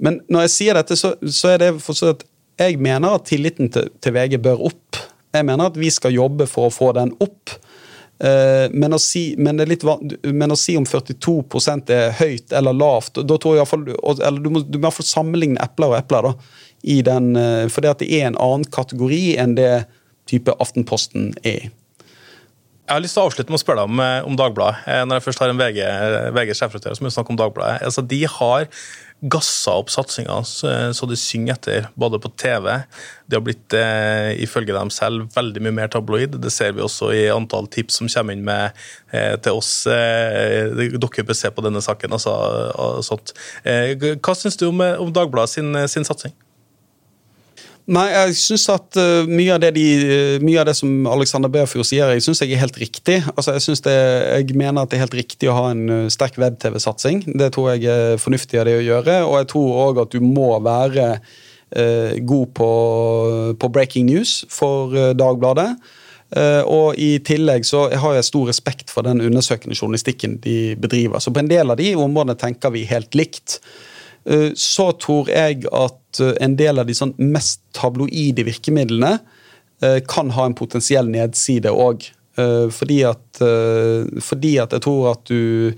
Men 0.00 0.22
når 0.32 0.46
jeg 0.46 0.52
sier 0.54 0.78
dette, 0.78 0.96
så, 0.96 1.10
så 1.28 1.50
er 1.52 1.58
det 1.60 1.74
for 1.84 1.98
så 1.98 2.14
at 2.14 2.24
jeg 2.56 2.78
mener 2.80 3.18
at 3.18 3.26
tilliten 3.28 3.68
til, 3.74 3.90
til 4.00 4.14
VG 4.16 4.38
bør 4.40 4.62
opp. 4.70 4.96
Jeg 5.36 5.44
mener 5.44 5.68
at 5.68 5.76
vi 5.76 5.90
skal 5.92 6.16
jobbe 6.16 6.46
for 6.48 6.70
å 6.70 6.72
få 6.72 6.88
den 6.96 7.12
opp. 7.20 7.52
Eh, 8.24 8.72
Men 8.72 8.96
å, 8.96 9.00
si, 9.04 9.34
men, 9.36 9.60
litt, 9.68 9.84
men 10.24 10.56
å 10.56 10.58
si 10.60 10.78
om 10.80 10.88
42% 10.88 11.92
er 11.92 12.16
høyt 12.16 12.56
eller 12.56 12.76
lavt 12.80 13.20
da 13.20 13.36
tror 13.36 13.58
jeg 13.58 13.60
i 13.60 13.62
hvert 13.66 13.74
fall, 13.74 14.16
eller 14.24 14.40
Du 14.40 14.48
må, 14.56 14.64
du 14.64 15.04
sammenligne 15.04 15.60
epler 15.60 15.92
og 15.92 15.98
epler. 16.00 16.30
da, 16.30 16.56
i 16.96 17.02
den, 17.04 17.36
eh, 17.36 17.68
For 17.68 17.84
det 17.84 17.92
at 17.92 18.06
det 18.06 18.08
er 18.22 18.30
en 18.30 18.40
annen 18.40 18.64
kategori 18.64 19.36
enn 19.36 19.54
det 19.60 19.84
type 20.32 20.56
Aftenposten 20.64 21.34
er 21.44 21.68
i. 21.68 21.70
Jeg 22.90 22.96
har 22.96 23.02
lyst 23.04 23.14
til 23.14 23.22
å 23.22 23.28
avslutte 23.28 23.52
med 23.52 23.60
å 23.60 23.62
spørre 23.62 23.84
deg 23.84 23.92
om, 23.92 24.00
eh, 24.02 24.24
om 24.26 24.34
Dagbladet. 24.34 24.80
Eh, 24.90 25.04
Når 25.06 25.20
jeg 25.20 25.22
først 25.22 25.38
har 25.38 25.50
en 25.52 25.60
VG, 25.60 25.78
VG-sjefredaktør 26.34 26.96
som 26.98 27.04
vil 27.06 27.12
snakke 27.14 27.30
om 27.30 27.36
Dagbladet. 27.38 27.84
Altså, 27.86 28.02
de 28.02 28.24
har 28.26 28.66
gassa 29.22 29.76
opp 29.78 29.92
satsinga 29.92 30.40
så, 30.42 31.06
de 31.06 31.14
synger 31.14 31.54
etter, 31.54 31.86
både 31.96 32.18
på 32.18 32.32
TV. 32.36 32.82
De 33.28 33.36
har 33.36 33.44
blitt, 33.46 33.72
eh, 33.72 34.34
ifølge 34.42 34.74
dem 34.74 34.90
selv, 34.90 35.28
veldig 35.36 35.62
mye 35.62 35.72
mer 35.72 35.86
tabloid. 35.86 36.40
Det 36.40 36.50
ser 36.50 36.72
vi 36.72 36.82
også 36.82 37.12
i 37.14 37.30
antall 37.30 37.68
tips 37.68 37.98
som 37.98 38.08
kommer 38.08 38.32
inn 38.32 38.44
med, 38.44 38.72
eh, 39.12 39.36
til 39.36 39.52
oss. 39.52 39.86
Eh, 39.86 40.74
dere 40.74 40.98
bør 40.98 41.36
se 41.36 41.48
på 41.50 41.62
denne 41.62 41.80
saken. 41.80 42.10
Altså. 42.10 43.32
Eh, 43.64 43.94
hva 43.94 44.34
syns 44.34 44.56
du 44.56 44.66
om, 44.66 44.80
om 44.80 45.12
Dagbladet 45.12 45.50
sin, 45.50 45.88
sin 45.88 46.02
satsing? 46.02 46.32
Nei, 47.90 48.06
jeg 48.12 48.34
synes 48.38 48.64
at 48.70 48.98
uh, 49.00 49.28
mye, 49.30 49.54
av 49.56 49.62
de, 49.64 49.84
uh, 50.04 50.36
mye 50.44 50.60
av 50.60 50.68
det 50.68 50.76
som 50.78 51.06
Alexander 51.10 51.50
Beafjord 51.52 51.88
sier, 51.88 52.12
jeg 52.14 52.24
synes 52.26 52.42
jeg 52.44 52.54
er 52.54 52.62
helt 52.62 52.76
riktig. 52.78 53.16
Altså, 53.34 53.56
jeg, 53.56 53.80
det, 53.86 53.94
jeg 54.36 54.58
mener 54.58 54.82
at 54.82 54.92
det 54.92 54.98
er 54.98 55.06
helt 55.06 55.16
riktig 55.18 55.50
å 55.50 55.56
ha 55.56 55.70
en 55.72 55.84
uh, 55.88 56.10
sterk 56.12 56.38
web-TV-satsing. 56.40 57.24
Det 57.40 57.50
tror 57.56 57.72
jeg 57.72 57.88
er 57.90 58.20
fornuftig 58.20 58.60
av 58.60 58.68
det 58.68 58.76
å 58.78 58.84
gjøre, 58.84 59.16
og 59.26 59.38
jeg 59.40 59.48
tror 59.54 59.80
òg 59.86 60.02
at 60.04 60.14
du 60.14 60.20
må 60.24 60.52
være 60.64 61.14
god 62.26 62.48
på, 62.58 62.68
på 63.62 63.68
breaking 63.70 64.08
news 64.08 64.40
for 64.50 64.90
Dagbladet. 65.14 65.68
Og 66.66 66.98
i 66.98 67.12
tillegg 67.22 67.62
så 67.68 67.84
har 67.94 68.16
jeg 68.16 68.26
stor 68.26 68.48
respekt 68.50 68.90
for 68.90 69.06
den 69.06 69.22
undersøkende 69.22 69.78
journalistikken 69.78 70.40
de 70.42 70.74
bedriver. 70.82 71.22
Så 71.22 71.30
på 71.30 71.38
en 71.38 71.52
del 71.52 71.70
av 71.70 71.78
de 71.78 71.92
områdene 71.94 72.34
tenker 72.42 72.74
vi 72.74 72.82
helt 72.90 73.14
likt. 73.14 73.60
Uh, 74.28 74.50
så 74.54 74.90
tror 75.00 75.30
jeg 75.32 75.64
at 75.72 76.20
uh, 76.20 76.32
en 76.44 76.56
del 76.58 76.80
av 76.80 76.88
de 76.88 76.96
sånn 76.96 77.14
mest 77.16 77.62
tabloide 77.76 78.44
virkemidlene 78.44 79.14
uh, 79.16 79.98
kan 80.08 80.32
ha 80.36 80.48
en 80.48 80.56
potensiell 80.58 81.08
nedside 81.10 81.72
òg. 81.72 82.10
Fordi, 82.40 83.02
fordi 84.24 84.50
at 84.62 84.72
jeg 84.72 84.80
tror 84.80 85.08
at 85.10 85.28
du 85.28 85.74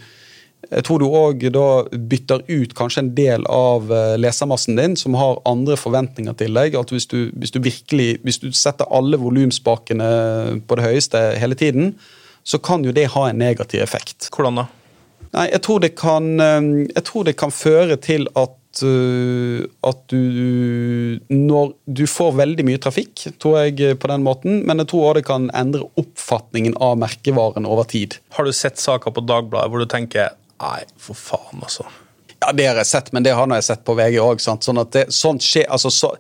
jeg 0.71 0.85
tror 0.87 1.01
du 1.01 1.07
òg 1.09 1.41
da 1.51 1.65
bytter 1.91 2.45
ut 2.47 2.75
kanskje 2.79 3.03
en 3.03 3.09
del 3.17 3.47
av 3.51 3.91
lesermassen 4.21 4.79
din 4.79 4.95
som 5.01 5.17
har 5.19 5.41
andre 5.49 5.75
forventninger 5.81 6.37
til 6.39 6.55
deg. 6.55 6.77
At 6.79 6.93
hvis 6.95 7.09
du, 7.11 7.33
hvis 7.35 7.51
du 7.57 7.59
virkelig 7.65 8.21
hvis 8.23 8.39
du 8.45 8.53
setter 8.55 8.87
alle 8.95 9.19
volumspakene 9.19 10.13
på 10.69 10.79
det 10.79 10.87
høyeste 10.87 11.25
hele 11.43 11.59
tiden, 11.59 11.97
så 12.47 12.63
kan 12.63 12.87
jo 12.87 12.95
det 12.95 13.09
ha 13.17 13.27
en 13.33 13.43
negativ 13.43 13.83
effekt. 13.83 14.31
Hvordan 14.31 14.63
da? 14.63 14.69
Nei, 15.33 15.47
jeg 15.49 15.63
tror 15.65 15.81
det 15.81 15.95
kan, 15.97 16.35
eh, 16.41 16.67
jeg 16.93 17.05
tror 17.09 17.29
det 17.29 17.39
kan 17.41 17.55
føre 17.55 17.97
til 18.01 18.29
at 18.37 18.59
eh, 18.85 19.65
at 19.85 20.03
du 20.09 21.21
Når 21.29 21.73
du 21.85 22.07
får 22.09 22.37
veldig 22.39 22.65
mye 22.65 22.81
trafikk, 22.81 23.27
tror 23.41 23.59
jeg 23.63 23.81
eh, 23.81 23.97
på 23.97 24.09
den 24.09 24.25
måten, 24.25 24.63
men 24.67 24.81
jeg 24.81 24.89
tror 24.93 25.11
også 25.11 25.19
det 25.21 25.27
kan 25.29 25.51
endre 25.57 25.89
oppfatningen 26.01 26.77
av 26.81 26.97
merkevaren 27.01 27.69
over 27.69 27.85
tid. 27.85 28.17
Har 28.37 28.45
du 28.45 28.53
sett 28.53 28.81
saker 28.81 29.13
på 29.13 29.25
Dagbladet 29.29 29.73
hvor 29.73 29.83
du 29.83 29.89
tenker 29.89 30.33
Nei, 30.63 30.85
for 30.97 31.19
faen, 31.19 31.59
altså. 31.65 31.89
Ja, 32.43 32.51
Det 32.53 32.65
har 32.67 32.81
jeg 32.81 32.89
sett, 32.91 33.11
men 33.15 33.23
det 33.23 33.33
har 33.39 33.47
jeg 33.55 33.65
sett 33.69 33.85
på 33.87 33.95
VG 33.99 34.19
òg. 34.23 34.41
Sånn 34.43 34.81
at 34.83 34.91
det, 34.97 35.05
sånt 35.15 35.45
skjer, 35.47 35.69
altså, 35.71 35.93
så, 35.95 36.11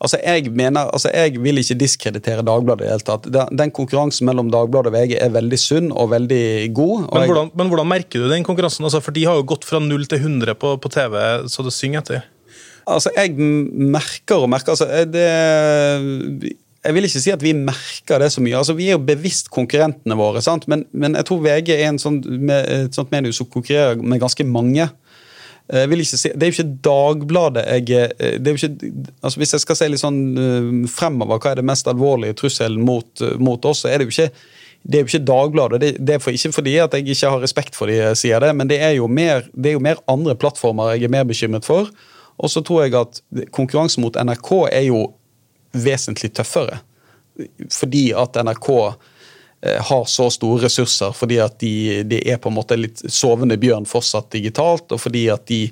altså, 0.00 0.18
jeg 0.20 0.50
mener, 0.52 0.90
altså, 0.92 1.08
jeg 1.14 1.38
vil 1.40 1.60
ikke 1.62 1.78
diskreditere 1.80 2.44
Dagbladet 2.44 2.84
i 2.84 2.88
det 2.88 2.94
hele 2.98 3.06
tatt. 3.08 3.28
Den, 3.32 3.56
den 3.62 3.72
konkurransen 3.76 4.28
mellom 4.28 4.50
Dagbladet 4.52 4.92
og 4.92 4.98
VG 4.98 5.16
er 5.24 5.32
veldig 5.34 5.60
sunn 5.62 5.88
og 5.92 6.10
veldig 6.12 6.42
god. 6.76 7.06
Og 7.08 7.14
Men 7.14 7.22
jeg- 7.24 7.32
hvordan, 7.32 7.50
men 7.56 7.72
hvordan 7.72 7.88
merker 7.88 8.20
du 8.20 8.28
den 8.28 8.44
konkurransen? 8.44 8.84
Altså, 8.84 9.00
for 9.02 9.16
de 9.16 9.24
har 9.24 9.40
jo 9.40 9.48
gått 9.54 9.64
fra 9.64 9.80
0 9.80 10.04
til 10.06 10.18
100 10.20 10.54
på, 10.60 10.76
på 10.80 10.92
TV, 10.92 11.16
så 11.48 11.64
det 11.64 11.72
synger 11.72 12.04
etter. 12.04 12.22
Altså, 12.90 13.10
jeg 13.16 13.36
merker 13.36 14.40
og 14.42 14.50
merker 14.50 14.72
altså, 14.72 14.88
eh, 14.90 15.04
det, 15.04 16.56
Jeg 16.82 16.94
vil 16.96 17.04
ikke 17.04 17.20
si 17.20 17.30
at 17.30 17.42
vi 17.44 17.52
merker 17.52 18.18
det 18.22 18.30
så 18.32 18.40
mye. 18.40 18.56
altså 18.56 18.72
Vi 18.74 18.86
er 18.88 18.96
jo 18.96 19.02
bevisst 19.04 19.50
konkurrentene 19.52 20.16
våre, 20.16 20.40
sant? 20.42 20.66
Men, 20.66 20.86
men 20.92 21.14
jeg 21.18 21.26
tror 21.28 21.42
VG 21.44 21.74
er 21.76 21.88
en 21.90 21.98
sånn, 22.00 22.22
med, 22.40 22.68
et 22.86 22.96
sånt 22.96 23.10
medium 23.12 23.34
som 23.36 23.46
konkurrerer 23.52 24.00
med 24.00 24.20
ganske 24.22 24.46
mange. 24.48 24.88
Jeg 25.72 25.88
vil 25.92 26.00
ikke 26.02 26.18
si, 26.18 26.30
det 26.34 26.42
er 26.46 26.50
jo 26.50 26.56
ikke 26.56 26.78
Dagbladet 26.82 27.62
jeg 27.66 27.90
er- 27.98 28.38
det 28.42 28.48
er 28.50 28.56
jo 28.56 28.58
ikke, 28.68 28.92
altså 29.22 29.38
Hvis 29.38 29.52
jeg 29.54 29.60
skal 29.60 29.76
se 29.78 29.88
litt 29.88 30.00
sånn 30.02 30.20
eh, 30.38 30.88
fremover, 30.90 31.38
hva 31.38 31.52
er 31.52 31.60
det 31.60 31.64
mest 31.68 31.86
alvorlige 31.86 32.34
trusselen 32.40 32.80
mot, 32.84 33.06
eh, 33.22 33.36
mot 33.38 33.64
oss, 33.70 33.84
så 33.84 33.88
er 33.92 33.98
det 33.98 34.08
jo 34.08 34.14
ikke 34.16 34.32
det 34.90 35.02
jo 35.02 35.04
ikke 35.10 35.26
Dagbladet. 35.28 35.80
Det, 35.80 35.88
det 36.00 36.14
er 36.14 36.18
for, 36.24 36.32
ikke 36.32 36.54
fordi 36.56 36.78
at 36.80 36.94
jeg 36.96 37.04
ikke 37.12 37.28
har 37.30 37.42
respekt 37.42 37.74
for 37.76 37.86
de 37.86 37.98
sier 38.16 38.40
det, 38.40 38.54
men 38.56 38.66
det 38.66 38.78
er, 38.80 38.96
mer, 39.12 39.42
det 39.52 39.70
er 39.70 39.74
jo 39.76 39.82
mer 39.84 39.98
andre 40.08 40.34
plattformer 40.34 40.94
jeg 40.94 41.04
er 41.04 41.12
mer 41.12 41.26
bekymret 41.28 41.66
for. 41.68 41.90
Og 42.40 42.48
så 42.48 42.62
tror 42.64 42.86
jeg 42.86 42.94
at 42.96 43.20
konkurransen 43.52 44.00
mot 44.00 44.16
NRK 44.16 44.50
er 44.72 44.86
jo 44.88 45.02
vesentlig 45.76 46.32
tøffere. 46.32 46.80
Fordi 47.70 48.06
at 48.16 48.40
NRK 48.40 48.68
eh, 48.86 48.94
har 49.60 50.04
så 50.08 50.30
store 50.32 50.64
ressurser, 50.64 51.12
fordi 51.12 51.36
at 51.44 51.58
de, 51.60 52.00
de 52.08 52.20
er 52.32 52.38
på 52.40 52.48
en 52.48 52.56
måte 52.56 52.78
litt 52.78 53.02
sovende 53.12 53.58
bjørn 53.60 53.84
fortsatt 53.88 54.30
digitalt, 54.32 54.88
og 54.88 55.02
fordi 55.02 55.26
at 55.34 55.44
de, 55.50 55.66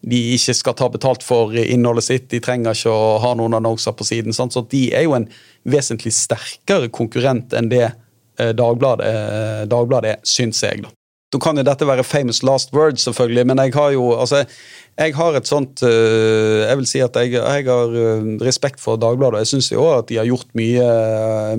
de 0.00 0.20
ikke 0.34 0.54
skal 0.54 0.76
ta 0.78 0.88
betalt 0.90 1.22
for 1.26 1.54
innholdet 1.58 2.06
sitt. 2.08 2.28
De 2.32 2.42
trenger 2.42 2.74
ikke 2.74 2.92
å 2.92 3.16
ha 3.22 3.32
noen 3.38 3.56
annonser 3.58 3.94
på 3.94 4.06
siden. 4.06 4.34
Sant? 4.34 4.54
Så 4.54 4.64
de 4.70 4.88
er 4.94 5.06
jo 5.06 5.16
en 5.18 5.28
vesentlig 5.68 6.14
sterkere 6.16 6.90
konkurrent 6.90 7.54
enn 7.54 7.70
det 7.70 7.84
eh, 7.86 8.54
Dagbladet, 8.58 9.06
eh, 9.06 9.64
Dagbladet 9.70 10.18
syns 10.26 10.62
jeg. 10.66 10.86
da. 10.86 10.97
Så 11.28 11.40
kan 11.44 11.60
jo 11.60 11.64
dette 11.66 11.84
være 11.84 12.06
famous 12.08 12.40
last 12.46 12.70
words, 12.72 13.02
selvfølgelig, 13.04 13.44
men 13.50 13.60
jeg 13.60 13.74
har 13.74 13.90
jo 13.92 14.06
altså, 14.16 14.44
jeg 14.98 15.14
har 15.14 15.36
et 15.36 15.46
sånt 15.46 15.82
øh, 15.84 16.62
Jeg 16.64 16.78
vil 16.78 16.88
si 16.88 17.02
at 17.04 17.16
jeg, 17.20 17.32
jeg 17.36 17.66
har 17.68 17.92
øh, 17.92 18.40
respekt 18.40 18.80
for 18.80 18.96
Dagbladet. 18.96 19.34
og 19.34 19.44
Jeg 19.44 19.52
syns 19.52 19.68
jo 19.72 19.84
at 19.92 20.08
de 20.08 20.16
har 20.16 20.24
gjort 20.24 20.48
mye, 20.56 20.88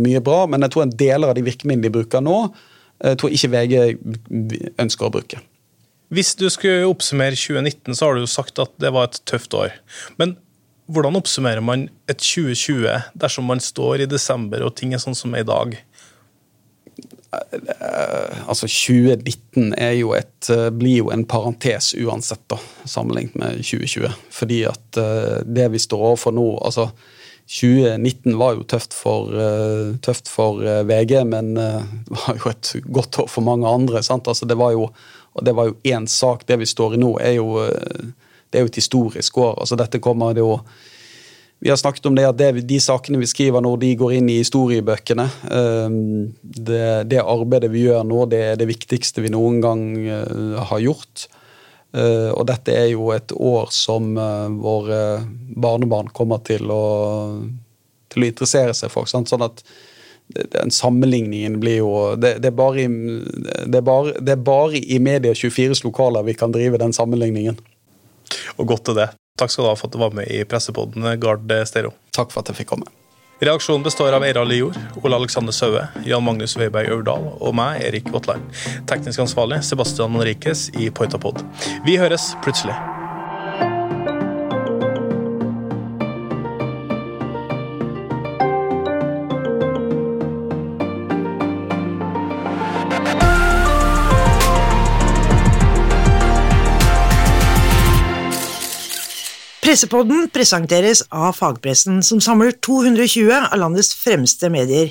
mye 0.01 0.21
bra, 0.25 0.45
men 0.49 0.65
jeg 0.65 0.73
tror 0.73 0.87
en 0.87 0.97
deler 0.97 1.29
av 1.29 1.37
de 1.37 1.45
virkemidlene 1.45 1.85
de 1.85 1.93
bruker 1.99 2.25
nå, 2.25 2.41
jeg 2.99 3.19
tror 3.21 3.31
ikke 3.31 3.51
VG 3.53 3.75
ønsker 4.81 5.07
å 5.07 5.13
bruke. 5.13 5.39
Hvis 6.09 6.33
du 6.35 6.47
skulle 6.49 6.89
oppsummere 6.89 7.37
2019, 7.37 7.93
så 7.95 8.07
har 8.07 8.17
du 8.17 8.25
jo 8.25 8.29
sagt 8.29 8.59
at 8.59 8.71
det 8.81 8.89
var 8.95 9.07
et 9.07 9.21
tøft 9.29 9.53
år. 9.53 9.75
Men 10.17 10.33
hvordan 10.89 11.19
oppsummerer 11.19 11.61
man 11.61 11.85
et 12.09 12.17
2020 12.17 13.13
dersom 13.21 13.45
man 13.45 13.61
står 13.61 14.03
i 14.03 14.09
desember 14.09 14.65
og 14.65 14.73
ting 14.79 14.95
er 14.95 15.03
sånn 15.03 15.17
som 15.17 15.37
er 15.37 15.45
i 15.45 15.47
dag? 15.47 15.77
Altså 18.49 18.67
2019 18.67 19.73
er 19.77 19.93
jo 19.99 20.13
et, 20.17 20.49
øh, 20.49 20.71
blir 20.73 21.03
jo 21.03 21.11
en 21.13 21.25
parentes 21.29 21.93
uansett, 21.93 22.41
da, 22.49 22.57
sammenlignet 22.85 23.35
med 23.37 23.61
2020. 23.61 24.11
Fordi 24.33 24.63
at 24.69 24.97
øh, 24.97 25.45
det 25.45 25.69
vi 25.71 25.81
står 25.81 26.05
overfor 26.11 26.33
nå 26.35 26.47
altså 26.65 26.89
2019 27.49 28.37
var 28.37 28.57
jo 28.57 28.65
tøft 28.69 28.93
for, 28.93 29.29
øh, 29.33 29.95
tøft 30.05 30.29
for 30.29 30.61
VG, 30.85 31.23
men 31.25 31.55
det 31.55 32.17
var 32.17 32.37
jo 32.43 32.51
et 32.51 32.75
godt 32.93 33.19
år 33.19 33.27
for 33.27 33.41
mange 33.41 33.67
andre. 33.67 33.97
Altså 33.97 34.45
det 34.49 34.57
var 34.57 34.71
jo 34.71 34.89
det 35.45 35.55
var 35.55 35.69
jo 35.69 35.75
én 35.87 36.07
sak. 36.07 36.47
Det 36.47 36.59
vi 36.59 36.65
står 36.65 36.93
i 36.93 36.97
nå, 36.97 37.17
er 37.21 37.37
jo, 37.37 37.61
det 38.49 38.57
er 38.57 38.65
jo 38.65 38.69
et 38.69 38.75
historisk 38.75 39.37
år. 39.37 39.59
altså 39.59 39.75
Dette 39.75 40.01
kommer 40.01 40.33
det 40.33 40.41
jo 40.41 40.59
Vi 41.59 41.69
har 41.69 41.77
snakket 41.77 42.05
om 42.05 42.15
det 42.15 42.27
at 42.27 42.37
det, 42.39 42.51
de 42.67 42.77
sakene 42.79 43.19
vi 43.19 43.27
skriver 43.27 43.63
nå, 43.63 43.73
de 43.81 43.91
går 43.99 44.13
inn 44.15 44.29
i 44.31 44.37
historiebøkene. 44.39 45.25
Ehm, 45.51 45.97
det, 46.39 47.09
det 47.11 47.19
arbeidet 47.19 47.71
vi 47.73 47.83
gjør 47.89 48.05
nå, 48.07 48.23
det 48.31 48.39
er 48.53 48.61
det 48.61 48.69
viktigste 48.69 49.25
vi 49.25 49.33
noen 49.33 49.59
gang 49.63 49.83
eh, 49.99 50.55
har 50.71 50.83
gjort. 50.85 51.27
Eh, 51.91 52.31
og 52.31 52.45
dette 52.47 52.71
er 52.71 52.87
jo 52.93 53.09
et 53.11 53.35
år 53.35 53.73
som 53.75 54.13
eh, 54.15 54.47
våre 54.55 55.01
barnebarn 55.59 56.11
kommer 56.15 56.39
til 56.47 56.71
å, 56.71 56.83
til 58.07 58.23
å 58.23 58.31
interessere 58.31 58.75
seg 58.77 58.95
for. 58.95 59.09
Sant? 59.11 59.27
Sånn 59.27 59.43
at 59.43 59.59
den 60.29 60.71
sammenligningen 60.71 61.57
blir 61.59 61.79
jo 61.81 61.93
det, 62.15 62.35
det, 62.43 62.51
er 62.51 62.55
bare 62.55 62.85
i, 62.85 62.87
det, 62.87 63.79
er 63.81 63.85
bare, 63.85 64.13
det 64.21 64.35
er 64.35 64.43
bare 64.45 64.79
i 64.79 64.99
Media24s 65.01 65.81
lokaler 65.83 66.23
vi 66.27 66.37
kan 66.37 66.53
drive 66.55 66.79
den 66.79 66.95
sammenligningen. 66.95 67.57
Og 68.61 68.69
godt 68.69 68.85
til 68.87 69.01
det. 69.01 69.11
Takk 69.39 69.53
skal 69.53 69.65
du 69.65 69.71
ha 69.71 69.75
for 69.79 69.87
at 69.87 69.95
du 69.95 70.01
var 70.01 70.15
med 70.15 70.27
i 70.27 70.43
pressepodden 70.43 71.07
Gard 71.21 71.47
Stereo. 71.69 71.95
Takk 72.15 72.33
for 72.33 72.43
at 72.43 72.51
jeg 72.51 72.61
fikk 72.61 72.73
komme. 72.75 72.89
Reaksjonen 73.39 73.85
består 73.85 74.11
av 74.11 74.23
Eira 74.27 74.43
Lijord, 74.43 74.75
Ole 74.99 75.15
Alexander 75.15 75.55
Saue, 75.55 75.85
Jan 76.03 76.25
Magnus 76.27 76.57
Weiberg 76.59 76.91
Aurdal 76.91 77.29
og 77.39 77.55
meg, 77.55 77.79
Erik 77.87 78.11
Votland. 78.11 78.43
Teknisk 78.89 79.23
ansvarlig 79.23 79.61
Sebastian 79.63 80.11
Manrikes 80.11 80.67
i 80.75 80.91
Poitapod. 80.91 81.39
Vi 81.87 81.95
høres 82.01 82.33
plutselig. 82.43 82.75
Pressepodden 99.69 100.31
presenteres 100.33 101.03
av 101.13 101.35
fagpressen, 101.37 101.99
som 102.01 102.17
samler 102.17 102.55
220 102.65 103.27
av 103.37 103.59
landets 103.61 103.91
fremste 103.93 104.49
medier. 104.49 104.89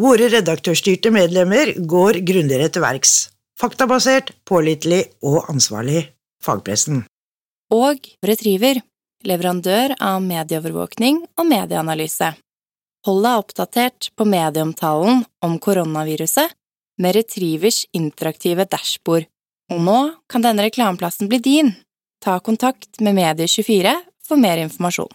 Våre 0.00 0.30
redaktørstyrte 0.32 1.12
medlemmer 1.12 1.74
går 1.76 2.22
grundigere 2.24 2.70
til 2.72 2.80
verks. 2.86 3.12
Faktabasert, 3.60 4.32
pålitelig 4.48 5.02
og 5.20 5.50
ansvarlig. 5.52 6.06
Fagpressen. 6.40 7.04
Og 7.76 8.08
Retriever, 8.24 8.80
leverandør 9.20 9.98
av 10.00 10.24
medieovervåkning 10.24 11.20
og 11.36 11.50
medieanalyse. 11.52 12.32
Hold 13.04 13.24
deg 13.28 13.44
oppdatert 13.44 14.12
på 14.16 14.32
medieomtalen 14.32 15.26
om 15.44 15.60
koronaviruset 15.60 16.56
med 17.04 17.20
Retrivers 17.20 17.84
interaktive 17.92 18.64
dashbord. 18.64 19.28
Og 19.68 19.90
nå 19.90 20.04
kan 20.24 20.40
denne 20.40 20.70
reklameplassen 20.70 21.28
bli 21.28 21.44
din. 21.44 21.76
Ta 22.24 22.40
kontakt 22.40 23.00
med 23.00 23.14
Medie24 23.18 23.94
for 24.28 24.36
mer 24.36 24.58
informasjon. 24.58 25.12